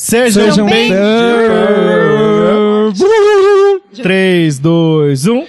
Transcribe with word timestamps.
Sejam, 0.00 0.30
Sejam 0.30 0.66
bem... 0.66 0.88
bem- 0.90 0.98
3, 4.02 4.48
2, 4.58 5.14
1. 5.14 5.46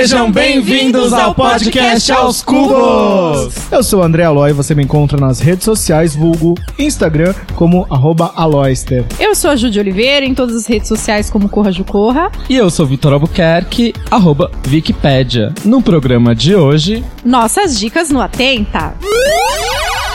Sejam 0.00 0.32
bem-vindos 0.32 1.12
ao 1.12 1.34
podcast 1.34 2.10
Aos 2.10 2.40
Cubos! 2.40 3.54
Eu 3.70 3.82
sou 3.82 4.00
o 4.00 4.02
André 4.02 4.24
Aloy, 4.24 4.50
você 4.50 4.74
me 4.74 4.82
encontra 4.82 5.20
nas 5.20 5.40
redes 5.40 5.66
sociais, 5.66 6.16
vulgo 6.16 6.54
Instagram, 6.78 7.34
como 7.54 7.86
arroba 7.90 8.32
Aloyster. 8.34 9.04
Eu 9.18 9.34
sou 9.34 9.50
a 9.50 9.56
Judy 9.56 9.78
Oliveira, 9.78 10.24
em 10.24 10.34
todas 10.34 10.56
as 10.56 10.66
redes 10.66 10.88
sociais 10.88 11.28
como 11.28 11.50
Corra 11.50 11.70
Ju 11.70 11.84
Corra. 11.84 12.32
E 12.48 12.56
eu 12.56 12.70
sou 12.70 12.86
Vitor 12.86 13.12
Albuquerque, 13.12 13.92
arroba 14.10 14.50
Wikipédia. 14.66 15.52
No 15.66 15.82
programa 15.82 16.34
de 16.34 16.54
hoje, 16.54 17.04
Nossas 17.22 17.78
dicas 17.78 18.08
no 18.08 18.22
Atenta. 18.22 18.94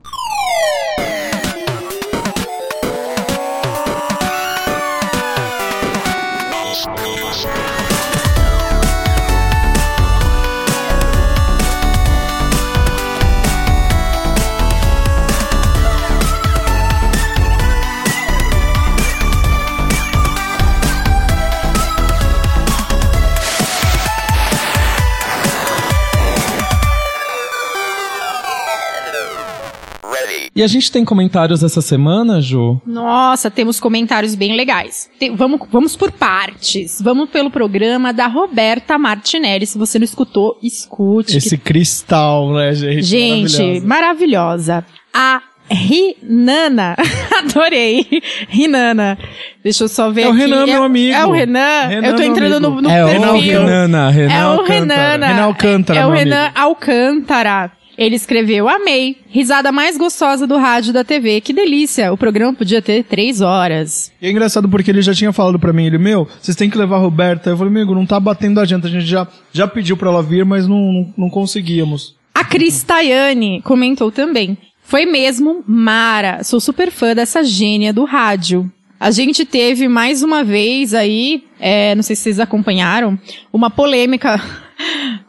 E 30.58 30.62
a 30.62 30.66
gente 30.66 30.90
tem 30.90 31.04
comentários 31.04 31.62
essa 31.62 31.80
semana, 31.80 32.40
Ju? 32.40 32.80
Nossa, 32.84 33.48
temos 33.48 33.78
comentários 33.78 34.34
bem 34.34 34.56
legais. 34.56 35.08
Te- 35.16 35.30
vamos, 35.30 35.60
vamos 35.70 35.94
por 35.96 36.10
partes. 36.10 37.00
Vamos 37.00 37.30
pelo 37.30 37.48
programa 37.48 38.12
da 38.12 38.26
Roberta 38.26 38.98
Martinelli. 38.98 39.66
Se 39.66 39.78
você 39.78 40.00
não 40.00 40.04
escutou, 40.04 40.58
escute. 40.60 41.36
Esse 41.36 41.56
cristal, 41.56 42.52
né, 42.54 42.74
gente? 42.74 43.02
Gente, 43.02 43.80
Maravilhosa. 43.82 43.86
maravilhosa. 43.86 44.86
A 45.14 45.42
Rinana. 45.70 46.96
Adorei. 47.38 48.04
Rinana. 48.48 49.16
Deixa 49.62 49.84
eu 49.84 49.88
só 49.88 50.10
ver 50.10 50.22
É 50.22 50.26
o 50.28 50.30
aqui. 50.30 50.40
Renan, 50.40 50.66
meu 50.66 50.82
amigo. 50.82 51.14
É 51.14 51.24
o 51.26 51.30
Renan? 51.30 51.86
Renan, 51.86 52.08
eu 52.08 52.16
tô 52.16 52.22
entrando 52.22 52.58
no, 52.60 52.80
no 52.82 52.90
é 52.90 53.04
perfil. 53.04 53.30
o 53.30 53.38
Renana, 53.66 54.10
Renan 54.10 54.32
É 54.32 54.44
o 54.44 54.48
Alcântara. 54.48 54.74
Renana. 54.74 55.26
Renan 55.28 55.42
Alcântara, 55.44 56.00
É 56.00 56.06
o 56.06 56.08
meu 56.10 56.18
Renan 56.18 56.42
amigo. 56.46 56.58
Alcântara. 56.58 57.72
Ele 57.98 58.14
escreveu, 58.14 58.68
amei. 58.68 59.16
Risada 59.28 59.72
mais 59.72 59.98
gostosa 59.98 60.46
do 60.46 60.56
rádio 60.56 60.92
da 60.92 61.02
TV. 61.02 61.40
Que 61.40 61.52
delícia. 61.52 62.12
O 62.12 62.16
programa 62.16 62.54
podia 62.54 62.80
ter 62.80 63.02
três 63.02 63.40
horas. 63.40 64.12
E 64.22 64.28
é 64.28 64.30
engraçado 64.30 64.68
porque 64.68 64.88
ele 64.88 65.02
já 65.02 65.12
tinha 65.12 65.32
falado 65.32 65.58
pra 65.58 65.72
mim, 65.72 65.86
ele, 65.86 65.98
meu, 65.98 66.28
vocês 66.40 66.56
têm 66.56 66.70
que 66.70 66.78
levar 66.78 66.94
a 66.94 67.00
Roberta. 67.00 67.50
Eu 67.50 67.56
falei, 67.56 67.72
amigo, 67.72 67.96
não 67.96 68.06
tá 68.06 68.20
batendo 68.20 68.60
a 68.60 68.64
gente, 68.64 68.86
a 68.86 68.90
gente 68.90 69.04
já, 69.04 69.26
já 69.52 69.66
pediu 69.66 69.96
pra 69.96 70.10
ela 70.10 70.22
vir, 70.22 70.44
mas 70.44 70.68
não, 70.68 70.78
não, 70.78 71.14
não 71.18 71.28
conseguíamos. 71.28 72.14
A 72.32 72.44
Cris 72.44 72.84
Tayane 72.84 73.60
comentou 73.62 74.12
também. 74.12 74.56
Foi 74.80 75.04
mesmo 75.04 75.64
Mara. 75.66 76.44
Sou 76.44 76.60
super 76.60 76.92
fã 76.92 77.16
dessa 77.16 77.42
gênia 77.42 77.92
do 77.92 78.04
rádio. 78.04 78.70
A 79.00 79.10
gente 79.10 79.44
teve 79.44 79.88
mais 79.88 80.22
uma 80.22 80.44
vez 80.44 80.94
aí, 80.94 81.42
é, 81.58 81.96
não 81.96 82.02
sei 82.04 82.14
se 82.14 82.22
vocês 82.22 82.40
acompanharam, 82.40 83.18
uma 83.52 83.70
polêmica 83.70 84.40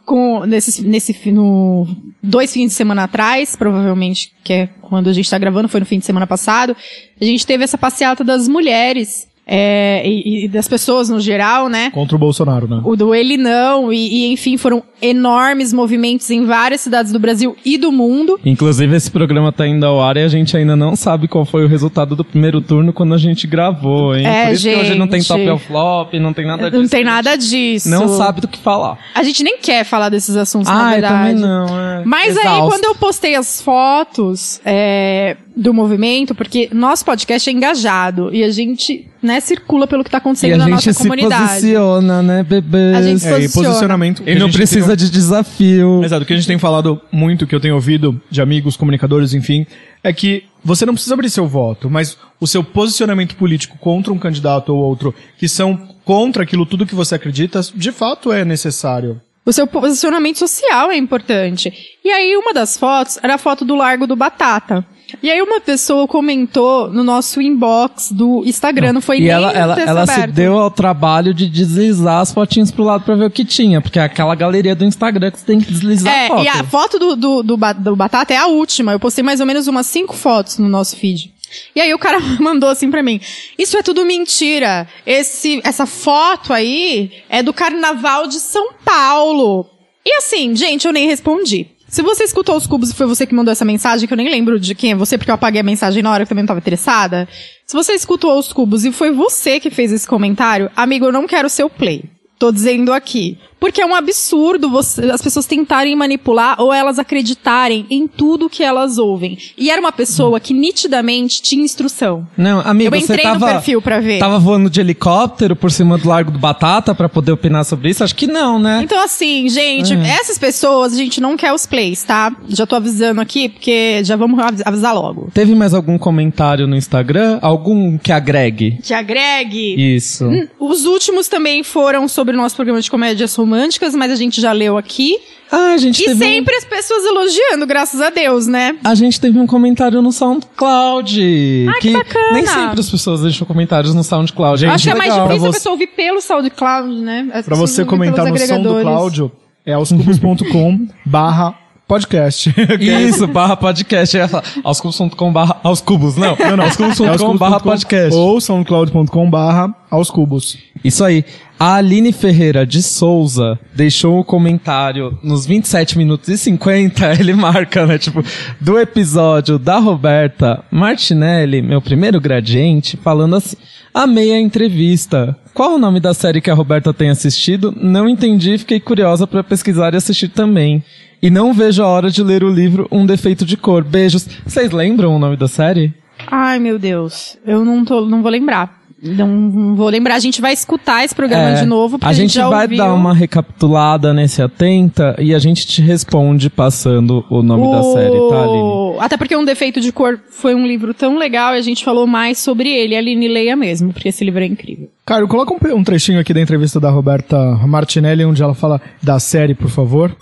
com 0.04 0.44
nesse, 0.44 0.82
nesse 0.82 1.30
no 1.30 1.86
dois 2.22 2.52
fins 2.52 2.68
de 2.68 2.74
semana 2.74 3.04
atrás, 3.04 3.56
provavelmente 3.56 4.32
que 4.42 4.52
é 4.52 4.66
quando 4.80 5.08
a 5.08 5.12
gente 5.12 5.30
tá 5.30 5.38
gravando, 5.38 5.68
foi 5.68 5.80
no 5.80 5.86
fim 5.86 5.98
de 5.98 6.04
semana 6.04 6.26
passado. 6.26 6.76
A 7.20 7.24
gente 7.24 7.46
teve 7.46 7.64
essa 7.64 7.78
passeata 7.78 8.24
das 8.24 8.48
mulheres 8.48 9.29
é, 9.52 10.02
e, 10.06 10.44
e 10.44 10.48
das 10.48 10.68
pessoas 10.68 11.08
no 11.08 11.18
geral, 11.18 11.68
né? 11.68 11.90
Contra 11.90 12.14
o 12.14 12.18
Bolsonaro, 12.18 12.68
né? 12.68 12.80
O 12.84 12.94
do 12.94 13.12
Ele 13.12 13.36
Não, 13.36 13.92
e, 13.92 13.96
e, 14.28 14.32
enfim, 14.32 14.56
foram 14.56 14.80
enormes 15.02 15.72
movimentos 15.72 16.30
em 16.30 16.44
várias 16.46 16.80
cidades 16.82 17.10
do 17.10 17.18
Brasil 17.18 17.56
e 17.64 17.76
do 17.76 17.90
mundo. 17.90 18.38
Inclusive, 18.44 18.94
esse 18.94 19.10
programa 19.10 19.50
tá 19.50 19.66
indo 19.66 19.84
ao 19.84 20.00
ar 20.00 20.16
e 20.16 20.22
a 20.22 20.28
gente 20.28 20.56
ainda 20.56 20.76
não 20.76 20.94
sabe 20.94 21.26
qual 21.26 21.44
foi 21.44 21.64
o 21.64 21.68
resultado 21.68 22.14
do 22.14 22.24
primeiro 22.24 22.60
turno 22.60 22.92
quando 22.92 23.12
a 23.12 23.18
gente 23.18 23.44
gravou, 23.48 24.14
hein? 24.14 24.24
É, 24.24 24.46
Por 24.46 24.52
isso 24.52 24.68
que 24.68 24.76
hoje 24.76 24.94
não 24.94 25.08
tem 25.08 25.20
gente. 25.20 25.28
top 25.28 25.50
ou 25.50 25.58
flop, 25.58 26.14
não 26.14 26.32
tem 26.32 26.46
nada 26.46 26.70
disso. 26.70 26.82
Não 26.82 26.88
tem 26.88 27.02
nada 27.02 27.32
gente 27.32 27.48
disso. 27.48 27.88
Não 27.90 28.06
sabe 28.08 28.40
do 28.40 28.46
que 28.46 28.58
falar. 28.58 28.98
A 29.16 29.22
gente 29.24 29.42
nem 29.42 29.58
quer 29.58 29.82
falar 29.84 30.10
desses 30.10 30.36
assuntos, 30.36 30.68
na 30.68 30.80
Ah, 30.80 30.88
eu 30.88 30.92
verdade. 31.00 31.14
também 31.14 31.34
não. 31.34 31.66
É 31.80 32.02
Mas 32.04 32.36
aí, 32.36 32.44
exausto. 32.44 32.68
quando 32.68 32.84
eu 32.84 32.94
postei 32.94 33.34
as 33.34 33.60
fotos 33.60 34.60
é, 34.64 35.36
do 35.56 35.74
movimento, 35.74 36.34
porque 36.34 36.68
nosso 36.72 37.04
podcast 37.04 37.48
é 37.48 37.52
engajado 37.52 38.32
e 38.34 38.42
a 38.44 38.50
gente, 38.50 39.08
né, 39.22 39.40
circula 39.40 39.86
pelo 39.86 40.04
que 40.04 40.10
tá 40.10 40.18
E 40.18 40.20
acontecendo 40.20 40.54
a 40.54 40.56
na 40.58 40.64
gente 40.64 40.72
nossa 40.74 40.92
se 40.92 40.98
comunidade. 40.98 41.42
posiciona, 41.54 42.22
né, 42.22 42.42
bebê? 42.42 42.94
A 42.94 43.02
gente 43.02 43.20
se 43.20 43.26
É, 43.26 43.30
e 43.30 43.34
posiciona. 43.42 43.68
posicionamento. 43.68 44.22
E 44.26 44.34
não 44.36 44.50
precisa 44.50 44.96
de 44.96 45.10
desafio. 45.10 46.02
Exato, 46.04 46.22
o 46.22 46.26
que 46.26 46.32
a 46.32 46.36
gente 46.36 46.46
tem 46.46 46.58
falado 46.58 47.00
muito, 47.10 47.46
que 47.46 47.54
eu 47.54 47.60
tenho 47.60 47.74
ouvido 47.74 48.20
de 48.30 48.40
amigos, 48.40 48.76
comunicadores, 48.76 49.34
enfim, 49.34 49.66
é 50.02 50.12
que 50.12 50.44
você 50.64 50.86
não 50.86 50.94
precisa 50.94 51.14
abrir 51.14 51.28
seu 51.30 51.46
voto, 51.46 51.90
mas 51.90 52.16
o 52.40 52.46
seu 52.46 52.62
posicionamento 52.62 53.34
político 53.36 53.76
contra 53.78 54.12
um 54.12 54.18
candidato 54.18 54.74
ou 54.74 54.78
outro, 54.82 55.14
que 55.38 55.48
são 55.48 55.76
contra 56.04 56.42
aquilo 56.42 56.64
tudo 56.66 56.86
que 56.86 56.94
você 56.94 57.14
acredita, 57.14 57.60
de 57.74 57.92
fato 57.92 58.32
é 58.32 58.44
necessário. 58.44 59.20
O 59.44 59.52
seu 59.52 59.66
posicionamento 59.66 60.38
social 60.38 60.90
é 60.90 60.96
importante. 60.96 61.72
E 62.04 62.10
aí, 62.10 62.36
uma 62.36 62.52
das 62.52 62.76
fotos 62.76 63.18
era 63.22 63.34
a 63.34 63.38
foto 63.38 63.64
do 63.64 63.74
Largo 63.74 64.06
do 64.06 64.14
Batata. 64.14 64.84
E 65.22 65.30
aí, 65.30 65.40
uma 65.42 65.60
pessoa 65.60 66.06
comentou 66.06 66.90
no 66.90 67.02
nosso 67.04 67.40
inbox 67.40 68.12
do 68.12 68.42
Instagram, 68.46 68.92
não, 68.92 69.00
foi 69.00 69.18
E 69.18 69.20
nem 69.20 69.28
ela, 69.30 69.50
ela, 69.52 69.80
ela 69.80 70.06
se 70.06 70.26
deu 70.28 70.58
ao 70.58 70.70
trabalho 70.70 71.32
de 71.34 71.48
deslizar 71.48 72.20
as 72.20 72.32
fotinhas 72.32 72.70
pro 72.70 72.84
lado 72.84 73.04
pra 73.04 73.14
ver 73.14 73.26
o 73.26 73.30
que 73.30 73.44
tinha. 73.44 73.80
Porque 73.80 73.98
é 73.98 74.02
aquela 74.02 74.34
galeria 74.34 74.74
do 74.74 74.84
Instagram 74.84 75.30
que 75.30 75.38
você 75.38 75.46
tem 75.46 75.60
que 75.60 75.70
deslizar 75.70 76.12
a 76.12 76.16
É, 76.16 76.28
foto. 76.28 76.44
e 76.44 76.48
a 76.48 76.64
foto 76.64 76.98
do, 76.98 77.16
do, 77.16 77.42
do, 77.42 77.56
do 77.56 77.96
Batata 77.96 78.32
é 78.34 78.36
a 78.36 78.46
última. 78.46 78.92
Eu 78.92 79.00
postei 79.00 79.22
mais 79.24 79.40
ou 79.40 79.46
menos 79.46 79.66
umas 79.66 79.86
cinco 79.86 80.14
fotos 80.14 80.58
no 80.58 80.68
nosso 80.68 80.96
feed. 80.96 81.32
E 81.74 81.80
aí 81.80 81.92
o 81.92 81.98
cara 81.98 82.18
mandou 82.38 82.68
assim 82.68 82.90
pra 82.90 83.02
mim: 83.02 83.20
Isso 83.58 83.76
é 83.76 83.82
tudo 83.82 84.04
mentira. 84.04 84.86
Esse, 85.04 85.60
essa 85.64 85.86
foto 85.86 86.52
aí 86.52 87.10
é 87.28 87.42
do 87.42 87.52
carnaval 87.52 88.26
de 88.26 88.36
São 88.38 88.72
Paulo. 88.84 89.66
E 90.04 90.14
assim, 90.16 90.54
gente, 90.56 90.86
eu 90.86 90.92
nem 90.92 91.06
respondi. 91.06 91.66
Se 91.90 92.02
você 92.02 92.22
escutou 92.22 92.56
os 92.56 92.68
cubos 92.68 92.90
e 92.90 92.94
foi 92.94 93.04
você 93.04 93.26
que 93.26 93.34
mandou 93.34 93.50
essa 93.50 93.64
mensagem, 93.64 94.06
que 94.06 94.14
eu 94.14 94.16
nem 94.16 94.30
lembro 94.30 94.60
de 94.60 94.76
quem 94.76 94.92
é 94.92 94.94
você, 94.94 95.18
porque 95.18 95.28
eu 95.28 95.34
apaguei 95.34 95.60
a 95.60 95.64
mensagem 95.64 96.04
na 96.04 96.12
hora 96.12 96.24
que 96.24 96.28
também 96.28 96.42
não 96.42 96.46
tava 96.46 96.60
interessada. 96.60 97.28
Se 97.66 97.74
você 97.74 97.94
escutou 97.94 98.38
os 98.38 98.52
cubos 98.52 98.84
e 98.84 98.92
foi 98.92 99.10
você 99.10 99.58
que 99.58 99.70
fez 99.70 99.90
esse 99.90 100.06
comentário, 100.06 100.70
amigo, 100.76 101.06
eu 101.06 101.12
não 101.12 101.26
quero 101.26 101.50
seu 101.50 101.68
play. 101.68 102.04
Tô 102.38 102.52
dizendo 102.52 102.92
aqui. 102.92 103.36
Porque 103.60 103.80
é 103.82 103.86
um 103.86 103.94
absurdo 103.94 104.68
você, 104.70 105.10
as 105.10 105.20
pessoas 105.20 105.44
tentarem 105.46 105.94
manipular 105.94 106.56
ou 106.60 106.72
elas 106.72 106.98
acreditarem 106.98 107.86
em 107.90 108.08
tudo 108.08 108.48
que 108.48 108.64
elas 108.64 108.96
ouvem. 108.98 109.36
E 109.56 109.70
era 109.70 109.80
uma 109.80 109.92
pessoa 109.92 110.40
que 110.40 110.54
nitidamente 110.54 111.42
tinha 111.42 111.62
instrução. 111.62 112.26
Não, 112.36 112.60
amigo, 112.60 112.94
Eu 112.94 113.00
você 113.00 113.12
entrei 113.12 113.26
no 113.26 113.38
tava, 113.38 113.52
perfil 113.52 113.82
pra 113.82 114.00
ver. 114.00 114.18
tava 114.18 114.38
voando 114.38 114.70
de 114.70 114.80
helicóptero 114.80 115.54
por 115.54 115.70
cima 115.70 115.98
do 115.98 116.08
Largo 116.08 116.30
do 116.30 116.38
Batata 116.38 116.94
pra 116.94 117.08
poder 117.08 117.32
opinar 117.32 117.64
sobre 117.64 117.90
isso? 117.90 118.02
Acho 118.02 118.14
que 118.14 118.26
não, 118.26 118.58
né? 118.58 118.80
Então, 118.82 119.02
assim, 119.04 119.48
gente, 119.48 119.92
essas 119.94 120.38
pessoas, 120.38 120.94
a 120.94 120.96
gente 120.96 121.20
não 121.20 121.36
quer 121.36 121.52
os 121.52 121.66
plays, 121.66 122.02
tá? 122.02 122.34
Já 122.48 122.66
tô 122.66 122.76
avisando 122.76 123.20
aqui, 123.20 123.48
porque 123.48 124.02
já 124.04 124.16
vamos 124.16 124.38
avis- 124.40 124.62
avisar 124.64 124.94
logo. 124.94 125.30
Teve 125.34 125.54
mais 125.54 125.74
algum 125.74 125.98
comentário 125.98 126.66
no 126.66 126.74
Instagram? 126.76 127.38
Algum 127.42 127.98
que 127.98 128.10
agregue? 128.10 128.78
Que 128.82 128.94
agregue. 128.94 129.94
Isso. 129.96 130.26
Os 130.58 130.86
últimos 130.86 131.28
também 131.28 131.62
foram 131.62 132.08
sobre 132.08 132.34
o 132.34 132.36
nosso 132.38 132.56
programa 132.56 132.80
de 132.80 132.90
comédias 132.90 133.34
românticas, 133.54 133.94
mas 133.94 134.12
a 134.12 134.16
gente 134.16 134.40
já 134.40 134.52
leu 134.52 134.78
aqui. 134.78 135.16
Ah, 135.52 135.72
a 135.72 135.76
gente 135.78 136.00
E 136.00 136.04
teve 136.04 136.24
sempre 136.24 136.54
as 136.54 136.64
pessoas 136.64 137.04
elogiando, 137.04 137.66
graças 137.66 138.00
a 138.00 138.08
Deus, 138.08 138.46
né? 138.46 138.76
um, 138.84 138.88
a 138.88 138.94
gente 138.94 139.20
teve 139.20 139.36
um 139.38 139.46
comentário 139.48 140.00
no 140.00 140.12
SoundCloud. 140.12 141.66
Ai, 141.68 141.80
que 141.80 141.92
bacana. 141.92 142.32
Nem 142.32 142.46
sempre 142.46 142.80
as 142.80 142.88
pessoas 142.88 143.20
deixam 143.22 143.44
comentários 143.46 143.92
no 143.92 144.04
SoundCloud. 144.04 144.60
Gente, 144.60 144.70
Acho 144.70 144.84
que 144.84 144.90
é 144.90 144.94
mais 144.94 145.10
legal. 145.12 145.26
difícil 145.26 145.40
Pra 145.40 145.48
a 145.48 145.52
você- 145.52 145.58
pessoa 145.58 145.72
ouvir 145.72 145.86
pelo 145.88 146.20
SoundCloud, 146.20 146.94
né? 147.00 147.28
As 147.34 147.44
Pra 147.44 147.56
você 147.56 147.84
comentar 147.84 148.24
no 148.26 148.28
som 148.28 148.32
do 148.36 148.42
agregadores. 148.44 148.82
Cláudio, 148.84 149.32
é 149.66 149.72
aoscubos.com 149.72 150.86
barra 151.04 151.58
podcast. 151.88 152.54
Isso, 152.80 153.26
barra 153.26 153.56
podcast. 153.56 154.16
Falar, 154.28 154.44
Aoscubos.com 154.62 155.32
barra 155.32 155.60
aos 155.64 155.80
cubos. 155.80 156.16
Não, 156.16 156.36
não, 156.38 156.56
não. 156.58 156.64
Aoscubos.com 156.66 157.36
barra 157.36 157.58
podcast. 157.58 158.14
Ou 158.16 158.40
soundcloud.com 158.40 159.28
barra 159.28 159.74
aos 159.90 160.08
cubos. 160.10 160.56
Isso 160.84 161.02
aí. 161.04 161.24
A 161.62 161.74
Aline 161.74 162.10
Ferreira 162.10 162.64
de 162.64 162.82
Souza 162.82 163.58
deixou 163.74 164.18
um 164.18 164.22
comentário 164.22 165.18
nos 165.22 165.44
27 165.44 165.98
minutos 165.98 166.26
e 166.30 166.38
50, 166.38 167.12
ele 167.20 167.34
marca, 167.34 167.84
né, 167.84 167.98
tipo, 167.98 168.24
do 168.58 168.78
episódio 168.78 169.58
da 169.58 169.78
Roberta 169.78 170.64
Martinelli, 170.70 171.60
meu 171.60 171.82
primeiro 171.82 172.18
gradiente, 172.18 172.96
falando 172.96 173.36
assim: 173.36 173.58
Amei 173.92 174.32
a 174.32 174.40
entrevista. 174.40 175.36
Qual 175.52 175.74
o 175.74 175.78
nome 175.78 176.00
da 176.00 176.14
série 176.14 176.40
que 176.40 176.50
a 176.50 176.54
Roberta 176.54 176.94
tem 176.94 177.10
assistido? 177.10 177.74
Não 177.76 178.08
entendi, 178.08 178.56
fiquei 178.56 178.80
curiosa 178.80 179.26
pra 179.26 179.44
pesquisar 179.44 179.92
e 179.92 179.98
assistir 179.98 180.28
também. 180.28 180.82
E 181.20 181.28
não 181.28 181.52
vejo 181.52 181.82
a 181.82 181.88
hora 181.88 182.10
de 182.10 182.22
ler 182.22 182.42
o 182.42 182.48
livro 182.48 182.88
Um 182.90 183.04
Defeito 183.04 183.44
de 183.44 183.58
Cor. 183.58 183.84
Beijos. 183.84 184.26
Vocês 184.46 184.70
lembram 184.70 185.14
o 185.14 185.18
nome 185.18 185.36
da 185.36 185.46
série? 185.46 185.92
Ai, 186.26 186.58
meu 186.58 186.78
Deus. 186.78 187.36
Eu 187.44 187.66
não, 187.66 187.84
tô, 187.84 188.06
não 188.06 188.22
vou 188.22 188.30
lembrar. 188.30 188.79
Não, 189.02 189.74
vou 189.74 189.88
lembrar. 189.88 190.14
A 190.16 190.18
gente 190.18 190.40
vai 190.40 190.52
escutar 190.52 191.04
esse 191.04 191.14
programa 191.14 191.50
É, 191.50 191.54
de 191.54 191.66
novo. 191.66 191.98
porque 191.98 192.10
a 192.10 192.12
gente 192.12 192.34
já 192.34 192.48
vai 192.48 192.64
ouviu. 192.64 192.78
dar 192.78 192.92
uma 192.92 193.14
recapitulada 193.14 194.12
nesse 194.12 194.42
atenta 194.42 195.16
e 195.18 195.34
a 195.34 195.38
gente 195.38 195.66
te 195.66 195.80
responde 195.80 196.50
passando 196.50 197.24
o 197.30 197.42
nome 197.42 197.70
da 197.70 197.82
série, 197.82 198.16
tá, 198.28 198.42
Aline? 198.42 198.96
Até 198.98 199.16
porque 199.16 199.36
Um 199.36 199.44
Defeito 199.44 199.80
de 199.80 199.90
Cor 199.92 200.18
foi 200.30 200.54
um 200.54 200.66
livro 200.66 200.92
tão 200.92 201.16
legal 201.18 201.54
e 201.54 201.58
a 201.58 201.62
gente 201.62 201.84
falou 201.84 202.06
mais 202.06 202.38
sobre 202.38 202.68
ele. 202.68 202.94
A 202.94 202.98
Aline 202.98 203.28
leia 203.28 203.56
mesmo, 203.56 203.92
porque 203.92 204.08
esse 204.10 204.24
livro 204.24 204.40
é 204.42 204.46
incrível. 204.46 204.88
Caio, 205.06 205.26
coloca 205.26 205.52
um, 205.54 205.58
pe- 205.58 205.72
um 205.72 205.82
trechinho 205.82 206.20
aqui 206.20 206.32
da 206.34 206.40
entrevista 206.40 206.78
da 206.78 206.90
Roberta 206.90 207.36
Martinelli, 207.66 208.24
onde 208.24 208.42
ela 208.42 208.54
fala 208.54 208.80
da 209.02 209.18
série, 209.18 209.54
por 209.54 209.70
favor. 209.70 210.14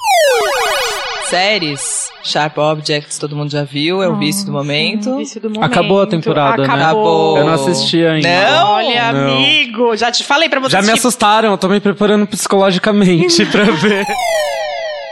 Séries, 1.28 2.08
Sharp 2.22 2.56
Objects, 2.56 3.18
todo 3.18 3.36
mundo 3.36 3.50
já 3.50 3.62
viu, 3.62 4.02
é 4.02 4.08
o 4.08 4.16
vício 4.16 4.46
do 4.46 4.52
momento. 4.52 5.16
Vício 5.18 5.38
do 5.40 5.50
momento. 5.50 5.64
Acabou 5.70 6.00
a 6.00 6.06
temporada, 6.06 6.66
né? 6.66 6.72
Acabou. 6.72 7.36
Eu 7.36 7.44
não 7.44 7.52
assisti 7.52 8.02
ainda. 8.04 8.28
Não? 8.28 8.68
Olha, 8.72 9.12
Não. 9.12 9.34
amigo, 9.36 9.94
já 9.96 10.10
te 10.10 10.24
falei 10.24 10.48
pra 10.48 10.58
você 10.58 10.72
Já 10.72 10.78
me 10.78 10.88
assistir. 10.88 11.06
assustaram, 11.06 11.50
eu 11.50 11.58
tô 11.58 11.68
me 11.68 11.80
preparando 11.80 12.26
psicologicamente 12.26 13.44
pra 13.52 13.64
ver. 13.64 14.06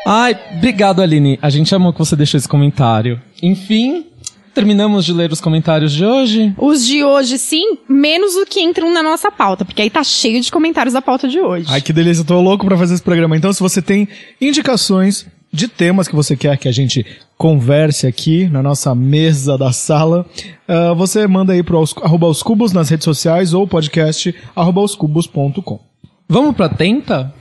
Ai, 0.06 0.38
obrigado, 0.56 1.02
Aline. 1.02 1.38
A 1.42 1.50
gente 1.50 1.74
amou 1.74 1.92
que 1.92 1.98
você 1.98 2.16
deixou 2.16 2.38
esse 2.38 2.48
comentário. 2.48 3.20
Enfim, 3.42 4.06
terminamos 4.54 5.04
de 5.04 5.12
ler 5.12 5.30
os 5.30 5.40
comentários 5.40 5.92
de 5.92 6.04
hoje. 6.04 6.54
Os 6.56 6.86
de 6.86 7.04
hoje, 7.04 7.36
sim, 7.38 7.76
menos 7.86 8.36
o 8.36 8.46
que 8.46 8.60
entram 8.62 8.90
na 8.90 9.02
nossa 9.02 9.30
pauta, 9.30 9.64
porque 9.66 9.82
aí 9.82 9.90
tá 9.90 10.02
cheio 10.02 10.40
de 10.40 10.50
comentários 10.50 10.94
da 10.94 11.02
pauta 11.02 11.28
de 11.28 11.38
hoje. 11.40 11.66
Ai, 11.68 11.82
que 11.82 11.92
delícia, 11.92 12.22
eu 12.22 12.26
tô 12.26 12.40
louco 12.40 12.64
pra 12.64 12.76
fazer 12.78 12.94
esse 12.94 13.02
programa. 13.02 13.36
Então, 13.36 13.52
se 13.52 13.60
você 13.60 13.82
tem 13.82 14.08
indicações 14.40 15.26
de 15.56 15.68
temas 15.68 16.06
que 16.06 16.14
você 16.14 16.36
quer 16.36 16.56
que 16.58 16.68
a 16.68 16.72
gente 16.72 17.04
converse 17.36 18.06
aqui 18.06 18.46
na 18.48 18.62
nossa 18.62 18.94
mesa 18.94 19.58
da 19.58 19.72
sala, 19.72 20.26
ah, 20.68 20.92
você 20.94 21.26
manda 21.26 21.52
aí 21.52 21.64
aos, 21.72 21.94
arroba 22.02 22.26
aos 22.26 22.42
cubos 22.42 22.72
nas 22.72 22.88
redes 22.88 23.04
sociais 23.04 23.54
ou 23.54 23.66
podcast 23.66 24.34
arroba 24.54 24.80
aoscubos.com. 24.80 25.80
Vamos 26.28 26.54
pra 26.54 26.68
tenta? 26.68 27.32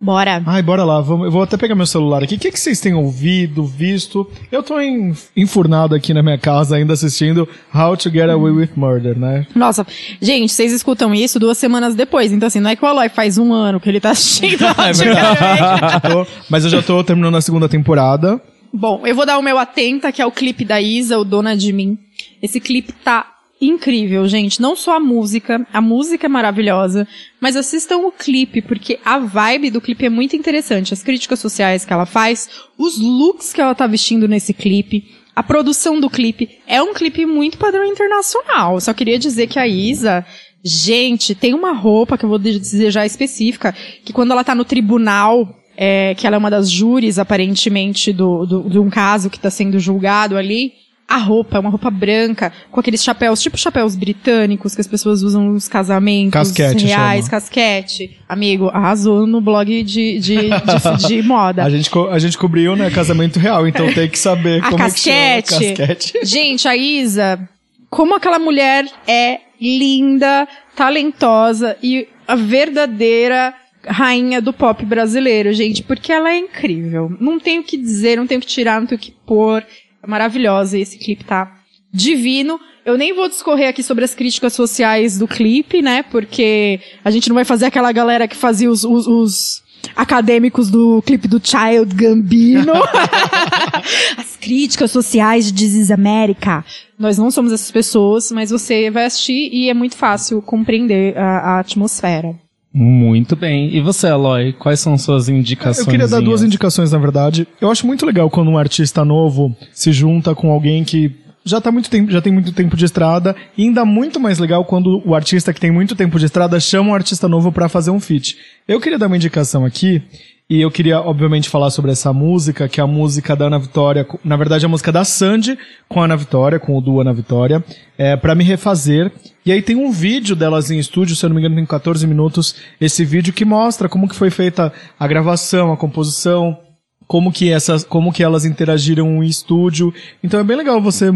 Bora. 0.00 0.42
Ai, 0.44 0.60
bora 0.62 0.84
lá, 0.84 1.00
vamos, 1.00 1.24
eu 1.24 1.30
vou 1.30 1.42
até 1.42 1.56
pegar 1.56 1.74
meu 1.74 1.86
celular 1.86 2.22
aqui. 2.22 2.34
O 2.34 2.38
que, 2.38 2.50
que 2.50 2.60
vocês 2.60 2.78
têm 2.78 2.92
ouvido, 2.92 3.64
visto? 3.64 4.30
Eu 4.52 4.62
tô 4.62 4.78
em- 4.78 5.14
enfurnado 5.34 5.94
aqui 5.94 6.12
na 6.12 6.22
minha 6.22 6.36
casa 6.36 6.76
ainda 6.76 6.92
assistindo 6.92 7.48
How 7.74 7.96
to 7.96 8.10
Get 8.10 8.28
Away 8.28 8.52
with 8.52 8.70
Murder, 8.76 9.18
né? 9.18 9.46
Nossa, 9.54 9.86
gente, 10.20 10.52
vocês 10.52 10.72
escutam 10.72 11.14
isso 11.14 11.38
duas 11.38 11.56
semanas 11.56 11.94
depois. 11.94 12.32
Então, 12.32 12.48
assim, 12.48 12.60
não 12.60 12.68
é 12.70 12.76
que 12.76 12.84
o 12.84 12.88
Aloy 12.88 13.08
faz 13.08 13.38
um 13.38 13.50
ano 13.52 13.80
que 13.80 13.88
ele 13.88 14.00
tá 14.00 14.10
assistindo. 14.10 14.64
É 14.64 14.92
verdade. 14.92 15.94
Eu 16.04 16.10
tô- 16.24 16.30
mas 16.50 16.64
eu 16.64 16.70
já 16.70 16.82
tô 16.82 17.02
terminando 17.02 17.36
a 17.36 17.40
segunda 17.40 17.68
temporada. 17.68 18.38
Bom, 18.72 19.06
eu 19.06 19.14
vou 19.14 19.24
dar 19.24 19.38
o 19.38 19.42
meu 19.42 19.56
atenta, 19.58 20.10
que 20.12 20.20
é 20.20 20.26
o 20.26 20.32
clipe 20.32 20.64
da 20.66 20.80
Isa, 20.82 21.18
o 21.18 21.24
Dona 21.24 21.56
de 21.56 21.72
Mim. 21.72 21.96
Esse 22.42 22.60
clipe 22.60 22.92
tá 22.92 23.26
incrível, 23.66 24.26
gente. 24.28 24.60
Não 24.60 24.76
só 24.76 24.96
a 24.96 25.00
música, 25.00 25.66
a 25.72 25.80
música 25.80 26.26
é 26.26 26.28
maravilhosa, 26.28 27.06
mas 27.40 27.56
assistam 27.56 27.98
o 27.98 28.12
clipe, 28.12 28.62
porque 28.62 28.98
a 29.04 29.18
vibe 29.18 29.70
do 29.70 29.80
clipe 29.80 30.06
é 30.06 30.10
muito 30.10 30.36
interessante. 30.36 30.92
As 30.92 31.02
críticas 31.02 31.38
sociais 31.38 31.84
que 31.84 31.92
ela 31.92 32.06
faz, 32.06 32.48
os 32.78 32.98
looks 32.98 33.52
que 33.52 33.60
ela 33.60 33.74
tá 33.74 33.86
vestindo 33.86 34.28
nesse 34.28 34.52
clipe, 34.52 35.04
a 35.34 35.42
produção 35.42 36.00
do 36.00 36.08
clipe. 36.08 36.58
É 36.66 36.82
um 36.82 36.94
clipe 36.94 37.26
muito 37.26 37.58
padrão 37.58 37.84
internacional. 37.84 38.80
Só 38.80 38.94
queria 38.94 39.18
dizer 39.18 39.46
que 39.46 39.58
a 39.58 39.66
Isa. 39.66 40.24
Gente, 40.66 41.34
tem 41.34 41.52
uma 41.52 41.72
roupa 41.72 42.16
que 42.16 42.24
eu 42.24 42.28
vou 42.28 42.40
já 42.88 43.04
específica, 43.04 43.74
que 44.02 44.14
quando 44.14 44.30
ela 44.30 44.42
tá 44.42 44.54
no 44.54 44.64
tribunal, 44.64 45.46
é, 45.76 46.14
que 46.14 46.26
ela 46.26 46.36
é 46.36 46.38
uma 46.38 46.50
das 46.50 46.70
júris, 46.70 47.18
aparentemente, 47.18 48.14
do, 48.14 48.46
do, 48.46 48.70
de 48.70 48.78
um 48.78 48.88
caso 48.88 49.28
que 49.28 49.36
está 49.36 49.50
sendo 49.50 49.78
julgado 49.78 50.38
ali. 50.38 50.72
A 51.06 51.18
roupa 51.18 51.58
é 51.58 51.60
uma 51.60 51.68
roupa 51.70 51.90
branca, 51.90 52.50
com 52.70 52.80
aqueles 52.80 53.04
chapéus, 53.04 53.40
tipo 53.42 53.58
chapéus 53.58 53.94
britânicos 53.94 54.74
que 54.74 54.80
as 54.80 54.86
pessoas 54.86 55.22
usam 55.22 55.44
nos 55.52 55.68
casamentos 55.68 56.32
Casquete, 56.32 56.86
reais, 56.86 57.26
chama. 57.26 57.30
casquete. 57.30 58.18
Amigo, 58.28 58.68
arrasou 58.68 59.26
no 59.26 59.40
blog 59.40 59.82
de, 59.82 60.18
de, 60.18 60.18
de, 60.18 61.06
de 61.06 61.22
moda. 61.28 61.62
A 61.62 61.70
gente, 61.70 61.90
a 62.10 62.18
gente 62.18 62.38
cobriu, 62.38 62.74
né, 62.74 62.90
casamento 62.90 63.38
real, 63.38 63.68
então 63.68 63.92
tem 63.92 64.08
que 64.08 64.18
saber 64.18 64.60
A 64.64 64.70
como 64.70 64.78
casquete. 64.78 65.54
é. 65.54 65.74
Casquete. 65.74 66.12
Gente, 66.24 66.66
a 66.66 66.74
Isa, 66.74 67.48
como 67.90 68.14
aquela 68.16 68.38
mulher 68.38 68.86
é 69.06 69.40
linda, 69.60 70.48
talentosa 70.74 71.76
e 71.82 72.08
a 72.26 72.34
verdadeira 72.34 73.54
rainha 73.86 74.40
do 74.40 74.52
pop 74.52 74.84
brasileiro, 74.84 75.52
gente, 75.52 75.82
porque 75.82 76.10
ela 76.12 76.30
é 76.30 76.38
incrível. 76.38 77.14
Não 77.20 77.38
tenho 77.38 77.60
o 77.60 77.64
que 77.64 77.76
dizer, 77.76 78.16
não 78.16 78.26
tenho 78.26 78.38
o 78.38 78.42
que 78.42 78.48
tirar, 78.48 78.80
não 78.80 78.86
tenho 78.86 78.98
o 78.98 79.02
que 79.02 79.12
pôr. 79.26 79.62
É 80.04 80.06
maravilhosa 80.06 80.76
e 80.78 80.82
esse 80.82 80.98
clipe 80.98 81.24
tá 81.24 81.50
divino. 81.92 82.60
Eu 82.84 82.98
nem 82.98 83.14
vou 83.14 83.28
discorrer 83.28 83.68
aqui 83.68 83.82
sobre 83.82 84.04
as 84.04 84.14
críticas 84.14 84.52
sociais 84.52 85.18
do 85.18 85.26
clipe, 85.26 85.80
né? 85.80 86.02
Porque 86.02 86.78
a 87.04 87.10
gente 87.10 87.28
não 87.28 87.34
vai 87.34 87.44
fazer 87.44 87.66
aquela 87.66 87.90
galera 87.92 88.28
que 88.28 88.36
fazia 88.36 88.70
os, 88.70 88.84
os- 88.84 89.06
os 89.06 89.62
acadêmicos 89.96 90.70
do 90.70 91.00
clipe 91.02 91.26
do 91.28 91.40
Child 91.42 91.94
Gambino. 91.94 92.72
as 94.18 94.36
críticas 94.36 94.90
sociais 94.90 95.50
de 95.50 95.64
is 95.64 95.90
America. 95.90 96.64
Nós 96.98 97.16
não 97.18 97.30
somos 97.30 97.52
essas 97.52 97.70
pessoas, 97.70 98.30
mas 98.30 98.50
você 98.50 98.90
vai 98.90 99.06
assistir 99.06 99.50
e 99.52 99.68
é 99.70 99.74
muito 99.74 99.96
fácil 99.96 100.40
compreender 100.42 101.16
a, 101.16 101.56
a 101.56 101.58
atmosfera. 101.60 102.34
Muito 102.76 103.36
bem. 103.36 103.72
E 103.72 103.80
você, 103.80 104.08
Aloy, 104.08 104.52
quais 104.52 104.80
são 104.80 104.98
suas 104.98 105.28
indicações? 105.28 105.86
Eu 105.86 105.92
queria 105.92 106.08
dar 106.08 106.20
duas 106.20 106.42
indicações, 106.42 106.90
na 106.90 106.98
verdade. 106.98 107.46
Eu 107.60 107.70
acho 107.70 107.86
muito 107.86 108.04
legal 108.04 108.28
quando 108.28 108.50
um 108.50 108.58
artista 108.58 109.04
novo 109.04 109.56
se 109.72 109.92
junta 109.92 110.34
com 110.34 110.50
alguém 110.50 110.82
que 110.82 111.12
já 111.44 111.60
tá 111.60 111.70
muito 111.70 111.88
tempo, 111.88 112.10
já 112.10 112.20
tem 112.20 112.32
muito 112.32 112.52
tempo 112.52 112.76
de 112.76 112.84
estrada, 112.84 113.36
e 113.56 113.62
ainda 113.62 113.84
muito 113.84 114.18
mais 114.18 114.38
legal 114.38 114.64
quando 114.64 115.02
o 115.04 115.14
artista 115.14 115.52
que 115.52 115.60
tem 115.60 115.70
muito 115.70 115.94
tempo 115.94 116.18
de 116.18 116.24
estrada 116.24 116.58
chama 116.58 116.90
um 116.90 116.94
artista 116.94 117.28
novo 117.28 117.52
pra 117.52 117.68
fazer 117.68 117.90
um 117.90 118.00
feat. 118.00 118.36
Eu 118.66 118.80
queria 118.80 118.98
dar 118.98 119.06
uma 119.06 119.16
indicação 119.16 119.64
aqui, 119.64 120.02
e 120.48 120.60
eu 120.60 120.70
queria, 120.70 121.00
obviamente, 121.00 121.48
falar 121.48 121.70
sobre 121.70 121.90
essa 121.90 122.12
música, 122.12 122.68
que 122.68 122.78
é 122.78 122.84
a 122.84 122.86
música 122.86 123.34
da 123.34 123.46
Ana 123.46 123.58
Vitória, 123.58 124.06
na 124.22 124.36
verdade, 124.36 124.66
a 124.66 124.68
música 124.68 124.92
da 124.92 125.02
Sandy 125.02 125.58
com 125.88 126.02
a 126.02 126.04
Ana 126.04 126.16
Vitória, 126.16 126.60
com 126.60 126.76
o 126.76 126.80
duo 126.82 127.00
Ana 127.00 127.14
Vitória, 127.14 127.64
é, 127.96 128.14
para 128.14 128.34
me 128.34 128.44
refazer. 128.44 129.10
E 129.46 129.50
aí 129.50 129.62
tem 129.62 129.74
um 129.74 129.90
vídeo 129.90 130.36
delas 130.36 130.70
em 130.70 130.78
estúdio, 130.78 131.16
se 131.16 131.24
eu 131.24 131.30
não 131.30 131.34
me 131.34 131.40
engano, 131.40 131.56
tem 131.56 131.64
14 131.64 132.06
minutos, 132.06 132.56
esse 132.78 133.06
vídeo 133.06 133.32
que 133.32 133.44
mostra 133.44 133.88
como 133.88 134.06
que 134.06 134.14
foi 134.14 134.28
feita 134.28 134.70
a 135.00 135.06
gravação, 135.06 135.72
a 135.72 135.78
composição, 135.78 136.58
como 137.06 137.32
que 137.32 137.50
essas, 137.50 137.82
como 137.82 138.12
que 138.12 138.22
elas 138.22 138.44
interagiram 138.44 139.22
em 139.22 139.26
estúdio. 139.26 139.94
Então 140.22 140.38
é 140.38 140.44
bem 140.44 140.58
legal 140.58 140.78
você 140.80 141.10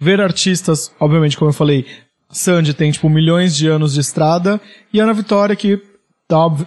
ver 0.00 0.20
artistas, 0.20 0.92
obviamente, 0.98 1.36
como 1.36 1.50
eu 1.50 1.54
falei, 1.54 1.86
Sandy 2.32 2.74
tem 2.74 2.90
tipo 2.90 3.08
milhões 3.08 3.54
de 3.54 3.68
anos 3.68 3.94
de 3.94 4.00
estrada 4.00 4.60
e 4.92 4.98
Ana 4.98 5.12
Vitória 5.12 5.54
que 5.54 5.80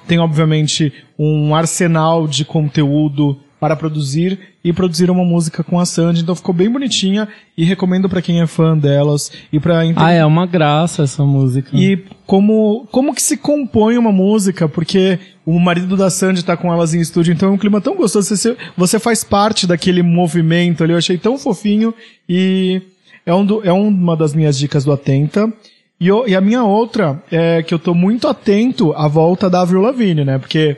tem 0.08 0.20
obviamente 0.20 0.94
um 1.18 1.56
arsenal 1.56 2.28
de 2.28 2.46
conteúdo 2.46 3.38
para 3.60 3.76
produzir 3.76 4.38
e 4.64 4.72
produzir 4.74 5.10
uma 5.10 5.24
música 5.24 5.64
com 5.64 5.80
a 5.80 5.86
Sandy, 5.86 6.22
então 6.22 6.36
ficou 6.36 6.54
bem 6.54 6.70
bonitinha 6.70 7.28
e 7.58 7.64
recomendo 7.64 8.08
pra 8.08 8.22
quem 8.22 8.42
é 8.42 8.46
fã 8.46 8.78
delas 8.78 9.32
e 9.52 9.60
para 9.60 9.80
Ah, 9.96 10.12
é 10.12 10.24
uma 10.26 10.46
graça 10.46 11.04
essa 11.04 11.24
música. 11.24 11.70
e 11.74 11.98
como, 12.28 12.86
como 12.92 13.16
que 13.16 13.22
se 13.22 13.38
compõe 13.38 13.98
uma 13.98 14.12
música, 14.12 14.68
porque 14.68 15.18
o 15.46 15.58
marido 15.60 15.96
da 15.98 16.10
Sandy 16.12 16.44
tá 16.44 16.56
com 16.56 16.72
elas 16.72 16.94
em 16.94 17.00
estúdio, 17.00 17.34
então 17.34 17.50
é 17.50 17.52
um 17.54 17.58
clima 17.58 17.80
tão 17.82 17.96
gostoso. 17.96 18.36
Você, 18.36 18.58
você 18.78 19.00
faz 19.00 19.24
parte 19.24 19.66
daquele 19.66 20.04
movimento 20.04 20.84
ali, 20.84 20.94
eu 20.94 20.98
achei 20.98 21.18
tão 21.18 21.38
fofinho 21.38 21.94
e 22.30 22.82
é, 23.26 23.34
um 23.34 23.46
do- 23.46 23.64
é 23.64 23.72
uma 23.72 24.16
das 24.16 24.36
minhas 24.36 24.58
dicas 24.60 24.84
do 24.84 24.92
Atenta. 24.92 25.52
E, 26.00 26.08
eu- 26.08 26.26
e 26.28 26.36
a 26.36 26.42
minha 26.42 26.64
outra 26.64 27.22
é 27.32 27.64
que 27.64 27.74
eu 27.74 27.80
tô 27.80 27.94
muito 27.94 28.28
atento 28.28 28.94
à 28.94 29.08
volta 29.08 29.50
da 29.50 29.62
Avril 29.62 29.82
Lavigne, 29.82 30.26
né? 30.26 30.38
Porque 30.38 30.78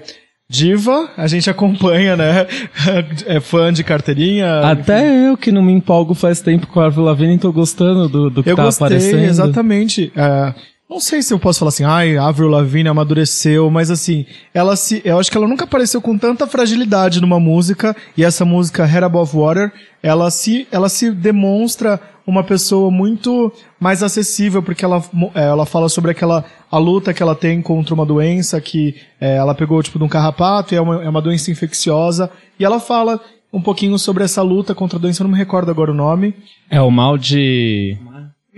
diva, 0.50 1.10
a 1.18 1.28
gente 1.28 1.50
acompanha, 1.50 2.16
né? 2.16 2.48
é 3.26 3.40
fã 3.40 3.72
de 3.74 3.84
carteirinha. 3.84 4.62
Até 4.62 5.28
eu 5.30 5.36
que 5.36 5.52
não 5.52 5.62
me 5.62 5.74
empolgo 5.74 6.14
faz 6.14 6.40
tempo 6.40 6.68
com 6.68 6.80
a 6.80 6.86
Avril 6.86 7.04
Lavigne 7.04 7.38
tô 7.38 7.52
gostando 7.52 8.08
do, 8.08 8.30
do 8.30 8.44
que 8.44 8.52
Eu 8.52 8.56
tá 8.56 8.64
gostei, 8.64 8.86
aparecendo. 8.88 9.24
exatamente. 9.24 10.12
É, 10.16 10.54
não 10.90 11.00
sei 11.02 11.22
se 11.22 11.34
eu 11.34 11.40
posso 11.40 11.60
falar 11.60 11.70
assim, 11.70 11.84
ai, 11.84 12.16
a 12.16 12.28
Avril 12.28 12.48
Lavigne 12.48 12.88
amadureceu, 12.88 13.70
mas 13.70 13.92
assim, 13.92 14.26
ela 14.54 14.76
se, 14.78 15.02
eu 15.04 15.20
acho 15.20 15.30
que 15.30 15.36
ela 15.38 15.48
nunca 15.48 15.66
apareceu 15.66 16.02
com 16.02 16.18
tanta 16.18 16.48
fragilidade 16.48 17.20
numa 17.20 17.40
música, 17.42 17.94
e 18.16 18.24
essa 18.24 18.46
música 18.46 18.86
Head 18.86 19.04
Above 19.04 19.36
Water, 19.36 19.74
ela 20.02 20.32
se, 20.32 20.66
ela 20.72 20.88
se 20.88 21.12
demonstra 21.12 22.00
uma 22.28 22.44
pessoa 22.44 22.92
muito 22.92 23.52
mais 23.80 24.04
acessível, 24.04 24.62
porque 24.62 24.84
ela, 24.84 25.02
é, 25.34 25.46
ela 25.46 25.66
fala 25.66 25.88
sobre 25.88 26.12
aquela, 26.12 26.44
a 26.70 26.78
luta 26.78 27.14
que 27.14 27.24
ela 27.24 27.34
tem 27.34 27.62
contra 27.62 27.94
uma 27.96 28.06
doença 28.06 28.60
que 28.60 28.96
é, 29.20 29.38
ela 29.38 29.56
pegou, 29.56 29.82
tipo, 29.82 29.98
de 29.98 30.04
um 30.04 30.10
carrapato, 30.10 30.74
e 30.74 30.78
é 30.78 30.82
uma, 30.82 31.02
é 31.04 31.08
uma 31.10 31.22
doença 31.22 31.50
infecciosa, 31.50 32.30
e 32.60 32.66
ela 32.66 32.82
fala 32.82 33.20
um 33.52 33.62
pouquinho 33.62 33.98
sobre 33.98 34.26
essa 34.26 34.42
luta 34.42 34.76
contra 34.76 35.00
a 35.00 35.02
doença, 35.02 35.24
eu 35.24 35.26
não 35.26 35.32
me 35.32 35.38
recordo 35.38 35.72
agora 35.72 35.90
o 35.92 35.96
nome, 35.96 36.36
É 36.70 36.82
o 36.82 36.92
mal 36.92 37.18
de. 37.18 37.98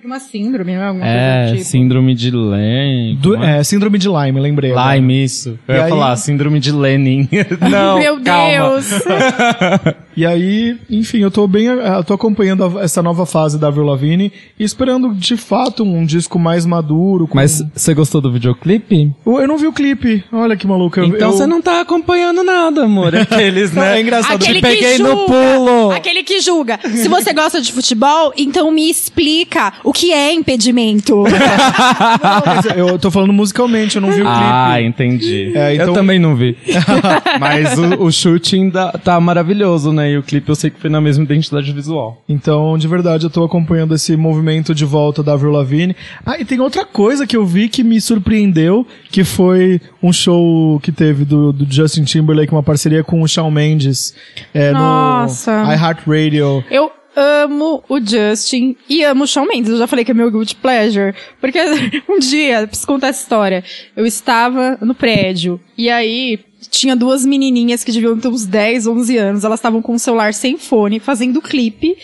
Uma 0.03 0.17
síndrome, 0.19 0.73
não 0.75 0.81
é? 0.81 0.87
Alguma 0.87 1.05
É, 1.05 1.37
coisa 1.39 1.51
do 1.51 1.57
tipo. 1.57 1.69
síndrome 1.69 2.15
de 2.15 2.31
Lyme. 2.31 3.15
do, 3.21 3.35
é? 3.35 3.59
é, 3.59 3.63
síndrome 3.65 3.97
de 3.99 4.07
Lyme, 4.07 4.39
lembrei. 4.39 4.71
agora. 4.71 4.95
Lyme, 4.95 5.23
isso. 5.25 5.59
Eu 5.67 5.75
E 5.75 5.77
ia 5.77 5.83
aí- 5.83 5.89
falar, 5.89 6.15
síndrome 6.15 6.57
de 6.59 6.71
Lenin. 6.71 7.27
não, 7.69 7.99
Meu 7.99 8.19
calma. 8.23 8.49
Deus! 8.49 8.89
E 10.15 10.25
aí, 10.25 10.77
enfim, 10.89 11.19
eu 11.19 11.31
tô 11.31 11.47
bem, 11.47 11.65
eu 11.67 12.03
tô 12.03 12.13
acompanhando 12.13 12.63
a- 12.77 12.83
essa 12.83 13.01
nova 13.01 13.25
fase 13.25 13.57
da 13.57 13.67
Avril 13.67 13.85
Lavigne 13.85 14.31
e 14.59 14.63
esperando 14.63 15.13
de 15.13 15.37
fato 15.37 15.83
um 15.83 16.05
disco 16.05 16.37
mais 16.37 16.65
maduro. 16.65 17.27
com- 17.27 17.35
Mas 17.35 17.63
você 17.73 17.93
gostou 17.93 18.19
do 18.19 18.31
videoclipe? 18.31 19.11
eu, 19.25 19.39
eu 19.39 19.47
não 19.47 19.57
vi 19.57 19.67
o 19.67 19.73
clipe. 19.73 20.23
Olha 20.31 20.55
que 20.57 20.67
maluco. 20.67 20.99
eu- 20.99 21.05
Então 21.05 21.29
eu- 21.31 21.37
você 21.37 21.47
não 21.47 21.61
tá 21.61 21.79
acompanhando 21.81 22.43
nada, 22.43 22.83
amor. 22.83 23.15
Aqueles, 23.15 23.73
Não, 23.73 23.81
né? 23.83 23.97
é 23.97 24.01
engraçado. 24.01 24.39
Te 24.39 24.45
Aquele 24.45 24.61
peguei 24.61 24.93
que 24.97 25.01
no 25.03 25.09
julga, 25.09 25.25
pulo. 25.25 25.91
Aquele 25.91 26.23
que 26.23 26.39
julga. 26.41 26.79
Se 26.83 27.07
você 27.07 27.33
gosta 27.33 27.61
de 27.61 27.71
futebol, 27.71 28.33
então 28.37 28.69
me 28.71 28.89
explica 28.89 29.71
o 29.83 29.93
que 29.93 30.11
é 30.11 30.33
impedimento. 30.33 31.23
Mas 32.45 32.65
eu 32.75 32.97
tô 32.99 33.09
falando 33.11 33.33
musicalmente, 33.33 33.95
eu 33.95 34.01
não 34.01 34.11
vi 34.11 34.21
o 34.21 34.27
Ah, 34.27 34.73
clipe. 34.75 34.87
entendi. 34.89 35.51
É, 35.55 35.73
então- 35.75 35.87
Eu 35.87 35.93
também 35.93 36.19
não 36.19 36.35
vi. 36.35 36.57
Mas 37.39 37.77
o, 37.77 38.03
o 38.03 38.11
shooting 38.11 38.69
da- 38.69 38.91
tá 38.91 39.19
maravilhoso, 39.19 39.91
né? 39.91 40.08
E 40.09 40.17
o 40.17 40.23
clipe 40.23 40.49
eu 40.49 40.55
sei 40.55 40.69
que 40.69 40.79
foi 40.79 40.89
na 40.89 40.99
mesma 40.99 41.23
identidade 41.23 41.71
visual. 41.71 42.21
Então, 42.27 42.77
de 42.77 42.87
verdade, 42.87 43.25
eu 43.25 43.29
tô 43.29 43.43
acompanhando 43.43 43.93
esse 43.93 44.15
movimento 44.15 44.73
de 44.73 44.85
volta 44.85 45.21
da 45.21 45.33
Avril 45.33 45.51
Lavigne. 45.51 45.95
Ah, 46.25 46.39
e 46.39 46.45
tem 46.45 46.59
outra 46.59 46.85
coisa 46.85 47.25
que 47.27 47.37
eu 47.37 47.45
vi 47.45 47.69
que 47.69 47.83
me 47.83 47.99
surpreendeu, 48.01 48.85
que 49.11 49.23
foi 49.23 49.79
um 50.01 50.11
show 50.11 50.79
que 50.79 50.91
teve 50.91 51.25
do, 51.25 51.51
do 51.51 51.71
Justin 51.71 52.03
Timberlake, 52.03 52.51
uma 52.51 52.63
parceria 52.63 53.03
com 53.03 53.21
o 53.21 53.27
Shawn 53.27 53.51
Mendes, 53.51 54.15
é, 54.53 54.71
Nossa. 54.71 55.63
no 55.63 55.71
iHeartRadio. 55.71 56.63
Eu 56.69 56.91
amo 57.15 57.83
o 57.89 57.99
Justin 57.99 58.75
e 58.87 59.03
amo 59.03 59.23
o 59.23 59.27
Shawn 59.27 59.45
Mendes. 59.45 59.71
Eu 59.71 59.77
já 59.77 59.87
falei 59.87 60.05
que 60.05 60.11
é 60.11 60.13
meu 60.13 60.31
guilty 60.31 60.55
pleasure. 60.55 61.13
Porque 61.41 61.59
um 62.07 62.19
dia, 62.19 62.65
preciso 62.67 62.87
contar 62.87 63.07
essa 63.07 63.21
história. 63.21 63.63
Eu 63.95 64.05
estava 64.05 64.77
no 64.81 64.95
prédio 64.95 65.59
e 65.77 65.89
aí 65.89 66.39
tinha 66.69 66.95
duas 66.95 67.25
menininhas 67.25 67.83
que 67.83 67.91
deviam 67.91 68.17
ter 68.19 68.27
uns 68.27 68.45
10, 68.45 68.87
11 68.87 69.17
anos. 69.17 69.43
Elas 69.43 69.59
estavam 69.59 69.81
com 69.81 69.93
o 69.93 69.99
celular 69.99 70.33
sem 70.33 70.57
fone, 70.57 70.99
fazendo 70.99 71.41
clipe. 71.41 71.95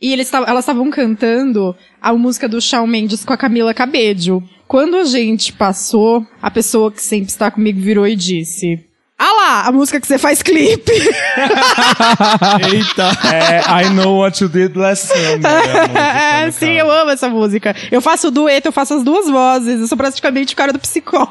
E 0.00 0.12
eles 0.12 0.32
elas 0.32 0.64
estavam 0.64 0.90
cantando 0.90 1.76
a 2.00 2.12
música 2.12 2.48
do 2.48 2.60
Shawn 2.60 2.86
Mendes 2.86 3.24
com 3.24 3.32
a 3.32 3.36
Camila 3.36 3.72
Cabello. 3.72 4.42
Quando 4.66 4.96
a 4.96 5.04
gente 5.04 5.52
passou, 5.52 6.26
a 6.40 6.50
pessoa 6.50 6.90
que 6.90 7.00
sempre 7.00 7.28
está 7.28 7.50
comigo 7.50 7.80
virou 7.80 8.06
e 8.06 8.16
disse... 8.16 8.84
Ah 9.24 9.32
lá, 9.34 9.68
a 9.68 9.72
música 9.72 10.00
que 10.00 10.06
você 10.06 10.18
faz 10.18 10.42
clipe. 10.42 10.90
Eita! 12.72 13.12
É, 13.32 13.84
I 13.84 13.90
Know 13.90 14.18
What 14.18 14.42
You 14.42 14.48
Did 14.48 14.74
Last 14.74 15.06
Summer. 15.06 15.38
É, 16.44 16.50
sim, 16.50 16.72
eu 16.72 16.90
amo 16.90 17.10
essa 17.10 17.28
música. 17.28 17.76
Eu 17.92 18.00
faço 18.00 18.32
dueto, 18.32 18.66
eu 18.66 18.72
faço 18.72 18.94
as 18.94 19.04
duas 19.04 19.28
vozes. 19.28 19.80
Eu 19.80 19.86
sou 19.86 19.96
praticamente 19.96 20.54
o 20.54 20.56
cara 20.56 20.72
do 20.72 20.80
psicose. 20.80 21.28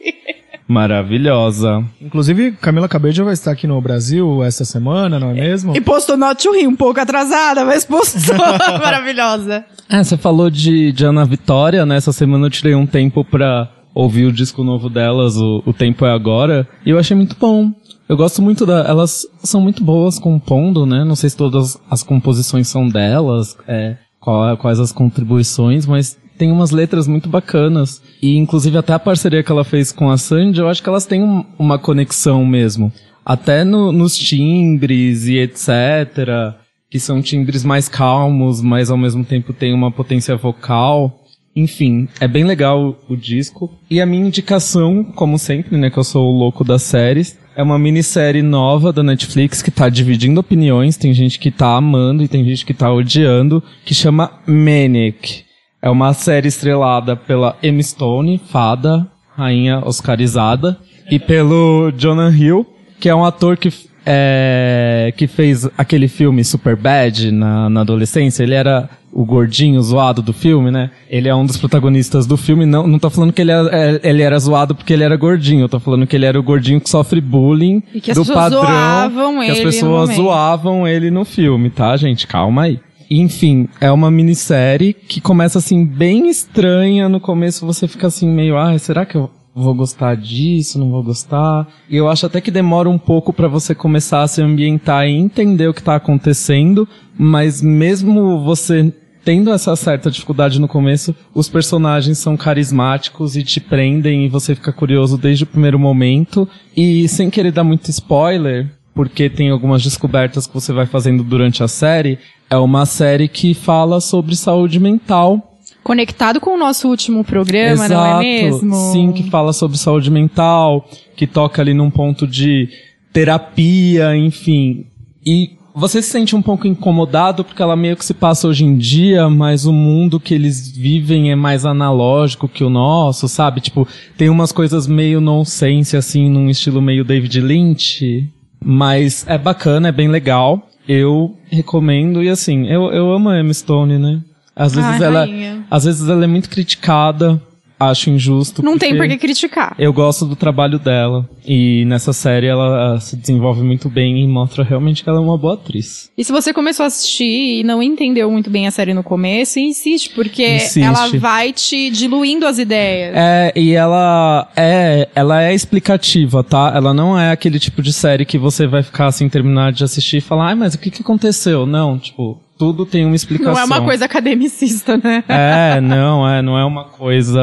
Maravilhosa. 0.68 1.84
Inclusive, 2.00 2.52
Camila 2.52 2.88
Cabello 2.88 3.24
vai 3.24 3.32
estar 3.34 3.50
aqui 3.52 3.66
no 3.66 3.80
Brasil 3.80 4.42
essa 4.42 4.64
semana, 4.64 5.18
não 5.18 5.30
é 5.30 5.34
mesmo? 5.34 5.76
E 5.76 5.80
postou 5.80 6.16
Not 6.16 6.42
to 6.42 6.52
Rir, 6.52 6.66
um 6.66 6.76
pouco 6.76 7.00
atrasada, 7.00 7.64
mas 7.64 7.84
postou. 7.84 8.36
Maravilhosa. 8.80 9.64
É, 9.88 10.02
você 10.02 10.16
falou 10.16 10.50
de, 10.50 10.92
de 10.92 11.04
Ana 11.04 11.24
Vitória, 11.24 11.84
né? 11.86 11.96
Essa 11.96 12.12
semana 12.12 12.46
eu 12.46 12.50
tirei 12.50 12.74
um 12.74 12.86
tempo 12.86 13.24
pra 13.24 13.70
ouvir 13.94 14.26
o 14.26 14.32
disco 14.32 14.62
novo 14.64 14.88
delas, 14.90 15.36
o, 15.36 15.62
o 15.64 15.72
Tempo 15.72 16.04
é 16.04 16.12
Agora, 16.12 16.68
e 16.84 16.90
eu 16.90 16.98
achei 16.98 17.16
muito 17.16 17.36
bom. 17.40 17.70
Eu 18.08 18.16
gosto 18.16 18.40
muito 18.42 18.64
da. 18.66 18.80
Elas 18.86 19.22
são 19.42 19.60
muito 19.60 19.82
boas 19.82 20.18
compondo, 20.18 20.84
né? 20.86 21.04
Não 21.04 21.16
sei 21.16 21.30
se 21.30 21.36
todas 21.36 21.78
as 21.90 22.02
composições 22.02 22.68
são 22.68 22.88
delas, 22.88 23.56
é, 23.66 23.96
qual- 24.20 24.56
quais 24.58 24.78
as 24.78 24.92
contribuições, 24.92 25.86
mas 25.86 26.16
tem 26.36 26.52
umas 26.52 26.70
letras 26.70 27.08
muito 27.08 27.28
bacanas. 27.28 28.00
E 28.22 28.36
inclusive 28.36 28.76
até 28.78 28.92
a 28.92 28.98
parceria 28.98 29.42
que 29.42 29.50
ela 29.50 29.64
fez 29.64 29.90
com 29.92 30.10
a 30.10 30.16
Sandy, 30.18 30.60
eu 30.60 30.68
acho 30.68 30.82
que 30.82 30.88
elas 30.88 31.06
têm 31.06 31.22
um- 31.22 31.44
uma 31.58 31.78
conexão 31.78 32.44
mesmo. 32.44 32.92
Até 33.24 33.64
no- 33.64 33.90
nos 33.90 34.16
timbres 34.16 35.26
e 35.26 35.38
etc 35.38 36.54
que 36.90 37.00
são 37.00 37.20
timbres 37.20 37.64
mais 37.64 37.88
calmos, 37.88 38.60
mas 38.62 38.90
ao 38.90 38.96
mesmo 38.96 39.24
tempo 39.24 39.52
tem 39.52 39.74
uma 39.74 39.90
potência 39.90 40.36
vocal. 40.36 41.22
Enfim, 41.54 42.06
é 42.20 42.28
bem 42.28 42.44
legal 42.44 42.96
o 43.08 43.16
disco. 43.16 43.72
E 43.90 44.00
a 44.00 44.06
minha 44.06 44.26
indicação, 44.26 45.02
como 45.02 45.38
sempre, 45.38 45.76
né, 45.76 45.90
que 45.90 45.98
eu 45.98 46.04
sou 46.04 46.32
o 46.32 46.38
louco 46.38 46.62
das 46.62 46.82
séries, 46.82 47.38
é 47.56 47.62
uma 47.62 47.78
minissérie 47.78 48.42
nova 48.42 48.92
da 48.92 49.02
Netflix 49.02 49.62
que 49.62 49.70
tá 49.70 49.88
dividindo 49.88 50.38
opiniões. 50.38 50.96
Tem 50.98 51.12
gente 51.14 51.38
que 51.38 51.50
tá 51.50 51.74
amando 51.74 52.22
e 52.22 52.28
tem 52.28 52.44
gente 52.44 52.64
que 52.64 52.74
tá 52.74 52.92
odiando, 52.92 53.62
que 53.84 53.94
chama 53.94 54.30
Manic. 54.46 55.45
É 55.86 55.88
uma 55.88 56.12
série 56.14 56.48
estrelada 56.48 57.14
pela 57.14 57.54
Emma 57.62 57.80
Stone, 57.80 58.40
fada, 58.50 59.06
rainha 59.36 59.80
oscarizada, 59.86 60.76
e 61.08 61.16
pelo 61.16 61.92
Jonah 61.96 62.28
Hill, 62.28 62.66
que 62.98 63.08
é 63.08 63.14
um 63.14 63.24
ator 63.24 63.56
que 63.56 63.72
é, 64.04 65.14
que 65.16 65.28
fez 65.28 65.68
aquele 65.78 66.08
filme 66.08 66.42
Superbad 66.42 67.30
na, 67.30 67.70
na 67.70 67.82
adolescência, 67.82 68.42
ele 68.42 68.54
era 68.54 68.90
o 69.12 69.24
gordinho 69.24 69.80
zoado 69.80 70.22
do 70.22 70.32
filme, 70.32 70.72
né? 70.72 70.90
Ele 71.08 71.28
é 71.28 71.34
um 71.36 71.46
dos 71.46 71.56
protagonistas 71.56 72.26
do 72.26 72.36
filme. 72.36 72.66
Não, 72.66 72.84
não 72.88 72.98
tô 72.98 73.08
falando 73.08 73.32
que 73.32 73.40
ele, 73.42 73.52
é- 73.52 74.00
ele 74.02 74.22
era 74.22 74.36
zoado 74.40 74.74
porque 74.74 74.92
ele 74.92 75.04
era 75.04 75.16
gordinho. 75.16 75.62
Eu 75.62 75.68
tô 75.68 75.78
falando 75.78 76.04
que 76.06 76.16
ele 76.16 76.26
era 76.26 76.38
o 76.38 76.42
gordinho 76.42 76.80
que 76.80 76.90
sofre 76.90 77.20
bullying 77.20 77.80
E 77.94 78.00
que 78.00 78.10
as 78.10 78.16
do 78.16 78.24
pessoas 78.24 78.36
padrão. 78.44 78.60
zoavam 78.62 79.34
que 79.40 79.50
as 79.50 79.56
ele 79.58 79.64
no 79.64 79.70
pessoas 79.70 80.10
zoavam 80.16 80.88
ele 80.88 81.10
no 81.12 81.24
filme, 81.24 81.70
tá, 81.70 81.96
gente? 81.96 82.26
Calma 82.26 82.62
aí. 82.64 82.80
Enfim, 83.10 83.68
é 83.80 83.90
uma 83.90 84.10
minissérie 84.10 84.92
que 84.92 85.20
começa 85.20 85.58
assim 85.58 85.84
bem 85.84 86.28
estranha. 86.28 87.08
No 87.08 87.20
começo 87.20 87.66
você 87.66 87.86
fica 87.86 88.06
assim 88.06 88.28
meio, 88.28 88.56
ah, 88.56 88.76
será 88.78 89.06
que 89.06 89.16
eu 89.16 89.30
vou 89.54 89.74
gostar 89.74 90.14
disso, 90.16 90.78
não 90.78 90.90
vou 90.90 91.02
gostar? 91.02 91.66
E 91.88 91.96
eu 91.96 92.08
acho 92.08 92.26
até 92.26 92.40
que 92.40 92.50
demora 92.50 92.90
um 92.90 92.98
pouco 92.98 93.32
pra 93.32 93.48
você 93.48 93.74
começar 93.74 94.22
a 94.22 94.28
se 94.28 94.42
ambientar 94.42 95.06
e 95.06 95.12
entender 95.12 95.66
o 95.66 95.74
que 95.74 95.82
tá 95.82 95.96
acontecendo, 95.96 96.86
mas 97.18 97.62
mesmo 97.62 98.44
você 98.44 98.92
tendo 99.24 99.50
essa 99.50 99.74
certa 99.74 100.08
dificuldade 100.08 100.60
no 100.60 100.68
começo, 100.68 101.12
os 101.34 101.48
personagens 101.48 102.16
são 102.18 102.36
carismáticos 102.36 103.36
e 103.36 103.42
te 103.42 103.58
prendem 103.58 104.24
e 104.24 104.28
você 104.28 104.54
fica 104.54 104.72
curioso 104.72 105.18
desde 105.18 105.42
o 105.42 105.48
primeiro 105.48 105.80
momento. 105.80 106.48
E 106.76 107.08
sem 107.08 107.28
querer 107.28 107.50
dar 107.50 107.64
muito 107.64 107.90
spoiler, 107.90 108.70
porque 108.96 109.28
tem 109.28 109.50
algumas 109.50 109.82
descobertas 109.82 110.46
que 110.46 110.54
você 110.54 110.72
vai 110.72 110.86
fazendo 110.86 111.22
durante 111.22 111.62
a 111.62 111.68
série, 111.68 112.18
é 112.48 112.56
uma 112.56 112.86
série 112.86 113.28
que 113.28 113.52
fala 113.52 114.00
sobre 114.00 114.34
saúde 114.34 114.80
mental. 114.80 115.58
Conectado 115.84 116.40
com 116.40 116.54
o 116.54 116.58
nosso 116.58 116.88
último 116.88 117.22
programa, 117.22 117.86
não 117.88 118.06
é 118.06 118.18
mesmo? 118.20 118.74
Sim, 118.92 119.12
que 119.12 119.28
fala 119.28 119.52
sobre 119.52 119.76
saúde 119.76 120.10
mental, 120.10 120.88
que 121.14 121.26
toca 121.26 121.60
ali 121.60 121.74
num 121.74 121.90
ponto 121.90 122.26
de 122.26 122.70
terapia, 123.12 124.16
enfim. 124.16 124.86
E 125.24 125.50
você 125.74 126.00
se 126.00 126.08
sente 126.08 126.34
um 126.34 126.40
pouco 126.40 126.66
incomodado 126.66 127.44
porque 127.44 127.60
ela 127.60 127.76
meio 127.76 127.98
que 127.98 128.04
se 128.04 128.14
passa 128.14 128.48
hoje 128.48 128.64
em 128.64 128.78
dia, 128.78 129.28
mas 129.28 129.66
o 129.66 129.72
mundo 129.74 130.18
que 130.18 130.32
eles 130.32 130.74
vivem 130.74 131.30
é 131.30 131.36
mais 131.36 131.66
analógico 131.66 132.48
que 132.48 132.64
o 132.64 132.70
nosso, 132.70 133.28
sabe? 133.28 133.60
Tipo, 133.60 133.86
tem 134.16 134.30
umas 134.30 134.52
coisas 134.52 134.86
meio 134.86 135.20
nonsense, 135.20 135.98
assim, 135.98 136.30
num 136.30 136.48
estilo 136.48 136.80
meio 136.80 137.04
David 137.04 137.42
Lynch. 137.42 138.26
Mas 138.68 139.24
é 139.28 139.38
bacana, 139.38 139.88
é 139.88 139.92
bem 139.92 140.08
legal. 140.08 140.68
Eu 140.88 141.36
recomendo 141.48 142.20
e 142.20 142.28
assim, 142.28 142.66
eu, 142.66 142.90
eu 142.90 143.12
amo 143.12 143.28
a 143.28 143.38
Emma 143.38 143.54
Stone, 143.54 143.96
né? 143.96 144.20
Às 144.56 144.74
vezes 144.74 144.90
Ai, 144.90 145.04
ela, 145.04 145.20
rainha. 145.20 145.64
às 145.70 145.84
vezes 145.84 146.08
ela 146.08 146.24
é 146.24 146.26
muito 146.26 146.50
criticada, 146.50 147.40
acho 147.78 148.10
injusto. 148.10 148.62
Não 148.62 148.78
tem 148.78 148.96
por 148.96 149.06
que 149.06 149.16
criticar. 149.16 149.74
Eu 149.78 149.92
gosto 149.92 150.24
do 150.24 150.34
trabalho 150.34 150.78
dela 150.78 151.28
e 151.46 151.84
nessa 151.86 152.12
série 152.12 152.46
ela 152.46 152.94
ah, 152.94 153.00
se 153.00 153.16
desenvolve 153.16 153.62
muito 153.62 153.88
bem 153.88 154.22
e 154.22 154.26
mostra 154.26 154.64
realmente 154.64 155.02
que 155.02 155.08
ela 155.08 155.18
é 155.18 155.22
uma 155.22 155.38
boa 155.38 155.54
atriz. 155.54 156.10
E 156.16 156.24
se 156.24 156.32
você 156.32 156.52
começou 156.52 156.84
a 156.84 156.86
assistir 156.86 157.60
e 157.60 157.64
não 157.64 157.82
entendeu 157.82 158.30
muito 158.30 158.50
bem 158.50 158.66
a 158.66 158.70
série 158.70 158.94
no 158.94 159.02
começo, 159.02 159.58
insiste, 159.58 160.10
porque 160.10 160.56
Insiste. 160.56 160.82
ela 160.82 161.08
vai 161.18 161.52
te 161.52 161.90
diluindo 161.90 162.46
as 162.46 162.58
ideias. 162.58 163.14
É, 163.14 163.52
e 163.54 163.72
ela 163.72 164.50
é, 164.56 165.08
ela 165.14 165.42
é 165.42 165.54
explicativa, 165.54 166.42
tá? 166.42 166.72
Ela 166.74 166.94
não 166.94 167.18
é 167.18 167.30
aquele 167.30 167.58
tipo 167.58 167.82
de 167.82 167.92
série 167.92 168.24
que 168.24 168.38
você 168.38 168.66
vai 168.66 168.82
ficar 168.82 169.06
assim, 169.06 169.28
terminar 169.28 169.72
de 169.72 169.84
assistir 169.84 170.18
e 170.18 170.20
falar, 170.20 170.48
ai, 170.48 170.54
mas 170.54 170.74
o 170.74 170.78
que 170.78 170.90
que 170.90 171.02
aconteceu? 171.02 171.66
Não, 171.66 171.98
tipo, 171.98 172.40
tudo 172.58 172.86
tem 172.86 173.04
uma 173.04 173.14
explicação. 173.14 173.52
não 173.52 173.60
é 173.60 173.64
uma 173.64 173.82
coisa 173.82 174.04
academicista, 174.06 174.96
né? 174.96 175.22
É, 175.28 175.80
não, 175.80 176.28
é, 176.28 176.40
não 176.40 176.58
é 176.58 176.64
uma 176.64 176.84
coisa 176.84 177.40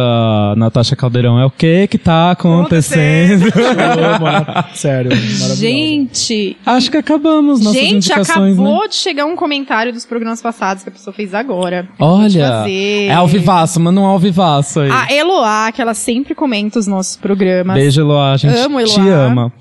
Natasha 0.57 0.95
Caldeirão, 0.95 1.39
é 1.39 1.45
o 1.45 1.51
que 1.51 1.87
que 1.87 1.97
tá 1.97 2.31
acontecendo. 2.31 3.45
Né? 3.45 3.51
Sério, 4.73 5.09
maravilhoso. 5.11 5.55
Gente, 5.55 6.57
Acho 6.65 6.89
que 6.89 6.97
acabamos 6.97 7.59
nossas 7.61 7.79
gente, 7.79 7.95
indicações, 7.95 8.53
acabou 8.53 8.81
né? 8.81 8.87
de 8.87 8.95
chegar 8.95 9.25
um 9.25 9.35
comentário 9.35 9.93
dos 9.93 10.05
programas 10.05 10.41
passados 10.41 10.83
que 10.83 10.89
a 10.89 10.91
pessoa 10.91 11.13
fez 11.13 11.33
agora. 11.33 11.83
Te 11.83 11.89
Olha, 11.99 12.65
é 12.67 13.13
ao 13.13 13.27
vivaço, 13.27 13.79
mas 13.79 13.93
não 13.93 14.03
é 14.03 14.07
ao 14.07 14.19
vivaço 14.19 14.79
aí. 14.79 14.89
A 14.91 15.13
Eloá, 15.13 15.71
que 15.71 15.81
ela 15.81 15.93
sempre 15.93 16.33
comenta 16.33 16.79
os 16.79 16.87
nossos 16.87 17.15
programas. 17.15 17.75
Beijo, 17.75 18.01
Eloá, 18.01 18.33
a 18.33 18.37
gente 18.37 18.57
Amo 18.57 18.83
te 18.83 18.99
Eloá. 18.99 19.15
ama. 19.15 19.53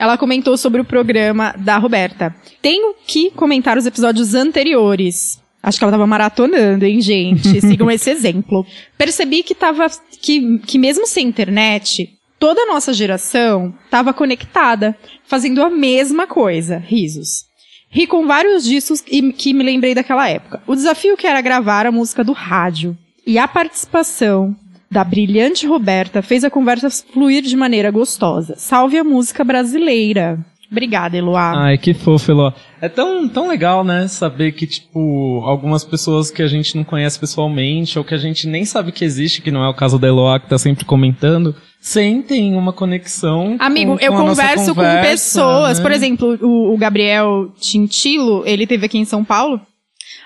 Ela 0.00 0.16
comentou 0.16 0.56
sobre 0.56 0.80
o 0.80 0.84
programa 0.84 1.54
da 1.58 1.76
Roberta. 1.76 2.34
Tenho 2.62 2.94
que 3.06 3.30
comentar 3.32 3.76
os 3.76 3.84
episódios 3.84 4.34
anteriores. 4.34 5.38
Acho 5.62 5.76
que 5.76 5.84
ela 5.84 5.92
tava 5.92 6.06
maratonando, 6.06 6.86
hein, 6.86 7.02
gente? 7.02 7.60
Sigam 7.60 7.90
esse 7.90 8.08
exemplo. 8.08 8.64
Percebi 8.96 9.42
que 9.42 9.54
tava. 9.54 9.86
Que, 10.22 10.58
que 10.60 10.78
mesmo 10.78 11.06
sem 11.06 11.26
internet, 11.28 12.08
toda 12.38 12.62
a 12.62 12.66
nossa 12.66 12.94
geração 12.94 13.74
tava 13.90 14.14
conectada, 14.14 14.96
fazendo 15.26 15.62
a 15.62 15.68
mesma 15.68 16.26
coisa. 16.26 16.78
Risos. 16.78 17.44
Ri 17.90 18.06
com 18.06 18.26
vários 18.26 18.64
discos 18.64 19.04
e- 19.06 19.34
que 19.34 19.52
me 19.52 19.62
lembrei 19.62 19.94
daquela 19.94 20.26
época. 20.26 20.62
O 20.66 20.74
desafio 20.74 21.14
que 21.14 21.26
era 21.26 21.42
gravar 21.42 21.84
a 21.84 21.92
música 21.92 22.24
do 22.24 22.32
rádio. 22.32 22.96
E 23.26 23.38
a 23.38 23.46
participação 23.46 24.56
da 24.90 25.04
brilhante 25.04 25.66
Roberta 25.66 26.20
fez 26.20 26.42
a 26.42 26.50
conversa 26.50 26.90
fluir 26.90 27.42
de 27.42 27.56
maneira 27.56 27.90
gostosa. 27.90 28.54
Salve 28.56 28.98
a 28.98 29.04
música 29.04 29.44
brasileira. 29.44 30.38
Obrigada, 30.70 31.16
Eloá. 31.16 31.52
Ai, 31.64 31.78
que 31.78 31.92
fofo, 31.92 32.30
Eloá. 32.30 32.54
É 32.80 32.88
tão, 32.88 33.28
tão 33.28 33.48
legal, 33.48 33.82
né? 33.82 34.06
Saber 34.06 34.52
que, 34.52 34.66
tipo, 34.66 35.42
algumas 35.44 35.84
pessoas 35.84 36.30
que 36.30 36.42
a 36.42 36.46
gente 36.46 36.76
não 36.76 36.84
conhece 36.84 37.18
pessoalmente, 37.18 37.98
ou 37.98 38.04
que 38.04 38.14
a 38.14 38.18
gente 38.18 38.46
nem 38.46 38.64
sabe 38.64 38.92
que 38.92 39.04
existe, 39.04 39.42
que 39.42 39.50
não 39.50 39.64
é 39.64 39.68
o 39.68 39.74
caso 39.74 39.98
da 39.98 40.06
Eloá, 40.06 40.38
que 40.38 40.48
tá 40.48 40.58
sempre 40.58 40.84
comentando, 40.84 41.56
sentem 41.80 42.54
uma 42.54 42.72
conexão. 42.72 43.56
Amigo, 43.58 43.96
com, 43.96 44.04
eu 44.04 44.12
com 44.12 44.18
nossa 44.18 44.42
converso 44.42 44.66
com 44.68 44.74
conversa, 44.76 45.10
pessoas. 45.10 45.78
né? 45.78 45.82
Por 45.82 45.92
exemplo, 45.92 46.38
o, 46.40 46.74
o 46.74 46.78
Gabriel 46.78 47.52
Tintilo, 47.58 48.44
ele 48.46 48.66
teve 48.66 48.86
aqui 48.86 48.98
em 48.98 49.04
São 49.04 49.24
Paulo. 49.24 49.60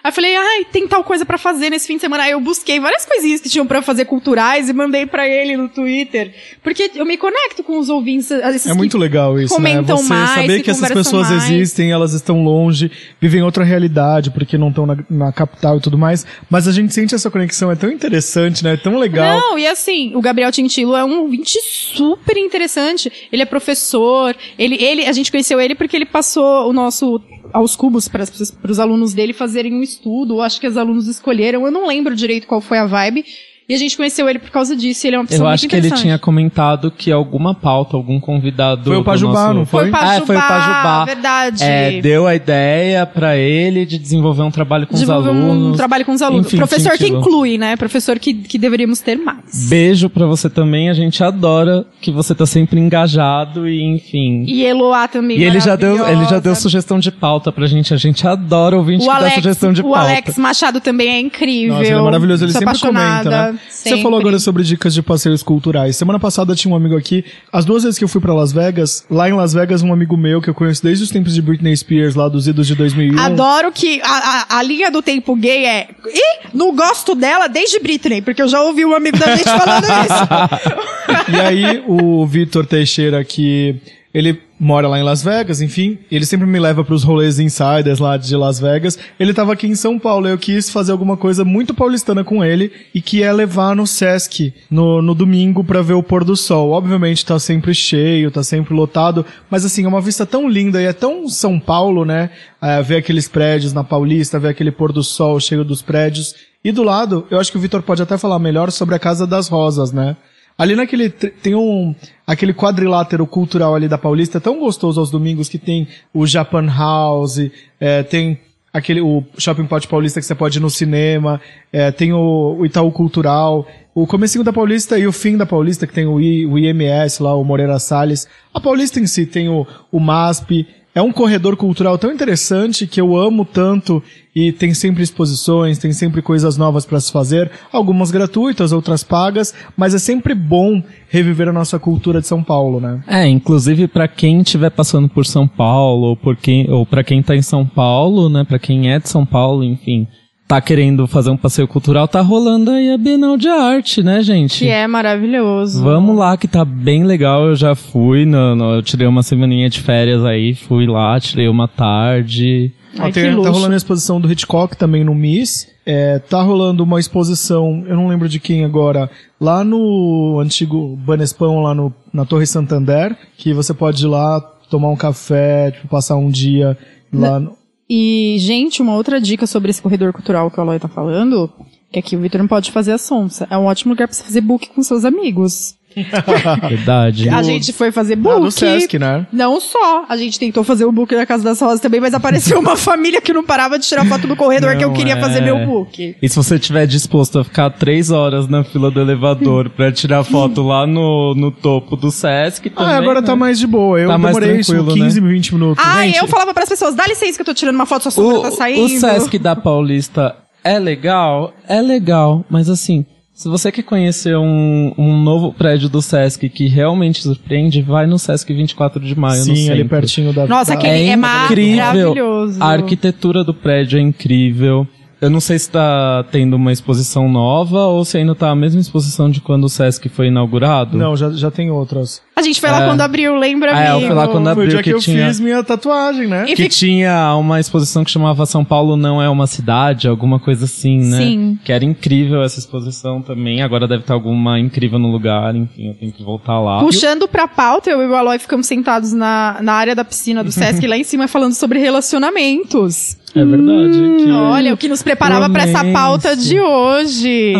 Aí 0.04 0.10
eu 0.10 0.12
falei, 0.12 0.36
ai, 0.36 0.66
tem 0.70 0.86
tal 0.86 1.02
coisa 1.02 1.24
pra 1.24 1.38
fazer 1.38 1.70
nesse 1.70 1.86
fim 1.86 1.94
de 1.94 2.02
semana. 2.02 2.24
Aí 2.24 2.32
eu 2.32 2.40
busquei 2.40 2.78
várias 2.78 3.06
coisinhas 3.06 3.40
que 3.40 3.48
tinham 3.48 3.66
pra 3.66 3.80
fazer 3.80 4.04
culturais 4.04 4.68
e 4.68 4.72
mandei 4.74 5.06
pra 5.06 5.26
ele 5.26 5.56
no 5.56 5.66
Twitter. 5.66 6.30
Porque 6.62 6.90
eu 6.94 7.06
me 7.06 7.16
conecto 7.16 7.64
com 7.64 7.78
os 7.78 7.88
ouvintes. 7.88 8.30
É 8.30 8.74
muito 8.74 8.98
legal 8.98 9.40
isso, 9.40 9.54
comentam 9.54 9.96
né? 9.96 10.02
Você 10.02 10.08
mais, 10.10 10.30
saber 10.30 10.62
que 10.62 10.70
essas 10.70 10.92
pessoas 10.92 11.30
mais. 11.30 11.50
existem, 11.50 11.90
elas 11.90 12.12
estão 12.12 12.44
longe, 12.44 12.92
vivem 13.18 13.42
outra 13.42 13.64
realidade, 13.64 14.30
porque 14.30 14.58
não 14.58 14.68
estão 14.68 14.84
na, 14.84 14.98
na 15.08 15.32
capital 15.32 15.78
e 15.78 15.80
tudo 15.80 15.96
mais. 15.96 16.26
Mas 16.50 16.68
a 16.68 16.72
gente 16.72 16.92
sente 16.92 17.14
essa 17.14 17.30
conexão, 17.30 17.72
é 17.72 17.74
tão 17.74 17.90
interessante, 17.90 18.62
né? 18.62 18.74
É 18.74 18.76
tão 18.76 18.98
legal. 18.98 19.40
Não, 19.40 19.58
e 19.58 19.66
assim, 19.66 20.14
o 20.14 20.20
Gabriel 20.20 20.52
Tintilo 20.52 20.94
é 20.94 21.02
um 21.02 21.22
ouvinte 21.22 21.58
super 21.62 22.36
interessante. 22.36 23.10
Ele 23.32 23.40
é 23.40 23.46
professor, 23.46 24.36
ele, 24.58 24.74
ele, 24.74 25.06
a 25.06 25.12
gente 25.12 25.30
conheceu 25.30 25.58
ele 25.58 25.74
porque 25.74 25.96
ele 25.96 26.04
passou 26.04 26.68
o 26.68 26.74
nosso 26.74 27.22
aos 27.54 27.76
cubos 27.76 28.08
para 28.08 28.24
os 28.68 28.80
alunos 28.80 29.14
dele 29.14 29.32
fazerem 29.32 29.72
um 29.72 29.82
estudo, 29.82 30.34
ou 30.34 30.42
acho 30.42 30.60
que 30.60 30.66
os 30.66 30.76
alunos 30.76 31.06
escolheram, 31.06 31.64
eu 31.64 31.70
não 31.70 31.86
lembro 31.86 32.16
direito 32.16 32.48
qual 32.48 32.60
foi 32.60 32.78
a 32.78 32.84
vibe. 32.84 33.24
E 33.66 33.74
a 33.74 33.78
gente 33.78 33.96
conheceu 33.96 34.28
ele 34.28 34.38
por 34.38 34.50
causa 34.50 34.76
disso, 34.76 35.06
e 35.06 35.08
ele 35.08 35.16
é 35.16 35.18
uma 35.18 35.24
pessoa 35.24 35.38
Eu 35.46 35.48
muito 35.48 35.54
acho 35.54 35.68
que 35.68 35.74
ele 35.76 35.90
tinha 35.90 36.18
comentado 36.18 36.90
que 36.90 37.10
alguma 37.10 37.54
pauta, 37.54 37.96
algum 37.96 38.20
convidado. 38.20 38.84
Foi 38.84 38.96
o 38.98 39.02
Pajubá, 39.04 39.32
nosso- 39.44 39.54
não 39.54 39.64
Foi 39.66 39.82
Foi? 39.84 39.90
Pajubá, 39.90 40.16
Ah, 40.16 40.20
foi 40.26 40.36
o 40.36 40.38
Pajubá. 40.40 41.04
verdade. 41.06 41.64
É, 41.64 42.00
deu 42.02 42.26
a 42.26 42.34
ideia 42.34 43.06
pra 43.06 43.38
ele 43.38 43.86
de 43.86 43.98
desenvolver 43.98 44.42
um 44.42 44.50
trabalho 44.50 44.86
com 44.86 44.92
Desenvolver 44.92 45.30
os 45.30 45.36
alunos. 45.36 45.72
um 45.72 45.76
trabalho 45.76 46.04
com 46.04 46.12
os 46.12 46.20
alunos. 46.20 46.46
Enfim, 46.46 46.58
Professor 46.58 46.92
que 46.92 46.98
Tintilo. 46.98 47.20
inclui, 47.20 47.56
né? 47.56 47.74
Professor 47.76 48.18
que, 48.18 48.34
que 48.34 48.58
deveríamos 48.58 49.00
ter 49.00 49.16
mais. 49.16 49.66
Beijo 49.68 50.10
pra 50.10 50.26
você 50.26 50.50
também, 50.50 50.90
a 50.90 50.94
gente 50.94 51.24
adora 51.24 51.86
que 52.02 52.10
você 52.10 52.34
tá 52.34 52.44
sempre 52.44 52.78
engajado 52.78 53.66
e 53.66 53.82
enfim. 53.82 54.44
E 54.46 54.62
Eloá 54.62 55.08
também. 55.08 55.38
E 55.38 55.42
ele 55.44 55.58
já 55.60 55.74
deu, 55.74 56.06
ele 56.06 56.24
já 56.26 56.38
deu 56.38 56.54
sugestão 56.54 56.98
de 56.98 57.10
pauta 57.10 57.50
pra 57.50 57.66
gente, 57.66 57.94
a 57.94 57.96
gente 57.96 58.26
adora 58.28 58.76
ouvir 58.76 58.98
que 58.98 59.04
O 59.04 59.06
dá 59.06 59.16
Alex, 59.16 59.34
sugestão 59.36 59.72
de 59.72 59.80
o 59.80 59.84
pauta. 59.84 60.00
Alex 60.00 60.36
Machado 60.36 60.80
também 60.82 61.08
é 61.08 61.18
incrível. 61.20 61.76
Nossa, 61.76 61.86
ele 61.86 61.98
é 61.98 62.02
maravilhoso, 62.02 62.44
ele 62.44 62.52
Sou 62.52 62.58
sempre 62.60 62.76
apaixonada, 62.76 63.24
comenta, 63.30 63.52
né? 63.52 63.53
Você 63.68 63.90
sempre. 63.90 64.02
falou 64.02 64.18
agora 64.18 64.38
sobre 64.38 64.62
dicas 64.62 64.94
de 64.94 65.02
passeios 65.02 65.42
culturais. 65.42 65.96
Semana 65.96 66.18
passada 66.18 66.54
tinha 66.54 66.72
um 66.72 66.76
amigo 66.76 66.96
aqui, 66.96 67.24
as 67.52 67.64
duas 67.64 67.82
vezes 67.82 67.98
que 67.98 68.04
eu 68.04 68.08
fui 68.08 68.20
pra 68.20 68.34
Las 68.34 68.52
Vegas, 68.52 69.04
lá 69.10 69.28
em 69.28 69.32
Las 69.32 69.52
Vegas 69.52 69.82
um 69.82 69.92
amigo 69.92 70.16
meu 70.16 70.40
que 70.40 70.50
eu 70.50 70.54
conheço 70.54 70.82
desde 70.82 71.04
os 71.04 71.10
tempos 71.10 71.34
de 71.34 71.42
Britney 71.42 71.76
Spears, 71.76 72.14
lá 72.14 72.28
dos 72.28 72.46
idos 72.48 72.66
de 72.66 72.74
2001. 72.74 73.18
Adoro 73.18 73.72
que 73.72 74.00
a, 74.02 74.06
a, 74.50 74.58
a 74.58 74.62
linha 74.62 74.90
do 74.90 75.02
tempo 75.02 75.34
gay 75.36 75.64
é. 75.64 75.88
Ih, 76.06 76.48
não 76.52 76.74
gosto 76.74 77.14
dela 77.14 77.48
desde 77.48 77.78
Britney, 77.80 78.22
porque 78.22 78.42
eu 78.42 78.48
já 78.48 78.60
ouvi 78.62 78.84
um 78.84 78.94
amigo 78.94 79.18
da 79.18 79.34
gente 79.36 79.44
falando 79.44 79.84
isso. 79.84 80.84
E 81.28 81.40
aí, 81.40 81.84
o 81.86 82.26
Vitor 82.26 82.66
Teixeira, 82.66 83.22
que 83.24 83.76
ele 84.12 84.40
mora 84.64 84.88
lá 84.88 84.98
em 84.98 85.02
Las 85.02 85.22
Vegas, 85.22 85.60
enfim, 85.60 85.98
ele 86.10 86.24
sempre 86.24 86.46
me 86.46 86.58
leva 86.58 86.82
pros 86.82 87.02
rolês 87.02 87.38
insiders 87.38 87.98
lá 87.98 88.16
de 88.16 88.34
Las 88.34 88.58
Vegas. 88.58 88.98
Ele 89.20 89.34
tava 89.34 89.52
aqui 89.52 89.66
em 89.66 89.74
São 89.74 89.98
Paulo, 89.98 90.26
eu 90.26 90.38
quis 90.38 90.70
fazer 90.70 90.90
alguma 90.90 91.18
coisa 91.18 91.44
muito 91.44 91.74
paulistana 91.74 92.24
com 92.24 92.42
ele, 92.42 92.72
e 92.94 93.02
que 93.02 93.22
é 93.22 93.30
levar 93.30 93.76
no 93.76 93.86
Sesc 93.86 94.54
no, 94.70 95.02
no 95.02 95.14
domingo 95.14 95.62
pra 95.62 95.82
ver 95.82 95.92
o 95.92 96.02
pôr 96.02 96.24
do 96.24 96.34
sol. 96.34 96.70
Obviamente 96.70 97.26
tá 97.26 97.38
sempre 97.38 97.74
cheio, 97.74 98.30
tá 98.30 98.42
sempre 98.42 98.72
lotado, 98.72 99.26
mas 99.50 99.66
assim, 99.66 99.84
é 99.84 99.88
uma 99.88 100.00
vista 100.00 100.24
tão 100.24 100.48
linda 100.48 100.80
e 100.80 100.86
é 100.86 100.94
tão 100.94 101.28
São 101.28 101.60
Paulo, 101.60 102.06
né? 102.06 102.30
É, 102.62 102.80
ver 102.80 102.96
aqueles 102.96 103.28
prédios 103.28 103.74
na 103.74 103.84
Paulista, 103.84 104.38
ver 104.38 104.48
aquele 104.48 104.72
pôr 104.72 104.92
do 104.92 105.02
sol 105.02 105.38
cheio 105.38 105.62
dos 105.62 105.82
prédios. 105.82 106.34
E 106.64 106.72
do 106.72 106.82
lado, 106.82 107.26
eu 107.30 107.38
acho 107.38 107.52
que 107.52 107.58
o 107.58 107.60
Vitor 107.60 107.82
pode 107.82 108.00
até 108.00 108.16
falar 108.16 108.38
melhor 108.38 108.72
sobre 108.72 108.94
a 108.94 108.98
Casa 108.98 109.26
das 109.26 109.46
Rosas, 109.46 109.92
né? 109.92 110.16
Ali 110.56 110.76
naquele 110.76 111.10
tem 111.10 111.54
um 111.54 111.94
aquele 112.26 112.54
quadrilátero 112.54 113.26
cultural 113.26 113.74
ali 113.74 113.88
da 113.88 113.98
Paulista, 113.98 114.40
tão 114.40 114.60
gostoso 114.60 115.00
aos 115.00 115.10
domingos 115.10 115.48
que 115.48 115.58
tem 115.58 115.88
o 116.12 116.26
Japan 116.26 116.66
House, 116.66 117.50
é, 117.80 118.02
tem 118.04 118.38
aquele 118.72 119.00
o 119.00 119.24
Shopping 119.36 119.66
Pot 119.66 119.86
Paulista 119.88 120.20
que 120.20 120.26
você 120.26 120.34
pode 120.34 120.58
ir 120.58 120.60
no 120.60 120.70
cinema, 120.70 121.40
é, 121.72 121.90
tem 121.90 122.12
o, 122.12 122.56
o 122.58 122.66
Itaú 122.66 122.90
Cultural, 122.92 123.66
o 123.94 124.06
comecinho 124.06 124.44
da 124.44 124.52
Paulista 124.52 124.98
e 124.98 125.06
o 125.06 125.12
fim 125.12 125.36
da 125.36 125.46
Paulista 125.46 125.86
que 125.86 125.92
tem 125.92 126.06
o, 126.06 126.20
I, 126.20 126.46
o 126.46 126.58
IMS 126.58 127.20
lá, 127.20 127.34
o 127.34 127.44
Moreira 127.44 127.78
Salles. 127.78 128.28
A 128.52 128.60
Paulista 128.60 129.00
em 129.00 129.06
si 129.06 129.26
tem 129.26 129.48
o, 129.48 129.66
o 129.90 130.00
MASP, 130.00 130.66
é 130.94 131.02
um 131.02 131.12
corredor 131.12 131.56
cultural 131.56 131.98
tão 131.98 132.12
interessante 132.12 132.86
que 132.86 133.00
eu 133.00 133.16
amo 133.16 133.44
tanto 133.44 134.02
e 134.34 134.52
tem 134.52 134.72
sempre 134.72 135.02
exposições, 135.02 135.78
tem 135.78 135.92
sempre 135.92 136.22
coisas 136.22 136.56
novas 136.56 136.86
para 136.86 137.00
se 137.00 137.10
fazer, 137.10 137.50
algumas 137.72 138.10
gratuitas, 138.10 138.72
outras 138.72 139.02
pagas, 139.02 139.54
mas 139.76 139.94
é 139.94 139.98
sempre 139.98 140.34
bom 140.34 140.82
reviver 141.08 141.48
a 141.48 141.52
nossa 141.52 141.78
cultura 141.78 142.20
de 142.20 142.26
São 142.26 142.42
Paulo, 142.42 142.80
né? 142.80 143.02
É, 143.06 143.26
inclusive 143.28 143.88
pra 143.88 144.08
quem 144.08 144.40
estiver 144.40 144.70
passando 144.70 145.08
por 145.08 145.26
São 145.26 145.46
Paulo, 145.46 146.08
ou 146.08 146.16
por 146.16 146.36
quem, 146.36 146.66
para 146.88 147.04
quem 147.04 147.22
tá 147.22 147.34
em 147.34 147.42
São 147.42 147.66
Paulo, 147.66 148.28
né, 148.28 148.44
Pra 148.44 148.58
quem 148.58 148.92
é 148.92 148.98
de 148.98 149.08
São 149.08 149.24
Paulo, 149.24 149.64
enfim, 149.64 150.06
tá 150.46 150.60
querendo 150.60 151.06
fazer 151.06 151.30
um 151.30 151.36
passeio 151.36 151.66
cultural, 151.66 152.06
tá 152.06 152.20
rolando 152.20 152.70
aí 152.70 152.92
a 152.92 152.98
Bienal 152.98 153.36
de 153.36 153.48
Arte, 153.48 154.02
né, 154.02 154.22
gente? 154.22 154.58
que 154.60 154.68
é 154.70 154.86
maravilhoso. 154.86 155.82
Vamos 155.82 156.16
lá, 156.16 156.36
que 156.36 156.46
tá 156.46 156.64
bem 156.64 157.04
legal. 157.04 157.46
Eu 157.46 157.56
já 157.56 157.74
fui, 157.74 158.24
no, 158.26 158.54
no- 158.54 158.74
eu 158.74 158.82
tirei 158.82 159.06
uma 159.06 159.22
semaninha 159.22 159.68
de 159.70 159.80
férias 159.80 160.24
aí, 160.24 160.54
fui 160.54 160.86
lá, 160.86 161.18
tirei 161.18 161.48
uma 161.48 161.66
tarde. 161.66 162.72
Ai, 162.98 163.10
tem- 163.10 163.24
tá 163.42 163.50
rolando 163.50 163.74
a 163.74 163.76
exposição 163.76 164.20
do 164.20 164.30
Hitchcock 164.30 164.76
também 164.76 165.02
no 165.02 165.14
MIS. 165.14 165.68
É, 165.86 166.18
tá 166.18 166.40
rolando 166.42 166.82
uma 166.82 166.98
exposição, 167.00 167.84
eu 167.86 167.94
não 167.96 168.08
lembro 168.08 168.26
de 168.28 168.38
quem 168.40 168.64
agora, 168.64 169.10
lá 169.40 169.62
no 169.64 170.38
antigo 170.40 170.96
Banespão, 170.96 171.62
lá 171.62 171.74
no, 171.74 171.92
na 172.12 172.24
Torre 172.24 172.46
Santander, 172.46 173.14
que 173.36 173.52
você 173.52 173.74
pode 173.74 174.02
ir 174.04 174.08
lá 174.08 174.40
tomar 174.70 174.88
um 174.88 174.96
café, 174.96 175.72
tipo, 175.72 175.88
passar 175.88 176.16
um 176.16 176.30
dia 176.30 176.76
lá 177.12 177.38
no... 177.38 177.52
E, 177.88 178.36
gente, 178.38 178.80
uma 178.80 178.94
outra 178.94 179.20
dica 179.20 179.46
sobre 179.46 179.70
esse 179.70 179.82
corredor 179.82 180.12
cultural 180.12 180.50
que 180.50 180.58
o 180.58 180.62
Aloy 180.62 180.78
tá 180.78 180.88
falando, 180.88 181.52
que 181.92 181.98
aqui 181.98 182.16
o 182.16 182.20
Vitor 182.20 182.40
não 182.40 182.48
pode 182.48 182.72
fazer 182.72 182.92
a 182.92 182.98
sonsa. 182.98 183.46
É 183.50 183.58
um 183.58 183.66
ótimo 183.66 183.92
lugar 183.92 184.08
pra 184.08 184.16
você 184.16 184.24
fazer 184.24 184.40
book 184.40 184.68
com 184.70 184.82
seus 184.82 185.04
amigos. 185.04 185.76
Verdade. 186.68 187.28
A 187.28 187.42
gente 187.42 187.72
foi 187.72 187.90
fazer 187.92 188.16
book. 188.16 188.36
Ah, 188.36 188.40
no 188.40 188.50
Sesc, 188.50 188.98
né? 188.98 189.26
Não 189.32 189.60
só. 189.60 190.04
A 190.08 190.16
gente 190.16 190.38
tentou 190.38 190.64
fazer 190.64 190.84
o 190.84 190.92
book 190.92 191.14
na 191.14 191.24
Casa 191.26 191.44
das 191.44 191.60
Rosas 191.60 191.80
também, 191.80 192.00
mas 192.00 192.14
apareceu 192.14 192.58
uma 192.60 192.76
família 192.76 193.20
que 193.20 193.32
não 193.32 193.44
parava 193.44 193.78
de 193.78 193.86
tirar 193.86 194.04
foto 194.06 194.26
do 194.26 194.36
corredor 194.36 194.76
que 194.76 194.84
eu 194.84 194.88
Não, 194.88 194.94
queria 194.94 195.14
é. 195.14 195.20
fazer 195.20 195.40
meu 195.40 195.64
book. 195.66 196.16
E 196.20 196.28
se 196.28 196.36
você 196.36 196.56
estiver 196.56 196.86
disposto 196.86 197.38
a 197.38 197.44
ficar 197.44 197.70
três 197.70 198.10
horas 198.10 198.48
na 198.48 198.64
fila 198.64 198.90
do 198.90 199.00
elevador 199.00 199.70
pra 199.70 199.92
tirar 199.92 200.24
foto 200.24 200.62
lá 200.62 200.86
no, 200.86 201.34
no 201.34 201.50
topo 201.50 201.96
do 201.96 202.10
Sesc 202.10 202.70
também, 202.70 202.92
Ah, 202.94 202.96
agora 202.98 203.20
né? 203.20 203.26
tá 203.26 203.36
mais 203.36 203.58
de 203.58 203.66
boa. 203.66 203.98
Eu 203.98 204.08
Tá 204.08 204.16
demorei 204.16 204.56
isso, 204.60 204.72
tranquilo, 204.72 204.94
15, 204.96 205.20
20 205.20 205.54
minutos. 205.54 205.84
Ah, 205.86 206.02
Gente, 206.04 206.18
eu 206.18 206.26
falava 206.28 206.52
pras 206.54 206.68
pessoas, 206.68 206.94
dá 206.94 207.06
licença 207.06 207.34
que 207.34 207.42
eu 207.42 207.46
tô 207.46 207.54
tirando 207.54 207.74
uma 207.76 207.86
foto, 207.86 208.02
sua 208.02 208.10
sombra 208.12 208.38
O, 208.38 208.42
tá 208.42 208.50
saindo. 208.50 208.84
o 208.84 208.88
Sesc 208.88 209.38
da 209.38 209.54
Paulista 209.56 210.36
é 210.62 210.78
legal? 210.78 211.52
É 211.68 211.80
legal, 211.80 212.44
mas 212.50 212.68
assim, 212.70 213.04
se 213.34 213.48
você 213.48 213.72
quer 213.72 213.82
conhecer 213.82 214.36
um, 214.36 214.94
um 214.96 215.20
novo 215.20 215.52
prédio 215.52 215.88
do 215.88 216.00
Sesc 216.00 216.48
que 216.48 216.68
realmente 216.68 217.20
surpreende, 217.20 217.82
vai 217.82 218.06
no 218.06 218.16
Sesc 218.18 218.54
24 218.54 219.00
de 219.04 219.18
maio 219.18 219.44
no 219.44 219.56
Sim, 219.56 219.70
ali 219.70 219.84
pertinho 219.84 220.32
da... 220.32 220.46
Nossa, 220.46 220.74
aquele- 220.74 220.92
é 220.92 221.12
incrível. 221.14 221.18
maravilhoso. 221.18 222.62
A 222.62 222.66
arquitetura 222.68 223.42
do 223.42 223.52
prédio 223.52 223.98
é 223.98 224.02
incrível. 224.02 224.86
Eu 225.24 225.30
não 225.30 225.40
sei 225.40 225.58
se 225.58 225.70
tá 225.70 226.22
tendo 226.30 226.54
uma 226.56 226.70
exposição 226.70 227.28
nova 227.30 227.86
ou 227.86 228.04
se 228.04 228.18
ainda 228.18 228.34
tá 228.34 228.50
a 228.50 228.54
mesma 228.54 228.80
exposição 228.80 229.30
de 229.30 229.40
quando 229.40 229.64
o 229.64 229.68
Sesc 229.70 230.08
foi 230.10 230.26
inaugurado. 230.26 230.98
Não, 230.98 231.16
já, 231.16 231.30
já 231.30 231.50
tem 231.50 231.70
outras. 231.70 232.20
A 232.36 232.42
gente 232.42 232.60
foi 232.60 232.70
lá 232.70 232.82
É. 232.82 232.86
quando 232.86 233.00
abriu, 233.00 233.34
lembra, 233.36 233.74
Ah, 233.74 233.84
é, 233.84 233.92
eu 233.94 234.00
fui 234.00 234.10
lá 234.14 234.28
quando 234.28 234.42
Foi 234.44 234.50
o 234.50 234.52
abriu 234.52 234.68
dia 234.68 234.78
que, 234.82 234.90
que 234.90 234.94
eu 234.96 234.98
tinha- 235.00 235.26
fiz 235.28 235.40
minha 235.40 235.62
tatuagem, 235.64 236.26
né? 236.26 236.42
E 236.44 236.48
Que 236.48 236.56
fica- 236.64 236.68
tinha 236.74 237.34
uma 237.36 237.58
exposição 237.58 238.04
que 238.04 238.10
chamava 238.10 238.44
São 238.44 238.62
Paulo 238.64 238.96
não 238.96 239.22
é 239.22 239.28
uma 239.30 239.46
cidade, 239.46 240.06
alguma 240.08 240.38
coisa 240.38 240.66
assim, 240.66 240.98
né? 240.98 241.16
Sim. 241.18 241.58
Que 241.64 241.72
era 241.72 241.84
incrível 241.84 242.42
essa 242.42 242.58
exposição 242.58 243.22
também. 243.22 243.62
Agora 243.62 243.88
deve 243.88 244.02
estar 244.02 244.12
alguma 244.14 244.58
incrível 244.60 244.98
no 244.98 245.10
lugar, 245.10 245.54
enfim, 245.56 245.88
eu 245.88 245.94
tenho 245.94 246.12
que 246.12 246.22
voltar 246.22 246.60
lá. 246.60 246.80
Puxando 246.80 247.26
pra 247.26 247.48
pauta, 247.48 247.88
eu 247.88 248.02
e 248.02 248.06
o 248.06 248.14
Aloy 248.14 248.38
ficamos 248.38 248.66
sentados 248.66 249.12
na, 249.12 249.58
na 249.62 249.72
área 249.72 249.94
da 249.94 250.04
piscina 250.04 250.44
do 250.44 250.52
Sesc, 250.52 250.84
lá 250.86 250.98
em 250.98 251.04
cima, 251.04 251.26
falando 251.28 251.54
sobre 251.54 251.78
relacionamentos. 251.78 253.16
É 253.36 253.44
verdade. 253.44 253.98
que- 254.24 254.30
Olha, 254.30 254.72
o 254.72 254.76
que 254.76 254.86
nos 254.88 255.02
preparava 255.02 255.50
pra 255.50 255.64
essa 255.64 255.84
pauta 255.86 256.36
de 256.36 256.60
hoje. 256.60 257.52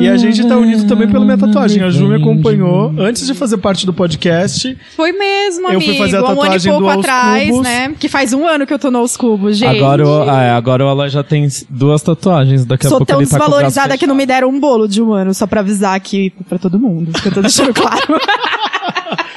E 0.00 0.08
a 0.08 0.16
gente 0.16 0.46
tá 0.46 0.56
unido 0.56 0.86
também 0.86 1.08
pela 1.08 1.24
minha 1.24 1.36
tatuagem. 1.36 1.82
A 1.82 1.90
Ju 1.90 2.06
me 2.06 2.14
acompanhou 2.16 2.92
antes 2.98 3.26
de 3.26 3.34
fazer 3.34 3.56
parte 3.58 3.84
do 3.84 3.92
podcast. 3.92 4.76
Foi 4.96 5.10
mesmo, 5.12 5.62
Eu 5.66 5.76
amigo. 5.76 5.82
fui 5.84 5.94
fazer 5.98 6.16
a 6.18 6.20
Há 6.20 6.22
um 6.22 6.26
ano 6.26 6.34
e 6.34 6.42
tatuagem 6.42 6.72
pouco 6.72 6.86
do 6.86 6.98
atrás, 7.00 7.48
Cubos. 7.50 7.62
né? 7.64 7.94
Que 7.98 8.08
faz 8.08 8.32
um 8.32 8.46
ano 8.46 8.64
que 8.66 8.72
eu 8.72 8.78
tô 8.78 8.90
no 8.90 8.98
Aos 8.98 9.16
Cubos, 9.16 9.56
gente. 9.56 9.76
Agora, 9.76 10.06
o- 10.06 10.30
ah, 10.30 10.42
é, 10.42 10.50
agora 10.52 10.84
ela 10.84 11.08
já 11.08 11.22
tem 11.24 11.48
duas 11.68 12.00
tatuagens. 12.00 12.64
Daqui 12.64 12.86
a 12.86 12.88
Sou 12.88 12.98
pouco 12.98 13.12
tão 13.12 13.20
ele 13.20 13.28
tá 13.28 13.30
com 13.30 13.36
o 13.36 13.38
braço 13.48 13.56
desvalorizada 13.64 13.98
que 13.98 14.06
não 14.06 14.14
me 14.14 14.24
deram 14.26 14.48
um 14.48 14.60
bolo 14.60 14.86
de 14.86 15.02
um 15.02 15.12
ano, 15.12 15.34
só 15.34 15.46
pra 15.48 15.60
avisar 15.60 15.96
aqui 15.96 16.32
pra 16.48 16.58
todo 16.58 16.78
mundo. 16.78 17.10
Que 17.20 17.26
eu 17.28 17.32
tô 17.32 17.40
deixando 17.42 17.74
claro. 17.74 17.98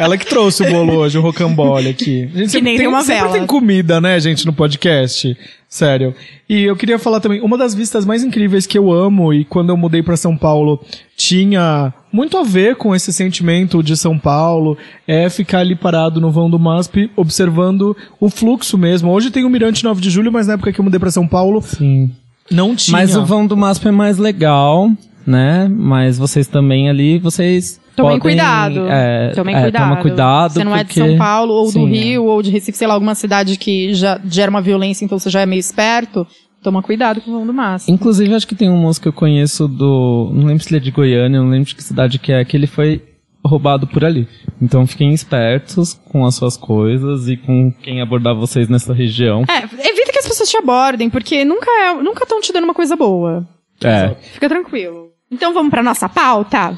Ela 0.00 0.16
que 0.16 0.24
trouxe 0.24 0.62
o 0.62 0.70
bolo 0.70 0.94
hoje, 0.94 1.18
o 1.18 1.20
rocambole 1.20 1.90
aqui. 1.90 2.26
A 2.34 2.38
gente 2.38 2.58
nem 2.62 2.78
tem, 2.78 2.86
uma 2.86 3.02
sempre 3.02 3.20
vela. 3.20 3.32
tem 3.34 3.46
comida, 3.46 4.00
né, 4.00 4.18
gente, 4.18 4.46
no 4.46 4.52
podcast. 4.54 5.36
Sério. 5.68 6.14
E 6.48 6.62
eu 6.62 6.74
queria 6.74 6.98
falar 6.98 7.20
também, 7.20 7.42
uma 7.42 7.58
das 7.58 7.74
vistas 7.74 8.06
mais 8.06 8.24
incríveis 8.24 8.66
que 8.66 8.78
eu 8.78 8.90
amo, 8.90 9.30
e 9.30 9.44
quando 9.44 9.68
eu 9.68 9.76
mudei 9.76 10.02
pra 10.02 10.16
São 10.16 10.38
Paulo, 10.38 10.82
tinha 11.18 11.92
muito 12.10 12.38
a 12.38 12.42
ver 12.42 12.76
com 12.76 12.96
esse 12.96 13.12
sentimento 13.12 13.82
de 13.82 13.94
São 13.94 14.18
Paulo, 14.18 14.78
é 15.06 15.28
ficar 15.28 15.58
ali 15.58 15.76
parado 15.76 16.18
no 16.18 16.30
vão 16.30 16.48
do 16.48 16.58
MASP, 16.58 17.10
observando 17.14 17.94
o 18.18 18.30
fluxo 18.30 18.78
mesmo. 18.78 19.10
Hoje 19.10 19.30
tem 19.30 19.44
o 19.44 19.50
Mirante 19.50 19.84
9 19.84 20.00
de 20.00 20.08
Julho, 20.08 20.32
mas 20.32 20.46
na 20.46 20.54
época 20.54 20.72
que 20.72 20.80
eu 20.80 20.84
mudei 20.84 20.98
pra 20.98 21.10
São 21.10 21.28
Paulo, 21.28 21.60
Sim. 21.60 22.10
não 22.50 22.74
tinha. 22.74 22.96
Mas 22.96 23.14
o 23.14 23.26
vão 23.26 23.46
do 23.46 23.54
MASP 23.54 23.88
é 23.88 23.90
mais 23.90 24.16
legal, 24.16 24.90
né? 25.26 25.68
Mas 25.70 26.16
vocês 26.16 26.46
também 26.46 26.88
ali, 26.88 27.18
vocês 27.18 27.78
Tomem 28.02 28.18
podem, 28.18 28.36
cuidado. 28.36 28.86
É, 28.88 29.32
Tomem 29.34 29.54
é, 29.56 29.62
cuidado. 29.62 29.88
Toma 29.88 30.02
cuidado. 30.02 30.52
Você 30.52 30.64
não 30.64 30.74
é 30.74 30.78
de 30.78 30.84
porque- 30.86 31.00
São 31.00 31.16
Paulo, 31.18 31.52
ou 31.54 31.64
do 31.66 31.70
Sim, 31.72 31.86
Rio, 31.86 32.24
ou 32.24 32.42
de 32.42 32.50
Recife, 32.50 32.76
sei 32.78 32.86
lá, 32.86 32.94
alguma 32.94 33.14
cidade 33.14 33.56
que 33.56 33.94
já 33.94 34.20
gera 34.24 34.50
uma 34.50 34.60
violência, 34.62 35.04
então 35.04 35.18
você 35.18 35.30
já 35.30 35.40
é 35.40 35.46
meio 35.46 35.60
esperto. 35.60 36.26
Toma 36.62 36.82
cuidado 36.82 37.22
com 37.22 37.30
o 37.30 37.34
vão 37.34 37.46
do 37.46 37.54
máximo. 37.54 37.94
Inclusive, 37.94 38.34
acho 38.34 38.46
que 38.46 38.54
tem 38.54 38.68
um 38.68 38.76
moço 38.76 39.00
que 39.00 39.08
eu 39.08 39.12
conheço 39.14 39.66
do. 39.66 40.30
Não 40.34 40.44
lembro 40.46 40.62
se 40.62 40.68
ele 40.68 40.76
é 40.76 40.80
de 40.80 40.90
Goiânia, 40.90 41.40
não 41.40 41.48
lembro 41.48 41.66
de 41.68 41.74
que 41.74 41.82
cidade 41.82 42.18
que 42.18 42.30
é, 42.32 42.44
que 42.44 42.54
ele 42.54 42.66
foi 42.66 43.02
roubado 43.42 43.86
por 43.86 44.04
ali. 44.04 44.28
Então 44.60 44.86
fiquem 44.86 45.14
espertos 45.14 45.94
com 46.10 46.26
as 46.26 46.34
suas 46.34 46.58
coisas 46.58 47.28
e 47.28 47.36
com 47.38 47.72
quem 47.72 48.02
abordar 48.02 48.34
vocês 48.34 48.68
nessa 48.68 48.92
região. 48.92 49.42
É, 49.48 49.62
evita 49.64 50.12
que 50.12 50.18
as 50.18 50.28
pessoas 50.28 50.50
te 50.50 50.58
abordem, 50.58 51.08
porque 51.08 51.46
nunca 51.46 51.70
é, 51.70 51.94
nunca 51.94 52.24
estão 52.24 52.38
te 52.42 52.52
dando 52.52 52.64
uma 52.64 52.74
coisa 52.74 52.94
boa. 52.94 53.48
É. 53.82 54.14
Fica 54.34 54.46
tranquilo. 54.46 55.08
Então 55.32 55.54
vamos 55.54 55.70
pra 55.70 55.82
nossa 55.82 56.06
pauta? 56.10 56.76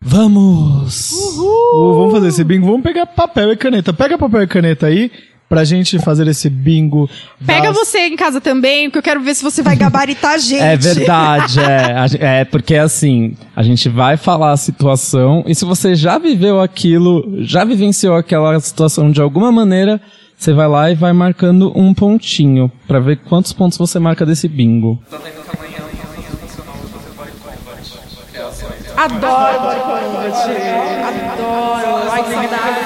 Vamos! 0.00 1.10
Uh, 1.12 1.94
vamos 1.94 2.12
fazer 2.12 2.28
esse 2.28 2.44
bingo. 2.44 2.66
Vamos 2.66 2.82
pegar 2.82 3.06
papel 3.06 3.52
e 3.52 3.56
caneta. 3.56 3.92
Pega 3.92 4.16
papel 4.16 4.42
e 4.42 4.46
caneta 4.46 4.86
aí 4.86 5.10
pra 5.48 5.64
gente 5.64 5.98
fazer 5.98 6.26
esse 6.28 6.48
bingo. 6.48 7.08
Pega 7.44 7.68
das- 7.68 7.76
você 7.76 8.06
em 8.06 8.16
casa 8.16 8.40
também, 8.40 8.88
porque 8.88 8.98
eu 8.98 9.02
quero 9.02 9.20
ver 9.20 9.34
se 9.34 9.42
você 9.42 9.62
vai 9.62 9.74
gabaritar 9.76 10.32
a 10.34 10.38
gente. 10.38 10.62
É 10.62 10.76
verdade, 10.76 11.58
é. 11.60 12.40
É, 12.40 12.44
porque 12.44 12.76
assim, 12.76 13.34
a 13.56 13.62
gente 13.62 13.88
vai 13.88 14.16
falar 14.16 14.52
a 14.52 14.56
situação, 14.56 15.42
e 15.46 15.54
se 15.54 15.64
você 15.64 15.94
já 15.94 16.18
viveu 16.18 16.60
aquilo, 16.60 17.38
já 17.44 17.64
vivenciou 17.64 18.14
aquela 18.14 18.58
situação 18.60 19.10
de 19.10 19.20
alguma 19.20 19.50
maneira, 19.50 20.00
você 20.36 20.52
vai 20.52 20.68
lá 20.68 20.90
e 20.90 20.94
vai 20.94 21.12
marcando 21.12 21.72
um 21.74 21.92
pontinho, 21.94 22.70
pra 22.86 23.00
ver 23.00 23.16
quantos 23.16 23.52
pontos 23.52 23.76
você 23.78 23.98
marca 23.98 24.24
desse 24.26 24.46
bingo. 24.48 24.98
Adoro 29.00 29.60
Body 29.60 29.80
Combat. 29.80 30.34
Adoro. 31.06 32.10
Ai, 32.10 32.22
que 32.24 32.34
saudade. 32.34 32.80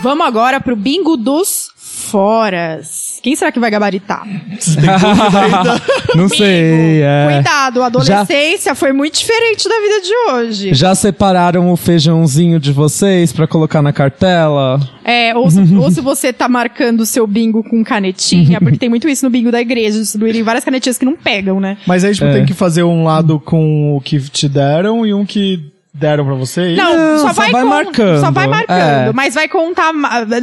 Vamos 0.00 0.26
agora 0.26 0.60
pro 0.62 0.74
bingo 0.74 1.18
dos 1.18 1.70
foras. 1.76 3.05
Quem 3.26 3.34
será 3.34 3.50
que 3.50 3.58
vai 3.58 3.72
gabaritar? 3.72 4.24
Não 6.14 6.28
sei, 6.28 7.02
é. 7.02 7.28
Cuidado, 7.34 7.82
a 7.82 7.86
adolescência 7.86 8.72
foi 8.72 8.92
muito 8.92 9.18
diferente 9.18 9.68
da 9.68 9.74
vida 9.80 10.00
de 10.00 10.14
hoje. 10.30 10.72
Já 10.72 10.94
separaram 10.94 11.72
o 11.72 11.76
feijãozinho 11.76 12.60
de 12.60 12.70
vocês 12.70 13.32
pra 13.32 13.48
colocar 13.48 13.82
na 13.82 13.92
cartela? 13.92 14.78
É, 15.04 15.34
ou 15.34 15.50
se, 15.50 15.58
ou 15.74 15.90
se 15.90 16.00
você 16.00 16.32
tá 16.32 16.48
marcando 16.48 17.00
o 17.00 17.06
seu 17.06 17.26
bingo 17.26 17.64
com 17.64 17.82
canetinha, 17.82 18.60
porque 18.60 18.78
tem 18.78 18.88
muito 18.88 19.08
isso 19.08 19.24
no 19.24 19.30
bingo 19.30 19.50
da 19.50 19.60
igreja, 19.60 19.98
distribuírem 19.98 20.44
várias 20.44 20.64
canetinhas 20.64 20.96
que 20.96 21.04
não 21.04 21.16
pegam, 21.16 21.58
né? 21.58 21.78
Mas 21.84 22.04
aí, 22.04 22.14
tipo, 22.14 22.26
É. 22.26 22.32
tem 22.32 22.46
que 22.46 22.54
fazer 22.54 22.84
um 22.84 23.02
lado 23.02 23.40
com 23.40 23.96
o 23.96 24.00
que 24.00 24.20
te 24.20 24.48
deram 24.48 25.04
e 25.04 25.12
um 25.12 25.26
que 25.26 25.72
deram 25.98 26.24
pra 26.24 26.34
você. 26.34 26.72
e- 26.72 26.76
Não, 26.76 26.96
Não, 26.96 27.18
só, 27.18 27.28
só 27.28 27.32
vai, 27.32 27.50
vai 27.50 27.64
marcando. 27.64 28.20
Só 28.20 28.30
vai 28.30 28.46
marcando, 28.46 29.08
É. 29.08 29.12
mas 29.14 29.34
vai 29.34 29.48
contar. 29.48 29.92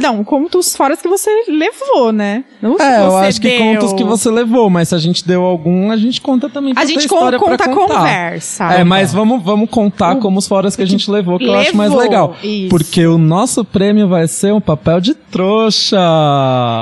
Não, 0.00 0.22
conta 0.24 0.58
os 0.58 0.74
foras 0.76 1.00
que 1.00 1.08
você 1.08 1.30
levou, 1.48 2.12
né? 2.12 2.44
Não 2.60 2.76
se 2.76 2.82
É, 2.82 3.00
eu 3.00 3.16
acho 3.16 3.40
que 3.40 3.48
deu. 3.48 3.58
conta 3.58 3.84
os 3.86 3.92
que 3.92 4.04
você 4.04 4.30
levou, 4.30 4.68
mas 4.68 4.88
se 4.88 4.94
a 4.94 4.98
gente 4.98 5.26
deu 5.26 5.42
algum, 5.44 5.90
a 5.90 5.96
gente 5.96 6.20
conta 6.20 6.48
também. 6.48 6.74
pra 6.74 6.82
A 6.82 6.86
gente 6.86 7.06
con- 7.08 7.30
conta 7.38 7.68
conversa. 7.68 8.64
É, 8.74 8.84
mas 8.84 9.12
vamos, 9.12 9.42
vamos 9.42 9.68
contar 9.70 10.16
como 10.16 10.38
os 10.38 10.46
foras 10.48 10.74
que 10.76 10.82
a 10.82 10.86
gente 10.86 11.10
levou, 11.10 11.38
que 11.38 11.44
eu 11.46 11.54
acho 11.54 11.76
mais 11.76 11.90
levou, 11.90 12.02
legal. 12.04 12.36
isso. 12.42 12.68
Porque 12.68 13.06
o 13.06 13.16
nosso 13.18 13.64
prêmio 13.64 14.08
vai 14.08 14.26
ser 14.26 14.52
um 14.52 14.60
papel 14.60 15.00
de 15.00 15.14
trouxa. 15.14 15.96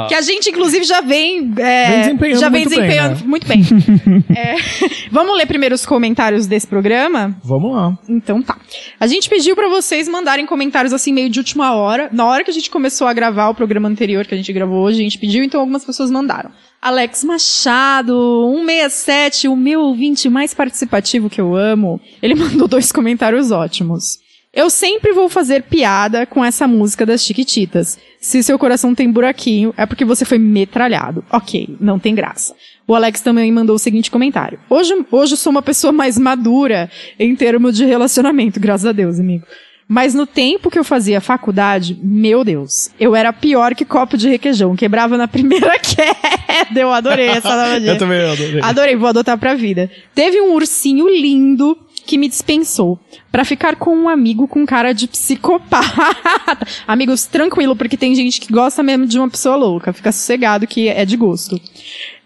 Que 0.09 0.15
a 0.15 0.21
gente, 0.23 0.51
inclusive, 0.51 0.85
já 0.85 1.01
vem. 1.01 1.53
é, 1.59 1.89
Vem 1.91 2.01
desempenhando 2.01 2.41
já 2.41 2.49
vem 2.49 2.61
muito 2.63 2.71
bem, 2.77 2.79
desempenhando 2.89 3.17
né? 3.21 3.23
muito 3.27 3.47
bem. 3.47 3.63
É, 4.35 4.55
vamos 5.11 5.37
ler 5.37 5.47
primeiro 5.47 5.75
os 5.75 5.85
comentários 5.85 6.47
desse 6.47 6.67
programa? 6.67 7.35
Vamos 7.43 7.75
lá. 7.75 7.97
Então 8.09 8.41
tá. 8.43 8.57
A 8.99 9.07
gente 9.07 9.29
pediu 9.29 9.55
pra 9.55 9.69
vocês 9.69 10.09
mandarem 10.09 10.47
comentários 10.47 10.93
assim 10.93 11.13
meio 11.13 11.29
de 11.29 11.39
última 11.39 11.75
hora. 11.75 12.09
Na 12.13 12.27
hora 12.27 12.45
que 12.45 12.51
a 12.51 12.55
gente 12.55 12.71
começou 12.71 13.07
a 13.07 13.13
gravar 13.13 13.49
o 13.49 13.55
programa 13.55 13.89
anterior 13.89 14.27
que 14.27 14.35
a 14.35 14.37
gente 14.37 14.53
gravou 14.53 14.83
hoje, 14.83 15.01
a 15.01 15.03
gente 15.03 15.19
pediu, 15.19 15.43
então 15.45 15.61
algumas 15.61 15.85
pessoas 15.85 16.11
mandaram. 16.11 16.51
Alex 16.81 17.23
Machado, 17.23 18.13
167, 18.57 19.49
o 19.49 19.55
meu 19.55 19.81
ouvinte 19.81 20.29
mais 20.29 20.53
participativo 20.53 21.31
que 21.31 21.41
eu 21.41 21.55
amo. 21.55 22.01
Ele 22.21 22.35
mandou 22.37 22.67
dois 22.67 22.91
comentários 22.91 23.51
ótimos. 23.51 24.19
Eu 24.55 24.69
sempre 24.69 25.13
vou 25.13 25.31
fazer 25.31 25.63
piada 25.63 26.27
com 26.27 26.45
essa 26.45 26.69
música 26.69 27.07
das 27.07 27.25
Chiquititas. 27.25 27.99
Se 28.21 28.43
seu 28.43 28.59
coração 28.59 28.95
tem 28.95 29.11
buraquinho, 29.11 29.73
é 29.79 29.87
porque 29.87 30.05
você 30.05 30.27
foi 30.27 30.37
metralhado. 30.37 31.25
Ok, 31.33 31.75
não 31.81 31.99
tem 31.99 32.15
graça. 32.15 32.55
O 32.87 32.95
Alex 32.95 33.21
também 33.21 33.51
mandou 33.53 33.77
o 33.77 33.79
seguinte 33.79 34.11
comentário. 34.11 34.59
Hoje, 34.69 34.95
hoje 35.11 35.33
eu 35.35 35.37
sou 35.37 35.51
uma 35.51 35.63
pessoa 35.63 35.93
mais 35.93 36.19
madura 36.19 36.91
em 37.19 37.35
termos 37.37 37.77
de 37.77 37.85
relacionamento, 37.85 38.59
graças 38.59 38.87
a 38.87 38.93
Deus, 38.93 39.21
amigo. 39.21 39.45
Mas 39.89 40.15
no 40.15 40.27
tempo 40.27 40.71
que 40.71 40.79
eu 40.79 40.85
fazia 40.85 41.21
faculdade, 41.21 41.99
meu 42.03 42.45
Deus, 42.45 42.91
eu 42.99 43.15
era 43.15 43.33
pior 43.33 43.75
que 43.75 43.85
copo 43.85 44.17
de 44.17 44.29
requeijão, 44.29 44.75
quebrava 44.75 45.19
na 45.19 45.29
primeira 45.29 45.77
queda. 45.81 46.81
Eu 46.81 46.93
adorei 46.93 47.27
essa 47.29 47.49
analogia. 47.53 47.91
Eu 47.93 47.99
também 47.99 48.21
adorei. 48.23 48.61
Adorei, 48.63 48.97
vou 48.97 49.09
adotar 49.09 49.37
pra 49.37 49.55
vida. 49.55 49.91
Teve 50.15 50.41
um 50.41 50.55
ursinho 50.55 51.09
lindo 51.09 51.77
que 52.07 52.19
me 52.19 52.29
dispensou 52.29 52.99
pra 53.31 53.45
ficar 53.45 53.77
com 53.77 53.95
um 53.95 54.09
amigo 54.09 54.49
com 54.49 54.65
cara 54.67 54.93
de 54.93 55.07
psicopata. 55.07 55.87
Amigos, 56.87 57.27
tranquilo, 57.27 57.77
porque 57.77 57.97
tem 57.97 58.15
gente 58.15 58.41
que 58.41 58.53
gosta 58.53 58.83
mesmo 58.83 59.07
de 59.07 59.19
uma 59.19 59.29
pessoa 59.29 59.57
louca. 59.57 59.93
Fica 59.93 60.11
sossegado 60.11 60.67
que 60.67 60.89
é 60.89 61.05
de 61.05 61.17
gosto. 61.17 61.61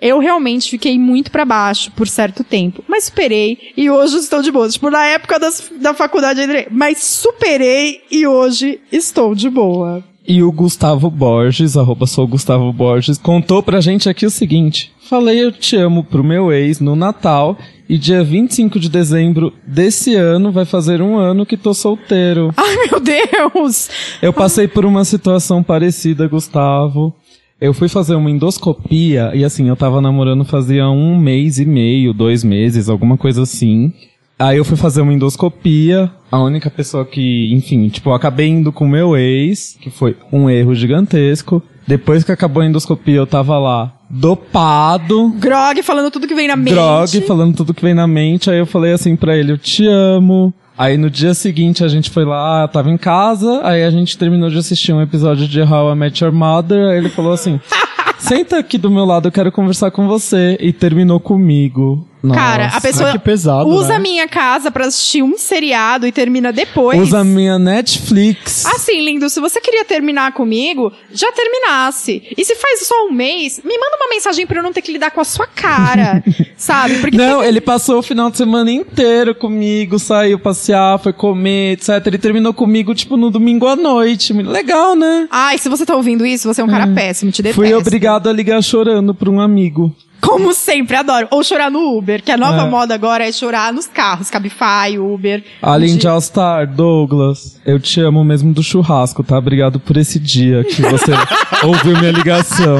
Eu 0.01 0.19
realmente 0.19 0.71
fiquei 0.71 0.99
muito 0.99 1.31
pra 1.31 1.45
baixo 1.45 1.91
por 1.93 2.07
certo 2.07 2.45
tempo, 2.45 2.85
mas 2.87 3.05
superei 3.05 3.59
e 3.77 3.91
hoje 3.91 4.17
estou 4.17 4.43
de 4.43 4.51
boa. 4.53 4.69
Tipo, 4.69 4.91
na 4.91 5.05
época 5.07 5.39
das, 5.39 5.71
da 5.81 5.95
faculdade, 5.95 6.41
eu 6.41 6.45
entrei, 6.45 6.67
mas 6.71 6.99
superei 6.99 8.03
e 8.11 8.27
hoje 8.27 8.79
estou 8.93 9.35
de 9.35 9.49
boa. 9.49 10.05
E 10.29 10.43
o 10.43 10.51
Gustavo 10.51 11.09
Borges, 11.09 11.77
arroba 11.77 12.05
sou 12.07 12.27
Gustavo 12.27 12.73
Borges, 12.73 13.17
contou 13.17 13.63
pra 13.63 13.81
gente 13.81 14.09
aqui 14.09 14.27
o 14.27 14.31
seguinte. 14.31 14.93
Falei 15.09 15.45
eu 15.45 15.53
te 15.53 15.77
amo 15.77 16.03
pro 16.03 16.25
meu 16.25 16.53
ex 16.53 16.81
no 16.81 16.97
Natal 16.97 17.57
e 17.89 17.97
dia 17.97 18.25
25 18.25 18.81
de 18.81 18.89
dezembro 18.89 19.53
desse 19.65 20.17
ano 20.17 20.51
vai 20.51 20.65
fazer 20.65 21.01
um 21.01 21.17
ano 21.17 21.47
que 21.47 21.57
tô 21.57 21.73
solteiro. 21.73 22.53
Ai, 22.57 22.89
meu 22.91 22.99
Deus! 22.99 23.89
Eu 24.21 24.33
passei 24.33 24.67
por 24.67 24.85
uma 24.85 25.05
situação 25.05 25.63
parecida, 25.63 26.27
Gustavo. 26.27 27.15
Eu 27.59 27.73
fui 27.73 27.89
fazer 27.89 28.15
uma 28.15 28.31
endoscopia 28.31 29.31
e 29.35 29.43
assim, 29.43 29.69
eu 29.69 29.77
tava 29.77 30.01
namorando 30.01 30.45
fazia 30.45 30.89
um 30.91 31.19
mês 31.19 31.59
e 31.59 31.65
meio, 31.65 32.13
dois 32.13 32.45
meses, 32.45 32.89
alguma 32.89 33.17
coisa 33.17 33.43
assim. 33.43 33.95
Aí 34.39 34.59
eu 34.59 34.65
fui 34.65 34.77
fazer 34.77 35.01
uma 35.01 35.15
endoscopia, 35.15 36.11
a 36.31 36.39
única 36.39 36.71
pessoa 36.71 37.07
que, 37.07 37.51
enfim, 37.55 37.89
tipo, 37.89 38.11
eu 38.11 38.15
acabei 38.15 38.49
indo 38.49 38.71
com 38.71 38.85
o 38.85 38.89
meu 38.89 39.17
ex, 39.17 39.79
que 39.81 39.89
foi 39.89 40.15
um 40.31 40.51
erro 40.51 40.75
gigantesco. 40.75 41.63
Depois 41.87 42.23
que 42.23 42.33
acabou 42.33 42.63
a 42.63 42.67
endoscopia, 42.67 43.17
eu 43.17 43.27
tava 43.27 43.59
lá, 43.59 43.95
dopado, 44.11 45.31
Grog 45.39 45.83
falando 45.83 46.11
tudo 46.11 46.27
que 46.27 46.35
vem 46.35 46.49
na 46.49 46.57
mente. 46.57 46.75
drog, 46.75 47.21
falando 47.23 47.57
tudo 47.57 47.73
que 47.73 47.83
vem 47.83 47.95
na 47.95 48.07
mente. 48.07 48.51
Aí 48.51 48.59
eu 48.59 48.67
falei 48.67 48.93
assim 48.93 49.17
pra 49.17 49.35
ele, 49.35 49.53
eu 49.53 49.59
te 49.59 49.87
amo. 49.87 50.53
Aí 50.79 50.99
no 50.99 51.09
dia 51.09 51.33
seguinte 51.33 51.83
a 51.83 51.89
gente 51.89 52.11
foi 52.11 52.25
lá, 52.25 52.69
tava 52.69 52.91
em 52.91 52.99
casa, 52.99 53.61
aí 53.65 53.83
a 53.83 53.91
gente 53.91 54.19
terminou 54.19 54.51
de 54.51 54.59
assistir 54.59 54.93
um 54.93 55.01
episódio 55.01 55.49
de 55.49 55.63
How 55.63 55.93
I 55.93 55.95
Met 55.95 56.23
Your 56.23 56.33
Mother, 56.33 56.91
aí 56.91 56.99
ele 56.99 57.09
falou 57.09 57.33
assim, 57.33 57.59
senta 58.19 58.59
aqui 58.59 58.77
do 58.77 58.91
meu 58.91 59.07
lado, 59.07 59.29
eu 59.29 59.33
quero 59.33 59.51
conversar 59.51 59.91
com 59.91 60.07
você. 60.07 60.57
E 60.61 60.73
terminou 60.73 61.19
comigo. 61.19 62.06
Cara, 62.35 62.65
a 62.65 62.67
Nossa. 62.69 62.81
pessoa 62.81 63.09
Ah, 63.11 63.13
que 63.13 63.19
pesado, 63.19 63.69
usa 63.69 63.89
né? 63.91 63.95
a 63.97 63.99
minha 63.99 64.29
casa 64.29 64.71
pra 64.71 64.87
assistir 64.87 65.23
um 65.23 65.37
seriado 65.39 66.07
e 66.07 66.13
termina 66.13 66.53
depois. 66.53 67.01
Usa 67.01 67.23
minha 67.25 67.59
Netflix. 67.59 68.65
Assim, 68.67 69.05
lindo, 69.05 69.29
se 69.31 69.41
você 69.41 69.61
queria 69.61 69.85
terminar 69.85 70.33
comigo, 70.33 70.93
já 71.13 71.31
terminasse. 71.33 72.23
E 72.37 72.45
se 72.45 72.55
faz 72.57 72.87
só 72.87 73.07
um 73.07 73.13
mês, 73.13 73.61
me 73.65 73.75
manda 73.79 73.97
uma 74.01 74.11
mensagem 74.11 74.47
pra 74.47 74.59
eu 74.59 74.63
não 74.63 74.73
ter 74.73 74.83
que 74.83 74.93
lidar 74.93 75.11
com 75.11 75.21
a 75.21 75.25
sua 75.25 75.47
cara, 75.47 76.23
sabe? 76.57 76.97
Porque 76.99 77.17
Não, 77.17 77.43
ele 77.43 77.61
passou 77.61 77.99
o 77.99 78.03
final 78.03 78.31
de 78.31 78.37
semana 78.37 78.71
inteiro 78.71 79.35
comigo, 79.35 79.99
saiu 79.99 80.39
passear, 80.39 80.99
foi 80.99 81.13
comer, 81.13 81.73
etc. 81.73 82.07
Ele 82.07 82.19
terminou 82.19 82.53
comigo, 82.53 82.95
tipo, 82.95 83.17
no 83.17 83.31
domingo 83.31 83.67
à 83.67 83.77
noite. 83.77 84.33
Legal, 84.33 84.95
né? 84.95 85.29
Ai, 85.31 85.59
se 85.59 85.69
você 85.69 85.85
tá 85.87 85.95
ouvindo 85.97 86.25
isso, 86.27 86.53
você 86.53 86.61
é 86.61 86.65
um 86.65 86.69
cara 86.69 86.87
péssimo, 86.89 87.31
te 87.31 87.43
detesto. 87.43 87.61
Fui 87.61 87.73
obrigado 87.75 88.29
a 88.29 88.33
ligar 88.33 88.63
chorando 88.63 89.15
pra 89.15 89.31
um 89.31 89.41
amigo. 89.41 89.95
Como 90.27 90.53
sempre, 90.53 90.97
adoro. 90.97 91.29
Ou 91.31 91.43
chorar 91.45 91.71
no 91.71 91.97
Uber, 91.97 92.23
que 92.23 92.31
a 92.33 92.37
nova 92.37 92.63
É. 92.67 92.69
moda 92.69 92.95
agora 92.95 93.27
é 93.27 93.33
chorar 93.33 93.73
nos 93.73 93.87
carros, 93.87 94.29
Cabify, 94.31 94.99
Uber. 94.99 95.43
Além 95.63 95.95
De- 95.95 95.99
de 96.01 96.09
All 96.09 96.21
Star, 96.21 96.67
Douglas, 96.67 97.61
eu 97.65 97.79
te 97.81 98.01
amo 98.01 98.25
mesmo 98.25 98.53
do 98.53 98.63
churrasco, 98.63 99.23
tá? 99.23 99.39
Obrigado 99.39 99.79
por 99.81 99.97
esse 99.97 100.19
dia 100.19 100.65
que 100.65 100.83
você 100.83 101.13
ouviu 101.65 101.97
minha 101.99 102.11
ligação. 102.13 102.79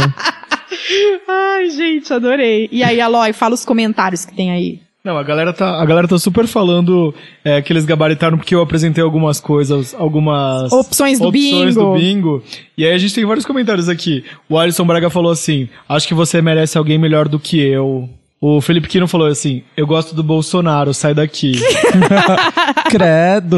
Ai, 1.29 1.71
gente, 1.71 2.13
adorei. 2.13 2.69
E 2.71 2.83
aí, 2.83 3.01
Aloy, 3.01 3.33
fala 3.33 3.55
os 3.55 3.65
comentários 3.65 4.25
que 4.25 4.35
tem 4.35 4.51
aí. 4.51 4.81
Não, 5.07 5.17
a 5.17 5.23
galera 5.23 5.53
tá, 5.53 5.81
a 5.81 5.85
galera 5.87 6.09
tá 6.09 6.19
super 6.19 6.49
falando 6.49 7.15
é, 7.45 7.63
que 7.63 7.73
eles 7.73 7.85
gabaritaram 7.85 8.37
porque 8.37 8.53
eu 8.53 8.61
apresentei 8.61 9.05
algumas 9.05 9.39
coisas, 9.39 9.95
algumas 9.95 10.73
Opções 10.73 11.21
do 11.21 11.29
opções 11.29 11.77
bingo. 11.77 11.93
do 11.93 11.95
bingo. 11.97 12.43
E 12.77 12.85
aí 12.85 12.93
a 12.93 12.99
gente 12.99 13.15
tem 13.15 13.25
vários 13.25 13.47
comentários 13.47 13.89
aqui. 13.89 14.25
O 14.49 14.59
Alisson 14.59 14.85
Braga 14.85 15.09
falou 15.09 15.31
assim: 15.31 15.69
Acho 15.89 16.09
que 16.09 16.13
você 16.13 16.43
merece 16.43 16.77
alguém 16.77 16.99
melhor 16.99 17.29
do 17.29 17.39
que 17.39 17.57
eu. 17.57 18.11
O 18.41 18.61
Felipe 18.61 18.89
Quino 18.89 19.09
falou 19.09 19.27
assim: 19.29 19.63
Eu 19.77 19.87
gosto 19.87 20.15
do 20.15 20.23
Bolsonaro, 20.23 20.93
sai 20.93 21.15
daqui. 21.15 21.53
Credo. 22.91 23.57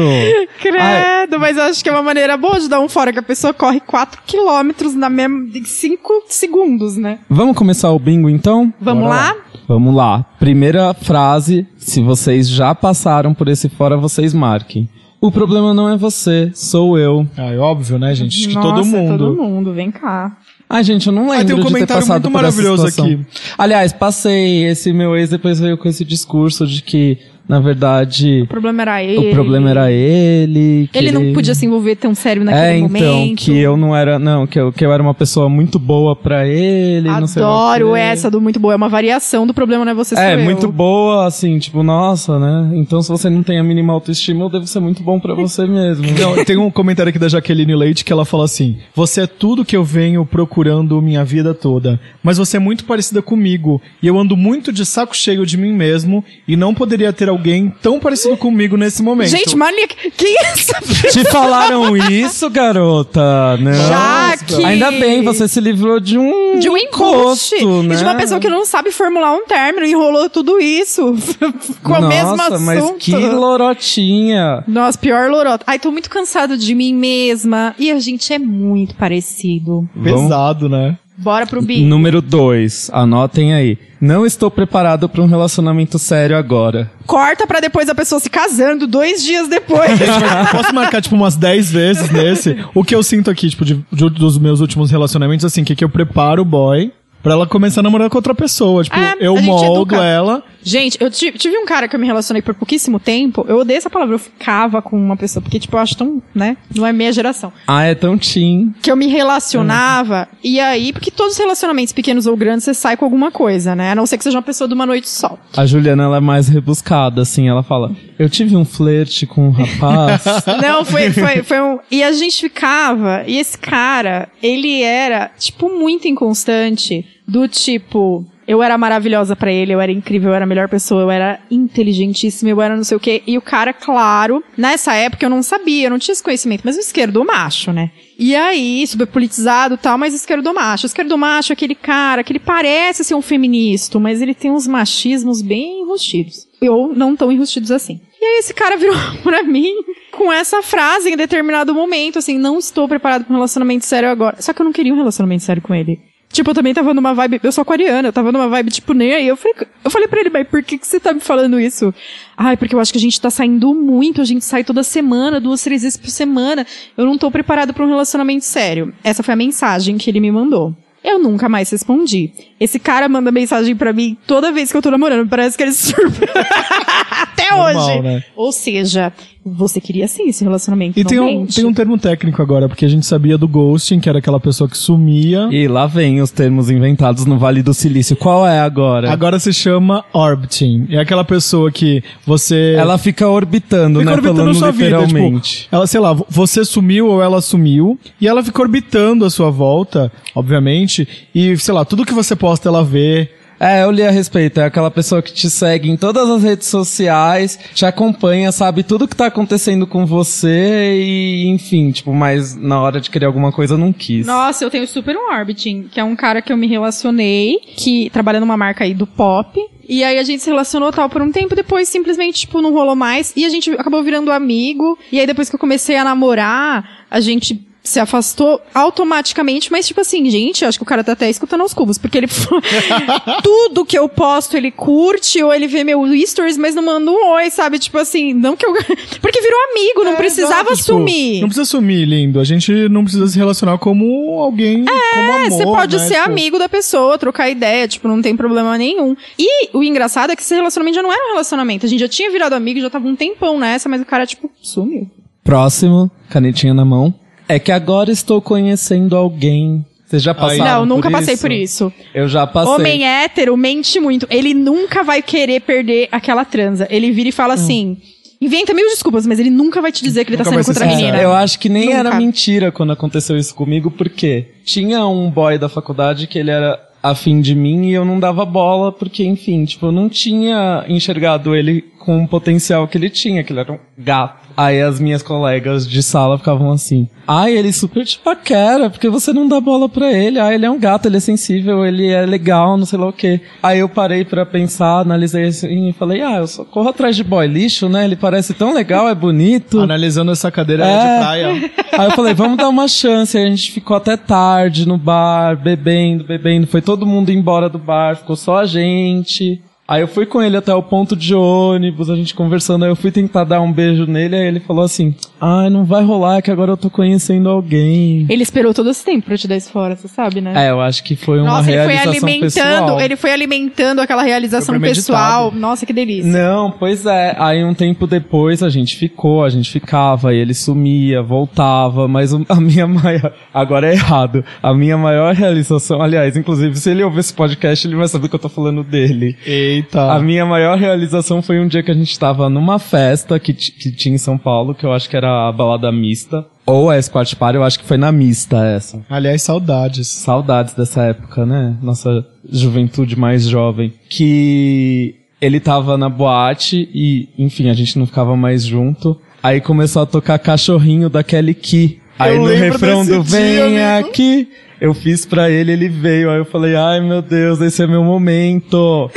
Credo, 0.61 1.39
mas 1.39 1.57
eu 1.57 1.63
acho 1.63 1.83
que 1.83 1.89
é 1.89 1.91
uma 1.91 2.01
maneira 2.01 2.37
boa 2.37 2.59
de 2.59 2.69
dar 2.69 2.79
um 2.79 2.87
fora, 2.87 3.11
que 3.11 3.19
a 3.19 3.23
pessoa 3.23 3.53
corre 3.53 3.79
4 3.81 4.21
quilômetros 4.25 4.95
na 4.95 5.09
mesma, 5.09 5.47
em 5.53 5.63
5 5.65 6.23
segundos, 6.27 6.95
né? 6.97 7.19
Vamos 7.29 7.57
começar 7.57 7.91
o 7.91 7.99
bingo 7.99 8.29
então? 8.29 8.73
Vamos 8.79 9.03
Bora 9.03 9.15
lá? 9.15 9.35
Vamos 9.67 9.95
lá. 9.95 10.25
Primeira 10.39 10.93
frase, 10.93 11.67
se 11.77 12.01
vocês 12.01 12.49
já 12.49 12.73
passaram 12.73 13.33
por 13.33 13.47
esse 13.47 13.69
fora, 13.69 13.97
vocês 13.97 14.33
marquem. 14.33 14.89
O 15.21 15.29
problema 15.29 15.73
não 15.73 15.89
é 15.89 15.97
você, 15.97 16.49
sou 16.55 16.97
eu. 16.97 17.27
ah, 17.37 17.53
é 17.53 17.57
óbvio, 17.57 17.99
né, 17.99 18.15
gente? 18.15 18.39
Acho 18.39 18.47
que 18.47 18.55
Nossa, 18.55 18.69
todo 18.69 18.85
mundo. 18.85 19.17
todo 19.17 19.43
mundo, 19.43 19.73
vem 19.73 19.91
cá. 19.91 20.37
Ai, 20.71 20.83
gente, 20.83 21.07
eu 21.07 21.13
não 21.13 21.31
lembro 21.31 21.47
tem 21.47 21.55
um 21.55 21.57
de 21.57 21.63
ter 21.63 21.67
comentário 21.67 22.05
passado 22.05 22.29
muito 22.29 22.31
por 22.31 22.45
essa 22.45 22.61
maravilhoso 22.61 22.87
situação. 22.89 23.05
aqui. 23.11 23.25
Aliás, 23.57 23.91
passei. 23.91 24.65
Esse 24.65 24.93
meu 24.93 25.17
ex 25.17 25.29
depois 25.31 25.59
veio 25.59 25.75
com 25.79 25.89
esse 25.89 26.05
discurso 26.05 26.67
de 26.67 26.83
que, 26.83 27.17
na 27.49 27.59
verdade, 27.59 28.43
O 28.43 28.47
problema 28.47 28.83
era 28.83 29.03
ele. 29.03 29.29
o 29.29 29.33
problema 29.33 29.69
era 29.71 29.91
ele. 29.91 30.87
que 30.93 30.97
Ele 30.99 31.11
não 31.11 31.33
podia 31.33 31.55
se 31.55 31.65
envolver 31.65 31.95
tão 31.95 32.13
sério 32.13 32.43
É, 32.43 32.45
naquele 32.45 32.77
então, 32.77 33.17
momento. 33.17 33.37
que 33.39 33.57
eu 33.57 33.75
não 33.75 33.95
era, 33.95 34.19
não, 34.19 34.45
que 34.45 34.59
eu, 34.59 34.71
que 34.71 34.85
eu 34.85 34.93
era 34.93 35.01
uma 35.01 35.15
pessoa 35.15 35.49
muito 35.49 35.79
boa 35.79 36.15
pra 36.15 36.47
ele, 36.47 37.09
Adoro 37.09 37.95
essa 37.95 38.29
do 38.29 38.39
muito 38.39 38.59
boa. 38.59 38.73
É 38.73 38.77
uma 38.77 38.87
variação 38.87 39.47
do 39.47 39.53
problema 39.53 39.83
não 39.83 39.93
é 39.93 39.95
você, 39.95 40.13
É, 40.15 40.35
eu. 40.35 40.39
muito 40.41 40.71
boa, 40.71 41.25
assim, 41.25 41.57
tipo, 41.57 41.81
nossa, 41.81 42.37
né? 42.37 42.69
Então 42.75 43.01
se 43.01 43.09
você 43.09 43.31
não 43.31 43.41
tem 43.41 43.57
a 43.57 43.63
mínima 43.63 43.93
autoestima, 43.93 44.45
eu 44.45 44.49
devo 44.49 44.67
ser 44.67 44.79
muito 44.79 45.01
bom 45.01 45.19
pra 45.19 45.33
você 45.33 45.65
mesmo. 45.65 46.05
Não, 46.19 46.45
tem 46.45 46.57
um 46.57 46.69
comentário 46.69 47.09
aqui 47.09 47.17
da 47.17 47.27
Jaqueline 47.29 47.73
Leite 47.75 48.05
que 48.05 48.13
ela 48.13 48.25
fala 48.25 48.45
assim: 48.45 48.77
Você 48.93 49.21
é 49.21 49.27
tudo 49.27 49.65
que 49.65 49.75
eu 49.75 49.83
venho 49.83 50.23
procurando 50.23 51.01
minha 51.01 51.25
vida 51.25 51.53
toda, 51.55 51.99
mas 52.21 52.37
você 52.37 52.57
é 52.57 52.59
muito 52.59 52.83
parecida 52.85 53.21
comigo 53.23 53.81
e 54.03 54.07
eu 54.07 54.19
ando 54.19 54.37
muito 54.37 54.71
de 54.71 54.85
saco 54.85 55.15
cheio 55.15 55.45
de 55.47 55.57
mim 55.57 55.73
mesmo 55.73 56.23
e 56.47 56.55
não 56.55 56.75
poderia 56.75 57.11
ter 57.11 57.27
alguém 57.29 57.38
tão 57.81 57.99
parecido 57.99 58.35
comigo 58.37 58.75
nesse 58.77 59.01
momento. 59.01 59.29
Gente, 59.29 59.55
maníaca. 59.55 59.95
Que 60.15 60.27
isso? 60.53 60.73
Te 61.11 61.23
falaram 61.31 61.95
isso, 61.95 62.49
garota? 62.49 63.57
Não. 63.57 63.73
Jaque! 63.73 64.63
Ainda 64.65 64.91
bem, 64.91 65.23
você 65.23 65.47
se 65.47 65.59
livrou 65.59 65.99
de 65.99 66.17
um 66.17 66.59
De 66.59 66.69
um 66.69 66.77
embuste. 66.77 67.55
encosto, 67.55 67.83
né? 67.83 67.95
E 67.95 67.97
de 67.97 68.03
uma 68.03 68.15
pessoa 68.15 68.39
que 68.39 68.49
não 68.49 68.65
sabe 68.65 68.91
formular 68.91 69.33
um 69.33 69.45
término, 69.45 69.85
enrolou 69.85 70.29
tudo 70.29 70.59
isso. 70.59 71.15
com 71.83 71.93
a 71.95 72.01
Nossa, 72.01 72.15
mesma 72.15 72.43
assunto. 72.47 72.61
mas 72.61 72.91
que 72.99 73.15
lorotinha. 73.15 74.63
Nossa, 74.67 74.97
pior 74.97 75.29
lorota. 75.29 75.63
Ai, 75.67 75.79
tô 75.79 75.91
muito 75.91 76.09
cansado 76.09 76.57
de 76.57 76.73
mim 76.75 76.93
mesma. 76.93 77.75
E 77.77 77.91
a 77.91 77.99
gente 77.99 78.33
é 78.33 78.39
muito 78.39 78.95
parecido. 78.95 79.87
Pesado, 80.03 80.67
né? 80.69 80.97
Bora 81.21 81.45
pro 81.45 81.61
bi. 81.61 81.81
Número 81.83 82.21
2, 82.21 82.89
anotem 82.93 83.53
aí. 83.53 83.77
Não 83.99 84.25
estou 84.25 84.49
preparado 84.49 85.09
pra 85.09 85.21
um 85.21 85.25
relacionamento 85.27 85.99
sério 85.99 86.37
agora. 86.37 86.89
Corta 87.05 87.45
pra 87.45 87.59
depois 87.59 87.89
a 87.89 87.95
pessoa 87.95 88.19
se 88.19 88.29
casando 88.29 88.87
dois 88.87 89.21
dias 89.23 89.47
depois. 89.49 89.91
Posso 90.51 90.73
marcar, 90.73 91.01
tipo, 91.01 91.15
umas 91.15 91.35
10 91.35 91.71
vezes 91.71 92.09
nesse? 92.09 92.55
O 92.73 92.83
que 92.83 92.95
eu 92.95 93.03
sinto 93.03 93.29
aqui, 93.29 93.49
tipo, 93.49 93.65
de, 93.65 93.83
de- 93.91 94.09
dos 94.09 94.37
meus 94.37 94.61
últimos 94.61 94.89
relacionamentos, 94.89 95.43
assim, 95.45 95.63
que, 95.65 95.73
é 95.73 95.75
que 95.75 95.83
eu 95.83 95.89
preparo 95.89 96.41
o 96.43 96.45
boy 96.45 96.91
pra 97.21 97.33
ela 97.33 97.45
começar 97.45 97.81
a 97.81 97.83
namorar 97.83 98.09
com 98.09 98.17
outra 98.17 98.33
pessoa. 98.33 98.81
Tipo, 98.85 98.95
É, 98.97 99.15
eu 99.19 99.35
moldo 99.41 99.81
educa. 99.91 99.97
ela. 100.03 100.41
Gente, 100.63 100.97
eu 101.01 101.09
ti- 101.09 101.31
tive 101.31 101.57
um 101.57 101.65
cara 101.65 101.87
que 101.87 101.95
eu 101.95 101.99
me 101.99 102.05
relacionei 102.05 102.41
por 102.41 102.53
pouquíssimo 102.53 102.99
tempo. 102.99 103.45
Eu 103.47 103.59
odeio 103.59 103.77
essa 103.77 103.89
palavra. 103.89 104.15
Eu 104.15 104.19
ficava 104.19 104.81
com 104.81 104.97
uma 104.97 105.15
pessoa. 105.17 105.41
Porque, 105.41 105.59
tipo, 105.59 105.75
eu 105.75 105.79
acho 105.79 105.95
tão, 105.97 106.21
né? 106.35 106.57
Não 106.75 106.85
é 106.85 106.91
minha 106.93 107.11
geração. 107.13 107.51
Ah, 107.67 107.83
é 107.83 107.95
tão 107.95 108.17
teen. 108.17 108.73
que 108.81 108.91
eu 108.91 108.95
me 108.95 109.07
relacionava, 109.07 110.27
e 110.43 110.59
aí, 110.59 110.91
porque 110.93 111.11
todos 111.11 111.33
os 111.33 111.39
relacionamentos, 111.39 111.93
pequenos 111.93 112.25
ou 112.27 112.35
grandes, 112.37 112.63
você 112.65 112.73
sai 112.73 112.95
com 112.97 113.05
alguma 113.05 113.31
coisa, 113.31 113.75
né? 113.75 113.91
A 113.91 113.95
não 113.95 114.05
ser 114.05 114.17
que 114.17 114.23
seja 114.23 114.37
uma 114.37 114.43
pessoa 114.43 114.67
de 114.67 114.73
uma 114.73 114.85
noite 114.85 115.07
só. 115.09 115.37
A 115.55 115.65
Juliana, 115.65 116.03
ela 116.03 116.17
é 116.17 116.21
mais 116.21 116.47
rebuscada, 116.47 117.21
assim. 117.21 117.47
Ela 117.47 117.63
fala, 117.63 117.91
eu 118.17 118.29
tive 118.29 118.55
um 118.55 118.65
flerte 118.65 119.25
com 119.25 119.47
um 119.47 119.51
rapaz. 119.51 120.23
Não, 120.61 120.83
foi, 120.85 121.11
foi, 121.11 121.43
foi 121.43 121.61
um. 121.61 121.79
E 121.89 122.03
a 122.03 122.11
gente 122.11 122.39
ficava, 122.41 123.23
e 123.25 123.37
esse 123.37 123.57
cara, 123.57 124.29
ele 124.41 124.81
era, 124.81 125.31
tipo, 125.37 125.69
muito 125.69 126.07
inconstante, 126.07 127.05
do 127.27 127.47
tipo. 127.47 128.25
Eu 128.49 128.63
era 128.63 128.75
maravilhosa 128.79 129.35
pra 129.35 129.51
ele, 129.51 129.75
eu 129.75 129.79
era 129.79 129.91
incrível, 129.91 130.31
eu 130.31 130.35
era 130.35 130.43
a 130.43 130.47
melhor 130.47 130.67
pessoa, 130.67 131.03
eu 131.03 131.11
era 131.11 131.39
inteligentíssima, 131.51 132.49
eu 132.49 132.59
era 132.59 132.75
não 132.75 132.83
sei 132.83 132.97
o 132.97 132.99
quê. 132.99 133.21
E 133.27 133.37
o 133.37 133.41
cara, 133.43 133.71
claro, 133.71 134.43
nessa 134.57 134.95
época 134.95 135.23
eu 135.23 135.29
não 135.29 135.43
sabia, 135.43 135.85
eu 135.85 135.91
não 135.91 135.99
tinha 135.99 136.13
esse 136.13 136.23
conhecimento, 136.23 136.63
mas 136.65 136.75
o 136.75 136.79
esquerdo 136.79 137.23
macho, 137.23 137.71
né? 137.71 137.91
E 138.17 138.35
aí, 138.35 138.87
super 138.87 139.05
politizado 139.05 139.75
e 139.75 139.77
tal, 139.77 139.99
mas 139.99 140.15
esquerdo 140.15 140.51
macho. 140.51 140.87
Esquerdo 140.87 141.15
macho 141.15 141.51
é 141.51 141.53
aquele 141.53 141.75
cara 141.75 142.23
que 142.23 142.31
ele 142.31 142.39
parece 142.39 143.03
ser 143.03 143.13
um 143.13 143.21
feminista, 143.21 143.99
mas 143.99 144.19
ele 144.19 144.33
tem 144.33 144.49
uns 144.49 144.65
machismos 144.65 145.43
bem 145.43 145.83
enrustidos. 145.83 146.47
Ou 146.59 146.91
não 146.91 147.15
tão 147.15 147.31
enrustidos 147.31 147.69
assim. 147.69 148.01
E 148.19 148.25
aí 148.25 148.39
esse 148.39 148.55
cara 148.55 148.77
virou 148.77 148.97
pra 149.21 149.43
mim 149.43 149.75
com 150.11 150.33
essa 150.33 150.63
frase 150.63 151.11
em 151.11 151.15
determinado 151.15 151.71
momento, 151.71 152.17
assim, 152.17 152.39
não 152.39 152.57
estou 152.57 152.87
preparado 152.87 153.25
para 153.25 153.31
um 153.31 153.37
relacionamento 153.37 153.85
sério 153.85 154.09
agora. 154.09 154.41
Só 154.41 154.53
que 154.53 154.59
eu 154.59 154.65
não 154.65 154.73
queria 154.73 154.91
um 154.91 154.97
relacionamento 154.97 155.43
sério 155.43 155.61
com 155.61 155.75
ele. 155.75 156.08
Tipo, 156.31 156.51
eu 156.51 156.55
também 156.55 156.73
tava 156.75 156.93
numa 156.93 157.13
vibe, 157.13 157.39
eu 157.43 157.51
sou 157.51 157.63
aquariana, 157.63 158.09
eu 158.09 158.13
tava 158.13 158.31
numa 158.31 158.47
vibe, 158.47 158.69
tipo, 158.69 158.93
nem 158.93 159.13
aí. 159.13 159.27
Eu 159.27 159.35
falei, 159.35 159.55
eu 159.83 159.89
falei 159.89 160.07
pra 160.07 160.19
ele, 160.19 160.29
mas 160.29 160.47
por 160.47 160.61
que, 160.61 160.77
que 160.77 160.85
você 160.85 160.99
tá 160.99 161.11
me 161.11 161.19
falando 161.19 161.59
isso? 161.59 161.93
Ai, 162.37 162.55
porque 162.55 162.75
eu 162.75 162.79
acho 162.79 162.91
que 162.91 162.99
a 162.99 163.01
gente 163.01 163.19
tá 163.19 163.31
saindo 163.31 163.73
muito, 163.73 164.21
a 164.21 164.25
gente 164.25 164.45
sai 164.45 164.63
toda 164.63 164.83
semana, 164.83 165.39
duas, 165.39 165.63
três 165.63 165.81
vezes 165.81 165.97
por 165.97 166.09
semana. 166.09 166.67
Eu 166.95 167.05
não 167.05 167.17
tô 167.17 167.31
preparado 167.31 167.73
pra 167.73 167.83
um 167.83 167.89
relacionamento 167.89 168.45
sério. 168.45 168.93
Essa 169.03 169.23
foi 169.23 169.33
a 169.33 169.37
mensagem 169.37 169.97
que 169.97 170.09
ele 170.09 170.19
me 170.19 170.31
mandou. 170.31 170.75
Eu 171.03 171.17
nunca 171.17 171.49
mais 171.49 171.69
respondi. 171.71 172.31
Esse 172.59 172.77
cara 172.77 173.09
manda 173.09 173.31
mensagem 173.31 173.75
pra 173.75 173.91
mim 173.93 174.17
toda 174.27 174.51
vez 174.51 174.71
que 174.71 174.77
eu 174.77 174.81
tô 174.81 174.91
namorando. 174.91 175.27
Parece 175.27 175.57
que 175.57 175.63
ele 175.63 175.71
se 175.71 175.93
surpreende. 175.93 176.29
Até 177.49 177.73
Normal, 177.73 177.89
hoje. 177.89 178.01
né? 178.01 178.23
Ou 178.35 178.51
seja, 178.51 179.11
você 179.45 179.81
queria 179.81 180.07
sim 180.07 180.29
esse 180.29 180.43
relacionamento. 180.43 180.99
E 180.99 181.03
tem 181.03 181.19
um, 181.19 181.45
tem 181.45 181.65
um 181.65 181.73
termo 181.73 181.97
técnico 181.97 182.41
agora, 182.41 182.67
porque 182.67 182.85
a 182.85 182.89
gente 182.89 183.05
sabia 183.05 183.37
do 183.37 183.47
ghosting, 183.47 183.99
que 183.99 184.09
era 184.09 184.19
aquela 184.19 184.39
pessoa 184.39 184.69
que 184.69 184.77
sumia. 184.77 185.47
E 185.51 185.67
lá 185.67 185.85
vem 185.87 186.21
os 186.21 186.31
termos 186.31 186.69
inventados 186.69 187.25
no 187.25 187.37
Vale 187.37 187.63
do 187.63 187.73
Silício. 187.73 188.15
Qual 188.15 188.45
é 188.45 188.59
agora? 188.59 189.11
Agora 189.11 189.39
se 189.39 189.53
chama 189.53 190.03
orbiting. 190.13 190.87
É 190.89 190.99
aquela 190.99 191.23
pessoa 191.23 191.71
que 191.71 192.03
você. 192.25 192.75
Ela 192.77 192.97
fica 192.97 193.27
orbitando, 193.27 193.99
fica 193.99 194.11
né? 194.11 194.15
orbitando 194.15 194.39
Falando 194.39 194.55
sua 194.55 194.71
vida. 194.71 195.01
literalmente. 195.01 195.63
Tipo, 195.63 195.75
ela, 195.75 195.87
sei 195.87 195.99
lá, 195.99 196.13
você 196.29 196.63
sumiu 196.65 197.07
ou 197.07 197.21
ela 197.21 197.41
sumiu, 197.41 197.97
e 198.19 198.27
ela 198.27 198.43
fica 198.43 198.61
orbitando 198.61 199.25
a 199.25 199.29
sua 199.29 199.49
volta, 199.49 200.11
obviamente, 200.35 201.07
e, 201.33 201.57
sei 201.57 201.73
lá, 201.73 201.85
tudo 201.85 202.05
que 202.05 202.13
você 202.13 202.35
posta 202.35 202.67
ela 202.69 202.83
vê. 202.83 203.29
É, 203.59 203.83
eu 203.83 203.91
li 203.91 204.03
a 204.03 204.11
respeito. 204.11 204.61
É 204.61 204.65
aquela 204.65 204.89
pessoa 204.89 205.21
que 205.21 205.33
te 205.33 205.49
segue 205.49 205.89
em 205.89 205.97
todas 205.97 206.29
as 206.29 206.43
redes 206.43 206.67
sociais, 206.67 207.59
te 207.73 207.85
acompanha, 207.85 208.51
sabe 208.51 208.83
tudo 208.83 209.07
que 209.07 209.15
tá 209.15 209.25
acontecendo 209.25 209.85
com 209.85 210.05
você 210.05 210.95
e, 210.95 211.47
enfim, 211.47 211.91
tipo, 211.91 212.13
mas 212.13 212.55
na 212.55 212.79
hora 212.79 213.01
de 213.01 213.09
querer 213.09 213.25
alguma 213.25 213.51
coisa 213.51 213.77
não 213.77 213.91
quis. 213.91 214.25
Nossa, 214.25 214.63
eu 214.63 214.69
tenho 214.69 214.87
super 214.87 215.17
um 215.17 215.33
Orbiting, 215.33 215.89
que 215.91 215.99
é 215.99 216.03
um 216.03 216.15
cara 216.15 216.41
que 216.41 216.53
eu 216.53 216.57
me 216.57 216.67
relacionei, 216.67 217.59
que 217.75 218.09
trabalha 218.11 218.39
numa 218.39 218.55
marca 218.55 218.85
aí 218.85 218.93
do 218.93 219.05
pop. 219.05 219.59
E 219.87 220.03
aí 220.03 220.19
a 220.19 220.23
gente 220.23 220.43
se 220.43 220.49
relacionou 220.49 220.91
tal 220.91 221.09
por 221.09 221.21
um 221.21 221.31
tempo, 221.31 221.55
depois 221.55 221.89
simplesmente, 221.89 222.41
tipo, 222.41 222.61
não 222.61 222.71
rolou 222.71 222.95
mais. 222.95 223.33
E 223.35 223.43
a 223.43 223.49
gente 223.49 223.71
acabou 223.71 224.03
virando 224.03 224.31
amigo. 224.31 224.97
E 225.11 225.19
aí 225.19 225.25
depois 225.25 225.49
que 225.49 225.55
eu 225.55 225.59
comecei 225.59 225.97
a 225.97 226.03
namorar, 226.03 227.07
a 227.09 227.19
gente 227.19 227.68
se 227.89 227.99
afastou 227.99 228.61
automaticamente, 228.71 229.71
mas 229.71 229.87
tipo 229.87 229.99
assim, 229.99 230.29
gente, 230.29 230.63
acho 230.63 230.77
que 230.77 230.83
o 230.83 230.85
cara 230.85 231.03
tá 231.03 231.13
até 231.13 231.27
escutando 231.27 231.61
aos 231.61 231.73
cubos, 231.73 231.97
porque 231.97 232.19
ele 232.19 232.27
tudo 233.43 233.83
que 233.83 233.97
eu 233.97 234.07
posto 234.07 234.55
ele 234.55 234.69
curte 234.69 235.41
ou 235.41 235.51
ele 235.51 235.65
vê 235.65 235.83
meu 235.83 236.05
stories, 236.27 236.55
mas 236.55 236.75
não 236.75 236.83
manda 236.83 237.09
um 237.09 237.31
oi, 237.33 237.49
sabe? 237.49 237.79
Tipo 237.79 237.97
assim, 237.97 238.31
não 238.31 238.55
que 238.55 238.63
eu 238.63 238.73
porque 239.19 239.41
virou 239.41 239.59
amigo, 239.71 240.03
não 240.03 240.13
É, 240.13 240.15
precisava 240.17 240.71
exato, 240.71 240.75
tipo, 240.75 240.83
sumir. 240.83 241.41
Não 241.41 241.47
precisa 241.47 241.65
sumir, 241.65 242.05
lindo. 242.05 242.39
A 242.39 242.43
gente 242.43 242.71
não 242.89 243.03
precisa 243.03 243.25
se 243.27 243.37
relacionar 243.37 243.79
como 243.79 244.39
alguém. 244.39 244.85
como 244.85 245.31
amor, 245.31 245.45
É, 245.47 245.49
você 245.49 245.63
pode 245.63 245.97
né? 245.97 246.03
ser 246.07 246.13
Tipo, 246.15 246.29
amigo 246.29 246.59
da 246.59 246.69
pessoa, 246.69 247.17
trocar 247.17 247.49
ideia, 247.49 247.87
tipo, 247.87 248.07
não 248.07 248.21
tem 248.21 248.37
problema 248.37 248.77
nenhum. 248.77 249.15
E 249.37 249.75
o 249.75 249.83
engraçado 249.83 250.31
é 250.31 250.35
que 250.35 250.43
esse 250.43 250.53
relacionamento 250.53 250.95
já 250.95 251.01
não 251.01 251.11
era 251.11 251.25
um 251.25 251.31
relacionamento. 251.31 251.87
A 251.87 251.89
gente 251.89 251.99
já 252.01 252.07
tinha 252.07 252.29
virado 252.29 252.53
amigo, 252.53 252.79
já 252.79 252.89
tava 252.89 253.07
um 253.07 253.15
tempão 253.15 253.57
nessa, 253.57 253.89
mas 253.89 253.99
o 253.99 254.05
cara, 254.05 254.27
tipo, 254.27 254.51
sumiu. 254.61 255.09
Próximo, 255.43 256.11
canetinha 256.29 256.75
na 256.75 256.85
mão. 256.85 257.11
É 257.49 257.57
que 257.59 257.71
agora 257.71 258.11
estou 258.11 258.41
conhecendo 258.41 259.15
alguém. 259.17 259.83
Vocês 260.05 260.23
já 260.23 260.33
passaram 260.33 260.85
não, 260.85 260.95
nunca 260.95 261.09
por 261.09 261.17
passei 261.17 261.33
isso? 261.33 261.41
por 261.43 261.51
isso. 261.51 261.93
Eu 262.13 262.27
já 262.29 262.47
passei. 262.47 262.73
Homem 262.73 263.05
hétero 263.05 263.57
mente 263.57 263.99
muito. 263.99 264.25
Ele 264.29 264.53
nunca 264.53 265.03
vai 265.03 265.21
querer 265.21 265.59
perder 265.61 266.07
aquela 266.11 266.45
transa. 266.45 266.87
Ele 266.89 267.11
vira 267.11 267.29
e 267.29 267.31
fala 267.31 267.55
assim. 267.55 267.97
Inventa 268.41 268.73
mil 268.73 268.87
desculpas, 268.87 269.27
mas 269.27 269.37
ele 269.37 269.49
nunca 269.49 269.81
vai 269.81 269.91
te 269.91 270.01
dizer 270.01 270.23
que 270.23 270.29
ele 270.29 270.37
tá 270.37 270.45
Nunca 270.45 270.63
saindo 270.63 270.65
com 270.65 270.71
vai 270.71 270.73
ser 270.73 270.79
outra 270.83 270.95
sincero. 270.95 271.11
menina. 271.17 271.21
Eu 271.21 271.33
acho 271.33 271.59
que 271.59 271.67
nem 271.67 271.87
Nunca. 271.87 271.97
era 271.97 272.15
mentira 272.15 272.71
quando 272.71 272.93
aconteceu 272.93 273.35
isso 273.35 273.53
comigo, 273.53 273.91
porque 273.91 274.45
tinha 274.63 275.05
um 275.05 275.29
boy 275.29 275.57
da 275.57 275.67
faculdade 275.67 276.25
que 276.25 276.39
ele 276.39 276.49
era 276.49 276.79
afim 277.03 277.41
de 277.41 277.53
mim 277.53 277.87
e 277.87 277.93
eu 277.93 278.05
não 278.05 278.17
dava 278.17 278.45
bola, 278.45 278.91
porque, 278.93 279.25
enfim, 279.25 279.65
tipo, 279.65 279.87
eu 279.87 279.91
não 279.91 280.07
tinha 280.07 280.85
enxergado 280.87 281.53
ele 281.53 281.81
com 282.09 282.23
o 282.23 282.27
potencial 282.27 282.87
que 282.87 282.97
ele 282.97 283.07
tinha, 283.07 283.43
que 283.43 283.53
ele 283.53 283.59
era 283.59 283.71
um 283.71 283.77
gato. 283.95 284.49
Aí 284.57 284.81
as 284.81 284.99
minhas 284.99 285.21
colegas 285.21 285.87
de 285.87 286.01
sala 286.01 286.39
ficavam 286.39 286.71
assim, 286.71 287.07
ai, 287.27 287.55
ele 287.55 287.71
super 287.71 288.03
te 288.03 288.17
paquera, 288.17 288.89
porque 288.89 289.07
você 289.07 289.31
não 289.31 289.47
dá 289.47 289.61
bola 289.61 289.87
pra 289.87 290.11
ele, 290.11 290.39
ah, 290.39 290.51
ele 290.51 290.65
é 290.65 290.71
um 290.71 290.79
gato, 290.79 291.05
ele 291.05 291.17
é 291.17 291.19
sensível, 291.19 291.85
ele 291.85 292.07
é 292.07 292.25
legal, 292.25 292.75
não 292.77 292.85
sei 292.85 292.97
lá 292.97 293.07
o 293.07 293.13
quê. 293.13 293.39
Aí 293.61 293.77
eu 293.77 293.87
parei 293.87 294.25
pra 294.25 294.43
pensar, 294.43 295.01
analisei 295.01 295.45
assim 295.45 295.89
e 295.89 295.93
falei, 295.93 296.23
ah, 296.23 296.37
eu 296.37 296.47
só 296.47 296.65
corro 296.65 296.89
atrás 296.89 297.15
de 297.15 297.23
boy 297.23 297.45
lixo, 297.45 297.87
né, 297.87 298.05
ele 298.05 298.15
parece 298.15 298.55
tão 298.55 298.73
legal, 298.73 299.07
é 299.07 299.13
bonito. 299.13 299.79
Analisando 299.79 300.31
essa 300.31 300.49
cadeira 300.49 300.85
É. 300.87 300.97
de 300.97 301.23
praia. 301.23 301.71
Aí 301.93 302.05
eu 302.07 302.11
falei, 302.11 302.33
vamos 302.33 302.57
dar 302.57 302.69
uma 302.69 302.87
chance. 302.87 303.37
Aí 303.37 303.45
a 303.45 303.49
gente 303.49 303.71
ficou 303.71 303.95
até 303.95 304.17
tarde 304.17 304.87
no 304.87 304.97
bar, 304.97 305.55
bebendo, 305.55 306.23
bebendo. 306.23 306.65
Foi 306.65 306.81
todo 306.81 307.05
mundo 307.05 307.29
embora 307.31 307.69
do 307.69 307.77
bar, 307.77 308.15
ficou 308.17 308.35
só 308.35 308.57
a 308.57 308.65
gente. 308.65 309.61
Aí 309.89 310.01
eu 310.01 310.07
fui 310.07 310.27
com 310.27 310.39
ele 310.39 310.55
até 310.55 310.71
o 310.71 310.83
ponto 310.83 311.15
de 311.15 311.33
ônibus, 311.33 312.11
a 312.11 312.15
gente 312.15 312.35
conversando, 312.35 312.85
aí 312.85 312.91
eu 312.91 312.95
fui 312.95 313.09
tentar 313.09 313.43
dar 313.43 313.59
um 313.59 313.71
beijo 313.71 314.05
nele, 314.05 314.35
aí 314.35 314.45
ele 314.45 314.59
falou 314.59 314.83
assim, 314.83 315.15
ai, 315.41 315.67
não 315.71 315.83
vai 315.83 316.03
rolar, 316.03 316.43
que 316.43 316.51
agora 316.51 316.73
eu 316.73 316.77
tô 316.77 316.91
conhecendo 316.91 317.49
alguém. 317.49 318.27
Ele 318.29 318.43
esperou 318.43 318.71
todo 318.71 318.91
esse 318.91 319.03
tempo 319.03 319.25
pra 319.25 319.35
te 319.35 319.47
dar 319.47 319.57
isso 319.57 319.71
fora, 319.71 319.95
você 319.95 320.07
sabe, 320.07 320.41
né? 320.41 320.53
É, 320.55 320.69
eu 320.69 320.79
acho 320.79 321.03
que 321.03 321.15
foi 321.15 321.39
uma 321.39 321.53
Nossa, 321.53 321.71
ele 321.71 321.83
foi 321.83 321.93
realização 321.93 322.29
alimentando, 322.29 322.83
pessoal. 322.85 323.01
ele 323.01 323.15
foi 323.15 323.31
alimentando 323.31 323.99
aquela 324.01 324.21
realização 324.21 324.79
pessoal. 324.79 325.51
Nossa, 325.51 325.87
que 325.87 325.93
delícia. 325.93 326.31
Não, 326.31 326.69
pois 326.69 327.07
é. 327.07 327.35
Aí 327.39 327.63
um 327.63 327.73
tempo 327.73 328.05
depois 328.05 328.61
a 328.61 328.69
gente 328.69 328.95
ficou, 328.95 329.43
a 329.43 329.49
gente 329.49 329.71
ficava, 329.71 330.35
e 330.35 330.37
ele 330.37 330.53
sumia, 330.53 331.23
voltava, 331.23 332.07
mas 332.07 332.31
a 332.47 332.61
minha 332.61 332.85
maior. 332.85 333.33
Agora 333.51 333.87
é 333.87 333.93
errado. 333.93 334.45
A 334.61 334.71
minha 334.71 334.99
maior 334.99 335.33
realização, 335.33 335.99
aliás, 335.99 336.37
inclusive, 336.37 336.75
se 336.75 336.91
ele 336.91 337.03
ouvir 337.03 337.21
esse 337.21 337.33
podcast, 337.33 337.87
ele 337.87 337.95
vai 337.95 338.07
saber 338.07 338.29
que 338.29 338.35
eu 338.35 338.39
tô 338.39 338.49
falando 338.49 338.83
dele. 338.83 339.35
Eita. 339.79 340.11
A 340.11 340.19
minha 340.19 340.45
maior 340.45 340.77
realização 340.77 341.41
foi 341.41 341.59
um 341.59 341.67
dia 341.67 341.81
que 341.83 341.91
a 341.91 341.93
gente 341.93 342.17
tava 342.17 342.49
numa 342.49 342.79
festa 342.79 343.39
que, 343.39 343.53
que 343.53 343.91
tinha 343.91 344.15
em 344.15 344.17
São 344.19 344.37
Paulo, 344.37 344.73
que 344.75 344.85
eu 344.85 344.91
acho 344.93 345.09
que 345.09 345.15
era 345.17 345.47
a 345.47 345.51
balada 345.51 345.91
mista. 345.91 346.45
Ou 346.65 346.89
a 346.89 347.01
Squat 347.01 347.35
Party, 347.35 347.55
eu 347.57 347.63
acho 347.63 347.79
que 347.79 347.85
foi 347.85 347.97
na 347.97 348.11
mista 348.11 348.63
essa. 348.65 349.01
Aliás, 349.09 349.41
saudades. 349.41 350.07
Saudades 350.07 350.73
dessa 350.75 351.03
época, 351.03 351.45
né? 351.45 351.75
Nossa 351.81 352.25
juventude 352.51 353.15
mais 353.17 353.43
jovem. 353.47 353.93
Que 354.07 355.15
ele 355.41 355.59
tava 355.59 355.97
na 355.97 356.09
boate 356.09 356.89
e, 356.93 357.29
enfim, 357.37 357.69
a 357.69 357.73
gente 357.73 357.97
não 357.97 358.05
ficava 358.05 358.35
mais 358.35 358.63
junto. 358.63 359.19
Aí 359.41 359.61
começou 359.61 360.01
a 360.03 360.05
tocar 360.05 360.37
cachorrinho 360.37 361.09
da 361.09 361.23
Kelly 361.23 361.53
Key. 361.53 361.99
Aí 362.19 362.35
Eu 362.35 362.41
no 362.41 362.47
refrão 362.47 363.05
do 363.05 363.23
dia, 363.23 363.39
Vem 363.39 363.81
amigo." 363.81 364.09
aqui, 364.09 364.49
eu 364.81 364.93
fiz 364.93 365.25
pra 365.25 365.49
ele, 365.49 365.71
ele 365.71 365.87
veio. 365.89 366.29
Aí 366.29 366.37
eu 366.37 366.45
falei, 366.45 366.75
ai 366.75 366.99
meu 366.99 367.21
Deus, 367.21 367.61
esse 367.61 367.81
é 367.81 367.87
meu 367.87 368.03
momento. 368.03 369.09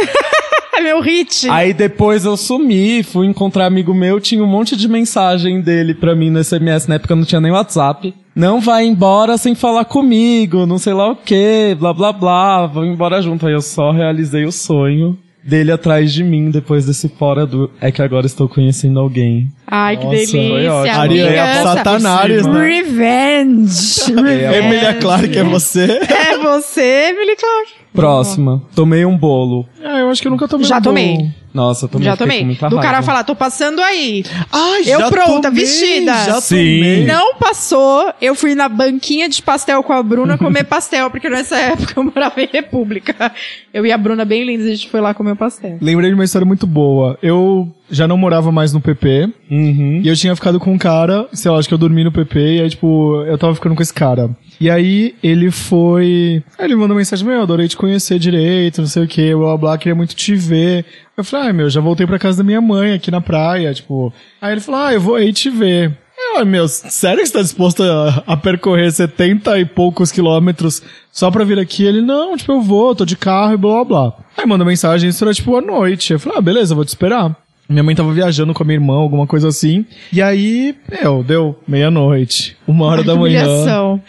É 0.77 0.81
meu 0.81 1.01
hit. 1.03 1.49
Aí 1.51 1.75
depois 1.75 2.25
eu 2.25 2.35
sumi, 2.37 3.03
fui 3.03 3.27
encontrar 3.27 3.67
amigo 3.67 3.93
meu, 3.93 4.19
tinha 4.19 4.43
um 4.43 4.47
monte 4.47 4.75
de 4.75 4.89
mensagem 4.89 5.61
dele 5.61 5.93
pra 5.95 6.15
mim 6.15 6.31
no 6.31 6.43
SMS, 6.43 6.87
na 6.87 6.95
época 6.95 7.15
não 7.15 7.25
tinha 7.25 7.41
nem 7.43 7.53
WhatsApp. 7.53 8.15
Não 8.35 8.59
vai 8.59 8.87
embora 8.87 9.37
sem 9.37 9.55
falar 9.55 9.85
comigo, 9.85 10.65
não 10.65 10.79
sei 10.79 10.95
lá 10.95 11.11
o 11.11 11.17
que, 11.17 11.77
blá 11.79 11.93
blá 11.93 12.11
blá, 12.13 12.67
vamos 12.67 12.89
embora 12.95 13.21
junto. 13.21 13.47
Aí 13.47 13.53
eu 13.53 13.61
só 13.61 13.91
realizei 13.91 14.47
o 14.47 14.53
sonho 14.53 15.19
dele 15.45 15.73
atrás 15.73 16.13
de 16.13 16.23
mim 16.23 16.51
depois 16.51 16.87
desse 16.87 17.09
fora 17.09 17.45
do. 17.45 17.71
É 17.81 17.91
que 17.91 18.01
agora 18.01 18.25
estou 18.27 18.49
conhecendo 18.49 18.99
alguém. 19.01 19.49
Ai, 19.67 19.97
que 19.97 20.05
Nossa, 20.05 20.17
delícia. 20.17 20.49
foi 20.49 20.69
ótimo. 20.69 21.01
Ariel 21.01 21.29
Vingança. 21.29 21.63
Satanares, 21.63 22.47
né? 22.47 22.67
Revenge. 22.67 24.13
Revenge. 24.15 24.57
Emilia 24.59 24.95
Clarke 24.95 25.39
é 25.39 25.45
você? 25.45 25.99
É 26.09 26.32
você, 26.61 27.11
Emily 27.11 27.37
Clark. 27.37 27.73
Próxima. 27.95 28.63
Tomei 28.75 29.05
um 29.05 29.17
bolo. 29.17 29.67
Ah, 29.85 29.99
eu 29.99 30.11
acho 30.11 30.21
que 30.23 30.27
eu 30.29 30.33
nunca 30.33 30.49
tomei 30.49 30.67
Já 30.67 30.79
um 30.79 30.83
tomei. 30.83 31.17
bolo. 31.17 31.31
Nossa, 31.53 31.85
eu 31.85 31.89
tomei, 31.91 32.07
Já 32.07 32.17
tomei. 32.17 32.45
Do 32.71 32.81
cara 32.81 33.03
falar, 33.03 33.25
tô 33.25 33.35
passando 33.37 33.83
aí. 33.83 34.25
Ai, 34.51 34.81
Eu 34.87 35.01
já 35.01 35.11
pronta, 35.11 35.49
tomei, 35.49 35.61
vestida. 35.65 36.15
Já 36.25 36.41
Sim. 36.41 36.57
tomei. 36.57 37.05
Não 37.05 37.35
passou, 37.35 38.11
eu 38.23 38.35
fui 38.35 38.55
na 38.55 38.71
banquinha 38.71 39.29
de 39.29 39.43
pastel 39.43 39.83
com 39.83 39.93
a 39.93 40.03
Bruna 40.03 40.39
comer 40.39 40.65
pastel, 40.65 41.11
porque 41.11 41.29
nessa 41.29 41.57
época 41.59 41.93
eu 41.95 42.05
morava 42.05 42.41
em 42.41 42.49
República. 42.51 43.31
Eu 43.73 43.85
e 43.85 43.93
a 43.93 43.99
Bruna 43.99 44.25
bem 44.25 44.43
linda, 44.45 44.65
a 44.65 44.69
gente 44.69 44.89
foi 44.89 45.03
lá 45.03 45.13
comer 45.13 45.33
o 45.33 45.37
pastel. 45.37 45.77
Lembrei 45.81 46.09
de 46.09 46.15
uma 46.15 46.25
história 46.25 46.47
muito 46.47 46.67
boa. 46.67 47.19
Eu 47.23 47.69
já 47.93 48.09
não 48.09 48.17
morava 48.17 48.51
mais 48.51 48.73
no 48.73 48.81
PP. 48.81 49.29
Uhum. 49.51 50.01
E 50.03 50.09
eu 50.09 50.17
tinha 50.17 50.35
ficado 50.35 50.59
com 50.59 50.73
um 50.73 50.79
cara, 50.79 51.29
sei 51.33 51.51
lá, 51.51 51.59
acho 51.59 51.69
que 51.69 51.75
eu 51.75 51.79
dormi 51.79 52.03
no 52.03 52.11
PP, 52.11 52.41
e 52.41 52.61
aí, 52.63 52.71
tipo, 52.71 53.23
eu 53.27 53.39
tava 53.39 53.55
ficando 53.55 53.77
com 53.77 53.83
esse 53.83 53.95
cara. 53.95 54.31
E 54.61 54.69
aí, 54.71 55.15
ele 55.23 55.51
foi. 55.51 56.43
Aí 56.59 56.65
ele 56.67 56.77
mandou 56.77 56.97
mensagem: 56.97 57.27
Meu, 57.27 57.43
adorei 57.43 57.69
te 57.69 57.77
conhecer 57.77 58.19
direito, 58.19 58.81
não 58.81 58.89
sei 58.89 59.05
o 59.05 59.09
que, 59.09 59.35
blá 59.35 59.57
blá 59.57 59.79
queria 59.79 59.95
muito 59.95 60.15
te 60.17 60.35
ver. 60.35 60.85
Eu 61.17 61.23
falei: 61.23 61.47
Ai, 61.49 61.53
meu, 61.53 61.69
já 61.71 61.81
voltei 61.81 62.07
pra 62.07 62.19
casa 62.19 62.39
da 62.39 62.45
minha 62.45 62.61
mãe 62.61 62.95
aqui 62.95 63.11
na 63.11 63.21
praia, 63.21 63.73
tipo. 63.75 64.13
Aí 64.41 64.53
ele 64.53 64.61
falou: 64.61 64.81
Ah, 64.81 64.93
eu 64.95 65.01
vou 65.01 65.15
aí 65.15 65.33
te 65.33 65.51
ver. 65.51 65.97
Eu, 66.35 66.39
"Ah, 66.39 66.45
meu, 66.45 66.69
sério 66.69 67.19
que 67.21 67.27
você 67.27 67.33
tá 67.33 67.43
disposto 67.43 67.83
a, 67.83 68.23
a 68.27 68.37
percorrer 68.37 68.91
70 68.93 69.59
e 69.59 69.65
poucos 69.65 70.13
quilômetros 70.13 70.81
só 71.11 71.31
pra 71.31 71.43
vir 71.45 71.59
aqui? 71.59 71.85
Ele, 71.85 72.01
não, 72.01 72.37
tipo, 72.37 72.53
eu 72.53 72.63
vou, 72.63 72.95
tô 72.95 73.05
de 73.05 73.17
carro 73.17 73.55
e 73.55 73.57
blá 73.57 73.85
blá. 73.85 74.13
Aí 74.37 74.47
mandou 74.47 74.65
mensagem, 74.67 75.11
isso 75.11 75.25
era 75.25 75.35
tipo 75.35 75.57
à 75.57 75.61
noite. 75.61 76.13
Eu 76.13 76.21
falei, 76.21 76.39
ah, 76.39 76.41
beleza, 76.41 76.75
vou 76.75 76.85
te 76.85 76.89
esperar. 76.89 77.37
Minha 77.73 77.83
mãe 77.83 77.95
tava 77.95 78.13
viajando 78.13 78.55
com 78.55 78.63
a 78.63 78.67
minha 78.67 78.77
irmã, 78.77 78.95
alguma 78.95 79.27
coisa 79.27 79.49
assim. 79.49 79.85
E 80.13 80.21
aí, 80.23 80.75
meu, 80.91 81.25
deu 81.25 81.59
meia-noite, 81.67 82.57
uma 82.67 82.87
hora 82.87 83.03
da 83.03 83.15
manhã. 83.17 83.43
Humilhação. 83.43 84.03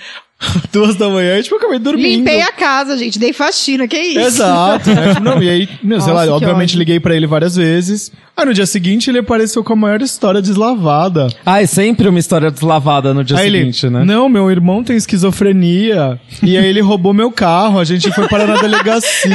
duas 0.72 0.95
da 0.95 1.09
manhã 1.09 1.41
tipo, 1.41 1.55
eu 1.55 1.59
acabei 1.59 1.80
dormindo. 1.80 2.18
Limpei 2.18 2.41
a 2.41 2.51
casa, 2.51 2.97
gente. 2.97 3.18
Dei 3.18 3.34
faxina, 3.34 3.88
que 3.88 3.97
isso? 3.97 4.20
Exato, 4.20 4.89
né? 4.89 5.09
Tipo, 5.16 5.24
não, 5.24 5.41
e 5.41 5.49
aí, 5.49 5.70
meu, 5.82 6.01
sei 6.01 6.11
Nossa, 6.14 6.14
lá, 6.14 6.26
que 6.26 6.43
obviamente 6.45 6.70
ódio. 6.72 6.80
liguei 6.80 6.99
pra 6.99 7.16
ele 7.16 7.28
várias 7.28 7.55
vezes. 7.55 8.11
Aí 8.36 8.45
no 8.45 8.53
dia 8.53 8.65
seguinte 8.65 9.09
ele 9.11 9.19
apareceu 9.19 9.63
com 9.63 9.73
a 9.73 9.75
maior 9.75 10.01
história 10.01 10.41
deslavada. 10.41 11.27
Ah, 11.45 11.61
é 11.61 11.67
sempre 11.67 12.07
uma 12.09 12.17
história 12.17 12.49
deslavada 12.49 13.13
no 13.13 13.23
dia 13.23 13.38
aí 13.38 13.51
seguinte, 13.51 13.86
ele, 13.86 13.93
né? 13.95 14.03
não, 14.05 14.27
meu 14.27 14.49
irmão 14.49 14.84
tem 14.84 14.95
esquizofrenia. 14.95 16.19
e 16.41 16.57
aí 16.57 16.65
ele 16.65 16.81
roubou 16.81 17.13
meu 17.13 17.31
carro, 17.31 17.79
a 17.79 17.84
gente 17.84 18.11
foi 18.11 18.27
parar 18.27 18.47
na 18.47 18.55
delegacia. 18.59 19.29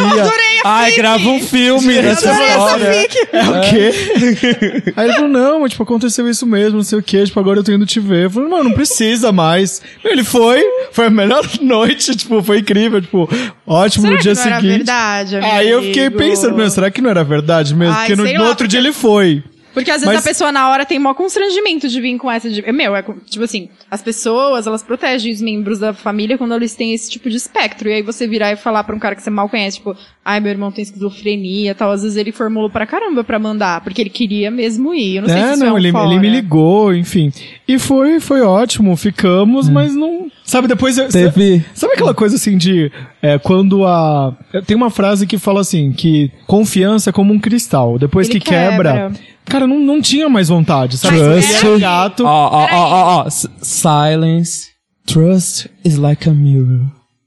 Ai, 0.64 0.92
grava 0.96 1.28
um 1.28 1.40
filme 1.40 1.94
dessa 2.02 2.30
adorei 2.30 2.48
essa 2.48 2.58
história. 2.58 2.92
fic. 3.02 3.28
É 3.32 3.42
o 3.48 3.60
quê? 3.70 4.92
Aí 4.96 5.04
ele 5.06 5.14
falou, 5.14 5.28
não, 5.28 5.60
mas, 5.60 5.70
tipo, 5.70 5.82
aconteceu 5.84 6.28
isso 6.28 6.44
mesmo, 6.44 6.78
não 6.78 6.84
sei 6.84 6.98
o 6.98 7.02
quê, 7.02 7.24
tipo, 7.24 7.38
agora 7.38 7.60
eu 7.60 7.64
tô 7.64 7.70
indo 7.72 7.86
te 7.86 8.00
ver. 8.00 8.24
Eu 8.24 8.30
falei, 8.30 8.48
não, 8.48 8.64
não 8.64 8.72
precisa 8.72 9.30
mais. 9.30 9.80
Ele 10.04 10.24
foi, 10.24 10.60
foi 10.90 11.06
a 11.06 11.10
melhor 11.10 11.44
noite, 11.62 12.16
tipo, 12.16 12.42
foi 12.42 12.58
incrível, 12.58 13.00
tipo, 13.00 13.28
ótimo 13.64 14.02
Será 14.06 14.12
no 14.12 14.18
que 14.18 14.22
dia 14.24 14.34
não 14.34 14.42
era 14.42 14.56
seguinte. 14.56 14.76
verdade, 14.78 15.36
Aí 15.36 15.70
eu 15.70 15.82
fiquei 15.82 16.06
amigo? 16.06 16.18
pensando, 16.18 16.56
meu, 16.56 16.68
será 16.68 16.90
que 16.90 17.00
não 17.00 17.10
era 17.10 17.22
verdade 17.22 17.74
mesmo? 17.76 17.94
Ai, 17.94 18.08
Porque 18.08 18.16
no, 18.20 18.38
no 18.42 18.48
outro 18.48 18.66
dia 18.66 18.80
ele 18.80 18.87
foi. 18.92 19.42
Porque 19.78 19.90
às 19.90 20.00
vezes 20.00 20.14
Mas- 20.14 20.24
a 20.24 20.28
pessoa 20.28 20.52
na 20.52 20.68
hora 20.70 20.84
tem 20.86 20.98
maior 20.98 21.14
constrangimento 21.14 21.88
de 21.88 22.00
vir 22.00 22.16
com 22.18 22.30
essa 22.30 22.48
de. 22.50 22.60
Meu, 22.72 22.94
é 22.96 23.02
tipo 23.02 23.44
assim, 23.44 23.68
as 23.90 24.02
pessoas, 24.02 24.66
elas 24.66 24.82
protegem 24.82 25.32
os 25.32 25.40
membros 25.40 25.78
da 25.78 25.92
família 25.92 26.36
quando 26.38 26.54
eles 26.54 26.74
têm 26.74 26.92
esse 26.94 27.10
tipo 27.10 27.28
de 27.30 27.36
espectro. 27.36 27.88
E 27.88 27.92
aí 27.94 28.02
você 28.02 28.26
virar 28.26 28.52
e 28.52 28.56
falar 28.56 28.84
pra 28.84 28.94
um 28.94 28.98
cara 28.98 29.14
que 29.14 29.22
você 29.22 29.30
mal 29.30 29.48
conhece, 29.48 29.78
tipo, 29.78 29.96
ai, 30.24 30.40
meu 30.40 30.50
irmão 30.50 30.70
tem 30.72 30.82
esquizofrenia 30.82 31.70
e 31.70 31.74
tal. 31.74 31.90
Às 31.90 32.02
vezes 32.02 32.16
ele 32.16 32.32
formulou 32.32 32.70
pra 32.70 32.86
caramba 32.86 33.22
pra 33.24 33.38
mandar, 33.38 33.80
porque 33.82 34.00
ele 34.02 34.10
queria 34.10 34.50
mesmo 34.50 34.94
ir. 34.94 35.16
Eu 35.16 35.22
não 35.22 35.28
sei 35.28 35.38
se 35.38 35.44
É, 35.44 35.50
isso 35.52 35.60
não, 35.60 35.66
é 35.68 35.72
um 35.72 35.78
ele, 35.78 35.92
fora. 35.92 36.06
ele 36.10 36.18
me 36.20 36.28
ligou, 36.30 36.94
enfim. 36.94 37.32
E 37.66 37.78
foi, 37.78 38.20
foi 38.20 38.40
ótimo, 38.42 38.96
ficamos, 38.96 39.68
mas 39.68 39.94
não. 39.94 40.28
Sabe, 40.44 40.66
depois 40.66 40.96
eu. 40.96 41.08
Teve- 41.08 41.62
Sabe 41.74 41.92
aquela 41.92 42.14
coisa 42.14 42.36
assim 42.36 42.56
de. 42.56 42.90
é, 43.20 43.38
quando 43.38 43.84
a. 43.84 44.34
Tem 44.66 44.76
uma 44.76 44.90
frase 44.90 45.26
que 45.26 45.36
fala 45.38 45.60
assim: 45.60 45.92
que 45.92 46.30
confiança 46.46 47.10
é 47.10 47.12
como 47.12 47.32
um 47.34 47.38
cristal. 47.38 47.98
Depois 47.98 48.28
Ele 48.28 48.40
que 48.40 48.46
quebra. 48.50 48.92
quebra. 48.92 49.12
Cara, 49.48 49.66
não, 49.66 49.78
não 49.78 50.00
tinha 50.00 50.28
mais 50.28 50.48
vontade, 50.48 50.98
sabe? 50.98 51.18
Trust. 51.18 51.66
Ele 51.66 51.68
era 51.68 51.78
gato. 51.78 52.24
Ó, 52.24 52.48
ó, 52.48 52.68
ó, 52.70 52.70
ó, 52.72 53.24
ó. 53.24 53.30
Silence. 53.62 54.68
Trust 55.06 55.70
is 55.84 55.96
like 55.96 56.28
a 56.28 56.32
mirror. 56.32 56.86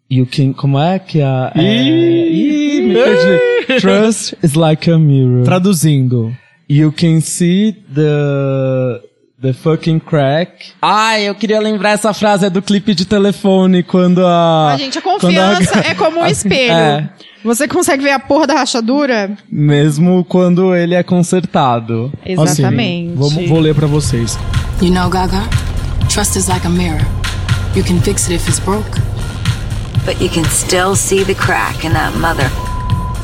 You 0.10 0.26
can. 0.26 0.54
Como 0.54 0.78
é 0.78 1.00
que 1.00 1.22
a. 1.22 1.52
É... 1.56 1.62
Ih. 1.62 2.78
Ih, 2.78 2.82
me 2.82 2.94
perdi. 2.94 3.82
Trust 3.82 4.36
is 4.44 4.56
like 4.56 4.90
a 4.92 5.00
mirror. 5.00 5.44
Traduzindo. 5.44 6.36
You 6.70 6.92
can 6.92 7.22
see 7.22 7.72
the. 7.94 9.02
The 9.42 9.54
fucking 9.54 10.00
crack. 10.02 10.72
Ai, 10.80 11.28
eu 11.28 11.34
queria 11.34 11.60
lembrar 11.60 11.90
essa 11.92 12.14
frase, 12.14 12.46
é 12.46 12.50
do 12.50 12.62
clipe 12.62 12.94
de 12.94 13.06
telefone, 13.06 13.82
quando 13.82 14.24
a. 14.24 14.74
Ah, 14.74 14.78
gente, 14.78 15.00
a 15.00 15.02
confiança 15.02 15.80
é 15.84 15.96
como 15.96 16.20
um 16.22 16.28
espelho. 16.28 16.72
É. 16.72 17.10
Você 17.44 17.68
consegue 17.68 18.04
ver 18.04 18.12
a 18.12 18.20
porra 18.20 18.46
da 18.46 18.54
rachadura? 18.54 19.36
Mesmo 19.52 20.24
quando 20.26 20.76
ele 20.76 20.94
é 20.94 21.02
consertado. 21.02 22.14
Exatamente. 22.24 23.14
Assim, 23.14 23.16
vamos, 23.16 23.50
vou 23.50 23.60
ler 23.60 23.74
pra 23.74 23.88
vocês. 23.88 24.38
You 24.80 24.92
know, 24.92 25.10
Gaga, 25.10 25.42
trust 26.08 26.38
is 26.38 26.48
like 26.48 26.68
a 26.68 26.70
mirror. 26.70 27.02
You 27.76 27.84
can 27.84 28.00
fix 28.00 28.28
it 28.28 28.36
if 28.36 28.48
it's 28.48 28.60
broke. 28.60 29.00
But 30.06 30.22
you 30.22 30.30
can 30.30 30.46
still 30.52 30.96
see 30.96 31.24
the 31.24 31.34
crack 31.34 31.84
in 31.84 31.94
that 31.94 32.16
mother 32.16 32.50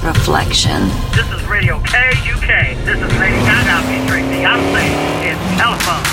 reflection. 0.03 0.89
This 1.11 1.29
is 1.29 1.47
Radio 1.47 1.77
KUK. 1.81 2.75
This 2.85 2.97
is 2.97 3.19
Lady 3.19 3.37
Gaga 3.45 3.83
featuring 3.85 4.25
Beyonce. 4.31 4.96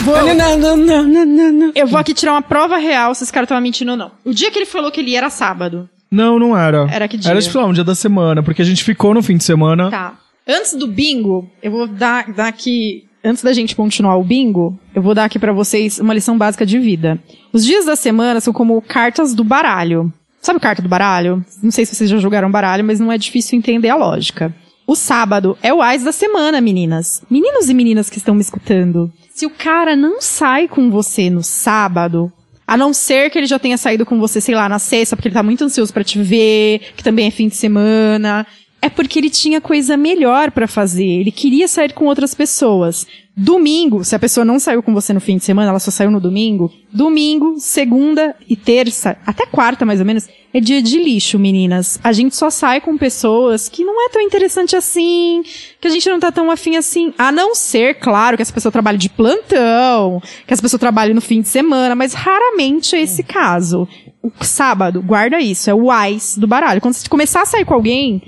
Vou, 0.03 0.35
Não, 0.35 0.59
não, 0.59 0.77
não, 0.77 1.03
não, 1.05 1.27
não, 1.27 1.53
não. 1.53 1.73
eu 1.75 1.87
vou 1.87 1.99
aqui 1.99 2.13
tirar 2.15 2.33
uma 2.33 2.43
prova 2.43 2.77
real 2.77 3.15
se 3.15 3.25
esse 3.25 3.33
cara 3.33 3.47
tava 3.47 3.61
mentindo 3.61 3.93
ou 3.93 3.97
não. 3.97 4.11
O 4.25 4.33
dia 4.33 4.51
que 4.51 4.59
ele 4.59 4.67
falou 4.67 4.91
que 4.91 5.01
ele 5.01 5.11
ia 5.13 5.19
era 5.19 5.31
sábado. 5.31 5.89
Não, 6.11 6.39
não 6.39 6.57
era. 6.57 6.87
Era 6.91 7.09
que 7.09 7.17
dia? 7.17 7.31
Era, 7.31 7.41
tipo, 7.41 7.59
lá, 7.59 7.67
um 7.67 7.73
dia 7.73 7.85
da 7.85 7.95
semana, 7.95 8.43
porque 8.43 8.63
a 8.63 8.65
gente 8.65 8.85
ficou 8.85 9.15
no 9.15 9.23
fim 9.23 9.37
de 9.37 9.45
semana. 9.45 9.91
Tá. 9.91 10.15
Antes 10.47 10.75
do 10.75 10.87
bingo, 10.87 11.51
eu 11.63 11.71
vou 11.71 11.87
dar, 11.87 12.33
dar 12.33 12.49
aqui. 12.49 13.05
Antes 13.25 13.43
da 13.43 13.53
gente 13.53 13.75
continuar 13.75 14.17
o 14.17 14.23
bingo, 14.23 14.79
eu 14.95 15.01
vou 15.01 15.15
dar 15.15 15.25
aqui 15.25 15.39
pra 15.39 15.53
vocês 15.53 15.99
uma 15.99 16.13
lição 16.13 16.37
básica 16.37 16.67
de 16.67 16.79
vida. 16.79 17.19
Os 17.53 17.65
dias 17.65 17.87
da 17.87 17.97
semana 17.97 18.41
são 18.41 18.53
como 18.53 18.81
cartas 18.83 19.35
do 19.35 19.43
baralho. 19.43 20.13
Sabe 20.43 20.61
carta 20.61 20.83
do 20.83 20.89
baralho? 20.91 21.43
Não 21.63 21.71
sei 21.71 21.87
se 21.87 21.95
vocês 21.95 22.11
já 22.11 22.19
jogaram 22.19 22.51
baralho, 22.51 22.85
mas 22.85 23.01
não 23.01 23.11
é 23.11 23.17
difícil 23.17 23.59
entender 23.59 23.89
a 23.89 23.97
lógica. 23.97 24.55
O 24.87 24.95
sábado 24.95 25.57
é 25.63 25.73
o 25.73 25.81
AIS 25.81 26.05
da 26.05 26.13
semana, 26.13 26.61
meninas. 26.61 27.23
Meninos 27.31 27.71
e 27.71 27.75
meninas 27.75 28.11
que 28.11 28.19
estão 28.19 28.35
me 28.35 28.43
escutando. 28.43 29.11
Se 29.35 29.47
o 29.47 29.51
cara 29.51 29.97
não 29.97 30.20
sai 30.20 30.68
com 30.68 30.93
você 30.93 31.28
no 31.28 31.43
sábado, 31.43 32.32
a 32.64 32.76
não 32.76 32.95
ser 32.95 33.30
que 33.30 33.37
ele 33.37 33.49
já 33.49 33.59
tenha 33.59 33.76
saído 33.76 34.07
com 34.07 34.20
você, 34.20 34.41
sei 34.41 34.55
lá, 34.55 34.68
na 34.68 34.78
sexta, 34.78 35.16
porque 35.16 35.26
ele 35.26 35.35
tá 35.35 35.43
muito 35.43 35.64
ansioso 35.64 35.93
pra 35.93 36.05
te 36.05 36.22
ver, 36.22 36.93
que 36.97 37.03
também 37.03 37.26
é 37.26 37.32
fim 37.32 37.49
de 37.49 37.57
semana. 37.57 38.47
É 38.80 38.89
porque 38.89 39.18
ele 39.18 39.28
tinha 39.28 39.61
coisa 39.61 39.97
melhor 39.97 40.53
pra 40.53 40.68
fazer. 40.68 41.05
Ele 41.05 41.32
queria 41.32 41.66
sair 41.66 41.93
com 41.93 42.05
outras 42.05 42.32
pessoas. 42.32 43.09
Domingo, 43.37 44.05
se 44.05 44.14
a 44.14 44.18
pessoa 44.18 44.45
não 44.45 44.61
saiu 44.61 44.80
com 44.80 44.95
você 44.95 45.12
no 45.12 45.20
fim 45.20 45.39
de 45.39 45.45
semana, 45.45 45.70
ela 45.70 45.80
só 45.80 45.91
saiu 45.91 46.09
no 46.09 46.20
domingo. 46.20 46.72
Domingo, 46.93 47.57
segunda 47.59 48.37
e 48.49 48.55
terça, 48.55 49.16
até 49.26 49.45
quarta 49.45 49.85
mais 49.85 49.99
ou 49.99 50.07
menos, 50.07 50.28
é 50.53 50.61
dia 50.61 50.80
de 50.80 51.03
lixo, 51.03 51.37
meninas. 51.37 51.99
A 52.05 52.12
gente 52.12 52.37
só 52.37 52.49
sai 52.49 52.80
com 52.80 52.97
pessoas 52.97 53.68
que 53.68 53.82
não 53.82 54.07
é 54.07 54.09
tão 54.09 54.22
interessante 54.22 54.76
assim, 54.76 55.43
que 55.80 55.89
a 55.89 55.91
gente 55.91 56.09
não 56.09 56.20
tá 56.20 56.30
tão 56.30 56.49
afim 56.49 56.76
assim. 56.76 57.12
A 57.18 57.32
não 57.32 57.57
ser, 57.57 57.95
claro, 57.95 58.37
que 58.37 58.43
essa 58.43 58.53
pessoa 58.53 58.70
trabalhe 58.70 58.99
de 58.99 59.09
plantão, 59.09 60.22
que 60.47 60.53
essa 60.53 60.62
pessoa 60.62 60.78
trabalhe 60.78 61.12
no 61.12 61.20
fim 61.20 61.41
de 61.41 61.49
semana, 61.49 61.97
mas 61.97 62.14
raramente 62.14 62.95
é 62.95 63.03
esse 63.03 63.24
caso. 63.24 63.89
O 64.22 64.30
sábado, 64.43 65.03
guarda 65.03 65.41
isso, 65.41 65.68
é 65.68 65.74
o 65.74 65.91
AIS 65.91 66.39
do 66.39 66.47
baralho. 66.47 66.80
Quando 66.80 66.95
você 66.95 67.09
começar 67.09 67.43
a 67.43 67.47
sair 67.47 67.64
com 67.64 67.74
alguém, 67.74 68.22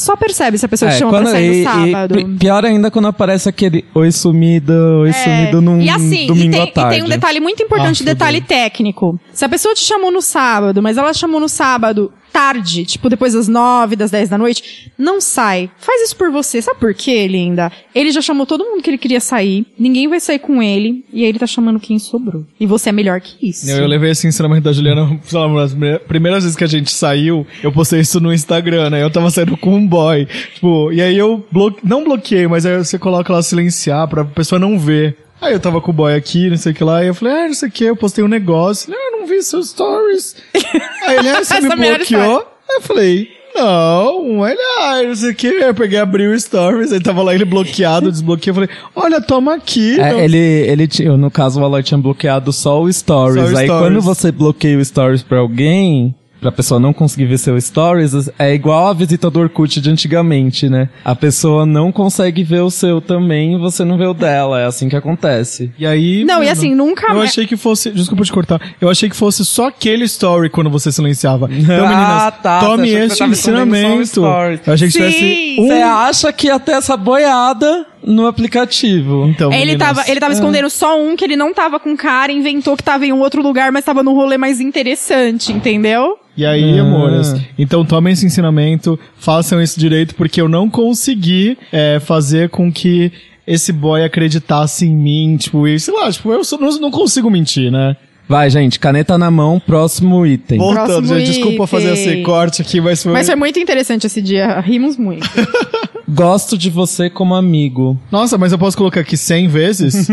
só 0.00 0.16
percebe 0.16 0.56
se 0.58 0.66
a 0.66 0.68
pessoa 0.68 0.90
te 0.90 0.98
chama 0.98 1.10
pra 1.20 1.26
sair 1.30 1.44
É, 1.44 1.46
e- 1.46 1.48
no 1.48 1.54
e 1.54 1.64
sábado. 1.92 2.14
pi- 2.14 2.24
pior 2.38 2.64
ainda 2.64 2.90
quando 2.90 3.08
aparece 3.08 3.48
aquele 3.48 3.84
oi 3.94 4.10
sumido, 4.10 4.72
oi 5.02 5.12
sumido 5.12 5.60
num 5.60 5.80
E 5.80 5.88
assim, 5.90 6.24
e 6.24 6.26
domingo 6.26 6.52
tem, 6.52 6.60
à 6.60 6.64
e 6.64 6.70
tarde. 6.72 6.94
tem 6.96 7.04
um 7.04 7.08
detalhe 7.08 7.40
muito 7.40 7.62
importante, 7.62 8.02
Ah, 8.02 8.06
detalhe 8.06 8.40
técnico. 8.40 9.18
Se 9.32 9.44
a 9.44 9.48
pessoa 9.48 9.74
te 9.74 9.80
chamou 9.82 10.10
no 10.10 10.22
sábado, 10.22 10.82
mas 10.82 10.96
ela 10.96 11.12
chamou 11.12 11.40
no 11.40 11.48
sábado 11.48 12.12
tarde, 12.32 12.84
tipo 12.84 13.08
depois 13.08 13.34
das 13.34 13.48
nove, 13.48 13.96
das 13.96 14.10
dez 14.10 14.28
da 14.28 14.38
noite, 14.38 14.90
não 14.96 15.20
sai. 15.20 15.70
Faz 15.78 16.02
isso 16.02 16.16
por 16.16 16.30
você. 16.30 16.60
Sabe 16.62 16.78
por 16.80 16.94
quê, 16.94 17.26
linda? 17.26 17.70
Ele 17.94 18.10
já 18.10 18.20
chamou 18.20 18.46
todo 18.46 18.64
mundo 18.64 18.82
que 18.82 18.90
ele 18.90 18.98
queria 18.98 19.20
sair, 19.20 19.66
ninguém 19.78 20.08
vai 20.08 20.20
sair 20.20 20.38
com 20.38 20.62
ele, 20.62 21.04
e 21.12 21.22
aí 21.22 21.28
ele 21.28 21.38
tá 21.38 21.46
chamando 21.46 21.80
quem 21.80 21.98
sobrou. 21.98 22.44
E 22.58 22.66
você 22.66 22.88
é 22.88 22.92
melhor 22.92 23.20
que 23.20 23.48
isso. 23.48 23.68
Eu, 23.70 23.78
eu 23.78 23.86
levei 23.86 24.10
esse 24.10 24.26
ensinamento 24.26 24.62
da 24.62 24.72
Juliana, 24.72 25.18
sei 25.24 25.38
lá, 25.38 25.48
prime- 25.68 25.98
primeiras 26.00 26.44
vezes 26.44 26.56
que 26.56 26.64
a 26.64 26.68
gente 26.68 26.90
saiu, 26.92 27.46
eu 27.62 27.72
postei 27.72 28.00
isso 28.00 28.20
no 28.20 28.32
Instagram, 28.32 28.90
né? 28.90 29.02
Eu 29.02 29.10
tava 29.10 29.30
saindo 29.30 29.56
com 29.56 29.74
um 29.76 29.86
boy. 29.86 30.26
Tipo, 30.54 30.92
e 30.92 31.00
aí 31.02 31.16
eu 31.16 31.44
blo 31.50 31.74
não 31.82 32.04
bloqueei, 32.04 32.46
mas 32.46 32.64
aí 32.66 32.78
você 32.78 32.98
coloca 32.98 33.32
lá 33.32 33.42
silenciar 33.42 34.06
pra 34.08 34.24
pessoa 34.24 34.58
não 34.58 34.78
ver. 34.78 35.16
Aí 35.40 35.52
eu 35.52 35.60
tava 35.60 35.80
com 35.80 35.90
o 35.90 35.94
boy 35.94 36.14
aqui, 36.14 36.50
não 36.50 36.56
sei 36.56 36.72
o 36.72 36.74
que 36.74 36.84
lá, 36.84 37.02
e 37.02 37.08
eu 37.08 37.14
falei, 37.14 37.34
ah, 37.34 37.46
não 37.48 37.54
sei 37.54 37.68
o 37.68 37.72
que, 37.72 37.84
eu 37.84 37.96
postei 37.96 38.22
um 38.22 38.28
negócio. 38.28 38.90
Ele, 38.92 38.96
Ah, 39.00 39.10
eu 39.12 39.18
não 39.20 39.26
vi 39.26 39.42
seus 39.42 39.70
stories. 39.70 40.36
aí 41.06 41.16
ele, 41.16 41.28
ah, 41.30 41.42
você 41.44 41.60
me 41.60 41.86
é 41.88 41.96
bloqueou? 41.96 42.38
Aí 42.68 42.76
eu 42.76 42.80
falei, 42.82 43.28
não, 43.54 44.46
ele, 44.46 44.60
ah, 44.80 45.02
não 45.02 45.14
sei 45.16 45.30
o 45.30 45.34
que. 45.34 45.48
Aí 45.48 45.62
eu 45.68 45.74
peguei, 45.74 45.98
abri 45.98 46.26
o 46.26 46.38
stories, 46.38 46.92
aí 46.92 47.00
tava 47.00 47.22
lá 47.22 47.34
ele 47.34 47.44
bloqueado, 47.44 48.10
desbloqueei, 48.12 48.50
eu 48.50 48.54
falei, 48.54 48.70
olha, 48.94 49.20
toma 49.20 49.54
aqui. 49.54 49.98
É, 49.98 50.12
não- 50.12 50.20
ele, 50.20 50.36
ele 50.38 50.86
tinha, 50.86 51.16
no 51.16 51.30
caso, 51.30 51.60
o 51.60 51.64
Aloy 51.64 51.82
tinha 51.82 51.98
bloqueado 51.98 52.52
só 52.52 52.80
o 52.80 52.92
Stories. 52.92 53.48
Só 53.48 53.54
o 53.54 53.58
Aí 53.58 53.66
Stories. 53.66 53.70
quando 53.70 54.00
você 54.02 54.30
bloqueia 54.30 54.78
o 54.78 54.84
Stories 54.84 55.22
pra 55.22 55.38
alguém, 55.38 56.14
pra 56.40 56.50
pessoa 56.50 56.80
não 56.80 56.92
conseguir 56.92 57.26
ver 57.26 57.38
seu 57.38 57.60
Stories, 57.60 58.30
é 58.38 58.54
igual 58.54 58.88
a 58.88 58.92
visita 58.94 59.28
do 59.30 59.40
Orkut 59.40 59.80
de 59.80 59.90
antigamente, 59.90 60.68
né? 60.68 60.88
A 61.04 61.14
pessoa 61.14 61.66
não 61.66 61.92
consegue 61.92 62.42
ver 62.42 62.60
o 62.60 62.70
seu 62.70 63.00
também 63.00 63.54
e 63.54 63.58
você 63.58 63.84
não 63.84 63.98
vê 63.98 64.06
o 64.06 64.14
dela. 64.14 64.60
É 64.60 64.66
assim 64.66 64.88
que 64.88 64.96
acontece. 64.96 65.70
E 65.78 65.86
aí. 65.86 66.24
Não, 66.24 66.36
e 66.36 66.46
mano, 66.46 66.50
assim, 66.50 66.74
nunca 66.74 67.08
Eu 67.08 67.16
mais- 67.16 67.30
achei 67.30 67.46
que 67.46 67.56
fosse. 67.56 67.90
Desculpa 67.90 68.24
te 68.24 68.32
cortar. 68.32 68.60
Eu 68.80 68.88
achei 68.88 69.08
que 69.08 69.16
fosse 69.16 69.44
só 69.44 69.68
aquele 69.68 70.04
story 70.04 70.48
quando 70.50 70.70
você 70.70 70.90
silenciava. 70.90 71.48
Então, 71.52 71.84
Ah, 71.84 71.88
meninas, 71.88 72.34
tá, 72.42 72.60
tome 72.60 72.88
este 72.90 73.22
um 73.22 73.26
ensinamento. 73.28 74.24
Eu 74.24 74.72
achei 74.72 74.88
que 74.88 74.92
Sim, 74.92 74.98
tivesse 74.98 75.56
um. 75.58 75.66
Você 75.68 75.72
acha 75.82 76.32
que 76.32 76.46
ia 76.46 76.58
ter 76.58 76.72
essa 76.72 76.96
boiada 76.96 77.86
no 78.02 78.26
aplicativo. 78.26 79.26
Então, 79.28 79.52
Ele 79.52 79.72
meninas, 79.72 79.86
tava, 79.96 80.10
ele 80.10 80.20
tava 80.20 80.32
escondendo 80.32 80.70
só 80.70 80.98
um 81.00 81.14
que 81.16 81.24
ele 81.24 81.36
não 81.36 81.52
tava 81.52 81.78
com 81.78 81.94
cara, 81.96 82.32
inventou 82.32 82.76
que 82.76 82.82
tava 82.82 83.04
em 83.06 83.12
um 83.12 83.20
outro 83.20 83.42
lugar, 83.42 83.70
mas 83.70 83.84
tava 83.84 84.02
num 84.02 84.14
rolê 84.14 84.38
mais 84.38 84.58
interessante, 84.60 85.52
entendeu? 85.52 86.18
E 86.40 86.46
aí, 86.46 86.78
Ah. 86.78 86.82
amores? 86.82 87.34
Então 87.58 87.84
tomem 87.84 88.12
esse 88.14 88.24
ensinamento, 88.24 88.98
façam 89.18 89.60
isso 89.60 89.78
direito, 89.78 90.14
porque 90.14 90.40
eu 90.40 90.48
não 90.48 90.70
consegui 90.70 91.58
é, 91.70 92.00
fazer 92.00 92.48
com 92.48 92.72
que 92.72 93.12
esse 93.46 93.72
boy 93.72 94.02
acreditasse 94.02 94.86
em 94.86 94.94
mim, 94.96 95.36
tipo, 95.36 95.66
e 95.68 95.78
sei 95.78 95.92
lá, 95.92 96.10
tipo, 96.10 96.32
eu 96.32 96.42
só 96.44 96.56
não, 96.56 96.70
não 96.80 96.90
consigo 96.90 97.28
mentir, 97.30 97.70
né? 97.70 97.94
Vai, 98.28 98.48
gente, 98.48 98.78
caneta 98.78 99.18
na 99.18 99.28
mão, 99.30 99.58
próximo 99.60 100.24
item. 100.24 100.56
Voltando, 100.58 100.86
Próximo 100.86 101.18
gente, 101.18 101.26
desculpa 101.32 101.66
fazer 101.66 101.92
item. 101.92 102.12
esse 102.14 102.22
corte 102.22 102.62
aqui, 102.62 102.80
mas 102.80 103.02
foi... 103.02 103.12
Mas 103.12 103.26
foi 103.26 103.34
muito 103.34 103.58
interessante 103.58 104.06
esse 104.06 104.22
dia. 104.22 104.60
Rimos 104.60 104.96
muito. 104.96 105.28
Gosto 106.08 106.56
de 106.56 106.70
você 106.70 107.10
como 107.10 107.34
amigo. 107.34 107.98
Nossa, 108.10 108.38
mas 108.38 108.52
eu 108.52 108.58
posso 108.58 108.76
colocar 108.76 109.00
aqui 109.00 109.16
100 109.16 109.48
vezes? 109.48 110.06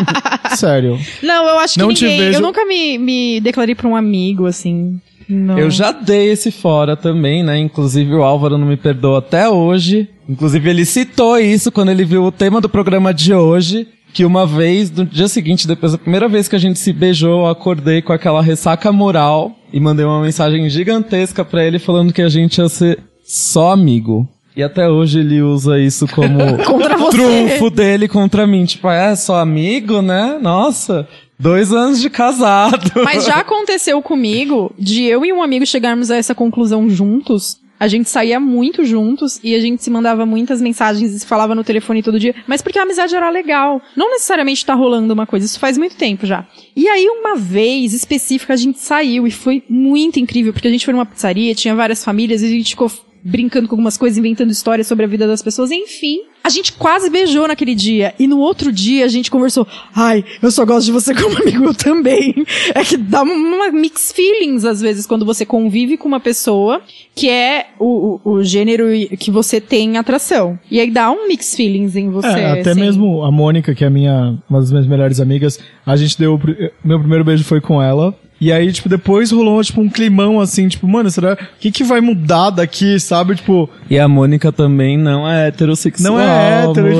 Sério. 0.56 0.98
Não, 1.22 1.46
eu 1.48 1.58
acho 1.58 1.74
que 1.74 1.80
Não 1.80 1.92
te 1.92 2.04
ninguém. 2.04 2.20
vejo- 2.20 2.38
Eu 2.38 2.42
nunca 2.42 2.64
me, 2.64 2.98
me 2.98 3.40
declarei 3.40 3.74
pra 3.74 3.88
um 3.88 3.96
amigo, 3.96 4.46
assim. 4.46 5.00
Não. 5.28 5.58
Eu 5.58 5.70
já 5.70 5.90
dei 5.92 6.30
esse 6.30 6.50
fora 6.50 6.96
também, 6.96 7.42
né? 7.42 7.58
Inclusive 7.58 8.14
o 8.14 8.22
Álvaro 8.22 8.56
não 8.58 8.66
me 8.66 8.76
perdoa 8.76 9.18
até 9.18 9.48
hoje. 9.48 10.08
Inclusive 10.28 10.70
ele 10.70 10.84
citou 10.84 11.38
isso 11.38 11.72
quando 11.72 11.90
ele 11.90 12.04
viu 12.04 12.24
o 12.24 12.32
tema 12.32 12.60
do 12.60 12.68
programa 12.68 13.12
de 13.12 13.34
hoje. 13.34 13.88
Que 14.12 14.24
uma 14.24 14.46
vez, 14.46 14.90
no 14.90 15.04
dia 15.04 15.28
seguinte, 15.28 15.68
depois 15.68 15.92
da 15.92 15.98
primeira 15.98 16.26
vez 16.28 16.48
que 16.48 16.56
a 16.56 16.58
gente 16.58 16.78
se 16.78 16.90
beijou, 16.92 17.40
eu 17.42 17.46
acordei 17.48 18.00
com 18.00 18.12
aquela 18.14 18.40
ressaca 18.40 18.90
moral 18.90 19.52
e 19.72 19.78
mandei 19.78 20.06
uma 20.06 20.22
mensagem 20.22 20.70
gigantesca 20.70 21.44
pra 21.44 21.62
ele 21.64 21.78
falando 21.78 22.12
que 22.14 22.22
a 22.22 22.28
gente 22.28 22.58
ia 22.58 22.68
ser 22.68 22.98
só 23.26 23.72
amigo. 23.72 24.26
E 24.56 24.62
até 24.62 24.88
hoje 24.88 25.20
ele 25.20 25.42
usa 25.42 25.78
isso 25.78 26.06
como 26.08 26.38
Contra 26.64 26.96
você. 26.96 27.10
trunfo 27.18 27.68
dele 27.68 28.08
contra 28.08 28.46
mim. 28.46 28.64
Tipo, 28.64 28.88
é 28.88 29.14
só 29.14 29.38
amigo, 29.38 30.00
né? 30.00 30.38
Nossa, 30.40 31.06
dois 31.38 31.72
anos 31.72 32.00
de 32.00 32.10
casado. 32.10 33.02
Mas 33.04 33.24
já 33.24 33.36
aconteceu 33.40 34.00
comigo 34.02 34.72
de 34.78 35.04
eu 35.04 35.24
e 35.24 35.32
um 35.32 35.42
amigo 35.42 35.66
chegarmos 35.66 36.10
a 36.10 36.16
essa 36.16 36.34
conclusão 36.34 36.88
juntos. 36.88 37.60
A 37.78 37.88
gente 37.88 38.08
saía 38.08 38.40
muito 38.40 38.84
juntos 38.84 39.38
e 39.44 39.54
a 39.54 39.60
gente 39.60 39.84
se 39.84 39.90
mandava 39.90 40.24
muitas 40.24 40.62
mensagens 40.62 41.12
e 41.12 41.18
se 41.18 41.26
falava 41.26 41.54
no 41.54 41.62
telefone 41.62 42.02
todo 42.02 42.18
dia, 42.18 42.34
mas 42.46 42.62
porque 42.62 42.78
a 42.78 42.82
amizade 42.82 43.14
era 43.14 43.28
legal. 43.28 43.82
Não 43.94 44.10
necessariamente 44.12 44.64
tá 44.64 44.72
rolando 44.72 45.12
uma 45.12 45.26
coisa, 45.26 45.44
isso 45.44 45.60
faz 45.60 45.76
muito 45.76 45.94
tempo 45.94 46.24
já. 46.24 46.46
E 46.74 46.88
aí, 46.88 47.06
uma 47.06 47.36
vez 47.36 47.92
específica, 47.92 48.54
a 48.54 48.56
gente 48.56 48.78
saiu 48.78 49.26
e 49.26 49.30
foi 49.30 49.62
muito 49.68 50.18
incrível, 50.18 50.54
porque 50.54 50.68
a 50.68 50.70
gente 50.70 50.86
foi 50.86 50.94
numa 50.94 51.04
pizzaria, 51.04 51.54
tinha 51.54 51.74
várias 51.74 52.02
famílias 52.02 52.40
e 52.40 52.46
a 52.46 52.48
gente 52.48 52.70
ficou 52.70 52.90
brincando 53.26 53.68
com 53.68 53.74
algumas 53.74 53.96
coisas, 53.96 54.16
inventando 54.16 54.50
histórias 54.50 54.86
sobre 54.86 55.04
a 55.04 55.08
vida 55.08 55.26
das 55.26 55.42
pessoas, 55.42 55.70
enfim. 55.70 56.20
A 56.44 56.48
gente 56.48 56.74
quase 56.74 57.10
beijou 57.10 57.48
naquele 57.48 57.74
dia. 57.74 58.14
E 58.20 58.28
no 58.28 58.38
outro 58.38 58.70
dia 58.70 59.04
a 59.04 59.08
gente 59.08 59.30
conversou. 59.30 59.66
Ai, 59.92 60.24
eu 60.40 60.50
só 60.50 60.64
gosto 60.64 60.86
de 60.86 60.92
você 60.92 61.12
como 61.20 61.36
amigo, 61.42 61.74
também. 61.74 62.46
É 62.72 62.84
que 62.84 62.96
dá 62.96 63.22
uma 63.22 63.70
mix 63.72 64.12
feelings 64.12 64.64
às 64.64 64.80
vezes 64.80 65.06
quando 65.06 65.26
você 65.26 65.44
convive 65.44 65.96
com 65.96 66.06
uma 66.06 66.20
pessoa 66.20 66.80
que 67.16 67.28
é 67.28 67.68
o, 67.80 68.20
o, 68.24 68.30
o 68.34 68.44
gênero 68.44 68.86
que 69.18 69.30
você 69.30 69.60
tem 69.60 69.96
atração. 69.96 70.56
E 70.70 70.78
aí 70.78 70.90
dá 70.90 71.10
um 71.10 71.26
mix 71.26 71.54
feelings 71.54 71.96
em 71.96 72.10
você. 72.10 72.28
É, 72.28 72.60
até 72.60 72.70
assim. 72.70 72.80
mesmo 72.80 73.24
a 73.24 73.32
Mônica, 73.32 73.74
que 73.74 73.82
é 73.82 73.88
a 73.88 73.90
minha, 73.90 74.38
uma 74.48 74.60
das 74.60 74.70
minhas 74.70 74.86
melhores 74.86 75.18
amigas, 75.18 75.58
a 75.84 75.96
gente 75.96 76.16
deu. 76.16 76.40
Meu 76.84 77.00
primeiro 77.00 77.24
beijo 77.24 77.42
foi 77.42 77.60
com 77.60 77.82
ela. 77.82 78.14
E 78.38 78.52
aí, 78.52 78.70
tipo, 78.70 78.86
depois 78.88 79.30
rolou, 79.30 79.62
tipo, 79.64 79.80
um 79.80 79.88
climão 79.88 80.40
assim, 80.40 80.68
tipo, 80.68 80.86
mano, 80.86 81.10
será. 81.10 81.32
O 81.32 81.38
que, 81.58 81.70
que 81.70 81.82
vai 81.82 82.02
mudar 82.02 82.50
daqui, 82.50 83.00
sabe? 83.00 83.34
Tipo, 83.34 83.68
E 83.88 83.98
a 83.98 84.06
Mônica 84.06 84.52
também 84.52 84.98
não 84.98 85.26
é 85.26 85.48
heterossexual. 85.48 86.12
não 86.12 86.20
é 86.20 86.64
hétero, 86.64 86.90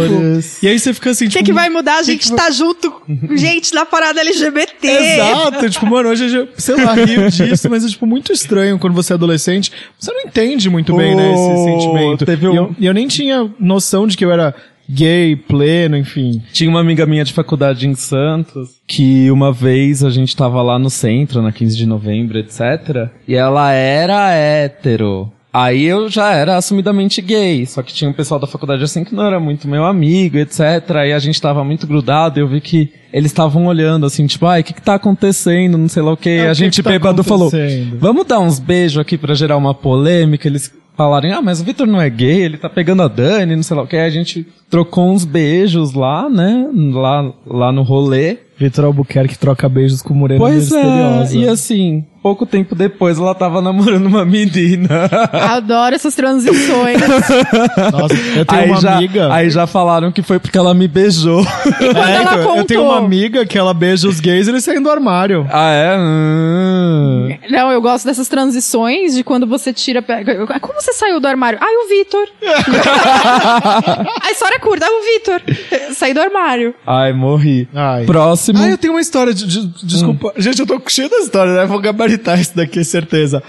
tipo. 0.41 0.65
E 0.65 0.69
aí 0.69 0.79
você 0.79 0.95
fica 0.95 1.11
assim, 1.11 1.27
O 1.27 1.29
tipo. 1.29 1.39
que, 1.39 1.45
que 1.51 1.53
vai 1.53 1.69
mudar? 1.69 1.97
A 1.97 1.99
que 1.99 2.05
gente 2.13 2.31
que 2.31 2.37
tá 2.37 2.51
junto, 2.51 2.91
gente, 3.37 3.75
na 3.75 3.85
parada 3.85 4.21
LGBT. 4.23 4.87
Exato, 4.89 5.69
tipo, 5.71 5.87
mano, 5.87 6.09
hoje, 6.09 6.35
eu 6.35 6.49
sei 6.57 6.83
lá, 6.83 6.95
rio 6.95 7.31
disso, 7.31 7.69
mas 7.69 7.85
é, 7.85 7.89
tipo, 7.89 8.07
muito 8.07 8.33
estranho 8.33 8.79
quando 8.79 8.95
você 8.95 9.13
é 9.13 9.17
adolescente. 9.17 9.71
Você 9.99 10.11
não 10.13 10.23
entende 10.23 10.71
muito 10.71 10.97
bem, 10.97 11.15
né, 11.15 11.33
esse 11.33 11.43
Oh, 11.43 11.65
sentimento. 11.65 12.25
teve 12.25 12.47
e, 12.47 12.49
um- 12.49 12.55
eu, 12.55 12.77
e 12.79 12.87
eu 12.87 12.95
nem 12.95 13.07
tinha 13.07 13.47
noção 13.61 14.07
de 14.07 14.17
que 14.17 14.25
eu 14.25 14.33
era 14.33 14.55
gay, 14.89 15.37
pleno, 15.37 15.97
enfim. 15.97 16.43
Tinha 16.53 16.71
uma 16.71 16.81
amiga 16.81 17.07
minha 17.07 17.25
de 17.25 17.33
faculdade 17.33 17.87
em 17.87 17.95
Santos 17.95 18.77
que 18.87 19.31
uma 19.31 19.53
vez 19.53 20.05
a 20.05 20.11
gente 20.11 20.37
tava 20.37 20.63
lá 20.63 20.79
no 20.79 20.91
centro, 20.91 21.43
na 21.43 21.53
15 21.53 21.77
de 21.77 21.87
novembro, 21.87 22.39
etc. 22.39 23.11
E 23.27 23.35
ela 23.35 23.73
era 23.73 24.33
hétero. 24.33 25.33
Aí 25.59 25.85
eu 25.85 26.11
já 26.11 26.35
era 26.35 26.59
assumidamente 26.59 27.23
gay, 27.23 27.65
só 27.65 27.83
que 27.83 27.91
tinha 27.91 28.11
um 28.11 28.13
pessoal 28.13 28.39
da 28.39 28.47
faculdade 28.47 28.85
assim 28.85 29.03
que 29.03 29.15
não 29.15 29.25
era 29.25 29.41
muito 29.41 29.67
meu 29.67 29.87
amigo, 29.87 30.37
etc. 30.37 30.61
Aí 30.97 31.15
a 31.15 31.19
gente 31.19 31.41
tava 31.41 31.65
muito 31.65 31.87
grudado 31.87 32.39
e 32.39 32.43
eu 32.43 32.47
vi 32.47 32.61
que 32.61 32.93
eles 33.11 33.31
estavam 33.31 33.65
olhando 33.65 34.05
assim, 34.05 34.27
tipo, 34.27 34.45
ai, 34.45 34.61
o 34.61 34.65
que 34.65 34.75
que 34.75 34.83
tá 34.83 34.97
acontecendo, 34.97 35.79
não 35.79 35.89
sei 35.89 36.03
lá 36.03 36.13
o 36.13 36.17
que. 36.17 36.29
É, 36.29 36.45
a 36.45 36.49
que 36.49 36.55
gente 36.57 36.77
que 36.77 36.83
tá 36.83 36.91
bêbado 36.91 37.25
falou, 37.25 37.51
vamos 37.99 38.27
dar 38.27 38.39
uns 38.39 38.59
beijos 38.59 38.99
aqui 38.99 39.17
pra 39.17 39.35
gerar 39.35 39.57
uma 39.57 39.73
polêmica. 39.73 40.47
Eles 40.47 40.71
falarem, 40.97 41.33
ah, 41.33 41.43
mas 41.43 41.61
o 41.61 41.65
Vitor 41.65 41.87
não 41.87 42.01
é 42.01 42.09
gay, 42.09 42.43
ele 42.43 42.57
tá 42.57 42.69
pegando 42.69 43.03
a 43.03 43.09
Dani, 43.09 43.55
não 43.55 43.63
sei 43.63 43.77
lá 43.77 43.83
o 43.83 43.87
que. 43.87 43.97
A 43.97 44.11
gente 44.11 44.47
trocou 44.71 45.13
uns 45.13 45.25
beijos 45.25 45.93
lá, 45.93 46.29
né? 46.29 46.69
Lá, 46.93 47.33
lá 47.47 47.73
no 47.73 47.83
rolê. 47.83 48.39
Vitor 48.59 48.87
Albuquerque 48.87 49.39
troca 49.39 49.69
beijos 49.69 50.01
com 50.01 50.15
Morena 50.15 50.41
Pois 50.41 50.73
é, 50.73 50.83
misteriosa. 50.83 51.37
e 51.37 51.47
assim, 51.49 52.05
pouco 52.23 52.47
tempo 52.47 52.75
depois 52.75 53.19
ela 53.19 53.35
tava 53.35 53.61
namorando 53.61 54.07
uma 54.07 54.25
menina. 54.25 55.05
Adoro 55.31 55.95
essas 55.95 56.15
transições. 56.15 56.99
Nossa, 57.93 58.15
eu 58.35 58.47
tenho 58.47 58.63
aí 58.63 58.71
uma 58.71 58.81
já, 58.81 58.97
amiga. 58.97 59.33
Aí 59.35 59.51
já 59.51 59.67
falaram 59.67 60.11
que 60.11 60.23
foi 60.23 60.39
porque 60.39 60.57
ela 60.57 60.73
me 60.73 60.89
beijou. 60.89 61.43
É, 61.81 62.15
ela 62.15 62.23
então, 62.23 62.39
contou. 62.45 62.57
eu 62.57 62.65
tenho 62.65 62.83
uma 62.85 62.97
amiga 62.97 63.45
que 63.45 63.59
ela 63.59 63.75
beija 63.75 64.09
os 64.09 64.21
gays 64.21 64.47
e 64.47 64.51
eles 64.51 64.65
saem 64.65 64.81
do 64.83 64.89
armário. 64.91 65.47
ah, 65.53 65.71
é? 65.73 65.97
Hum. 65.99 67.29
Não, 67.51 67.71
eu 67.71 67.81
gosto 67.83 68.07
dessas 68.07 68.27
transições 68.29 69.15
de 69.15 69.23
quando 69.23 69.47
você 69.47 69.71
tira. 69.73 70.01
pega- 70.01 70.47
Como 70.61 70.81
você 70.81 70.95
saiu 70.95 71.21
do 71.21 71.29
armário? 71.29 71.59
Ai, 71.61 71.75
o 71.77 71.89
Vitor. 71.89 72.27
A 74.27 74.31
história 74.31 74.57
é 74.57 74.59
curta. 74.59 74.87
Ai, 74.87 74.93
o 74.93 75.03
Vitor. 75.05 75.43
Saí 75.95 76.15
do 76.15 76.21
armário. 76.21 76.75
Ai, 76.87 77.13
morri. 77.13 77.69
Ai. 77.75 78.05
Próximo. 78.07 78.46
Ah, 78.55 78.69
eu 78.71 78.79
tenho 78.79 78.93
uma 78.95 79.01
história. 79.01 79.33
De, 79.35 79.47
de- 79.47 79.85
desculpa. 79.87 80.33
Gente, 80.37 80.61
eu 80.61 80.67
tô 80.67 80.81
cheio 80.89 81.09
da 81.09 81.19
história, 81.19 81.53
né? 81.55 81.67
Vou 81.67 81.81
gabaritar 81.81 82.41
isso 82.41 82.55
daqui, 82.57 82.85
certeza. 82.85 83.43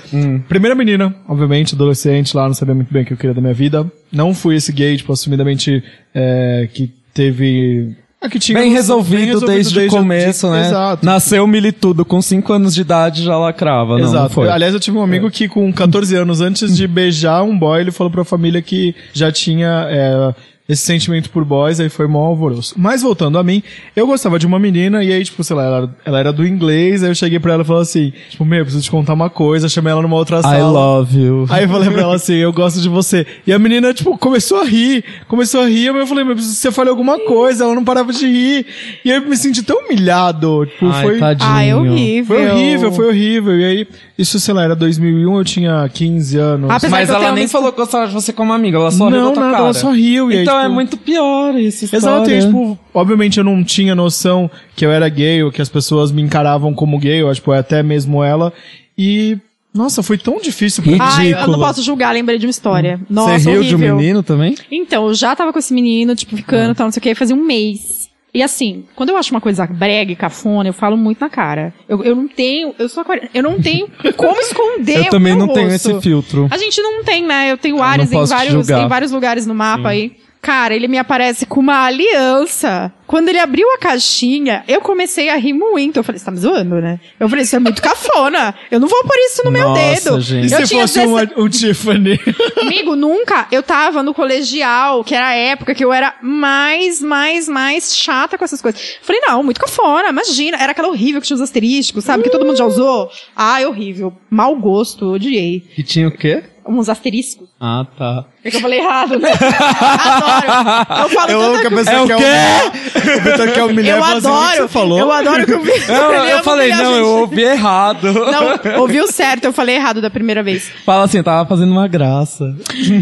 Primeira 0.48 0.76
menina, 0.76 1.14
obviamente, 1.28 1.76
adolescente 1.76 2.36
lá, 2.36 2.48
não 2.48 2.54
sabia 2.54 2.74
muito 2.76 2.92
bem 2.94 3.04
o 3.04 3.06
que 3.06 3.14
eu 3.14 3.18
queria 3.18 3.34
da 3.34 3.42
minha 3.42 3.54
vida. 3.54 3.86
Não 4.12 4.34
fui 4.34 4.56
esse 4.56 4.72
gay, 4.72 4.98
tipo, 4.98 5.12
assumidamente, 5.14 5.84
é, 6.14 6.68
que 6.74 6.92
teve. 7.14 7.96
Ah, 8.20 8.28
que 8.30 8.40
tinha 8.40 8.58
Bem 8.58 8.72
resolvido, 8.72 9.42
bem 9.42 9.56
desde, 9.58 9.80
o 9.80 9.90
começo, 9.90 10.50
né? 10.50 10.62
Exato. 10.66 11.06
Nasceu 11.06 11.46
militudo, 11.46 12.04
com 12.04 12.20
5 12.20 12.52
anos 12.52 12.74
de 12.74 12.82
idade 12.82 13.24
já 13.24 13.38
lacrava, 13.38 13.92
não, 13.94 14.00
não 14.00 14.08
Exato. 14.10 14.34
foi? 14.34 14.50
Aliás, 14.50 14.74
eu 14.74 14.80
tive 14.80 14.98
um 14.98 15.04
amigo 15.04 15.30
que 15.30 15.48
com 15.48 15.72
14 15.72 16.16
anos, 16.16 16.42
antes 16.42 16.76
de 16.76 16.88
beijar 16.88 17.44
um 17.44 17.58
boy, 17.58 17.80
ele 17.80 17.92
falou 17.92 18.10
pra 18.10 18.24
família 18.26 18.60
que 18.60 18.96
já 19.14 19.32
tinha 19.32 19.86
é, 19.88 20.34
esse 20.68 20.82
sentimento 20.82 21.30
por 21.30 21.46
boys, 21.46 21.80
aí 21.80 21.90
foi 21.90 22.08
mó 22.08 22.26
alvoroço. 22.26 22.76
Mas 22.78 23.02
voltando 23.02 23.38
a 23.38 23.44
mim, 23.44 23.64
eu 23.96 24.06
gostava 24.06 24.38
de 24.38 24.46
uma 24.46 24.60
menina, 24.60 25.04
e 25.04 25.14
aí, 25.14 25.24
tipo, 25.24 25.44
sei 25.44 25.56
lá, 25.56 25.64
ela, 25.64 25.96
ela 26.06 26.20
era 26.20 26.34
do 26.34 26.46
inglês, 26.46 27.04
aí 27.04 27.10
eu 27.10 27.16
cheguei 27.16 27.40
pra 27.40 27.54
ela 27.54 27.64
e 27.64 27.66
falei 27.66 27.82
assim, 27.84 28.14
tipo, 28.30 28.44
meu, 28.44 28.64
preciso 28.64 28.84
te 28.84 28.92
contar 28.92 29.14
uma 29.14 29.30
coisa, 29.30 29.70
chamei 29.70 29.92
ela 29.92 30.02
numa 30.02 30.16
outra 30.16 30.42
sala. 30.42 30.58
I 30.58 30.62
love 30.62 31.20
you. 31.20 31.46
Aí 31.50 31.64
eu 31.64 31.70
falei 31.70 31.90
pra 31.90 32.02
ela 32.02 32.16
assim, 32.16 32.36
eu 32.36 32.52
gosto 32.52 32.82
de 32.82 32.90
você. 32.90 33.26
E 33.46 33.54
a 33.54 33.60
menina, 33.60 33.94
tipo, 33.94 34.18
começou 34.18 34.60
a 34.60 34.66
rir. 34.66 35.04
Começou 35.28 35.62
a 35.62 35.68
rir, 35.68 35.88
eu 35.88 36.08
falei, 36.08 36.24
mas 36.24 36.44
você 36.44 36.72
falou 36.72 36.92
alguma 36.92 37.20
coisa, 37.20 37.64
ela 37.64 37.74
não 37.74 37.86
parava 37.86 38.12
de 38.12 38.26
rir. 38.28 38.66
E 39.06 39.12
aí 39.12 39.18
eu 39.18 39.28
me 39.28 39.38
senti 39.38 39.64
tão 39.64 39.86
humilhado. 39.86 40.66
Tipo, 40.66 40.88
Ai, 40.88 41.04
foi. 41.04 41.20
tadinho. 41.20 41.50
Ai, 41.50 41.70
é 41.70 41.76
horrível. 41.76 42.36
Foi 42.36 42.50
horrível, 42.50 42.92
foi 42.92 43.08
horrível. 43.08 43.60
E 43.60 43.64
aí, 43.64 43.88
isso, 44.18 44.40
sei 44.40 44.54
lá, 44.54 44.64
era 44.64 44.76
2001, 44.76 45.38
eu 45.38 45.44
tinha 45.46 45.90
15 45.94 46.38
anos. 46.38 46.70
Apesar 46.70 46.90
Mas 46.90 47.10
ela 47.10 47.32
nem 47.32 47.48
falou 47.48 47.72
que 47.72 47.78
gostava 47.78 48.08
de 48.08 48.14
você 48.14 48.34
como 48.34 48.52
amiga, 48.54 48.78
ela 48.78 48.92
só 48.92 49.08
riu 49.10 49.20
Não, 49.22 49.34
tua 49.34 49.42
nada, 49.44 49.54
cara. 49.54 49.64
ela 49.66 49.74
só 49.74 49.92
riu, 49.92 50.32
e 50.32 50.36
aí, 50.38 50.42
Então 50.44 50.58
é 50.58 50.64
tipo- 50.64 50.74
muito 50.74 50.98
pior 50.98 51.56
essa 51.56 51.86
história. 51.86 51.98
Exato, 51.98 52.32
e 52.32 52.40
tipo, 52.42 52.80
obviamente 52.94 53.38
eu 53.38 53.44
não 53.44 53.64
tinha 53.64 53.94
noção 53.94 54.50
que 54.76 54.86
eu 54.86 54.92
era 54.92 55.08
gay, 55.10 55.44
ou 55.44 55.52
que 55.52 55.62
as 55.62 55.70
pessoas 55.70 56.12
me 56.12 56.22
encaravam 56.22 56.74
como 56.74 56.98
gay, 56.98 57.22
eu 57.22 57.30
acho, 57.30 57.40
tipo, 57.42 57.52
até 57.52 57.84
mesmo 57.84 58.24
ela. 58.24 58.52
E, 58.98 59.38
nossa, 59.74 60.02
foi 60.02 60.18
tão 60.18 60.40
difícil. 60.42 60.84
Ai, 61.00 61.34
eu 61.34 61.48
não 61.48 61.60
posso 61.60 61.84
julgar, 61.84 62.12
lembrei 62.14 62.40
de 62.40 62.48
uma 62.48 62.52
história. 62.52 63.00
Nossa, 63.10 63.38
Você 63.38 63.50
riu 63.52 63.60
horrível. 63.60 63.78
de 63.78 63.84
um 63.94 63.96
menino 63.98 64.24
também? 64.24 64.56
Então, 64.72 65.08
eu 65.08 65.14
já 65.14 65.36
tava 65.36 65.54
com 65.54 65.60
esse 65.60 65.74
menino, 65.74 66.16
tipo, 66.16 66.36
ficando, 66.36 66.74
tal, 66.74 66.88
não 66.88 66.92
sei 66.92 67.00
o 67.00 67.04
que, 67.04 67.14
fazia 67.14 67.36
um 67.36 67.44
mês. 67.46 67.97
E 68.38 68.44
assim, 68.44 68.86
quando 68.96 69.10
eu 69.10 69.18
acho 69.18 69.32
uma 69.32 69.42
coisa 69.42 69.66
brega 69.66 70.12
e 70.12 70.16
cafona, 70.16 70.70
eu 70.70 70.74
falo 70.74 70.96
muito 70.96 71.20
na 71.20 71.28
cara. 71.28 71.74
Eu, 71.90 72.04
eu 72.04 72.16
não 72.16 72.28
tenho, 72.28 72.72
eu 72.78 72.88
sou 72.88 73.02
aquariana, 73.02 73.32
eu 73.34 73.42
não 73.42 73.60
tenho 73.60 73.90
como 74.16 74.40
esconder 74.40 75.06
Eu 75.08 75.10
também 75.10 75.36
não 75.36 75.48
tenho 75.48 75.72
rosto. 75.72 75.90
esse 75.90 76.02
filtro. 76.02 76.48
A 76.52 76.58
gente 76.60 76.80
não 76.80 77.04
tem, 77.04 77.26
né? 77.26 77.52
Eu 77.52 77.58
tenho 77.58 77.82
áreas 77.82 78.12
em 78.12 78.24
vários, 78.24 78.70
em 78.70 78.88
vários 78.88 79.12
lugares 79.12 79.48
no 79.48 79.56
mapa 79.56 79.90
aí. 79.90 80.18
Cara, 80.40 80.76
ele 80.76 80.88
me 80.88 81.00
aparece 81.00 81.48
com 81.48 81.60
uma 81.60 81.86
aliança. 81.86 82.94
Quando 83.08 83.30
ele 83.30 83.40
abriu 83.40 83.66
a 83.74 83.78
caixinha, 83.78 84.64
eu 84.68 84.82
comecei 84.82 85.30
a 85.30 85.36
rir 85.38 85.54
muito. 85.54 85.98
Eu 85.98 86.04
falei, 86.04 86.20
você 86.20 86.26
tá 86.26 86.32
me 86.32 86.38
zoando, 86.38 86.76
né? 86.82 87.00
Eu 87.18 87.30
falei, 87.30 87.44
isso 87.46 87.56
é 87.56 87.60
muito 87.60 87.82
cafona. 87.82 88.54
Eu 88.70 88.80
não 88.82 88.88
vou 88.88 89.02
pôr 89.04 89.16
isso 89.20 89.44
no 89.46 89.52
meu 89.52 89.70
Nossa, 89.70 89.82
dedo. 90.12 90.20
gente. 90.22 90.50
E 90.50 90.54
Eu 90.54 90.60
se 90.60 90.68
tinha 90.68 90.82
fosse 90.82 91.00
17 91.00 91.34
um, 91.40 91.44
um 91.44 91.50
Tiffany? 91.50 92.20
Amigo, 92.62 92.96
nunca. 92.98 93.48
Eu 93.50 93.64
tava 93.64 94.04
no 94.04 94.14
colegial, 94.14 95.04
que 95.06 95.16
era 95.16 95.28
a 95.28 95.34
época 95.34 95.74
que 95.74 95.84
eu 95.86 95.94
era 95.94 96.16
mais, 96.22 97.02
mais, 97.02 97.48
mais 97.48 97.96
chata 97.96 98.38
com 98.38 98.44
essas 98.44 98.62
coisas. 98.62 98.98
Falei, 99.02 99.22
não, 99.26 99.42
muito 99.42 99.60
cafona, 99.60 100.10
imagina. 100.10 100.58
Era 100.62 100.74
aquela 100.74 100.90
horrível 100.90 101.22
que 101.22 101.28
tinha 101.28 101.36
os 101.36 101.42
asterísticos, 101.42 102.04
sabe? 102.04 102.24
Que 102.24 102.30
todo 102.30 102.46
mundo 102.46 102.58
já 102.58 102.66
usou. 102.66 103.10
Ai, 103.36 103.66
horrível. 103.66 104.14
Mau 104.30 104.54
gosto, 104.58 105.14
odiei. 105.14 105.66
E 105.78 105.84
tinha 105.84 106.08
o 106.10 106.12
quê? 106.12 106.44
Uns 106.70 106.90
asteriscos. 106.90 107.48
Ah, 107.62 107.86
tá. 107.98 108.26
É 108.44 108.52
que 108.52 108.58
eu 108.58 108.62
falei 108.62 108.80
errado, 108.80 109.18
né? 109.18 109.32
Adoro. 109.40 111.04
Eu 111.04 111.10
falo 111.10 111.32
Eu 111.32 111.54
tanta 111.54 111.70
coisa. 111.70 111.92
É 111.92 112.02
o 112.02 112.08
quê? 112.08 112.97
O 112.98 113.22
Vitor 113.22 113.52
quer 113.54 113.64
humilhar 113.64 113.98
Eu 113.98 114.04
e 114.04 114.06
falar 114.06 114.18
assim, 114.18 114.28
"O 114.28 114.32
que 114.32 114.38
adoro. 114.38 114.62
você 114.62 114.68
falou? 114.68 115.00
Eu 115.00 115.12
adoro 115.12 115.46
que 115.46 115.54
o 115.54 115.62
Vitor. 115.62 115.96
Ele 115.96 116.32
eu 116.32 116.34
ama 116.36 116.44
falei, 116.44 116.70
não, 116.70 116.78
a 116.78 116.84
eu 116.84 116.94
gente. 116.94 117.04
ouvi 117.22 117.42
errado. 117.44 118.14
Não, 118.14 118.80
ouviu 118.82 119.08
certo, 119.12 119.46
eu 119.46 119.54
falei 119.54 119.76
errado 119.76 120.02
da 120.02 120.10
primeira 120.10 120.42
vez. 120.44 120.72
Fala 120.86 121.04
assim, 121.06 121.22
tava 121.24 121.48
fazendo 121.48 121.72
uma 121.72 121.88
graça. 121.88 122.46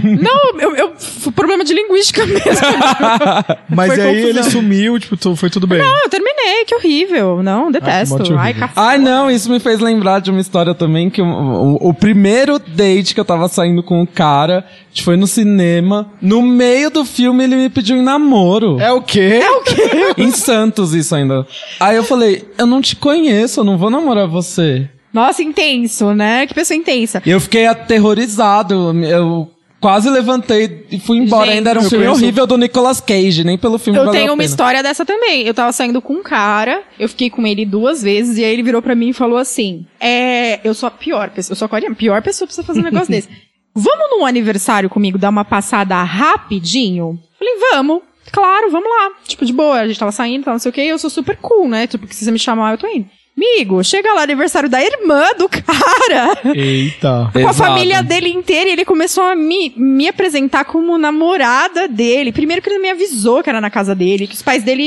Não, 0.03 0.59
eu, 0.59 0.75
eu 0.75 0.93
problema 1.35 1.63
de 1.63 1.73
linguística 1.73 2.25
mesmo. 2.25 2.41
Mas 3.69 3.93
Foi 3.93 4.01
aí 4.03 4.15
ele 4.17 4.33
confusão. 4.33 4.51
sumiu, 4.51 4.99
tipo, 4.99 5.17
tu- 5.17 5.35
foi 5.35 5.49
tudo 5.49 5.67
bem. 5.67 5.79
Não, 5.79 6.03
eu 6.03 6.09
terminei, 6.09 6.65
que 6.65 6.75
horrível. 6.75 7.41
Não, 7.43 7.71
detesto. 7.71 8.15
morte 8.17 8.33
Ai, 8.33 8.53
cacete. 8.53 8.73
Ai, 8.79 8.97
não, 8.97 9.29
isso 9.29 9.49
me 9.51 9.59
fez 9.59 9.79
lembrar 9.79 10.19
de 10.21 10.31
uma 10.31 10.39
história 10.41 10.73
também 10.73 11.09
que 11.09 11.21
o, 11.21 11.25
o- 11.25 11.89
o 11.89 11.93
primeiro 11.93 12.59
date 12.59 13.13
que 13.13 13.19
eu 13.19 13.25
tava 13.25 13.47
saindo 13.47 13.83
com 13.83 14.01
o 14.01 14.07
cara, 14.07 14.59
a 14.67 14.87
gente 14.93 15.03
foi 15.03 15.17
no 15.17 15.27
cinema. 15.27 16.07
No 16.21 16.41
meio 16.41 16.89
do 16.89 17.03
filme 17.05 17.43
ele 17.43 17.55
me 17.55 17.69
pediu 17.69 17.97
em 17.97 18.01
namoro. 18.03 18.79
É 18.79 18.91
o 18.91 19.01
quê? 19.01 19.39
É 19.41 19.51
o 19.51 19.61
quê? 19.61 19.84
Em 20.17 20.31
Santos, 20.31 20.93
isso 20.93 21.13
ainda. 21.15 21.45
Aí 21.79 21.95
eu 21.95 22.03
falei, 22.03 22.45
eu 22.57 22.65
não 22.65 22.81
te 22.81 22.95
conheço, 22.95 23.59
eu 23.59 23.63
não 23.63 23.77
vou 23.77 23.89
namorar 23.89 24.27
você. 24.27 24.89
Nossa, 25.13 25.41
intenso, 25.41 26.13
né? 26.13 26.45
Que 26.45 26.53
pessoa 26.53 26.77
intensa. 26.77 27.21
E 27.25 27.29
eu 27.31 27.39
fiquei 27.39 27.65
aterrorizado. 27.67 28.93
Eu 29.05 29.49
quase 29.79 30.09
levantei 30.09 30.85
e 30.91 30.99
fui 30.99 31.17
embora. 31.19 31.45
Gente, 31.45 31.57
ainda 31.57 31.69
era 31.69 31.79
um 31.79 31.83
filme 31.83 32.05
conheço- 32.05 32.21
horrível 32.23 32.45
do 32.47 32.57
Nicolas 32.57 32.99
Cage, 32.99 33.43
nem 33.43 33.57
pelo 33.57 33.77
filme 33.77 33.97
Eu 33.99 34.05
valeu 34.05 34.19
tenho 34.19 34.31
a 34.31 34.33
uma 34.33 34.37
pena. 34.41 34.49
história 34.49 34.83
dessa 34.83 35.05
também. 35.05 35.43
Eu 35.43 35.53
tava 35.53 35.71
saindo 35.71 36.01
com 36.01 36.13
um 36.15 36.23
cara, 36.23 36.81
eu 36.99 37.07
fiquei 37.07 37.29
com 37.29 37.45
ele 37.47 37.65
duas 37.65 38.01
vezes, 38.03 38.37
e 38.37 38.43
aí 38.43 38.51
ele 38.51 38.63
virou 38.63 38.81
pra 38.81 38.93
mim 38.95 39.09
e 39.09 39.13
falou 39.13 39.37
assim: 39.37 39.85
É, 40.01 40.59
eu 40.67 40.73
sou 40.73 40.87
a 40.87 40.91
pior 40.91 41.29
pessoa, 41.29 41.53
eu 41.53 41.57
sou 41.57 41.69
a 41.71 41.95
pior 41.95 42.21
pessoa 42.21 42.45
pra 42.47 42.53
você 42.55 42.63
fazer 42.63 42.79
um 42.81 42.83
negócio 42.83 43.07
desse. 43.11 43.29
Vamos 43.73 44.09
num 44.11 44.25
aniversário 44.25 44.89
comigo 44.89 45.17
dar 45.17 45.29
uma 45.29 45.45
passada 45.45 46.01
rapidinho? 46.03 47.19
Falei, 47.37 47.53
vamos. 47.71 48.01
Claro, 48.31 48.69
vamos 48.71 48.89
lá. 48.89 49.11
Tipo, 49.25 49.45
de 49.45 49.53
boa, 49.53 49.79
a 49.79 49.87
gente 49.87 49.99
tava 49.99 50.11
saindo, 50.11 50.43
tal, 50.45 50.53
não 50.53 50.59
sei 50.59 50.69
o 50.69 50.73
que, 50.73 50.81
e 50.81 50.89
eu 50.89 50.97
sou 50.99 51.09
super 51.09 51.37
cool, 51.37 51.67
né? 51.67 51.87
Tipo, 51.87 52.07
que 52.07 52.15
se 52.15 52.25
você 52.25 52.31
me 52.31 52.39
chamar, 52.39 52.71
eu 52.73 52.77
tô 52.77 52.87
indo. 52.87 53.09
Amigo, 53.37 53.83
chega 53.83 54.13
lá, 54.13 54.21
aniversário 54.23 54.69
da 54.69 54.81
irmã 54.81 55.21
do 55.37 55.49
cara. 55.49 56.37
Eita. 56.55 57.29
Com 57.33 57.49
a 57.49 57.53
família 57.53 58.01
dele 58.01 58.29
inteira, 58.29 58.69
e 58.69 58.73
ele 58.73 58.85
começou 58.85 59.25
a 59.25 59.35
me, 59.35 59.73
me 59.75 60.07
apresentar 60.07 60.63
como 60.63 60.97
namorada 60.97 61.85
dele. 61.85 62.31
Primeiro 62.31 62.61
que 62.61 62.69
ele 62.69 62.75
não 62.77 62.83
me 62.83 62.89
avisou 62.91 63.43
que 63.43 63.49
era 63.49 63.59
na 63.59 63.69
casa 63.69 63.93
dele, 63.93 64.25
que 64.25 64.35
os 64.35 64.41
pais 64.41 64.63
dele 64.63 64.83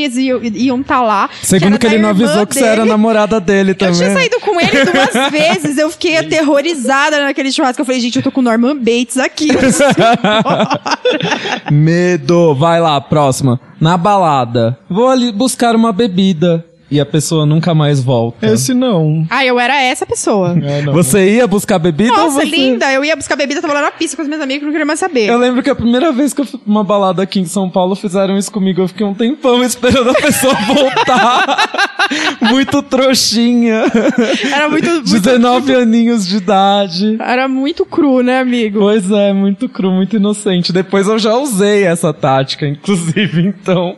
iam 0.54 0.80
estar 0.80 1.02
lá. 1.02 1.28
Segundo 1.42 1.78
que 1.78 1.86
da 1.86 1.92
ele 1.92 2.02
não 2.02 2.08
avisou 2.08 2.46
que 2.46 2.54
você 2.54 2.60
dele. 2.60 2.72
era 2.72 2.84
namorada 2.86 3.38
dele 3.38 3.72
Eu 3.72 3.74
também. 3.74 3.94
tinha 3.96 4.12
saído 4.14 4.40
com 4.40 4.58
ele 4.58 4.82
duas 4.84 5.12
vezes, 5.30 5.76
eu 5.76 5.90
fiquei 5.90 6.16
aterrorizada 6.16 7.22
naquele 7.22 7.52
churrasco. 7.52 7.82
Eu 7.82 7.86
falei, 7.86 8.00
gente, 8.00 8.16
eu 8.16 8.22
tô 8.22 8.32
com 8.32 8.40
o 8.40 8.44
Norman 8.44 8.76
Bates 8.76 9.18
aqui. 9.18 9.50
eu. 9.50 9.58
Medo. 11.70 12.54
Vai 12.54 12.80
lá, 12.80 12.98
próxima. 12.98 13.60
Na 13.78 13.98
balada. 13.98 14.78
Vou 14.88 15.08
ali 15.08 15.30
buscar 15.30 15.76
uma 15.76 15.92
bebida. 15.92 16.64
E 16.90 17.00
a 17.00 17.06
pessoa 17.06 17.44
nunca 17.44 17.74
mais 17.74 18.02
volta. 18.02 18.46
Esse 18.46 18.72
não. 18.72 19.26
ah, 19.28 19.44
eu 19.44 19.60
era 19.60 19.80
essa 19.82 20.06
pessoa. 20.06 20.56
É, 20.62 20.82
não. 20.82 20.92
Você 20.94 21.36
ia 21.36 21.46
buscar 21.46 21.78
bebida 21.78 22.12
ou 22.12 22.18
Nossa, 22.18 22.40
você... 22.40 22.44
linda. 22.46 22.90
Eu 22.92 23.04
ia 23.04 23.14
buscar 23.14 23.36
bebida, 23.36 23.60
tava 23.60 23.74
lá 23.74 23.82
na 23.82 23.90
pista 23.90 24.16
com 24.16 24.22
os 24.22 24.28
meus 24.28 24.40
amigos, 24.40 24.64
não 24.64 24.70
queria 24.70 24.86
mais 24.86 24.98
saber. 24.98 25.28
Eu 25.28 25.38
lembro 25.38 25.62
que 25.62 25.70
a 25.70 25.74
primeira 25.74 26.10
vez 26.12 26.32
que 26.32 26.40
eu 26.40 26.46
fui 26.46 26.58
pra 26.58 26.70
uma 26.70 26.84
balada 26.84 27.22
aqui 27.22 27.40
em 27.40 27.44
São 27.44 27.68
Paulo, 27.68 27.94
fizeram 27.94 28.38
isso 28.38 28.50
comigo. 28.50 28.80
Eu 28.80 28.88
fiquei 28.88 29.04
um 29.04 29.14
tempão 29.14 29.62
esperando 29.62 30.10
a 30.10 30.14
pessoa 30.14 30.54
voltar. 30.66 31.98
Muito 32.40 32.82
trouxinha. 32.82 33.84
Era 34.52 34.68
muito, 34.68 34.88
muito 34.90 35.04
19 35.04 35.74
aninhos 35.74 36.26
de 36.26 36.36
idade. 36.36 37.16
Era 37.20 37.48
muito 37.48 37.84
cru, 37.84 38.22
né, 38.22 38.40
amigo? 38.40 38.78
Pois 38.78 39.10
é, 39.10 39.32
muito 39.32 39.68
cru, 39.68 39.90
muito 39.90 40.16
inocente. 40.16 40.72
Depois 40.72 41.06
eu 41.06 41.18
já 41.18 41.36
usei 41.36 41.84
essa 41.84 42.12
tática, 42.12 42.66
inclusive, 42.66 43.42
então 43.46 43.96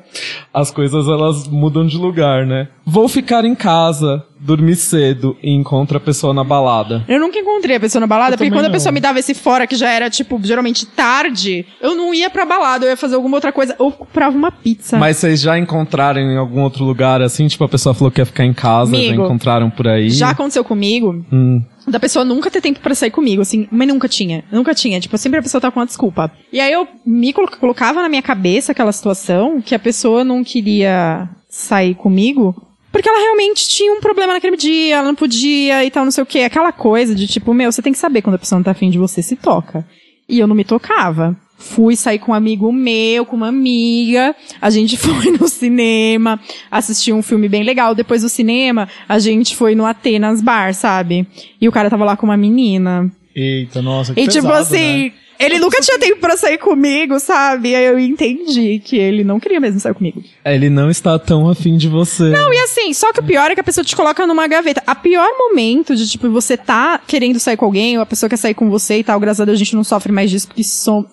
as 0.53 0.71
coisas 0.71 1.07
elas 1.07 1.47
mudam 1.47 1.87
de 1.87 1.97
lugar, 1.97 2.47
né? 2.47 2.69
Vou 2.85 3.09
ficar 3.09 3.45
em 3.45 3.55
casa, 3.55 4.25
dormir 4.41 4.75
cedo 4.75 5.37
e 5.43 5.51
encontro 5.55 5.97
a 5.99 6.01
pessoa 6.01 6.33
na 6.35 6.43
balada. 6.43 7.05
Eu 7.07 7.21
nunca 7.21 7.39
encontrei 7.39 7.77
a 7.77 7.81
pessoa 7.81 8.01
na 8.01 8.07
balada, 8.07 8.37
porque 8.37 8.45
também 8.49 8.59
quando 8.59 8.65
a 8.65 8.69
não. 8.69 8.73
pessoa 8.73 8.91
me 8.91 9.01
dava 9.01 9.19
esse 9.19 9.35
fora, 9.35 9.67
que 9.67 9.77
já 9.77 9.91
era, 9.91 10.09
tipo, 10.11 10.41
geralmente 10.43 10.87
tarde, 10.87 11.67
eu 11.81 11.95
não 11.95 12.13
ia 12.15 12.29
pra 12.31 12.45
balada, 12.47 12.87
eu 12.87 12.91
ia 12.91 12.97
fazer 12.97 13.15
alguma 13.15 13.37
outra 13.37 13.53
coisa, 13.53 13.77
ou 13.79 13.93
comprava 13.93 14.37
uma 14.37 14.51
pizza. 14.51 14.99
Mas 14.99 15.19
vocês 15.19 15.41
já 15.41 15.59
encontraram 15.59 16.21
em 16.21 16.37
algum 16.37 16.63
outro 16.63 16.85
lugar 16.85 17.21
assim? 17.23 17.47
Tipo, 17.47 17.65
a 17.65 17.69
pessoa 17.69 17.95
falou 17.95 18.11
que 18.11 18.21
ia 18.21 18.27
ficar 18.27 18.45
em 18.45 18.53
casa, 18.55 18.93
já 18.93 18.99
Amigo, 18.99 19.25
encontraram 19.25 19.71
por 19.71 19.87
aí? 19.87 20.11
Já 20.11 20.31
aconteceu 20.31 20.65
comigo, 20.65 21.25
Hum. 21.33 21.63
da 21.87 22.01
pessoa 22.01 22.25
nunca 22.25 22.51
ter 22.51 22.61
tempo 22.61 22.81
pra 22.81 22.95
sair 22.95 23.11
comigo, 23.11 23.43
assim, 23.43 23.69
mas 23.71 23.87
nunca 23.87 24.09
tinha, 24.09 24.43
nunca 24.51 24.75
tinha, 24.75 24.99
tipo, 25.01 25.17
sempre 25.19 25.39
a 25.39 25.43
pessoa 25.43 25.61
tá 25.61 25.71
com 25.71 25.79
uma 25.81 25.87
desculpa. 25.87 26.31
E 26.53 26.59
aí 26.59 26.73
eu 26.73 26.89
me 27.07 27.33
colo- 27.33 27.51
colocava 27.61 28.03
na 28.03 28.09
minha 28.09 28.23
cabeça 28.23 28.73
aquela 28.73 28.91
situação 28.93 29.61
que 29.61 29.75
a 29.75 29.79
pessoa 29.79 30.25
não 30.25 30.43
queria 30.43 31.29
sair 31.49 31.95
comigo, 31.95 32.55
porque 32.93 33.09
ela 33.09 33.19
realmente 33.19 33.69
tinha 33.69 33.93
um 33.93 34.01
problema 34.01 34.33
naquele 34.33 34.57
dia, 34.57 34.97
ela 34.97 35.07
não 35.07 35.15
podia 35.15 35.85
e 35.85 35.91
tal, 35.91 36.05
não 36.05 36.11
sei 36.11 36.23
o 36.23 36.27
quê. 36.27 36.41
Aquela 36.41 36.73
coisa 36.73 37.15
de 37.15 37.27
tipo, 37.27 37.55
meu, 37.55 37.71
você 37.71 37.83
tem 37.83 37.93
que 37.93 37.99
saber 37.99 38.23
quando 38.23 38.35
a 38.35 38.39
pessoa 38.39 38.59
não 38.59 38.65
tá 38.65 38.73
afim 38.73 38.91
de 38.91 38.99
você, 38.99 39.23
se 39.23 39.37
toca. 39.37 39.87
E 40.29 40.39
eu 40.39 40.47
não 40.47 40.55
me 40.55 40.65
tocava. 40.65 41.37
Fui 41.57 41.95
sair 41.95 42.19
com 42.19 42.33
um 42.33 42.35
amigo 42.35 42.73
meu, 42.73 43.27
com 43.27 43.37
uma 43.37 43.49
amiga. 43.49 44.35
A 44.61 44.71
gente 44.71 44.97
foi 44.99 45.31
no 45.31 45.47
cinema, 45.47 46.41
assistiu 46.71 47.17
um 47.17 47.23
filme 47.23 47.49
bem 47.49 47.63
legal. 47.63 47.95
Depois 47.95 48.23
do 48.23 48.29
cinema, 48.29 48.89
a 49.09 49.19
gente 49.19 49.55
foi 49.55 49.75
no 49.75 49.87
Atenas 49.87 50.41
Bar, 50.41 50.75
sabe? 50.75 51.27
E 51.61 51.69
o 51.69 51.73
cara 51.73 51.91
tava 51.91 52.05
lá 52.05 52.17
com 52.17 52.27
uma 52.27 52.37
menina. 52.37 53.11
Eita, 53.35 53.81
nossa, 53.81 54.15
que 54.15 54.21
E 54.21 54.27
tipo 54.27 54.47
pesado, 54.49 54.63
assim, 54.63 55.05
né? 55.05 55.13
Ele 55.41 55.59
nunca 55.59 55.81
tinha 55.81 55.99
tempo 55.99 56.21
pra 56.21 56.37
sair 56.37 56.59
comigo, 56.59 57.19
sabe? 57.19 57.75
Aí 57.75 57.85
eu 57.87 57.99
entendi 57.99 58.79
que 58.85 58.97
ele 58.97 59.25
não 59.25 59.41
queria 59.41 59.59
mesmo 59.59 59.81
sair 59.81 59.95
comigo. 59.95 60.23
Ele 60.45 60.69
não 60.69 60.91
está 60.91 61.19
tão 61.19 61.49
afim 61.49 61.77
de 61.77 61.89
você. 61.89 62.25
Não, 62.25 62.53
e 62.53 62.59
assim, 62.59 62.93
só 62.93 63.13
que 63.13 63.21
o 63.21 63.23
pior 63.23 63.51
é 63.51 63.55
que 63.55 63.61
a 63.61 63.65
pessoa 63.65 63.85
te 63.85 63.97
coloca 63.97 64.27
numa 64.27 64.47
gaveta. 64.47 64.83
A 64.87 64.95
pior 64.95 65.29
momento 65.39 65.97
de, 65.97 66.09
tipo, 66.09 66.31
você 66.31 66.57
tá 66.57 67.01
querendo 67.07 67.41
sair 67.41 67.57
com 67.57 67.65
alguém, 67.65 67.97
ou 67.97 68.03
a 68.03 68.07
pessoa 68.07 68.29
quer 68.29 68.37
sair 68.37 68.55
com 68.55 68.69
você 68.69 68.99
e 68.99 69.05
tal, 69.05 69.19
graças 69.19 69.41
a 69.41 69.45
Deus 69.45 69.57
a 69.57 69.59
gente 69.59 69.75
não 69.75 69.85
sofre 69.85 70.13
mais 70.13 70.31
disso, 70.31 70.47
porque 70.47 70.63
são 70.63 71.07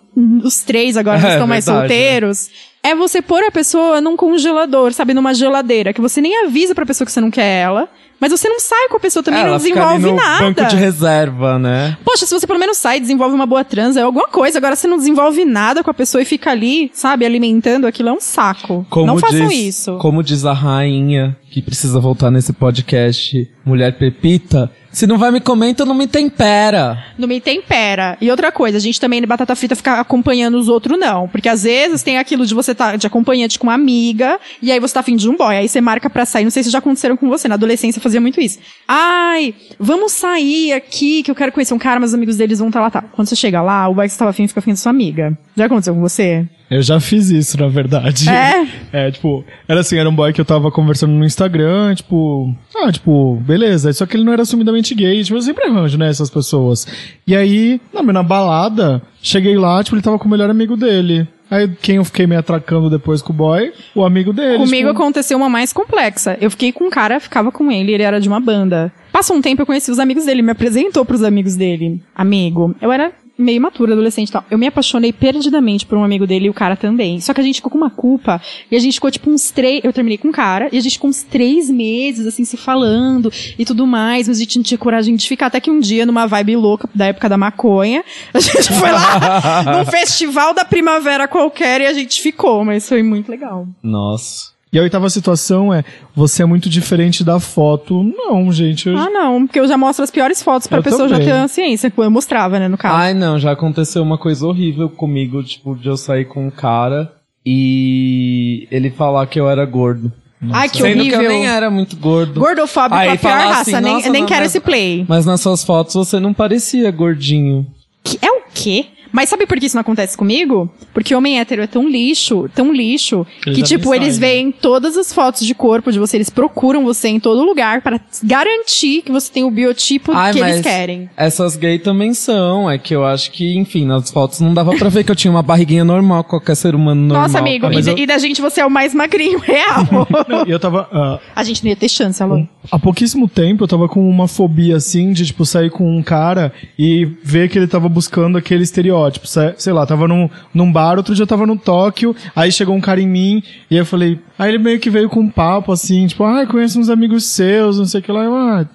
os 0.43 0.61
três 0.61 0.97
agora 0.97 1.19
É, 1.19 1.31
estão 1.33 1.47
mais 1.47 1.65
verdade, 1.65 1.87
solteiros. 1.87 2.49
É 2.83 2.95
você 2.95 3.21
pôr 3.21 3.43
a 3.43 3.51
pessoa 3.51 3.99
num 4.01 4.15
congelador, 4.15 4.93
sabe, 4.93 5.13
numa 5.13 5.33
geladeira, 5.33 5.93
que 5.93 6.01
você 6.01 6.21
nem 6.21 6.45
avisa 6.45 6.73
pra 6.73 6.85
pessoa 6.85 7.05
que 7.05 7.11
você 7.11 7.21
não 7.21 7.29
quer 7.29 7.61
ela, 7.61 7.89
mas 8.19 8.31
você 8.31 8.49
não 8.49 8.59
sai 8.59 8.87
com 8.89 8.97
a 8.97 8.99
pessoa 8.99 9.23
também, 9.23 9.41
É, 9.41 9.45
não 9.45 9.57
desenvolve 9.57 10.11
nada. 10.11 10.45
banco 10.45 10.65
de 10.65 10.75
reserva, 10.75 11.59
né? 11.59 11.97
Poxa, 12.03 12.25
se 12.25 12.33
você 12.33 12.47
pelo 12.47 12.59
menos 12.59 12.77
sai, 12.77 12.99
desenvolve 12.99 13.35
uma 13.35 13.45
boa 13.45 13.63
transa, 13.63 13.99
é 13.99 14.03
alguma 14.03 14.27
coisa. 14.27 14.57
Agora, 14.57 14.75
você 14.75 14.87
não 14.87 14.97
desenvolve 14.97 15.45
nada 15.45 15.83
com 15.83 15.91
a 15.91 15.93
pessoa 15.93 16.21
e 16.21 16.25
fica 16.25 16.51
ali, 16.51 16.89
sabe, 16.93 17.25
alimentando 17.25 17.85
aquilo, 17.87 18.09
é 18.09 18.13
um 18.13 18.21
saco. 18.21 18.85
não 19.05 19.19
façam 19.19 19.47
diz, 19.47 19.77
isso. 19.77 19.97
Como 19.97 20.23
diz 20.23 20.45
a 20.45 20.53
rainha, 20.53 21.35
que 21.49 21.61
precisa 21.61 21.99
voltar 21.99 22.31
nesse 22.31 22.53
podcast, 22.53 23.49
Mulher 23.65 23.97
Pepita, 23.97 24.71
se 24.91 25.05
não 25.05 25.17
vai 25.17 25.31
me 25.31 25.39
comer, 25.39 25.69
então 25.69 25.85
não 25.85 25.93
me 25.93 26.07
tempera. 26.07 26.97
Não 27.17 27.27
me 27.27 27.39
tempera. 27.39 28.17
E 28.19 28.31
outra 28.31 28.51
coisa, 28.51 28.77
a 28.77 28.79
gente 28.79 28.99
também 28.99 29.21
de 29.21 29.27
batata 29.27 29.55
frita 29.55 29.75
fica 29.75 29.99
acompanhando 29.99 30.57
os 30.57 30.67
outros, 30.67 30.97
não. 30.99 31.27
Porque 31.27 31.47
às 31.47 31.63
vezes 31.63 32.01
tem 32.01 32.17
aquilo 32.17 32.45
de 32.45 32.55
você 32.55 32.73
tá 32.73 32.95
de 32.95 33.05
acompanhante 33.05 33.59
com 33.59 33.67
uma 33.67 33.73
amiga, 33.75 34.39
e 34.61 34.71
aí 34.71 34.79
você 34.79 34.93
tá 34.95 35.01
afim 35.01 35.15
de 35.15 35.29
um 35.29 35.37
boy, 35.37 35.55
aí 35.55 35.69
você 35.69 35.79
marca 35.81 36.09
pra 36.09 36.25
sair. 36.25 36.43
Não 36.43 36.51
sei 36.51 36.63
se 36.63 36.69
já 36.71 36.79
aconteceram 36.79 37.15
com 37.15 37.29
você, 37.29 37.47
na 37.47 37.55
adolescência 37.55 38.01
fazia 38.07 38.21
muito 38.21 38.39
isso. 38.39 38.59
Ai, 38.87 39.53
vamos 39.79 40.13
sair 40.13 40.73
aqui, 40.73 41.21
que 41.23 41.29
eu 41.29 41.35
quero 41.35 41.51
conhecer 41.51 41.73
um 41.73 41.79
cara, 41.79 41.99
mas 41.99 42.11
os 42.11 42.15
amigos 42.15 42.37
deles 42.37 42.59
vão 42.59 42.69
estar 42.69 42.81
lá, 42.81 42.89
tá. 42.89 43.01
Quando 43.01 43.27
você 43.27 43.35
chega 43.35 43.61
lá, 43.61 43.87
o 43.87 43.93
boy 43.93 44.05
que 44.05 44.13
você 44.13 44.19
tava 44.19 44.31
afim 44.31 44.47
fica 44.47 44.59
afim 44.59 44.71
da 44.71 44.77
sua 44.77 44.89
amiga. 44.89 45.37
Já 45.55 45.65
aconteceu 45.65 45.93
com 45.93 46.01
você? 46.01 46.47
Eu 46.69 46.81
já 46.81 46.99
fiz 46.99 47.29
isso, 47.29 47.59
na 47.59 47.67
verdade. 47.67 48.29
É? 48.29 48.67
É, 48.89 49.11
tipo, 49.11 49.43
era 49.67 49.81
assim, 49.81 49.97
era 49.97 50.09
um 50.09 50.15
boy 50.15 50.31
que 50.31 50.39
eu 50.39 50.45
tava 50.45 50.71
conversando 50.71 51.11
no 51.11 51.25
Instagram, 51.25 51.93
tipo, 51.93 52.55
ah, 52.73 52.89
tipo, 52.89 53.35
beleza, 53.41 53.91
só 53.91 54.05
que 54.05 54.15
ele 54.15 54.23
não 54.23 54.31
era 54.31 54.43
assumidamente 54.43 54.95
gay, 54.95 55.21
tipo, 55.23 55.37
eu 55.37 55.41
sempre 55.41 55.65
arranjo, 55.65 55.97
né, 55.97 56.07
essas 56.07 56.29
pessoas. 56.29 56.87
E 57.27 57.35
aí, 57.35 57.81
na, 57.93 58.01
na 58.01 58.23
balada, 58.23 59.01
cheguei 59.21 59.57
lá, 59.57 59.83
tipo, 59.83 59.95
ele 59.95 60.01
tava 60.01 60.17
com 60.17 60.25
o 60.25 60.31
melhor 60.31 60.49
amigo 60.49 60.77
dele. 60.77 61.27
Aí, 61.49 61.67
quem 61.81 61.95
eu 61.97 62.05
fiquei 62.05 62.27
me 62.27 62.35
atracando 62.35 62.89
depois 62.89 63.21
com 63.21 63.31
o 63.31 63.35
boy? 63.35 63.71
O 63.95 64.03
amigo 64.03 64.33
dele. 64.33 64.57
Comigo 64.57 64.89
tipo, 64.89 65.01
aconteceu 65.01 65.37
uma 65.37 65.49
mais 65.49 65.71
complexa. 65.71 66.37
Eu 66.41 66.51
fiquei 66.51 66.71
com 66.71 66.85
um 66.85 66.89
cara, 66.89 67.19
ficava 67.19 67.51
com 67.51 67.71
ele, 67.71 67.93
ele 67.93 68.03
era 68.03 68.19
de 68.19 68.27
uma 68.27 68.39
banda. 68.39 68.91
Passou 69.11 69.35
um 69.35 69.41
tempo, 69.41 69.61
eu 69.61 69.65
conheci 69.65 69.89
os 69.89 69.99
amigos 69.99 70.25
dele, 70.25 70.41
me 70.41 70.51
apresentou 70.51 71.05
pros 71.05 71.23
amigos 71.23 71.55
dele. 71.55 72.01
Amigo, 72.13 72.75
eu 72.81 72.91
era 72.91 73.11
meio 73.37 73.57
imatura, 73.57 73.93
adolescente 73.93 74.29
e 74.29 74.31
tal. 74.31 74.43
Eu 74.49 74.57
me 74.57 74.67
apaixonei 74.67 75.13
perdidamente 75.13 75.85
por 75.85 75.97
um 75.97 76.03
amigo 76.03 76.25
dele 76.25 76.47
e 76.47 76.49
o 76.49 76.53
cara 76.53 76.75
também. 76.75 77.19
Só 77.19 77.33
que 77.33 77.41
a 77.41 77.43
gente 77.43 77.55
ficou 77.55 77.71
com 77.71 77.77
uma 77.77 77.89
culpa 77.89 78.41
e 78.71 78.75
a 78.75 78.79
gente 78.79 78.95
ficou 78.95 79.11
tipo 79.11 79.29
uns 79.29 79.51
três. 79.51 79.81
Eu 79.83 79.93
terminei 79.93 80.17
com 80.17 80.29
um 80.29 80.31
cara 80.31 80.69
e 80.71 80.77
a 80.77 80.81
gente 80.81 80.93
ficou 80.93 81.09
uns 81.09 81.23
três 81.23 81.69
meses 81.69 82.25
assim 82.25 82.43
se 82.43 82.57
falando 82.57 83.31
e 83.57 83.65
tudo 83.65 83.85
mais, 83.85 84.27
mas 84.27 84.37
a 84.37 84.39
gente 84.39 84.57
não 84.57 84.63
tinha 84.63 84.77
coragem 84.77 85.15
de 85.15 85.27
ficar. 85.27 85.47
Até 85.47 85.59
que 85.59 85.69
um 85.69 85.79
dia, 85.79 86.05
numa 86.05 86.25
vibe 86.25 86.55
louca 86.55 86.89
da 86.93 87.07
época 87.07 87.29
da 87.29 87.37
maconha, 87.37 88.03
a 88.33 88.39
gente 88.39 88.73
foi 88.73 88.91
lá 88.91 89.63
num 89.77 89.85
festival 89.85 90.53
da 90.53 90.65
primavera 90.65 91.27
qualquer 91.27 91.81
e 91.81 91.85
a 91.85 91.93
gente 91.93 92.21
ficou, 92.21 92.65
mas 92.65 92.87
foi 92.87 93.03
muito 93.03 93.29
legal. 93.29 93.67
Nossa. 93.83 94.56
E 94.71 94.77
a 94.77 94.81
oitava 94.81 95.09
situação 95.09 95.73
é, 95.73 95.83
você 96.15 96.43
é 96.43 96.45
muito 96.45 96.69
diferente 96.69 97.23
da 97.23 97.39
foto. 97.39 98.03
Não, 98.03 98.51
gente. 98.51 98.89
Eu... 98.89 98.97
Ah, 98.97 99.09
não, 99.09 99.47
porque 99.47 99.59
eu 99.61 99.67
já 99.67 99.77
mostro 99.77 100.03
as 100.03 100.11
piores 100.11 100.43
fotos 100.43 100.67
pra 100.67 100.79
Eu 100.79 100.83
pessoa 100.83 101.07
já 101.07 101.17
também. 101.17 101.31
ter 101.33 101.47
ciência. 101.47 101.91
Eu 101.97 102.11
mostrava, 102.11 102.59
né, 102.59 102.67
no 102.67 102.77
caso. 102.77 102.95
Ai, 102.95 103.13
não, 103.13 103.39
já 103.39 103.51
aconteceu 103.53 104.03
uma 104.03 104.17
coisa 104.17 104.45
horrível 104.45 104.89
comigo, 104.89 105.41
tipo, 105.41 105.73
de 105.75 105.87
eu 105.87 105.95
sair 105.95 106.25
com 106.25 106.47
um 106.47 106.51
cara 106.51 107.11
e 107.45 108.67
ele 108.69 108.89
falar 108.91 109.25
que 109.27 109.39
eu 109.39 109.49
era 109.49 109.65
gordo. 109.65 110.11
Ai, 110.51 110.69
que 110.69 110.77
Sendo 110.77 110.99
horrível. 110.99 111.19
que 111.19 111.25
eu 111.25 111.29
nem 111.29 111.47
era 111.47 111.69
muito 111.71 111.95
gordo. 111.95 112.39
Gordofóbico 112.39 112.95
Aí 112.95 113.07
é 113.09 113.11
a 113.13 113.17
pior 113.17 113.31
falar 113.31 113.45
raça, 113.53 113.61
assim, 113.61 113.81
nem, 113.81 113.93
"Nossa, 113.93 114.09
nem 114.09 114.25
quero 114.25 114.41
mas- 114.41 114.51
esse 114.51 114.59
play. 114.59 115.05
Mas 115.07 115.25
nas 115.25 115.41
suas 115.41 115.63
fotos 115.63 115.95
você 115.95 116.19
não 116.19 116.33
parecia 116.33 116.91
gordinho. 116.91 117.65
Que 118.03 118.19
é 118.21 118.29
o 118.29 118.41
quê? 118.53 118.85
Mas 119.17 119.29
sabe 119.29 119.47
por 119.47 119.59
que 119.59 119.65
isso 119.65 119.75
não 119.75 119.81
acontece 119.81 120.15
comigo? 120.15 120.69
Porque 120.93 121.15
homem 121.15 121.39
hétero 121.39 121.63
é 121.63 121.65
tão 121.65 121.89
lixo, 121.89 122.47
tão 122.53 122.71
lixo, 122.71 123.25
Eles 123.47 123.57
que 123.57 123.63
tipo, 123.63 123.91
eles 123.95 124.19
veem 124.19 124.51
todas 124.51 124.95
as 124.95 125.11
fotos 125.11 125.43
de 125.43 125.55
corpo 125.55 125.91
de 125.91 125.97
você, 125.97 126.17
eles 126.17 126.29
procuram 126.29 126.83
você 126.85 127.07
em 127.07 127.19
todo 127.19 127.43
lugar 127.43 127.81
para 127.81 127.99
garantir 128.23 129.01
que 129.01 129.11
você 129.11 129.33
tem 129.33 129.43
o 129.43 129.49
biotipo 129.49 130.11
Ai, 130.13 130.33
que 130.33 130.39
mas 130.39 130.51
eles 130.53 130.61
querem. 130.63 131.09
Essas 131.17 131.55
gays 131.55 131.81
também 131.81 132.13
são. 132.13 132.69
É 132.69 132.77
que 132.77 132.93
eu 132.95 133.03
acho 133.03 133.31
que, 133.31 133.57
enfim, 133.57 133.85
nas 133.87 134.11
fotos 134.11 134.39
não 134.39 134.53
dava 134.53 134.75
pra 134.75 134.87
ver 134.87 135.03
que 135.03 135.09
eu 135.11 135.15
tinha 135.15 135.31
uma 135.31 135.41
barriguinha 135.41 135.83
normal, 135.83 136.23
qualquer 136.23 136.55
ser 136.55 136.75
humano 136.75 137.01
normal. 137.01 137.23
Nossa, 137.23 137.39
amigo, 137.39 137.65
Ah, 137.65 137.73
e, 137.73 137.87
eu- 137.87 137.97
e 137.97 138.05
da 138.05 138.19
gente 138.19 138.39
você 138.39 138.61
é 138.61 138.65
o 138.67 138.69
mais 138.69 138.93
magrinho, 138.93 139.39
real. 139.41 139.83
Não, 140.29 140.45
e 140.45 140.51
eu 140.51 140.59
tava. 140.59 140.87
ah, 140.91 141.19
A 141.35 141.43
gente 141.43 141.63
não 141.63 141.69
ia 141.71 141.75
ter 141.75 141.89
chance, 141.89 142.21
Alô. 142.21 142.45
Há 142.71 142.77
pouquíssimo 142.77 143.27
tempo 143.27 143.63
eu 143.63 143.67
tava 143.67 143.87
com 143.89 144.07
uma 144.07 144.27
fobia 144.27 144.75
assim 144.75 145.11
de, 145.11 145.25
tipo, 145.25 145.43
sair 145.43 145.71
com 145.71 145.97
um 145.97 146.03
cara 146.03 146.53
e 146.77 147.05
ver 147.23 147.49
que 147.49 147.57
ele 147.57 147.65
tava 147.67 147.89
buscando 147.89 148.37
aquele 148.37 148.61
estereótipo. 148.63 149.06
Sei, 149.23 149.53
sei 149.57 149.73
lá, 149.73 149.85
tava 149.85 150.07
num, 150.07 150.29
num 150.53 150.71
bar, 150.71 150.97
outro 150.97 151.15
dia 151.15 151.23
eu 151.23 151.27
tava 151.27 151.45
no 151.45 151.57
Tóquio, 151.57 152.15
aí 152.35 152.51
chegou 152.51 152.75
um 152.75 152.81
cara 152.81 153.01
em 153.01 153.07
mim 153.07 153.43
e 153.69 153.75
eu 153.75 153.85
falei. 153.85 154.19
Aí 154.37 154.51
ele 154.51 154.57
meio 154.57 154.79
que 154.79 154.89
veio 154.89 155.09
com 155.09 155.21
um 155.21 155.29
papo 155.29 155.71
assim, 155.71 156.05
tipo, 156.07 156.23
ah, 156.23 156.45
conheço 156.45 156.79
uns 156.79 156.89
amigos 156.89 157.25
seus, 157.25 157.77
não 157.77 157.85
sei 157.85 157.99
o 157.99 158.03
que 158.03 158.11
lá. 158.11 158.23
Eu, 158.23 158.35
ah, 158.35 158.65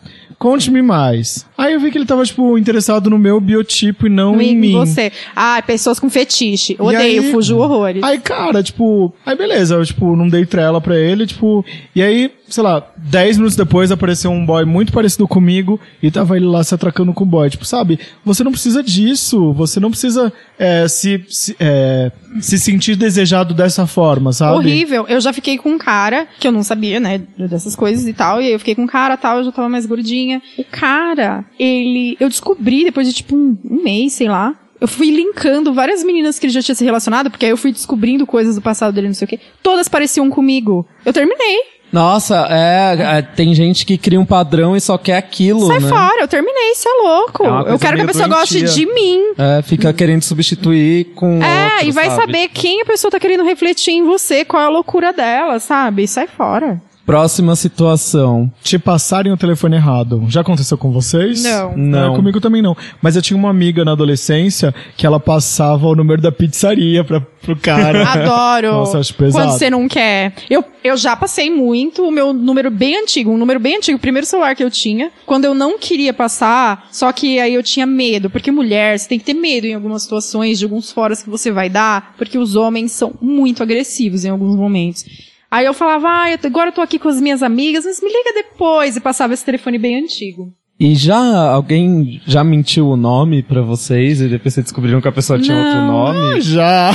conte-me 0.43 0.82
mais. 0.82 1.47
Aí 1.57 1.72
eu 1.74 1.78
vi 1.78 1.93
que 1.93 1.97
ele 1.99 2.05
tava, 2.05 2.24
tipo, 2.24 2.59
interessado 2.59 3.09
no 3.09 3.16
meu 3.16 3.40
biotipo 3.40 4.09
e 4.09 4.11
não 4.11 4.40
em 4.40 4.49
Em 4.51 4.57
mim. 4.57 4.72
você. 4.72 5.12
Ah, 5.36 5.62
pessoas 5.64 6.01
com 6.01 6.11
fetiche. 6.11 6.72
E 6.72 6.82
Odeio, 6.82 7.22
aí- 7.22 7.30
fujo 7.30 7.57
horrores. 7.59 8.03
Aí, 8.03 8.18
cara, 8.18 8.61
tipo, 8.61 9.14
aí 9.24 9.36
beleza, 9.36 9.76
eu, 9.76 9.84
tipo, 9.86 10.16
não 10.16 10.28
dei 10.28 10.45
trela 10.45 10.80
pra 10.80 10.97
ele, 10.99 11.28
tipo, 11.28 11.64
e 11.95 12.03
aí, 12.03 12.32
sei 12.49 12.64
lá, 12.64 12.84
10 12.97 13.36
minutos 13.36 13.55
depois 13.57 13.93
apareceu 13.93 14.32
um 14.32 14.45
boy 14.45 14.64
muito 14.64 14.93
parecido 14.93 15.28
comigo 15.28 15.78
e 16.03 16.11
tava 16.11 16.36
ele 16.36 16.47
lá 16.47 16.64
se 16.64 16.74
atracando 16.74 17.12
com 17.12 17.22
o 17.22 17.26
boy. 17.26 17.49
Tipo, 17.49 17.64
sabe, 17.64 18.01
você 18.24 18.43
não 18.43 18.51
precisa 18.51 18.82
disso, 18.82 19.53
você 19.53 19.78
não 19.78 19.90
precisa 19.90 20.32
é, 20.59 20.88
se, 20.88 21.24
se, 21.28 21.57
é, 21.61 22.11
se 22.40 22.59
sentir 22.59 22.97
desejado 22.97 23.55
dessa 23.55 23.86
forma, 23.86 24.32
sabe? 24.32 24.57
Horrível. 24.57 25.07
Eu 25.09 25.20
já 25.20 25.32
fiquei 25.32 25.57
com 25.57 25.70
um 25.70 25.78
cara, 25.78 26.26
que 26.40 26.49
eu 26.49 26.53
não 26.53 26.64
sabia, 26.64 26.99
né, 26.99 27.20
dessas 27.38 27.76
coisas 27.76 28.07
e 28.09 28.12
tal, 28.12 28.40
e 28.43 28.47
aí 28.47 28.53
eu 28.53 28.59
fiquei 28.59 28.74
com 28.74 28.82
um 28.82 28.86
cara 28.88 29.16
tal, 29.16 29.38
eu 29.38 29.45
já 29.45 29.53
tava 29.53 29.68
mais 29.68 29.86
gordinha. 29.86 30.32
O 30.59 30.64
cara, 30.64 31.45
ele. 31.59 32.16
Eu 32.20 32.28
descobri 32.28 32.85
depois 32.85 33.07
de 33.07 33.12
tipo 33.12 33.35
um, 33.37 33.57
um 33.68 33.83
mês, 33.83 34.12
sei 34.14 34.28
lá. 34.28 34.55
Eu 34.80 34.89
fui 34.89 35.11
linkando 35.11 35.72
várias 35.72 36.03
meninas 36.03 36.39
que 36.39 36.47
ele 36.47 36.53
já 36.53 36.61
tinha 36.61 36.74
se 36.74 36.85
relacionado, 36.85 37.30
porque 37.30 37.45
aí 37.47 37.53
eu 37.53 37.57
fui 37.57 37.70
descobrindo 37.70 38.26
coisas 38.26 38.57
do 38.57 38.61
passado 38.61 38.93
dele, 38.93 39.07
não 39.09 39.14
sei 39.14 39.26
o 39.26 39.28
quê. 39.28 39.39
Todas 39.62 39.89
pareciam 39.89 40.28
comigo. 40.28 40.85
Eu 41.07 41.12
terminei. 41.12 41.59
Nossa, 41.93 42.47
é, 42.51 43.18
é, 43.18 43.22
tem 43.22 43.55
gente 43.55 43.85
que 43.85 43.99
cria 43.99 44.18
um 44.18 44.24
padrão 44.24 44.74
e 44.74 44.80
só 44.80 44.97
quer 44.97 45.18
aquilo, 45.18 45.66
Sai 45.66 45.78
né? 45.78 45.89
fora, 45.91 46.22
eu 46.22 46.26
terminei, 46.26 46.74
você 46.74 46.89
é 46.89 47.03
louco. 47.03 47.45
É 47.45 47.72
eu 47.74 47.78
quero 47.78 47.97
que 47.97 48.03
a 48.03 48.07
pessoa 48.07 48.26
goste 48.28 48.61
doentia. 48.61 48.74
de 48.87 48.87
mim. 48.95 49.20
É, 49.37 49.61
fica 49.62 49.93
querendo 49.93 50.22
substituir 50.22 51.05
com 51.14 51.43
É, 51.43 51.74
outro, 51.74 51.89
e 51.89 51.93
vai 51.93 52.07
sabe? 52.07 52.20
saber 52.22 52.49
quem 52.49 52.80
a 52.80 52.87
pessoa 52.87 53.11
tá 53.11 53.20
querendo 53.20 53.45
refletir 53.45 53.93
em 53.93 54.05
você, 54.05 54.43
qual 54.43 54.62
é 54.62 54.66
a 54.66 54.70
loucura 54.70 55.12
dela, 55.12 55.59
sabe? 55.61 56.09
Sai 56.09 56.26
fora. 56.26 56.80
Próxima 57.05 57.57
situação. 57.57 58.50
Te 58.62 58.78
passarem 58.78 59.32
o 59.32 59.36
telefone 59.36 59.76
errado. 59.76 60.24
Já 60.28 60.40
aconteceu 60.42 60.78
com 60.78 60.92
vocês? 60.92 61.42
Não. 61.42 61.76
Não. 61.76 62.12
É, 62.12 62.16
comigo 62.16 62.40
também 62.40 62.62
não. 62.62 62.76
Mas 63.00 63.16
eu 63.16 63.22
tinha 63.22 63.36
uma 63.36 63.50
amiga 63.50 63.84
na 63.84 63.92
adolescência 63.92 64.72
que 64.96 65.05
ela 65.05 65.18
passava 65.18 65.86
o 65.88 65.94
número 65.96 66.22
da 66.22 66.30
pizzaria 66.30 67.03
pra, 67.03 67.20
pro 67.20 67.57
cara. 67.57 68.07
Adoro. 68.09 68.72
Nossa, 68.72 68.98
acho 68.98 69.14
pesado. 69.14 69.44
Quando 69.44 69.59
você 69.59 69.68
não 69.68 69.88
quer. 69.88 70.34
Eu, 70.48 70.64
eu 70.84 70.96
já 70.96 71.16
passei 71.16 71.50
muito 71.50 72.07
o 72.07 72.11
meu 72.11 72.32
número 72.32 72.70
bem 72.70 72.96
antigo, 72.96 73.32
um 73.32 73.36
número 73.36 73.59
bem 73.59 73.76
antigo, 73.76 73.98
o 73.98 74.00
primeiro 74.00 74.26
celular 74.26 74.55
que 74.55 74.62
eu 74.62 74.70
tinha, 74.70 75.11
quando 75.26 75.44
eu 75.44 75.55
não 75.55 75.78
queria 75.78 76.12
passar, 76.12 76.88
só 76.92 77.11
que 77.12 77.38
aí 77.40 77.55
eu 77.55 77.62
tinha 77.62 77.86
medo, 77.86 78.30
porque 78.30 78.50
mulher, 78.50 78.98
você 78.98 79.09
tem 79.09 79.18
que 79.18 79.24
ter 79.24 79.34
medo 79.34 79.66
em 79.66 79.74
algumas 79.74 80.03
situações, 80.03 80.59
de 80.59 80.64
alguns 80.64 80.90
foras 80.92 81.22
que 81.22 81.30
você 81.30 81.50
vai 81.50 81.68
dar, 81.68 82.14
porque 82.16 82.38
os 82.38 82.57
homens 82.57 82.92
são 82.92 83.12
muito 83.20 83.62
agressivos 83.62 84.24
em 84.24 84.28
alguns 84.28 84.57
momentos. 84.57 85.32
Aí 85.53 85.66
eu 85.66 85.74
falava, 85.74 86.09
ah, 86.09 86.30
eu 86.32 86.38
tô- 86.38 86.46
agora 86.48 86.70
eu 86.70 86.72
tô 86.74 86.80
aqui 86.80 86.98
com 86.98 87.09
as 87.11 87.20
minhas 87.20 87.42
amigas, 87.42 87.84
mas 87.84 88.00
me 88.00 88.09
liga 88.09 88.32
depois, 88.34 88.96
e 88.96 89.00
passava 89.00 89.34
esse 89.34 89.44
telefone 89.44 89.76
bem 89.78 89.96
antigo. 90.03 90.50
E 90.80 90.94
já 90.96 91.50
alguém 91.53 92.20
já 92.26 92.42
mentiu 92.42 92.88
o 92.88 92.96
nome 92.96 93.42
pra 93.42 93.61
vocês 93.61 94.20
e 94.20 94.26
depois 94.26 94.55
vocês 94.55 94.64
descobriram 94.64 95.00
que 95.00 95.07
a 95.07 95.12
pessoa 95.12 95.38
tinha 95.38 95.57
outro 95.57 95.80
nome? 95.86 96.40
Já! 96.40 96.90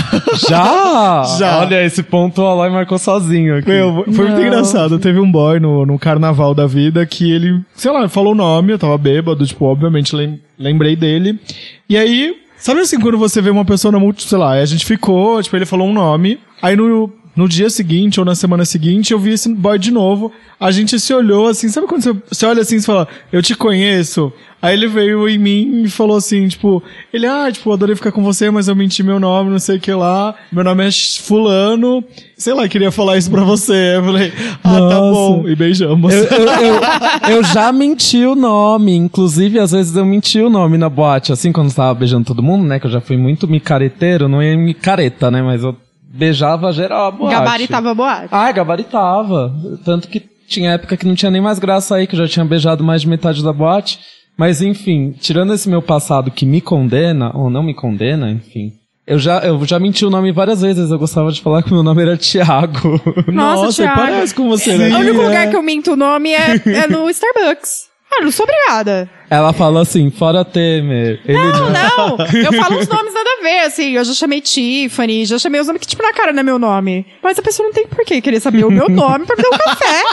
Já! 0.49 1.23
Já. 1.39 1.59
Olha, 1.59 1.85
esse 1.85 2.03
ponto 2.03 2.41
o 2.41 2.45
Aloy 2.45 2.69
marcou 2.69 2.97
sozinho 2.97 3.57
aqui. 3.57 3.69
Meu, 3.69 4.03
foi 4.11 4.25
muito 4.27 4.41
engraçado. 4.41 4.99
Teve 4.99 5.19
um 5.19 5.31
boy 5.31 5.59
no, 5.59 5.85
no 5.85 5.97
carnaval 5.99 6.53
da 6.53 6.65
vida 6.67 7.05
que 7.05 7.31
ele, 7.31 7.61
sei 7.75 7.91
lá, 7.91 8.09
falou 8.09 8.33
o 8.33 8.35
nome, 8.35 8.73
eu 8.73 8.79
tava 8.79 8.97
bêbado, 8.97 9.45
tipo, 9.45 9.63
obviamente 9.65 10.15
lem- 10.15 10.41
lembrei 10.59 10.95
dele. 10.95 11.39
E 11.87 11.95
aí, 11.95 12.35
sabe 12.57 12.81
assim, 12.81 12.99
quando 12.99 13.17
você 13.17 13.41
vê 13.41 13.49
uma 13.51 13.63
pessoa 13.63 13.91
na 13.91 13.99
multi, 13.99 14.23
sei 14.27 14.37
lá, 14.37 14.53
a 14.53 14.65
gente 14.65 14.85
ficou, 14.85 15.41
tipo, 15.41 15.55
ele 15.55 15.65
falou 15.65 15.87
um 15.87 15.93
nome, 15.93 16.39
aí 16.61 16.75
no, 16.75 17.09
no 17.37 17.47
dia 17.47 17.69
seguinte 17.69 18.19
ou 18.19 18.25
na 18.25 18.33
semana 18.33 18.65
seguinte 18.65 19.13
eu 19.13 19.19
vi 19.19 19.31
esse 19.31 19.47
boy 19.53 19.77
de 19.77 19.91
novo, 19.91 20.31
a 20.59 20.71
gente 20.71 20.99
se 20.99 21.13
olhou 21.13 21.47
assim, 21.47 21.69
sabe 21.69 21.85
quando 21.85 22.01
você, 22.01 22.13
você 22.27 22.45
olha 22.47 22.61
assim 22.63 22.77
e 22.77 22.81
fala, 22.81 23.07
eu 23.31 23.43
te 23.43 23.55
conheço? 23.55 24.33
Aí 24.59 24.73
ele 24.73 24.87
veio 24.87 25.29
em 25.29 25.37
mim 25.37 25.83
e 25.83 25.89
falou 25.89 26.17
assim, 26.17 26.47
tipo, 26.47 26.81
ele, 27.13 27.27
ah, 27.27 27.47
tipo, 27.51 27.71
adorei 27.71 27.95
ficar 27.95 28.11
com 28.11 28.23
você, 28.23 28.49
mas 28.49 28.67
eu 28.67 28.75
menti 28.75 29.03
meu 29.03 29.19
nome, 29.19 29.51
não 29.51 29.59
sei 29.59 29.77
o 29.77 29.79
que 29.79 29.91
lá. 29.91 30.33
Meu 30.51 30.63
nome 30.63 30.87
é 30.87 30.89
fulano. 30.91 32.03
Sei 32.35 32.55
lá, 32.55 32.67
queria 32.67 32.91
falar 32.91 33.17
isso 33.17 33.29
pra 33.29 33.43
você. 33.43 33.97
Eu 33.97 34.03
falei, 34.03 34.33
ah, 34.63 34.73
tá 34.73 34.79
Nossa. 34.79 35.11
bom. 35.11 35.47
E 35.47 35.55
beijamos. 35.55 36.11
Eu, 36.11 36.23
eu, 36.23 36.47
eu, 36.47 36.81
eu 37.37 37.43
já 37.43 37.71
menti 37.71 38.25
o 38.25 38.33
nome, 38.33 38.95
inclusive 38.95 39.59
às 39.59 39.73
vezes 39.73 39.95
eu 39.95 40.05
menti 40.05 40.39
o 40.41 40.49
nome 40.49 40.75
na 40.75 40.89
boate, 40.89 41.31
assim, 41.31 41.51
quando 41.51 41.69
eu 41.69 41.75
tava 41.75 41.93
beijando 41.93 42.25
todo 42.25 42.41
mundo, 42.41 42.65
né, 42.65 42.79
que 42.79 42.87
eu 42.87 42.91
já 42.91 42.99
fui 42.99 43.15
muito 43.15 43.47
micareteiro, 43.47 44.27
não 44.27 44.41
ia 44.41 44.57
micareta, 44.57 45.29
né, 45.29 45.41
mas 45.43 45.61
eu 45.61 45.75
beijava 46.17 46.71
geral 46.71 47.07
a 47.07 47.11
boate. 47.11 47.35
Gabaritava 47.35 47.93
boate. 47.93 48.27
Ah, 48.31 48.51
gabaritava. 48.51 49.53
Tanto 49.85 50.07
que 50.07 50.19
tinha 50.47 50.71
época 50.71 50.97
que 50.97 51.05
não 51.05 51.15
tinha 51.15 51.31
nem 51.31 51.41
mais 51.41 51.59
graça 51.59 51.95
aí, 51.95 52.07
que 52.07 52.15
eu 52.15 52.19
já 52.19 52.27
tinha 52.27 52.45
beijado 52.45 52.83
mais 52.83 53.01
de 53.01 53.07
metade 53.07 53.43
da 53.43 53.53
boate. 53.53 53.99
Mas 54.37 54.61
enfim, 54.61 55.13
tirando 55.19 55.53
esse 55.53 55.67
meu 55.67 55.81
passado 55.81 56.31
que 56.31 56.45
me 56.45 56.61
condena, 56.61 57.31
ou 57.35 57.49
não 57.49 57.63
me 57.63 57.73
condena, 57.73 58.29
enfim. 58.29 58.73
Eu 59.05 59.17
já, 59.17 59.39
eu 59.39 59.63
já 59.65 59.79
menti 59.79 60.05
o 60.05 60.09
nome 60.09 60.31
várias 60.33 60.61
vezes, 60.61 60.91
eu 60.91 60.99
gostava 60.99 61.31
de 61.31 61.41
falar 61.41 61.63
que 61.63 61.71
meu 61.71 61.81
nome 61.81 62.01
era 62.01 62.17
Tiago. 62.17 63.01
Nossa, 63.31 63.81
Thiago. 63.81 63.95
parece 63.95 64.35
com 64.35 64.49
você, 64.49 64.77
né? 64.77 64.89
o 64.89 64.99
único 64.99 65.21
é. 65.21 65.25
lugar 65.25 65.49
que 65.49 65.55
eu 65.55 65.63
minto 65.63 65.93
o 65.93 65.95
nome 65.95 66.31
é, 66.31 66.61
é 66.65 66.87
no 66.87 67.09
Starbucks. 67.09 67.87
Ah, 68.11 68.23
não 68.23 68.31
sou 68.31 68.45
obrigada. 68.45 69.09
Ela 69.29 69.51
fala 69.53 69.81
assim, 69.81 70.09
fora 70.09 70.43
Temer. 70.45 71.19
Ele 71.25 71.37
Não, 71.37 71.69
não. 71.69 72.17
Eu 72.33 72.53
falo 72.53 72.79
os 72.79 72.87
nomes 72.87 73.13
nada 73.13 73.29
a 73.39 73.43
ver, 73.43 73.59
assim. 73.59 73.91
Eu 73.91 74.03
já 74.03 74.13
chamei 74.13 74.39
Tiffany, 74.41 75.25
já 75.25 75.37
chamei 75.37 75.59
os 75.59 75.67
nomes 75.67 75.81
que, 75.81 75.87
tipo, 75.87 76.01
na 76.01 76.13
cara 76.13 76.31
não 76.31 76.39
é 76.39 76.43
meu 76.43 76.57
nome. 76.57 77.05
Mas 77.21 77.37
a 77.37 77.41
pessoa 77.41 77.67
não 77.67 77.73
tem 77.73 77.85
por 77.85 78.03
que 78.05 78.21
querer 78.21 78.39
saber 78.39 78.65
o 78.65 78.71
meu 78.71 78.87
nome 78.89 79.25
pra 79.25 79.35
me 79.35 79.43
dar 79.43 79.49
um 79.49 79.57
café. 79.57 80.03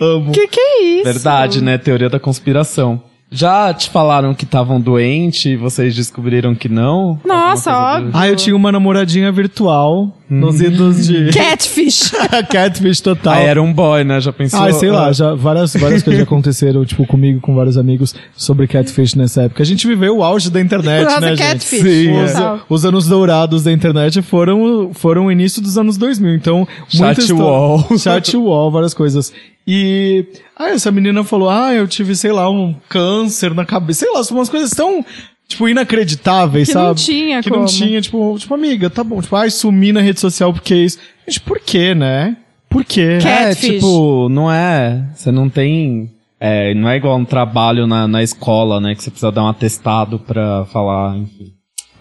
Amo. 0.00 0.32
Que 0.32 0.48
que 0.48 0.60
é 0.60 0.82
isso? 0.82 1.04
Verdade, 1.04 1.62
né? 1.62 1.78
Teoria 1.78 2.10
da 2.10 2.18
conspiração. 2.18 3.02
Já 3.34 3.74
te 3.74 3.90
falaram 3.90 4.32
que 4.32 4.44
estavam 4.44 4.80
doentes 4.80 5.44
e 5.46 5.56
vocês 5.56 5.94
descobriram 5.96 6.54
que 6.54 6.68
não? 6.68 7.18
Nossa, 7.24 7.76
óbvio. 7.96 8.10
Ah, 8.14 8.28
eu 8.28 8.36
tinha 8.36 8.54
uma 8.54 8.70
namoradinha 8.70 9.32
virtual 9.32 10.16
nos 10.30 10.60
idos 10.60 11.06
de... 11.06 11.30
Catfish. 11.34 12.12
Catfish 12.48 13.00
total. 13.00 13.34
Ah, 13.34 13.40
era 13.40 13.60
um 13.62 13.72
boy, 13.72 14.04
né? 14.04 14.20
Já 14.20 14.32
pensou? 14.32 14.62
Ah, 14.62 14.72
sei 14.72 14.90
lá, 14.90 15.06
Ah, 15.08 15.12
já 15.12 15.34
várias, 15.34 15.74
várias 15.74 16.02
coisas 16.02 16.18
já 16.18 16.22
aconteceram, 16.24 16.84
tipo, 16.84 17.04
comigo, 17.06 17.40
com 17.40 17.54
vários 17.54 17.76
amigos, 17.76 18.14
sobre 18.36 18.68
catfish 18.68 19.14
nessa 19.16 19.42
época. 19.42 19.62
A 19.62 19.66
gente 19.66 19.86
viveu 19.86 20.18
o 20.18 20.22
auge 20.22 20.48
da 20.50 20.60
internet, 20.60 21.04
Nossa, 21.04 21.20
né, 21.20 21.36
catfish. 21.36 21.82
gente? 21.82 22.04
Sim, 22.06 22.10
É. 22.16 22.24
os, 22.24 22.60
os 22.68 22.84
anos 22.84 23.06
dourados 23.08 23.64
da 23.64 23.72
internet 23.72 24.22
foram, 24.22 24.90
foram 24.94 25.26
o 25.26 25.32
início 25.32 25.60
dos 25.60 25.76
anos 25.76 25.96
2000, 25.96 26.34
então... 26.36 26.66
Chat 26.88 27.00
muita 27.04 27.20
histó- 27.20 27.34
wall. 27.36 27.98
Chat 27.98 28.36
wall, 28.36 28.70
várias 28.70 28.94
coisas. 28.94 29.32
E... 29.66 30.26
Ah, 30.56 30.70
essa 30.70 30.90
menina 30.90 31.24
falou, 31.24 31.48
ah, 31.48 31.72
eu 31.72 31.86
tive, 31.88 32.14
sei 32.14 32.32
lá, 32.32 32.50
um 32.50 32.74
câncer 32.88 33.54
na 33.54 33.64
cabeça. 33.64 34.00
Sei 34.00 34.12
lá, 34.12 34.22
são 34.22 34.36
umas 34.36 34.48
coisas 34.48 34.70
tão... 34.70 35.04
Tipo, 35.46 35.68
inacreditáveis, 35.68 36.68
Que 36.68 36.72
sabe? 36.72 36.86
não 36.86 36.94
tinha 36.94 37.42
Que 37.42 37.50
não 37.50 37.56
como. 37.58 37.68
tinha, 37.68 38.00
tipo, 38.00 38.34
tipo, 38.38 38.54
amiga, 38.54 38.88
tá 38.88 39.04
bom. 39.04 39.20
Tipo, 39.20 39.36
ai, 39.36 39.50
sumi 39.50 39.92
na 39.92 40.00
rede 40.00 40.18
social 40.18 40.54
porque 40.54 40.72
é 40.72 40.76
isso. 40.78 40.98
Gente, 41.28 41.40
por 41.42 41.60
quê, 41.60 41.94
né? 41.94 42.38
Por 42.70 42.82
quê? 42.82 43.18
Cat- 43.20 43.26
É, 43.42 43.48
Catfish. 43.50 43.70
tipo, 43.74 44.28
não 44.30 44.50
é. 44.50 45.04
Você 45.14 45.30
não 45.30 45.50
tem. 45.50 46.10
É, 46.40 46.72
não 46.72 46.88
é 46.88 46.96
igual 46.96 47.18
um 47.18 47.26
trabalho 47.26 47.86
na, 47.86 48.08
na 48.08 48.22
escola, 48.22 48.80
né? 48.80 48.94
Que 48.94 49.02
você 49.04 49.10
precisa 49.10 49.30
dar 49.30 49.44
um 49.44 49.48
atestado 49.48 50.18
pra 50.18 50.64
falar, 50.72 51.14
enfim. 51.18 51.52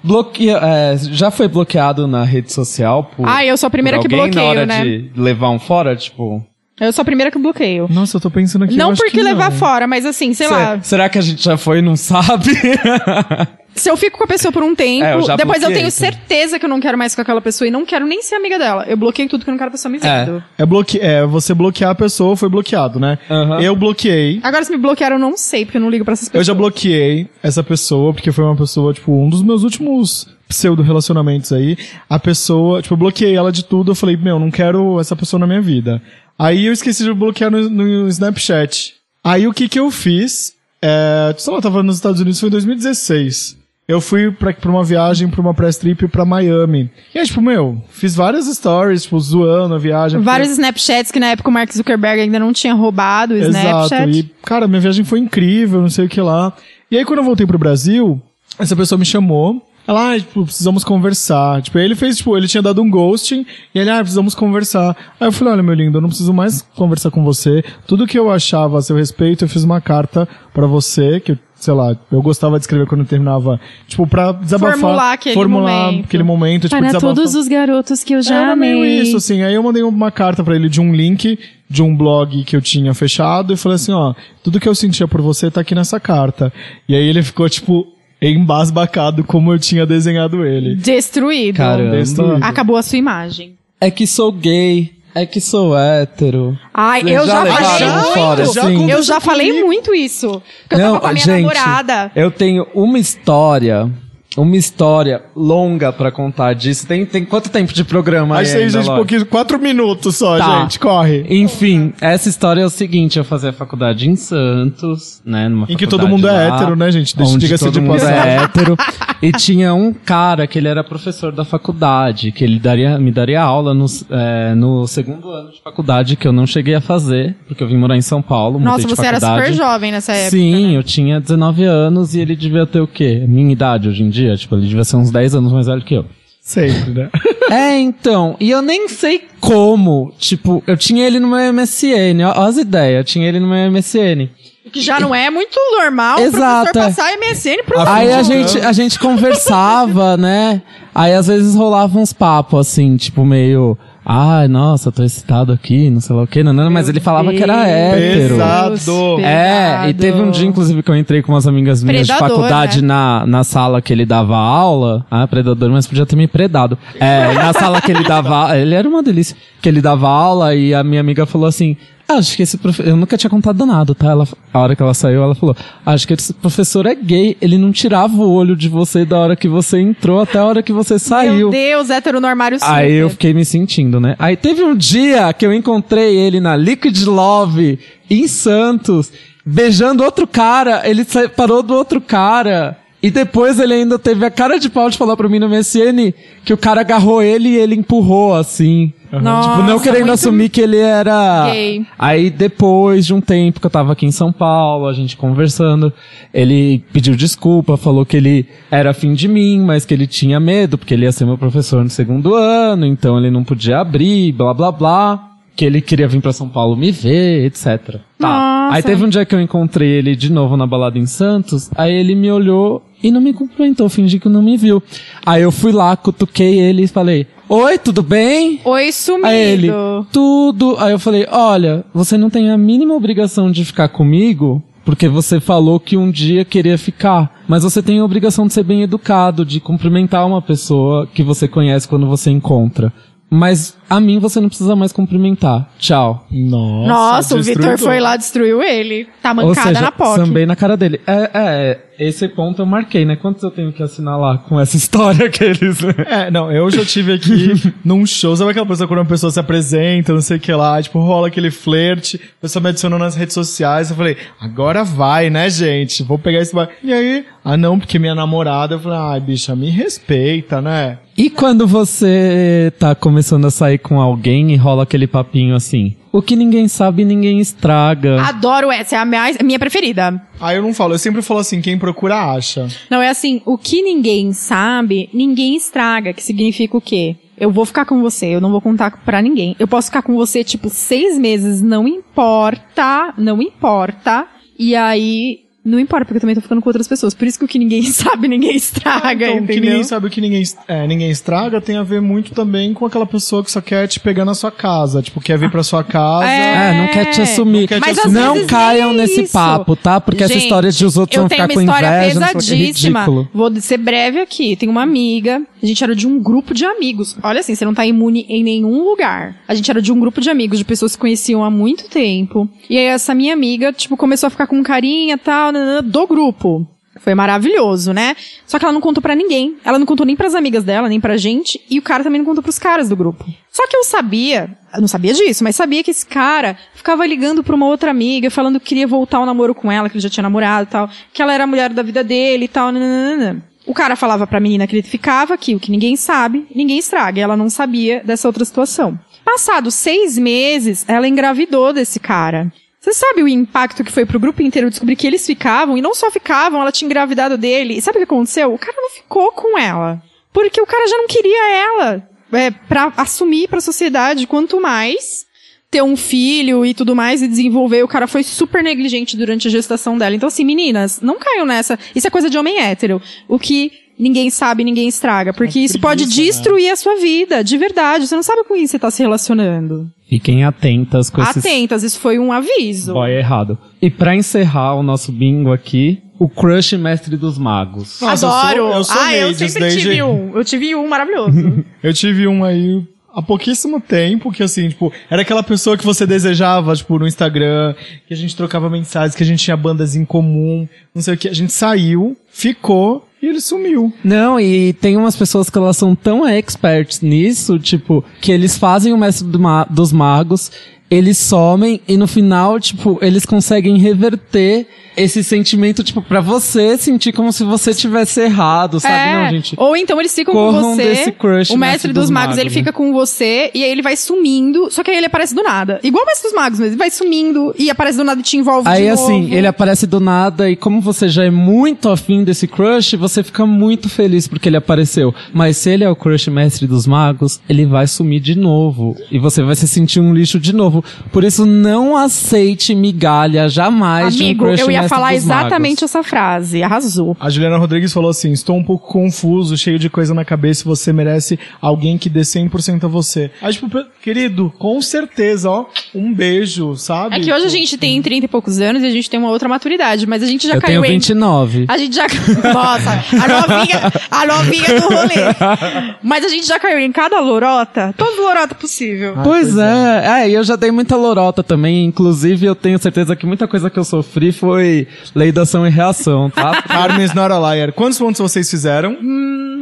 Bloqueia, 0.01 0.57
é, 0.64 0.97
já 0.97 1.30
foi 1.30 1.49
bloqueado 1.49 2.07
na 2.07 2.24
rede 2.24 2.51
social 2.51 3.03
por. 3.16 3.28
Ah, 3.28 3.45
eu 3.45 3.57
sou 3.57 3.68
a 3.68 3.70
primeira 3.70 3.99
por 3.99 4.07
que 4.07 4.16
alguém 4.16 4.32
bloqueio, 4.32 4.45
na 4.45 4.49
hora 4.49 4.66
né? 4.66 4.84
de 4.86 5.11
levar 5.18 5.49
um 5.49 5.59
fora, 5.59 5.95
tipo. 5.97 6.41
Eu 6.80 6.91
sou 6.91 7.03
a 7.03 7.05
primeira 7.05 7.30
que 7.32 7.38
bloqueio. 7.38 7.88
Nossa, 7.89 8.17
eu 8.17 8.21
tô 8.21 8.32
pensando 8.32 8.63
aqui. 8.65 8.74
eu 8.74 8.78
não 8.78 8.91
acho 8.91 9.01
porque 9.01 9.17
que 9.17 9.24
levar 9.24 9.51
não. 9.51 9.57
fora, 9.57 9.86
mas 9.88 10.05
assim, 10.05 10.34
sei 10.34 10.47
lá. 10.47 10.80
Se- 10.82 10.89
Será 10.89 11.07
que 11.07 11.17
a 11.17 11.21
gente 11.21 11.43
já 11.43 11.55
foi 11.55 11.80
e 11.80 11.82
não 11.82 11.95
sabe? 11.95 12.51
Se 13.76 13.89
eu 13.89 13.97
fico 13.97 14.19
com 14.19 14.24
a 14.24 14.28
pessoa 14.28 14.51
por 14.51 14.61
um 14.61 14.76
tempo, 14.76 15.03
É, 15.03 15.15
eu 15.15 15.36
depois 15.36 15.63
eu 15.63 15.69
bloqueei 15.69 15.74
tenho 15.89 15.91
também. 15.91 15.91
certeza 15.91 16.59
que 16.59 16.65
eu 16.65 16.69
não 16.69 16.80
quero 16.80 16.95
mais 16.95 17.15
com 17.15 17.21
aquela 17.21 17.41
pessoa 17.41 17.67
e 17.67 17.71
não 17.71 17.84
quero 17.88 18.05
nem 18.05 18.21
ser 18.21 18.36
amiga 18.36 18.59
dela. 18.59 18.86
Eu 18.88 18.95
bloqueio 18.95 19.28
tudo 19.28 19.43
que 19.43 19.49
eu 19.49 19.51
não 19.51 19.57
quero 19.57 19.69
a 19.69 19.71
pessoa 19.71 19.91
me 19.91 19.97
É. 19.99 20.26
vendo. 20.26 20.43
É, 20.59 20.63
bloque... 20.65 20.99
é, 20.99 21.26
você 21.26 21.55
bloquear 21.55 21.89
a 21.89 21.95
pessoa 21.95 22.38
foi 22.38 22.49
bloqueado, 22.49 22.99
né? 22.99 23.17
Aham. 23.30 23.59
Eu 23.61 23.76
bloqueei. 23.76 24.39
Agora, 24.43 24.63
se 24.63 24.71
me 24.71 24.78
bloquearam, 24.78 25.15
eu 25.15 25.19
não 25.19 25.36
sei, 25.36 25.65
porque 25.65 25.78
eu 25.78 25.82
não 25.82 25.89
ligo 25.89 26.05
pra 26.05 26.13
essas 26.13 26.28
Eu 26.28 26.32
pessoas. 26.34 26.45
já 26.47 26.53
bloqueei 26.53 27.28
essa 27.41 27.63
pessoa, 27.63 28.13
porque 28.13 28.32
foi 28.32 28.43
uma 28.45 28.55
pessoa, 28.55 28.93
tipo, 28.93 29.11
um 29.11 29.28
dos 29.28 29.41
meus 29.41 29.63
últimos 29.63 30.28
pseudo-relacionamentos 30.47 31.51
aí. 31.51 31.76
A 32.07 32.19
pessoa, 32.19 32.80
tipo, 32.80 32.93
eu 32.93 32.97
bloqueei 32.97 33.36
ela 33.36 33.51
de 33.51 33.63
tudo. 33.65 33.89
Eu 33.91 33.95
falei, 33.95 34.15
meu, 34.15 34.38
não 34.38 34.51
quero 34.51 34.99
essa 34.99 35.15
pessoa 35.15 35.39
na 35.39 35.47
minha 35.47 35.61
vida. 35.61 35.99
Aí 36.38 36.65
eu 36.65 36.73
esqueci 36.73 37.03
de 37.03 37.13
bloquear 37.13 37.51
no, 37.51 37.69
no 37.69 38.07
Snapchat. 38.07 38.95
Aí 39.23 39.47
o 39.47 39.53
que 39.53 39.69
que 39.69 39.79
eu 39.79 39.89
fiz? 39.91 40.53
É, 40.81 41.34
sei 41.38 41.51
lá, 41.51 41.59
eu 41.59 41.61
tava 41.61 41.81
nos 41.81 41.95
Estados 41.95 42.19
Unidos, 42.19 42.39
foi 42.39 42.49
em 42.49 42.51
2016. 42.51 43.57
Eu 43.88 43.99
fui 43.99 44.31
pra, 44.31 44.53
pra 44.53 44.69
uma 44.69 44.84
viagem, 44.84 45.27
pra 45.27 45.41
uma 45.41 45.53
press 45.53 45.77
trip 45.77 46.07
pra 46.07 46.23
Miami. 46.23 46.89
E 47.13 47.19
aí, 47.19 47.25
tipo, 47.25 47.41
meu, 47.41 47.81
fiz 47.89 48.15
várias 48.15 48.45
stories, 48.45 49.03
tipo, 49.03 49.19
zoando 49.19 49.75
a 49.75 49.77
viagem. 49.77 50.21
Vários 50.21 50.51
Snapchats 50.51 51.11
que 51.11 51.19
na 51.19 51.27
época 51.27 51.49
o 51.49 51.51
Mark 51.51 51.71
Zuckerberg 51.71 52.21
ainda 52.21 52.39
não 52.39 52.53
tinha 52.53 52.73
roubado 52.73 53.34
o 53.34 53.38
Exato. 53.38 53.57
Snapchat. 53.86 54.19
E, 54.19 54.23
cara, 54.43 54.67
minha 54.67 54.79
viagem 54.79 55.03
foi 55.03 55.19
incrível, 55.19 55.81
não 55.81 55.89
sei 55.89 56.05
o 56.05 56.09
que 56.09 56.21
lá. 56.21 56.53
E 56.89 56.97
aí, 56.97 57.03
quando 57.03 57.19
eu 57.19 57.25
voltei 57.25 57.45
pro 57.45 57.57
Brasil, 57.57 58.21
essa 58.57 58.75
pessoa 58.75 58.97
me 58.97 59.05
chamou. 59.05 59.61
Ela, 59.88 60.13
ah, 60.13 60.19
tipo, 60.19 60.45
precisamos 60.45 60.84
conversar. 60.84 61.61
Tipo, 61.61 61.77
aí 61.77 61.86
ele 61.86 61.95
fez, 61.95 62.17
tipo, 62.17 62.38
ele 62.38 62.47
tinha 62.47 62.61
dado 62.63 62.81
um 62.81 62.89
ghosting, 62.89 63.45
e 63.75 63.79
ele, 63.79 63.89
ah, 63.89 63.97
precisamos 63.99 64.34
conversar. 64.34 64.95
Aí 65.19 65.27
eu 65.27 65.31
falei, 65.31 65.53
olha, 65.55 65.63
meu 65.63 65.73
lindo, 65.73 65.97
eu 65.97 66.01
não 66.01 66.09
preciso 66.09 66.34
mais 66.34 66.61
conversar 66.75 67.11
com 67.11 67.23
você. 67.23 67.63
Tudo 67.86 68.07
que 68.07 68.17
eu 68.17 68.31
achava 68.31 68.77
a 68.77 68.81
seu 68.81 68.95
respeito, 68.95 69.43
eu 69.43 69.49
fiz 69.49 69.63
uma 69.63 69.81
carta 69.81 70.27
pra 70.53 70.65
você, 70.65 71.19
que, 71.19 71.38
sei 71.55 71.73
lá, 71.73 71.97
eu 72.11 72.21
gostava 72.21 72.57
de 72.57 72.63
escrever 72.63 72.88
quando 72.88 73.01
eu 73.01 73.07
terminava, 73.07 73.59
tipo, 73.88 74.07
pra 74.07 74.31
desabafar. 74.31 74.77
Formular 74.79 75.13
aquele 75.13 75.36
formular 75.36 75.86
momento. 75.88 76.05
aquele 76.05 76.23
momento, 76.23 76.61
tipo, 76.63 76.75
Para 76.77 76.88
desabafar. 76.88 77.15
todos 77.15 77.36
os 77.36 77.47
garotos 77.49 78.03
que 78.05 78.13
eu 78.13 78.21
já 78.21 78.36
Era 78.36 78.55
meio 78.55 78.77
amei. 78.77 79.01
isso, 79.01 79.17
assim. 79.17 79.41
Aí 79.41 79.53
eu 79.53 79.63
mandei 79.63 79.84
uma 79.84 80.11
carta 80.11 80.43
pra 80.43 80.55
ele 80.55 80.69
de 80.69 80.79
um 80.79 80.93
link 80.93 81.38
de 81.69 81.81
um 81.81 81.95
blog 81.95 82.43
que 82.43 82.55
eu 82.55 82.61
tinha 82.61 82.93
fechado 82.93 83.51
e 83.51 83.57
falei 83.57 83.75
assim, 83.75 83.91
ó, 83.91 84.13
tudo 84.43 84.59
que 84.59 84.69
eu 84.69 84.75
sentia 84.75 85.07
por 85.07 85.21
você 85.21 85.49
tá 85.51 85.59
aqui 85.61 85.73
nessa 85.73 85.99
carta. 85.99 86.53
E 86.88 86.95
aí 86.95 87.03
ele 87.03 87.23
ficou, 87.23 87.49
tipo, 87.49 87.88
embasbacado 88.32 89.24
como 89.24 89.51
eu 89.53 89.59
tinha 89.59 89.86
desenhado 89.86 90.45
ele. 90.45 90.76
Destruído. 90.76 91.57
Caramba. 91.57 91.97
Destruído. 91.97 92.43
Acabou 92.43 92.76
a 92.78 92.82
sua 92.82 92.97
imagem. 92.97 93.55
É 93.82 93.89
que 93.91 94.05
sou 94.07 94.32
gay. 94.32 94.91
É 95.15 95.28
que 95.28 95.39
sou 95.39 95.78
hétero. 95.78 96.57
Ai, 96.74 97.01
Vocês 97.03 97.15
eu 97.15 97.28
já, 97.28 97.43
levaram 97.43 97.65
falei 97.65 97.89
muito. 97.91 98.13
fora, 98.13 98.45
Já 98.45 98.61
assim? 98.63 98.91
Eu 98.91 99.03
já 99.03 99.19
falei 99.19 99.63
muito 99.63 99.93
isso. 99.93 100.41
Eu 100.71 100.78
tava 100.80 100.99
com 101.01 101.05
a 101.07 101.13
minha 101.13 101.24
gente, 101.26 101.41
namorada. 101.41 102.11
eu 102.15 102.32
tenho 102.32 102.65
uma 102.74 102.97
história, 102.97 103.91
uma 104.38 104.55
história 104.55 105.21
longa 105.36 105.91
pra 105.93 106.11
contar 106.11 106.53
disso. 106.53 106.86
Tem, 106.88 107.05
tem 107.05 107.23
quanto 107.25 107.49
tempo 107.49 107.73
de 107.73 107.84
programa 107.84 108.38
aí 108.38 108.43
Achei, 108.45 108.61
ainda, 108.63 108.71
gente, 108.71 108.84
um 108.86 108.88
Lore? 108.88 108.99
pouquinho, 108.99 109.25
quatro 109.25 109.59
minutos 109.59 110.15
só, 110.15 110.38
Tá. 110.38 110.61
gente, 110.61 110.79
corre. 110.79 111.25
Enfim, 111.29 111.93
essa 112.01 112.29
história 112.29 112.61
é 112.61 112.65
o 112.65 112.69
seguinte, 112.69 113.17
eu 113.17 113.23
fazia 113.23 113.51
faculdade 113.53 114.09
em 114.09 114.15
Santos, 114.15 115.21
né, 115.25 115.47
numa 115.49 115.65
Em 115.69 115.75
que 115.77 115.88
todo 115.88 116.07
mundo 116.07 116.27
é 116.27 116.31
lá, 116.49 116.57
hétero, 116.57 116.75
né, 116.75 116.91
gente? 116.91 117.15
Deixa- 117.15 117.34
onde 117.34 117.57
todo 117.57 117.71
de 117.71 117.81
mundo 117.81 117.93
passagem. 117.99 118.19
é 118.31 118.36
hétero. 118.43 118.77
E 119.23 119.31
tinha 119.31 119.73
um 119.73 119.93
cara 119.93 120.45
que 120.45 120.59
ele 120.59 120.67
era 120.67 120.84
professor 120.84 121.31
da 121.31 121.45
faculdade, 121.45 122.29
que 122.34 122.43
ele 122.43 122.59
daria, 122.59 122.99
me 122.99 123.09
daria 123.09 123.41
aula 123.41 123.73
no, 123.73 123.86
é, 124.09 124.53
no 124.53 124.86
segundo 124.86 125.29
ano 125.31 125.49
de 125.49 125.61
faculdade, 125.61 126.17
que 126.17 126.27
eu 126.27 126.34
não 126.34 126.45
cheguei 126.45 126.75
a 126.75 126.81
fazer, 126.81 127.34
porque 127.47 127.63
eu 127.63 127.67
vim 127.69 127.77
morar 127.77 127.95
em 127.95 128.01
São 128.01 128.21
Paulo, 128.21 128.59
Nossa, 128.59 128.86
você 128.86 129.05
era 129.05 129.21
super 129.21 129.53
jovem 129.53 129.93
nessa 129.93 130.11
época. 130.11 130.31
Sim, 130.31 130.71
né? 130.73 130.77
eu 130.77 130.84
tinha 130.84 131.21
19 131.21 131.63
anos 131.63 132.13
e 132.15 132.19
ele 132.19 132.36
devia 132.36 132.65
ter 132.65 132.81
o 132.81 132.88
quê? 132.88 133.23
Minha 133.25 133.53
idade 133.53 133.88
hoje 133.88 134.03
em 134.03 134.09
dia? 134.09 134.22
Tipo, 134.38 134.55
ele 134.55 134.67
devia 134.67 134.84
ser 134.84 134.95
uns 134.95 135.11
10 135.11 135.36
anos 135.36 135.51
mais 135.51 135.67
velho 135.67 135.82
que 135.82 135.95
eu. 135.95 136.05
Sempre, 136.41 136.91
né? 136.91 137.09
É, 137.49 137.78
então, 137.78 138.36
e 138.39 138.49
eu 138.49 138.61
nem 138.61 138.88
sei 138.88 139.28
como, 139.39 140.11
tipo, 140.17 140.63
eu 140.65 140.76
tinha 140.76 141.05
ele 141.05 141.19
no 141.19 141.28
meu 141.28 141.53
MSN, 141.53 142.24
ó, 142.26 142.41
ó 142.41 142.45
as 142.47 142.57
ideias, 142.57 142.97
eu 142.97 143.03
tinha 143.03 143.28
ele 143.28 143.39
no 143.39 143.47
meu 143.47 143.71
MSN. 143.71 144.30
O 144.65 144.71
Que 144.71 144.82
já 144.82 144.99
não 144.99 145.13
é 145.13 145.30
muito 145.30 145.59
normal 145.78 146.19
Exato, 146.19 146.69
o 146.69 146.74
professor 146.74 147.03
é. 147.05 147.11
passar 147.11 147.17
MSN 147.19 147.63
pro 147.63 147.80
Aí 147.82 148.11
a 148.11 148.24
gente, 148.24 148.57
a 148.59 148.71
gente 148.71 148.97
conversava, 148.97 150.17
né? 150.17 150.63
Aí 150.95 151.13
às 151.13 151.28
vezes 151.28 151.53
rolava 151.53 151.99
uns 151.99 152.13
papos 152.13 152.61
assim, 152.61 152.97
tipo 152.97 153.24
meio, 153.24 153.78
ai, 154.06 154.47
nossa, 154.47 154.91
tô 154.91 155.04
excitado 155.04 155.51
aqui, 155.51 155.89
não 155.89 156.01
sei 156.01 156.16
lá 156.16 156.24
o 156.24 156.28
que, 156.28 156.43
não, 156.43 156.54
não, 156.54 156.70
mas 156.70 156.89
ele 156.89 156.99
falava 156.99 157.32
que 157.32 157.41
era 157.41 157.68
hétero. 157.68 158.36
Pesado. 158.36 159.20
É, 159.22 159.89
e 159.89 159.93
teve 159.93 160.22
um 160.22 160.32
dia, 160.32 160.47
inclusive, 160.47 160.84
que 160.84 160.89
eu 160.89 160.95
entrei 160.95 161.22
com 161.22 161.32
umas 161.32 161.47
amigas 161.47 161.84
minhas 161.84 162.08
de 162.08 162.14
Predador, 162.14 162.38
faculdade 162.38 162.82
né? 162.82 162.88
na, 162.88 163.26
na 163.26 163.43
sala 163.43 163.82
que 163.82 163.93
ele 163.93 164.06
dava 164.06 164.38
aula. 164.38 165.06
Ah, 165.10 165.28
predador, 165.28 165.70
mas 165.70 165.88
podia 165.88 166.06
ter 166.06 166.16
me 166.16 166.28
predado. 166.28 166.78
É, 166.99 167.34
na 167.34 167.54
sala 167.54 167.82
que 167.82 167.91
ele 167.91 168.04
dava 168.04 168.58
ele 168.58 168.76
era 168.76 168.88
uma 168.88 169.01
delícia. 169.01 169.36
Que 169.62 169.70
ele 169.70 169.82
dava 169.82 170.10
aula 170.10 170.56
e 170.56 170.74
a 170.74 170.84
minha 170.84 171.01
amiga 171.01 171.26
falou 171.26 171.47
assim. 171.47 171.78
"Ah, 172.14 172.18
Acho 172.18 172.36
que 172.36 172.43
esse 172.43 172.57
professor. 172.57 172.89
Eu 172.89 172.95
nunca 172.95 173.18
tinha 173.18 173.30
contado 173.30 173.66
nada, 173.66 173.93
tá? 173.95 174.11
Ela, 174.11 174.28
a 174.53 174.59
hora 174.59 174.76
que 174.76 174.82
ela 174.82 174.93
saiu, 174.93 175.24
ela 175.24 175.36
falou: 175.36 175.55
Acho 175.86 176.07
que 176.07 176.14
esse 176.14 176.34
professor 176.34 176.86
é 176.86 176.95
gay. 176.95 177.38
Ele 177.41 177.57
não 177.57 177.72
tirava 177.72 178.16
o 178.16 178.32
olho 178.32 178.55
de 178.55 178.70
você 178.70 179.05
da 179.05 179.18
hora 179.20 179.36
que 179.36 179.47
você 179.47 179.80
entrou 179.80 180.22
até 180.22 180.39
a 180.39 180.45
hora 180.45 180.64
que 180.64 180.72
você 180.74 180.97
saiu. 180.99 181.34
Meu 181.36 181.49
Deus, 181.51 181.89
hétero 181.89 182.20
no 182.22 182.28
armário 182.28 182.59
super. 182.59 182.72
Aí 182.74 182.93
eu 182.93 183.09
fiquei 183.09 183.34
me 183.34 183.43
sentindo, 183.45 183.99
né? 183.99 184.16
Aí 184.20 184.36
teve 184.36 184.64
um 184.64 184.76
dia 184.76 185.32
que 185.34 185.45
eu 185.45 185.53
encontrei 185.53 186.16
ele 186.16 186.39
na 186.39 186.55
Liquid 186.55 187.03
Love, 187.05 187.80
em 188.09 188.28
Santos, 188.28 189.11
beijando 189.45 190.03
outro 190.03 190.26
cara, 190.28 190.82
ele 190.88 191.03
separou 191.03 191.61
do 191.64 191.74
outro 191.74 191.99
cara. 191.99 192.78
E 193.04 193.12
depois 193.12 193.60
ele 193.60 193.74
ainda 193.74 193.99
teve 193.99 194.26
a 194.26 194.32
cara 194.32 194.58
de 194.58 194.70
pau 194.70 194.89
de 194.89 194.97
falar 194.97 195.18
pra 195.18 195.28
mim 195.28 195.38
no 195.38 195.49
MSN 195.49 196.14
que 196.45 196.54
o 196.54 196.58
cara 196.58 196.80
agarrou 196.80 197.22
ele 197.22 197.49
e 197.49 197.58
ele 197.58 197.76
empurrou, 197.76 198.34
assim. 198.34 198.93
Nossa, 199.12 199.49
tipo, 199.49 199.64
não 199.64 199.78
querendo 199.78 200.10
assumir 200.10 200.47
que 200.47 200.62
ele 200.62 200.78
era... 200.78 201.49
gay. 201.51 201.86
Aí 201.99 202.30
depois 202.30 203.06
de 203.06 203.14
um 203.14 203.20
tempo 203.20 203.60
que 203.60 203.66
eu 203.66 203.70
tava 203.70 203.91
aqui 203.91 204.06
em 204.06 204.12
São 204.12 204.32
Paulo, 204.32 204.88
a 204.88 204.93
gente 204.93 205.18
conversando, 205.18 205.91
ele 206.34 206.82
pediu 206.93 207.14
desculpa, 207.14 207.76
falou 207.76 208.06
que 208.06 208.16
ele 208.16 208.47
era 208.72 208.91
afim 208.91 209.14
de 209.14 209.28
mim, 209.28 209.60
mas 209.60 209.86
que 209.86 209.93
ele 209.93 210.08
tinha 210.08 210.39
medo, 210.39 210.78
porque 210.78 210.93
ele 210.93 211.04
ia 211.04 211.12
ser 211.12 211.26
meu 211.26 211.38
professor 211.38 211.84
no 211.84 211.89
segundo 211.89 212.34
ano, 212.34 212.86
então 212.86 213.18
ele 213.18 213.30
não 213.30 213.43
podia 213.43 213.80
abrir, 213.80 214.32
blá 214.32 214.54
blá 214.54 214.72
blá. 214.72 215.30
Que 215.56 215.66
ele 215.66 215.82
queria 215.82 216.08
vir 216.08 216.20
pra 216.20 216.34
São 216.34 216.49
Paulo 216.49 216.76
me 216.76 216.89
ver, 216.89 217.45
etc. 217.45 217.99
Tá. 218.18 218.28
Nossa. 218.28 218.76
Aí 218.76 218.82
teve 218.82 219.06
um 219.06 219.10
dia 219.10 219.24
que 219.24 219.36
eu 219.36 219.41
encontrei 219.41 219.88
ele 219.88 220.16
de 220.16 220.32
novo 220.32 220.58
na 220.58 220.66
balada 220.66 220.97
em 220.97 221.06
Santos, 221.06 221.70
aí 221.76 221.93
ele 221.93 222.16
me 222.16 222.32
olhou 222.32 222.82
e 223.04 223.12
não 223.12 223.20
me 223.20 223.34
cumprimentou, 223.34 223.89
fingi 223.89 224.18
que 224.18 224.30
não 224.30 224.41
me 224.41 224.56
viu. 224.56 224.82
Aí 225.26 225.41
eu 225.41 225.51
fui 225.51 225.74
lá, 225.74 225.95
cutuquei 225.97 226.58
ele 226.60 226.84
e 226.84 226.88
falei, 226.88 227.28
Oi, 227.49 227.78
tudo 227.78 228.01
bem? 228.01 228.62
Oi, 228.64 228.91
sumido. 228.91 229.28
Aí 229.28 229.38
ele, 229.38 229.68
tudo. 230.12 230.76
Aí 230.80 230.91
eu 230.93 230.97
falei, 230.97 231.28
olha, 231.30 231.86
você 231.93 232.18
não 232.18 232.30
tem 232.30 232.49
a 232.49 232.58
mínima 232.58 232.95
obrigação 232.95 233.51
de 233.51 233.66
ficar 233.66 233.89
comigo, 233.89 234.64
porque 234.86 235.08
você 235.08 235.39
falou 235.39 235.80
que 235.80 235.97
um 235.97 236.10
dia 236.10 236.45
queria 236.45 236.78
ficar. 236.78 237.43
Mas 237.47 237.64
você 237.64 237.84
tem 237.84 237.99
a 237.99 238.06
obrigação 238.06 238.47
de 238.47 238.54
ser 238.54 238.64
bem 238.64 238.82
educado, 238.82 239.45
de 239.45 239.60
cumprimentar 239.60 240.26
uma 240.26 240.41
pessoa 240.41 241.06
que 241.06 241.22
você 241.22 241.47
conhece 241.47 241.88
quando 241.88 242.08
você 242.08 242.32
encontra. 242.32 242.91
Mas 243.36 243.75
a 243.89 243.99
mim 243.99 244.19
você 244.19 244.39
não 244.39 244.47
precisa 244.47 244.75
mais 244.75 244.91
cumprimentar. 244.93 245.67
Tchau. 245.79 246.23
Nossa, 246.29 246.88
Nossa, 246.88 247.36
o. 247.36 247.41
Vitor 247.41 247.79
foi 247.79 247.99
lá, 247.99 248.15
destruiu 248.15 248.61
ele. 248.61 249.07
Tá 249.23 249.31
Ou 249.31 249.38
mancada 249.38 249.69
seja, 249.69 249.81
na 249.81 249.91
POC. 249.91 250.15
sambei 250.17 250.45
na 250.45 250.55
cara 250.55 250.77
dele. 250.77 251.01
É, 251.07 251.31
é, 251.34 251.81
esse 251.97 252.27
ponto 252.27 252.61
eu 252.61 252.65
marquei, 252.67 253.05
né? 253.05 253.15
Quantos 253.15 253.41
eu 253.41 253.49
tenho 253.49 253.73
que 253.73 253.81
assinar 253.81 254.19
lá 254.19 254.38
com 254.38 254.59
essa 254.59 254.77
história 254.77 255.31
que 255.31 255.43
eles... 255.43 255.79
É, 256.07 256.29
não, 256.29 256.51
eu 256.51 256.69
já 256.69 256.86
tive 256.86 257.13
aqui 257.13 257.73
num 257.84 258.05
show, 258.05 258.36
sabe 258.36 258.51
aquela 258.51 258.67
pessoa 258.67 258.88
quando 258.88 258.99
uma 258.99 259.05
pessoa 259.05 259.31
se 259.31 259.39
apresenta, 259.39 260.13
não 260.13 260.21
sei 260.21 260.38
o 260.38 260.39
que 260.39 260.53
lá, 260.53 260.79
tipo, 260.79 260.99
rola 260.99 261.27
aquele 261.27 261.49
flerte, 261.49 262.21
a 262.38 262.41
pessoa 262.41 262.61
me 262.61 262.69
adicionou 262.69 262.99
nas 262.99 263.15
redes 263.15 263.34
sociais, 263.34 263.89
eu 263.89 263.95
falei, 263.95 264.15
agora 264.39 264.84
vai, 264.84 265.31
né, 265.31 265.49
gente? 265.49 266.03
Vou 266.03 266.19
pegar 266.19 266.39
esse... 266.39 266.53
ba-" 266.53 266.69
E 266.84 266.93
aí, 266.93 267.25
ah 267.43 267.57
não, 267.57 267.79
porque 267.79 267.97
minha 267.97 268.13
namorada, 268.13 268.75
eu 268.75 268.79
falei, 268.79 268.99
ai, 268.99 269.19
bicha, 269.19 269.55
me 269.55 269.71
respeita, 269.71 270.61
né? 270.61 270.99
E 271.16 271.30
quando 271.30 271.68
você 271.68 272.74
tá 272.80 272.95
começando 272.95 273.45
a 273.45 273.51
sair 273.51 273.78
com 273.78 274.01
alguém 274.01 274.51
e 274.51 274.55
rola 274.55 274.82
aquele 274.82 275.05
papinho 275.05 275.55
assim? 275.55 275.95
O 276.11 276.22
que 276.22 276.36
ninguém 276.36 276.68
sabe, 276.68 277.05
ninguém 277.05 277.39
estraga. 277.39 278.20
Adoro 278.22 278.72
essa, 278.72 278.95
é 278.95 278.99
a 278.99 279.05
minha, 279.05 279.32
a 279.39 279.43
minha 279.43 279.59
preferida. 279.59 280.20
Aí 280.39 280.57
eu 280.57 280.64
não 280.64 280.74
falo, 280.74 280.95
eu 280.95 280.99
sempre 280.99 281.22
falo 281.22 281.39
assim, 281.39 281.61
quem 281.61 281.78
procura 281.78 282.34
acha. 282.34 282.68
Não, 282.89 283.01
é 283.01 283.09
assim, 283.09 283.41
o 283.45 283.57
que 283.57 283.84
ninguém 283.84 284.34
sabe, 284.34 285.09
ninguém 285.14 285.55
estraga, 285.55 286.14
que 286.14 286.24
significa 286.24 286.78
o 286.78 286.82
quê? 286.82 287.16
Eu 287.38 287.51
vou 287.51 287.66
ficar 287.66 287.86
com 287.86 288.01
você, 288.01 288.28
eu 288.28 288.41
não 288.41 288.51
vou 288.51 288.61
contar 288.61 288.91
pra 289.05 289.22
ninguém. 289.22 289.55
Eu 289.59 289.68
posso 289.68 289.88
ficar 289.88 290.01
com 290.01 290.16
você, 290.16 290.43
tipo, 290.43 290.70
seis 290.70 291.18
meses, 291.18 291.61
não 291.61 291.88
importa, 291.88 293.14
não 293.18 293.41
importa. 293.41 294.28
E 294.57 294.76
aí, 294.76 295.43
Não 295.64 295.80
importa, 295.80 296.05
porque 296.05 296.18
eu 296.18 296.22
também 296.22 296.36
tô 296.36 296.41
ficando 296.41 296.61
com 296.61 296.70
outras 296.70 296.88
pessoas. 296.88 297.14
Por 297.14 297.28
isso 297.28 297.39
que 297.39 297.45
o 297.45 297.47
que 297.47 297.57
ninguém 297.57 297.84
sabe, 297.88 298.28
ninguém 298.28 298.55
estraga, 298.55 299.28
Então, 299.28 299.38
o 299.38 299.38
que 299.47 299.53
entendeu? 299.53 299.70
ninguém 299.72 299.84
sabe 299.84 300.07
o 300.07 300.09
que 300.09 300.20
ninguém, 300.22 300.43
é, 300.68 300.88
ninguém 300.88 301.09
estraga 301.09 301.61
tem 301.61 301.78
a 301.78 301.84
ver 301.84 302.01
muito 302.01 302.34
também 302.34 302.74
com 302.74 302.86
aquela 302.86 303.05
pessoa 303.05 303.43
que 303.43 303.51
só 303.51 303.61
quer 303.61 303.88
te 303.88 303.99
pegar 303.99 304.26
na 304.26 304.34
sua 304.34 304.51
casa. 304.51 305.01
Tipo, 305.01 305.22
quer 305.22 305.38
vir 305.38 305.49
pra 305.49 305.64
sua 305.64 305.84
casa. 305.84 306.26
É, 306.28 306.78
não 306.78 306.88
quer 306.88 307.11
te 307.11 307.22
assumir. 307.22 307.61
Não 307.61 307.68
quer 307.68 307.76
te 307.76 307.82
Mas 307.82 307.99
assumir. 307.99 308.14
Não 308.14 308.45
caiam 308.45 308.89
nem 308.89 308.97
nesse 308.97 309.32
papo, 309.32 309.76
tá? 309.76 310.01
Porque 310.01 310.24
essa 310.24 310.34
Gente, 310.34 310.43
história 310.43 310.72
de 310.72 310.86
os 310.86 310.97
outros 310.97 311.16
eu 311.16 311.22
vão 311.24 311.30
tenho 311.30 311.41
ficar 311.43 311.53
uma 311.53 311.55
com 311.55 311.61
história 311.61 311.97
inveja, 311.97 312.20
não 312.20 312.28
sei 312.28 312.28
o 312.28 312.32
que, 312.32 312.38
é 312.38 312.57
pesadíssima. 312.57 313.30
Vou 313.34 313.55
ser 313.61 313.78
breve 313.78 314.20
aqui. 314.20 314.55
Tem 314.55 314.68
uma 314.68 314.82
amiga, 314.84 315.41
a 315.61 315.66
gente 315.66 315.84
era 315.84 315.95
de 315.95 316.05
um 316.05 316.20
grupo 316.20 316.53
de 316.53 316.66
amigos. 316.66 317.18
Olha 317.24 317.39
assim, 317.39 317.55
você 317.55 317.64
não 317.64 317.74
tá 317.74 317.86
imune 317.86 318.26
em 318.28 318.43
nenhum 318.43 318.84
lugar. 318.84 319.38
A 319.47 319.55
gente 319.55 319.70
era 319.72 319.82
de 319.82 319.91
um 319.93 319.99
grupo 319.99 320.20
de 320.20 320.30
amigos, 320.30 320.57
de 320.57 320.66
pessoas 320.66 320.93
que 320.95 321.01
conheciam 321.01 321.43
há 321.43 321.49
muito 321.49 321.89
tempo. 321.89 322.49
E 322.70 322.78
aí 322.78 322.86
essa 322.86 323.16
minha 323.16 323.34
amiga, 323.34 323.72
tipo, 323.72 323.95
começou 323.95 324.28
a 324.28 324.30
ficar 324.30 324.47
com 324.47 324.61
carinha 324.61 325.16
e 325.16 325.18
tal, 325.18 325.53
nanana, 325.54 325.82
do 325.82 326.08
grupo. 326.08 326.68
Foi 326.99 327.16
maravilhoso, 327.16 327.91
né? 327.91 328.16
Só 328.45 328.60
que 328.60 328.66
ela 328.66 328.74
não 328.74 328.82
contou 328.82 329.01
pra 329.01 329.16
ninguém. 329.16 329.58
Ela 329.66 329.80
não 329.80 329.86
contou 329.86 330.06
nem 330.06 330.16
pras 330.16 330.36
amigas 330.36 330.64
dela, 330.64 330.88
nem 330.88 330.99
pra 330.99 331.18
gente. 331.18 331.60
E 331.70 331.80
o 331.80 331.82
cara 331.82 332.04
também 332.04 332.20
não 332.20 332.26
contou 332.26 332.43
pros 332.43 332.60
caras 332.60 332.88
do 332.88 332.95
grupo. 332.95 333.26
Só 333.51 333.68
que 333.68 333.76
eu 333.76 333.84
sabia, 333.84 334.58
eu 334.74 334.82
não 334.82 334.88
sabia 334.88 335.14
disso, 335.14 335.43
mas 335.43 335.56
sabia 335.56 335.84
que 335.84 335.91
esse 335.91 336.06
cara 336.06 336.58
ficava 336.76 337.06
ligando 337.06 337.43
pra 337.43 337.56
uma 337.56 337.66
outra 337.66 337.89
amiga, 337.89 338.30
falando 338.30 338.60
que 338.60 338.68
queria 338.68 338.88
voltar 338.88 339.18
ao 339.18 339.26
namoro 339.26 339.56
com 339.56 339.72
ela, 339.72 339.89
que 339.89 339.95
ele 339.95 340.04
já 340.04 340.10
tinha 340.10 340.22
namorado 340.22 340.68
e 340.70 340.72
tal, 340.72 340.89
que 341.12 341.22
ela 341.22 341.34
era 341.34 341.45
a 341.45 341.47
mulher 341.47 341.72
da 341.74 341.82
vida 341.82 342.04
dele 342.04 342.45
e 342.45 342.47
tal, 342.47 342.72
nananana. 342.72 343.43
O 343.66 343.74
cara 343.74 343.95
falava 343.95 344.28
pra 344.28 344.39
menina 344.39 344.68
que 344.68 344.76
ele 344.76 344.84
ficava 344.84 345.38
que 345.38 345.56
o 345.56 345.60
que 345.60 345.72
ninguém 345.72 345.95
sabe, 345.95 346.45
ninguém 346.54 346.78
estraga. 346.78 347.20
E 347.20 347.24
ela 347.24 347.38
não 347.38 347.49
sabia 347.49 348.04
dessa 348.04 348.28
outra 348.28 348.43
situação. 348.43 348.99
Passados 349.24 349.74
seis 349.74 350.18
meses, 350.18 350.84
ela 350.88 351.08
engravidou 351.08 351.72
desse 351.72 351.99
cara. 351.99 352.51
Você 352.84 352.91
sabe 352.91 353.23
o 353.23 353.29
impacto 353.29 353.81
que 353.81 353.93
foi 353.93 354.05
pro 354.05 354.19
grupo 354.19 354.41
inteiro 354.41 354.69
descobrir 354.69 354.97
que 354.97 355.07
eles 355.07 355.25
ficavam, 355.25 355.77
e 355.77 355.81
não 355.81 355.95
só 355.95 356.11
ficavam, 356.11 356.59
ela 356.59 356.71
tinha 356.71 356.86
engravidado 356.86 357.38
dele. 357.38 357.77
E 357.77 357.81
sabe 357.81 357.95
o 357.95 357.99
que 357.99 358.03
aconteceu? 358.03 358.53
O 358.53 358.59
cara 358.59 358.75
não 358.75 358.89
ficou 358.89 359.31
com 359.31 359.57
ela. 359.57 360.03
Porque 360.34 360.61
o 360.61 360.65
cara 360.65 360.86
já 360.86 360.97
não 360.97 361.07
queria 361.07 361.55
ela. 361.55 362.09
É, 362.34 362.51
pra 362.51 362.91
assumir 362.97 363.47
pra 363.47 363.61
sociedade, 363.61 364.27
quanto 364.27 364.59
mais 364.59 365.25
ter 365.71 365.81
um 365.81 365.95
filho 365.95 366.65
e 366.65 366.73
tudo 366.73 366.93
mais 366.93 367.21
e 367.21 367.27
desenvolver. 367.27 367.84
O 367.84 367.88
cara 367.88 368.05
foi 368.05 368.21
super 368.21 368.61
negligente 368.61 369.15
durante 369.15 369.47
a 369.47 369.51
gestação 369.51 369.97
dela. 369.97 370.13
Então, 370.13 370.27
assim, 370.27 370.43
meninas, 370.43 370.99
não 370.99 371.17
caiam 371.17 371.45
nessa. 371.45 371.79
Isso 371.95 372.07
é 372.07 372.11
coisa 372.11 372.29
de 372.29 372.38
homem 372.38 372.59
hétero. 372.59 373.01
O 373.29 373.39
que 373.39 373.71
ninguém 373.98 374.30
sabe, 374.30 374.64
ninguém 374.64 374.88
estraga. 374.88 375.34
Porque 375.34 375.60
isso 375.60 375.80
pode 375.80 376.06
né? 376.06 376.12
destruir 376.12 376.70
a 376.72 376.76
sua 376.76 376.96
vida, 376.96 377.44
de 377.44 377.58
verdade. 377.58 378.08
Você 378.08 378.16
não 378.16 378.24
sabe 378.24 378.44
com 378.44 378.54
quem 378.56 378.66
você 378.68 378.78
tá 378.80 378.89
se 378.91 379.02
relacionando. 379.02 379.89
Fiquem 380.10 380.44
atentas 380.44 381.10
com 381.10 381.22
esses 381.22 381.38
Atentas, 381.38 381.82
isso 381.84 382.00
foi 382.00 382.20
um 382.20 382.32
aviso. 382.32 382.94
boy 382.94 383.12
errado. 383.12 383.58
E 383.82 383.89
pra 383.89 384.16
encerrar 384.16 384.76
o 384.76 384.84
nosso 384.84 385.12
bingo 385.12 385.52
aqui, 385.52 386.02
o 386.20 386.30
Crush 386.30 386.74
Mestre 386.74 387.18
dos 387.18 387.38
Magos. 387.38 388.00
Nossa, 388.00 388.26
eu 388.26 388.30
sou- 388.30 388.39
Adoro. 388.39 388.74
eu 388.78 388.84
sou 388.84 388.96
ah, 389.02 389.16
eu 389.16 389.34
sempre 389.34 389.60
desde- 389.62 389.82
tive 389.82 390.04
um. 390.04 390.38
Eu 390.38 390.44
tive 390.46 390.76
um 390.76 390.88
maravilhoso. 390.88 391.64
Eu 391.82 391.94
tive 391.94 392.28
um 392.28 392.44
aí 392.46 392.82
há 393.14 393.22
pouquíssimo 393.22 393.82
tempo 393.82 394.32
que, 394.32 394.41
assim, 394.44 394.70
tipo, 394.70 394.91
era 395.10 395.22
aquela 395.24 395.44
pessoa 395.44 395.78
que 395.78 395.84
você 395.86 396.06
desejava, 396.06 396.74
tipo, 396.76 396.98
no 396.98 397.08
Instagram, 397.08 397.76
que 398.08 398.14
a 398.14 398.18
gente 398.18 398.36
trocava 398.36 398.70
mensagens, 398.70 399.16
que 399.16 399.22
a 399.24 399.26
gente 399.26 399.44
tinha 399.44 399.58
bandas 399.58 399.96
em 399.96 400.06
comum, 400.06 400.68
não 400.96 401.02
sei 401.02 401.14
o 401.14 401.18
que. 401.18 401.28
A 401.28 401.34
gente 401.34 401.52
saiu, 401.52 402.16
ficou 402.34 403.07
e 403.21 403.27
ele 403.27 403.39
sumiu. 403.39 403.93
Não, 404.03 404.38
e 404.39 404.73
tem 404.73 404.97
umas 404.97 405.15
pessoas 405.15 405.49
que 405.49 405.57
elas 405.57 405.77
são 405.77 405.95
tão 405.95 406.27
experts 406.27 406.99
nisso, 407.01 407.57
tipo, 407.59 408.03
que 408.19 408.31
eles 408.31 408.57
fazem 408.57 408.91
o 408.91 408.97
Mestre 408.97 409.27
do 409.27 409.39
Ma- 409.39 409.65
dos 409.69 409.93
Magos, 409.93 410.51
eles 410.91 411.17
somem 411.17 411.79
e 411.88 411.95
no 411.95 412.05
final, 412.07 412.59
tipo, 412.59 412.99
eles 413.01 413.25
conseguem 413.25 413.77
reverter 413.77 414.67
esse 414.95 415.23
sentimento, 415.23 415.84
tipo, 415.84 416.03
pra 416.03 416.21
você 416.21 416.77
sentir 416.77 417.11
como 417.13 417.34
se 417.34 417.43
você 417.43 417.73
tivesse 417.73 418.21
errado, 418.21 418.79
sabe? 418.79 418.93
É. 418.93 419.23
Não, 419.23 419.29
gente. 419.31 419.55
Ou 419.57 419.75
então 419.75 419.99
eles 419.99 420.13
ficam 420.13 420.31
Corram 420.36 420.61
com 420.61 420.75
você. 420.75 420.84
desse 420.84 421.11
crush, 421.13 421.49
o 421.51 421.57
mestre 421.57 421.91
dos, 421.91 422.11
magos, 422.11 422.38
ele 422.38 422.51
né? 422.51 422.53
fica 422.53 422.71
com 422.71 422.93
você 422.93 423.49
e 423.55 423.63
aí 423.63 423.71
ele 423.71 423.81
vai 423.81 423.95
sumindo. 423.95 424.69
Só 424.69 424.84
que 424.84 424.91
aí 424.91 424.97
ele 424.97 425.07
aparece 425.07 425.34
do 425.34 425.41
nada. 425.41 425.79
Igual 425.81 426.03
o 426.03 426.05
mestre 426.05 426.29
dos 426.29 426.36
magos, 426.36 426.59
mas 426.59 426.67
ele 426.67 426.77
vai 426.77 426.91
sumindo 426.91 427.55
e 427.57 427.71
aparece 427.71 427.97
do 427.97 428.03
nada 428.03 428.19
e 428.19 428.23
te 428.23 428.38
envolve 428.38 428.69
Aí 428.69 428.84
de 428.84 428.89
assim, 428.89 429.21
novo. 429.23 429.34
ele 429.34 429.47
aparece 429.47 429.88
do 429.88 429.99
nada 429.99 430.47
e 430.47 430.55
como 430.55 430.79
você 430.79 431.09
já 431.09 431.23
é 431.25 431.31
muito 431.31 431.89
afim 431.89 432.22
desse 432.24 432.47
crush, 432.47 432.95
você 432.95 433.24
fica 433.24 433.45
muito 433.45 433.89
feliz 433.89 434.28
porque 434.28 434.49
ele 434.49 434.57
apareceu. 434.57 435.13
Mas 435.34 435.57
se 435.57 435.69
ele 435.69 435.84
é 435.84 435.89
o 435.89 435.95
crush 435.95 436.28
mestre 436.30 436.67
dos 436.67 436.86
magos, 436.88 437.39
ele 437.49 437.65
vai 437.65 437.88
sumir 437.88 438.19
de 438.19 438.36
novo 438.38 438.95
e 439.11 439.19
você 439.19 439.41
vai 439.43 439.55
se 439.55 439.67
sentir 439.67 439.99
um 439.99 440.13
lixo 440.13 440.39
de 440.39 440.53
novo. 440.53 440.84
Por 441.11 441.24
isso 441.24 441.45
não 441.45 441.95
aceite 441.97 442.74
migalha 442.76 443.47
jamais 443.49 444.15
de 444.15 444.24
um 444.24 444.26
Amigo, 444.28 444.45
crush 444.45 444.59
eu 444.61 444.71
ia 444.71 444.82
mestre 444.82 444.89
falar 444.89 445.13
exatamente 445.13 445.82
magos. 445.82 445.84
essa 445.84 446.03
frase. 446.03 446.63
Arrasou. 446.63 447.15
A 447.19 447.30
Juliana 447.30 447.57
Rodrigues 447.57 447.91
falou 447.93 448.09
assim: 448.09 448.32
estou 448.32 448.55
um 448.57 448.63
pouco 448.63 448.91
confuso, 448.91 449.57
cheio 449.57 449.78
de 449.80 449.89
coisa 449.89 450.13
na 450.13 450.24
cabeça, 450.26 450.63
e 450.63 450.65
você 450.65 450.91
merece 450.93 451.39
alguém 451.61 451.97
que 451.97 452.09
dê 452.09 452.21
100% 452.21 452.84
a 452.84 452.88
você. 452.88 453.32
Aí, 453.41 453.53
tipo, 453.53 453.69
querido, 454.01 454.53
com 454.57 454.82
certeza, 454.82 455.49
ó, 455.49 455.65
um 455.93 456.13
beijo, 456.13 456.76
sabe? 456.76 457.15
É 457.15 457.19
que 457.19 457.32
hoje 457.32 457.45
a 457.45 457.49
Tipo, 457.53 457.57
gente 457.57 457.78
tem 457.78 458.01
30 458.01 458.26
e 458.26 458.28
poucos 458.28 458.59
anos 458.59 458.82
e 458.84 458.86
a 458.86 458.89
gente 458.89 459.09
tem 459.09 459.19
uma 459.19 459.30
outra 459.30 459.47
maturidade, 459.47 460.07
mas 460.07 460.24
a 460.24 460.26
gente 460.26 460.47
já 460.47 460.55
Eu 460.55 460.61
caiu 460.61 460.82
tenho 460.82 460.91
em 460.93 460.97
29. 460.97 461.65
A 461.67 461.78
gente 461.78 461.95
já. 461.95 462.07
Nossa, 462.53 463.03
a 463.11 463.28
novinha, 463.28 463.93
a 464.09 464.26
novinha 464.26 464.80
do 464.80 464.88
rolê. 464.88 465.97
Mas 466.01 466.26
a 466.26 466.30
gente 466.30 466.47
já 466.47 466.59
caiu 466.59 466.80
em 466.80 466.91
cada 466.91 467.20
lorota, 467.20 467.93
toda 467.97 468.22
lorota 468.22 468.55
possível. 468.55 469.18
Pois 469.24 469.57
é, 469.57 470.24
é, 470.24 470.30
e 470.30 470.34
eu 470.34 470.43
já 470.43 470.55
dei 470.55 470.72
muita 470.72 470.95
lorota 470.95 471.43
também, 471.43 471.86
inclusive 471.86 472.45
eu 472.45 472.55
tenho 472.55 472.80
certeza 472.80 473.16
que 473.16 473.26
muita 473.26 473.47
coisa 473.47 473.70
que 473.70 473.80
eu 473.80 473.84
sofri 473.84 474.32
foi 474.32 474.88
lei 475.16 475.32
da 475.32 475.43
ação 475.43 475.66
e 475.66 475.70
reação, 475.70 476.30
tá? 476.30 476.61
Carmen's 476.68 477.14
not 477.14 477.32
a 477.32 477.39
liar. 477.53 477.72
Quantos 477.74 477.97
pontos 477.97 478.20
vocês 478.20 478.49
fizeram? 478.49 478.97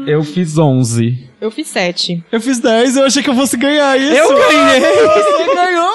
eu 0.08 0.24
fiz 0.24 0.58
11. 0.58 1.31
Eu 1.42 1.50
fiz 1.50 1.70
sete. 1.70 2.24
Eu 2.32 2.40
fiz 2.40 2.60
10, 2.60 2.98
eu 2.98 3.06
achei 3.06 3.24
que 3.24 3.30
eu 3.32 3.34
fosse 3.34 3.58
ganhar 3.58 3.98
isso. 4.00 4.14
Eu 4.14 4.28
ganhei! 4.30 4.80
Você 5.42 5.56
ganhou! 5.56 5.92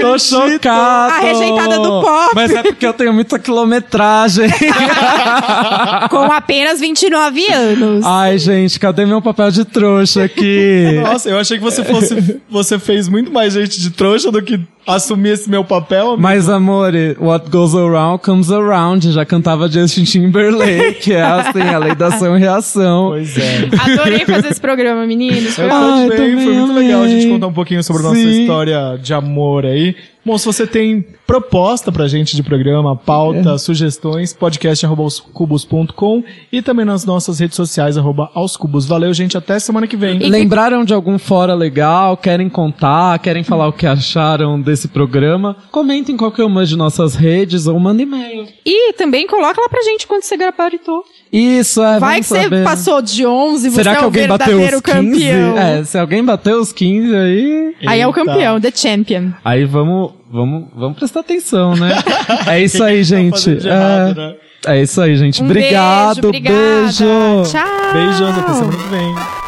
Tô 0.00 0.18
chocado! 0.18 1.12
A 1.12 1.18
rejeitada 1.18 1.76
do 1.78 2.00
pop. 2.00 2.30
Mas 2.34 2.50
é 2.50 2.62
porque 2.62 2.86
eu 2.86 2.94
tenho 2.94 3.12
muita 3.12 3.38
quilometragem. 3.38 4.48
Com 6.08 6.32
apenas 6.32 6.80
29 6.80 7.52
anos. 7.52 8.06
Ai, 8.06 8.38
gente, 8.38 8.80
cadê 8.80 9.04
meu 9.04 9.20
papel 9.20 9.50
de 9.50 9.66
trouxa 9.66 10.24
aqui? 10.24 10.98
Nossa, 11.04 11.28
eu 11.28 11.38
achei 11.38 11.58
que 11.58 11.62
você 11.62 11.84
fosse. 11.84 12.40
Você 12.48 12.78
fez 12.78 13.08
muito 13.08 13.30
mais 13.30 13.52
gente 13.52 13.78
de 13.78 13.90
trouxa 13.90 14.32
do 14.32 14.40
que 14.40 14.58
assumir 14.86 15.30
esse 15.30 15.50
meu 15.50 15.64
papel. 15.64 16.08
amigo. 16.08 16.22
Mas, 16.22 16.48
amor, 16.48 16.92
what 17.20 17.50
goes 17.50 17.74
around 17.74 18.22
comes 18.22 18.50
around. 18.50 19.12
Já 19.12 19.24
cantava 19.26 19.68
Justin 19.68 20.04
Timberlake. 20.04 21.12
É 21.12 21.22
assim, 21.22 21.60
a 21.60 21.78
lei 21.78 21.94
da 21.94 22.06
ação 22.06 22.36
e 22.36 22.40
reação. 22.40 23.10
Pois 23.10 23.36
é. 23.36 23.68
Adorei 23.78 24.24
fazer 24.24 24.48
esse 24.48 24.60
programa, 24.62 25.06
meninos. 25.06 25.54
Foi 25.54 25.66
Eu 25.66 25.68
também 25.68 26.44
foi 26.44 26.54
muito 26.54 26.72
legal 26.72 27.02
a 27.02 27.08
gente 27.08 27.28
contar 27.28 27.48
um 27.48 27.52
pouquinho 27.52 27.82
sobre 27.82 28.00
a 28.02 28.04
nossa 28.06 28.18
história 28.18 28.98
de 29.02 29.12
amor 29.12 29.66
aí. 29.66 29.94
Bom, 30.24 30.38
se 30.38 30.46
você 30.46 30.66
tem 30.66 31.04
proposta 31.26 31.90
pra 31.90 32.06
gente 32.06 32.36
de 32.36 32.42
programa, 32.44 32.94
pauta, 32.94 33.58
sugestões, 33.58 34.32
podcast 34.32 34.84
arroba 34.86 35.02
aoscubos.com 35.02 36.22
e 36.52 36.62
também 36.62 36.84
nas 36.84 37.04
nossas 37.04 37.40
redes 37.40 37.56
sociais, 37.56 37.98
arroba 37.98 38.30
aoscubos. 38.34 38.86
Valeu, 38.86 39.12
gente, 39.12 39.36
até 39.36 39.58
semana 39.58 39.86
que 39.86 39.96
vem. 39.96 40.18
Lembraram 40.20 40.84
de 40.84 40.94
algum 40.94 41.18
fora 41.18 41.54
legal? 41.54 42.16
Querem 42.16 42.48
contar? 42.48 43.18
Querem 43.18 43.42
falar 43.42 43.66
o 43.66 43.72
que 43.72 43.86
acharam 43.86 44.60
desse 44.60 44.88
programa? 44.88 45.56
Comentem 45.72 46.14
em 46.14 46.18
qualquer 46.18 46.44
uma 46.44 46.64
de 46.64 46.76
nossas 46.76 47.14
redes 47.16 47.66
ou 47.66 47.78
mandem 47.80 48.06
e-mail. 48.06 48.46
E 48.64 48.92
também 48.92 49.26
coloca 49.26 49.60
lá 49.60 49.68
pra 49.68 49.82
gente 49.82 50.06
quando 50.06 50.22
você 50.22 50.36
gabaritou. 50.36 51.02
Isso, 51.32 51.82
é, 51.82 51.98
Vai 51.98 52.20
que 52.20 52.26
você 52.26 52.42
saber. 52.42 52.62
passou 52.62 53.00
de 53.00 53.26
11, 53.26 53.70
você 53.70 53.76
Será 53.76 53.92
é 53.92 53.94
que 53.96 54.00
o 54.02 54.04
alguém 54.04 54.28
bateu 54.28 54.58
os 54.58 54.64
15? 54.64 54.82
campeão. 54.82 55.58
É, 55.58 55.82
se 55.84 55.98
alguém 55.98 56.22
bateu 56.22 56.60
os 56.60 56.72
15 56.72 57.16
aí... 57.16 57.74
Aí 57.86 58.00
é 58.00 58.06
o 58.06 58.12
campeão, 58.12 58.60
the 58.60 58.70
champion. 58.70 59.30
Aí 59.42 59.64
vamos, 59.64 60.11
vamos, 60.32 60.68
vamos 60.74 60.98
prestar 60.98 61.20
atenção, 61.20 61.76
né? 61.76 61.90
É 62.48 62.60
isso 62.60 62.82
aí, 62.82 62.98
tá 62.98 63.02
gente. 63.02 63.50
errado, 63.50 64.10
é, 64.10 64.14
né? 64.14 64.34
é 64.66 64.82
isso 64.82 65.00
aí, 65.00 65.16
gente. 65.16 65.42
Um 65.42 65.44
Obrigado, 65.44 66.14
beijo, 66.14 66.28
obrigada. 66.28 66.56
beijo. 66.56 67.50
Tchau. 67.50 67.92
Beijos, 67.92 68.38
até 68.38 68.52
semana 68.54 68.76
que 68.76 68.88
vem. 68.88 69.41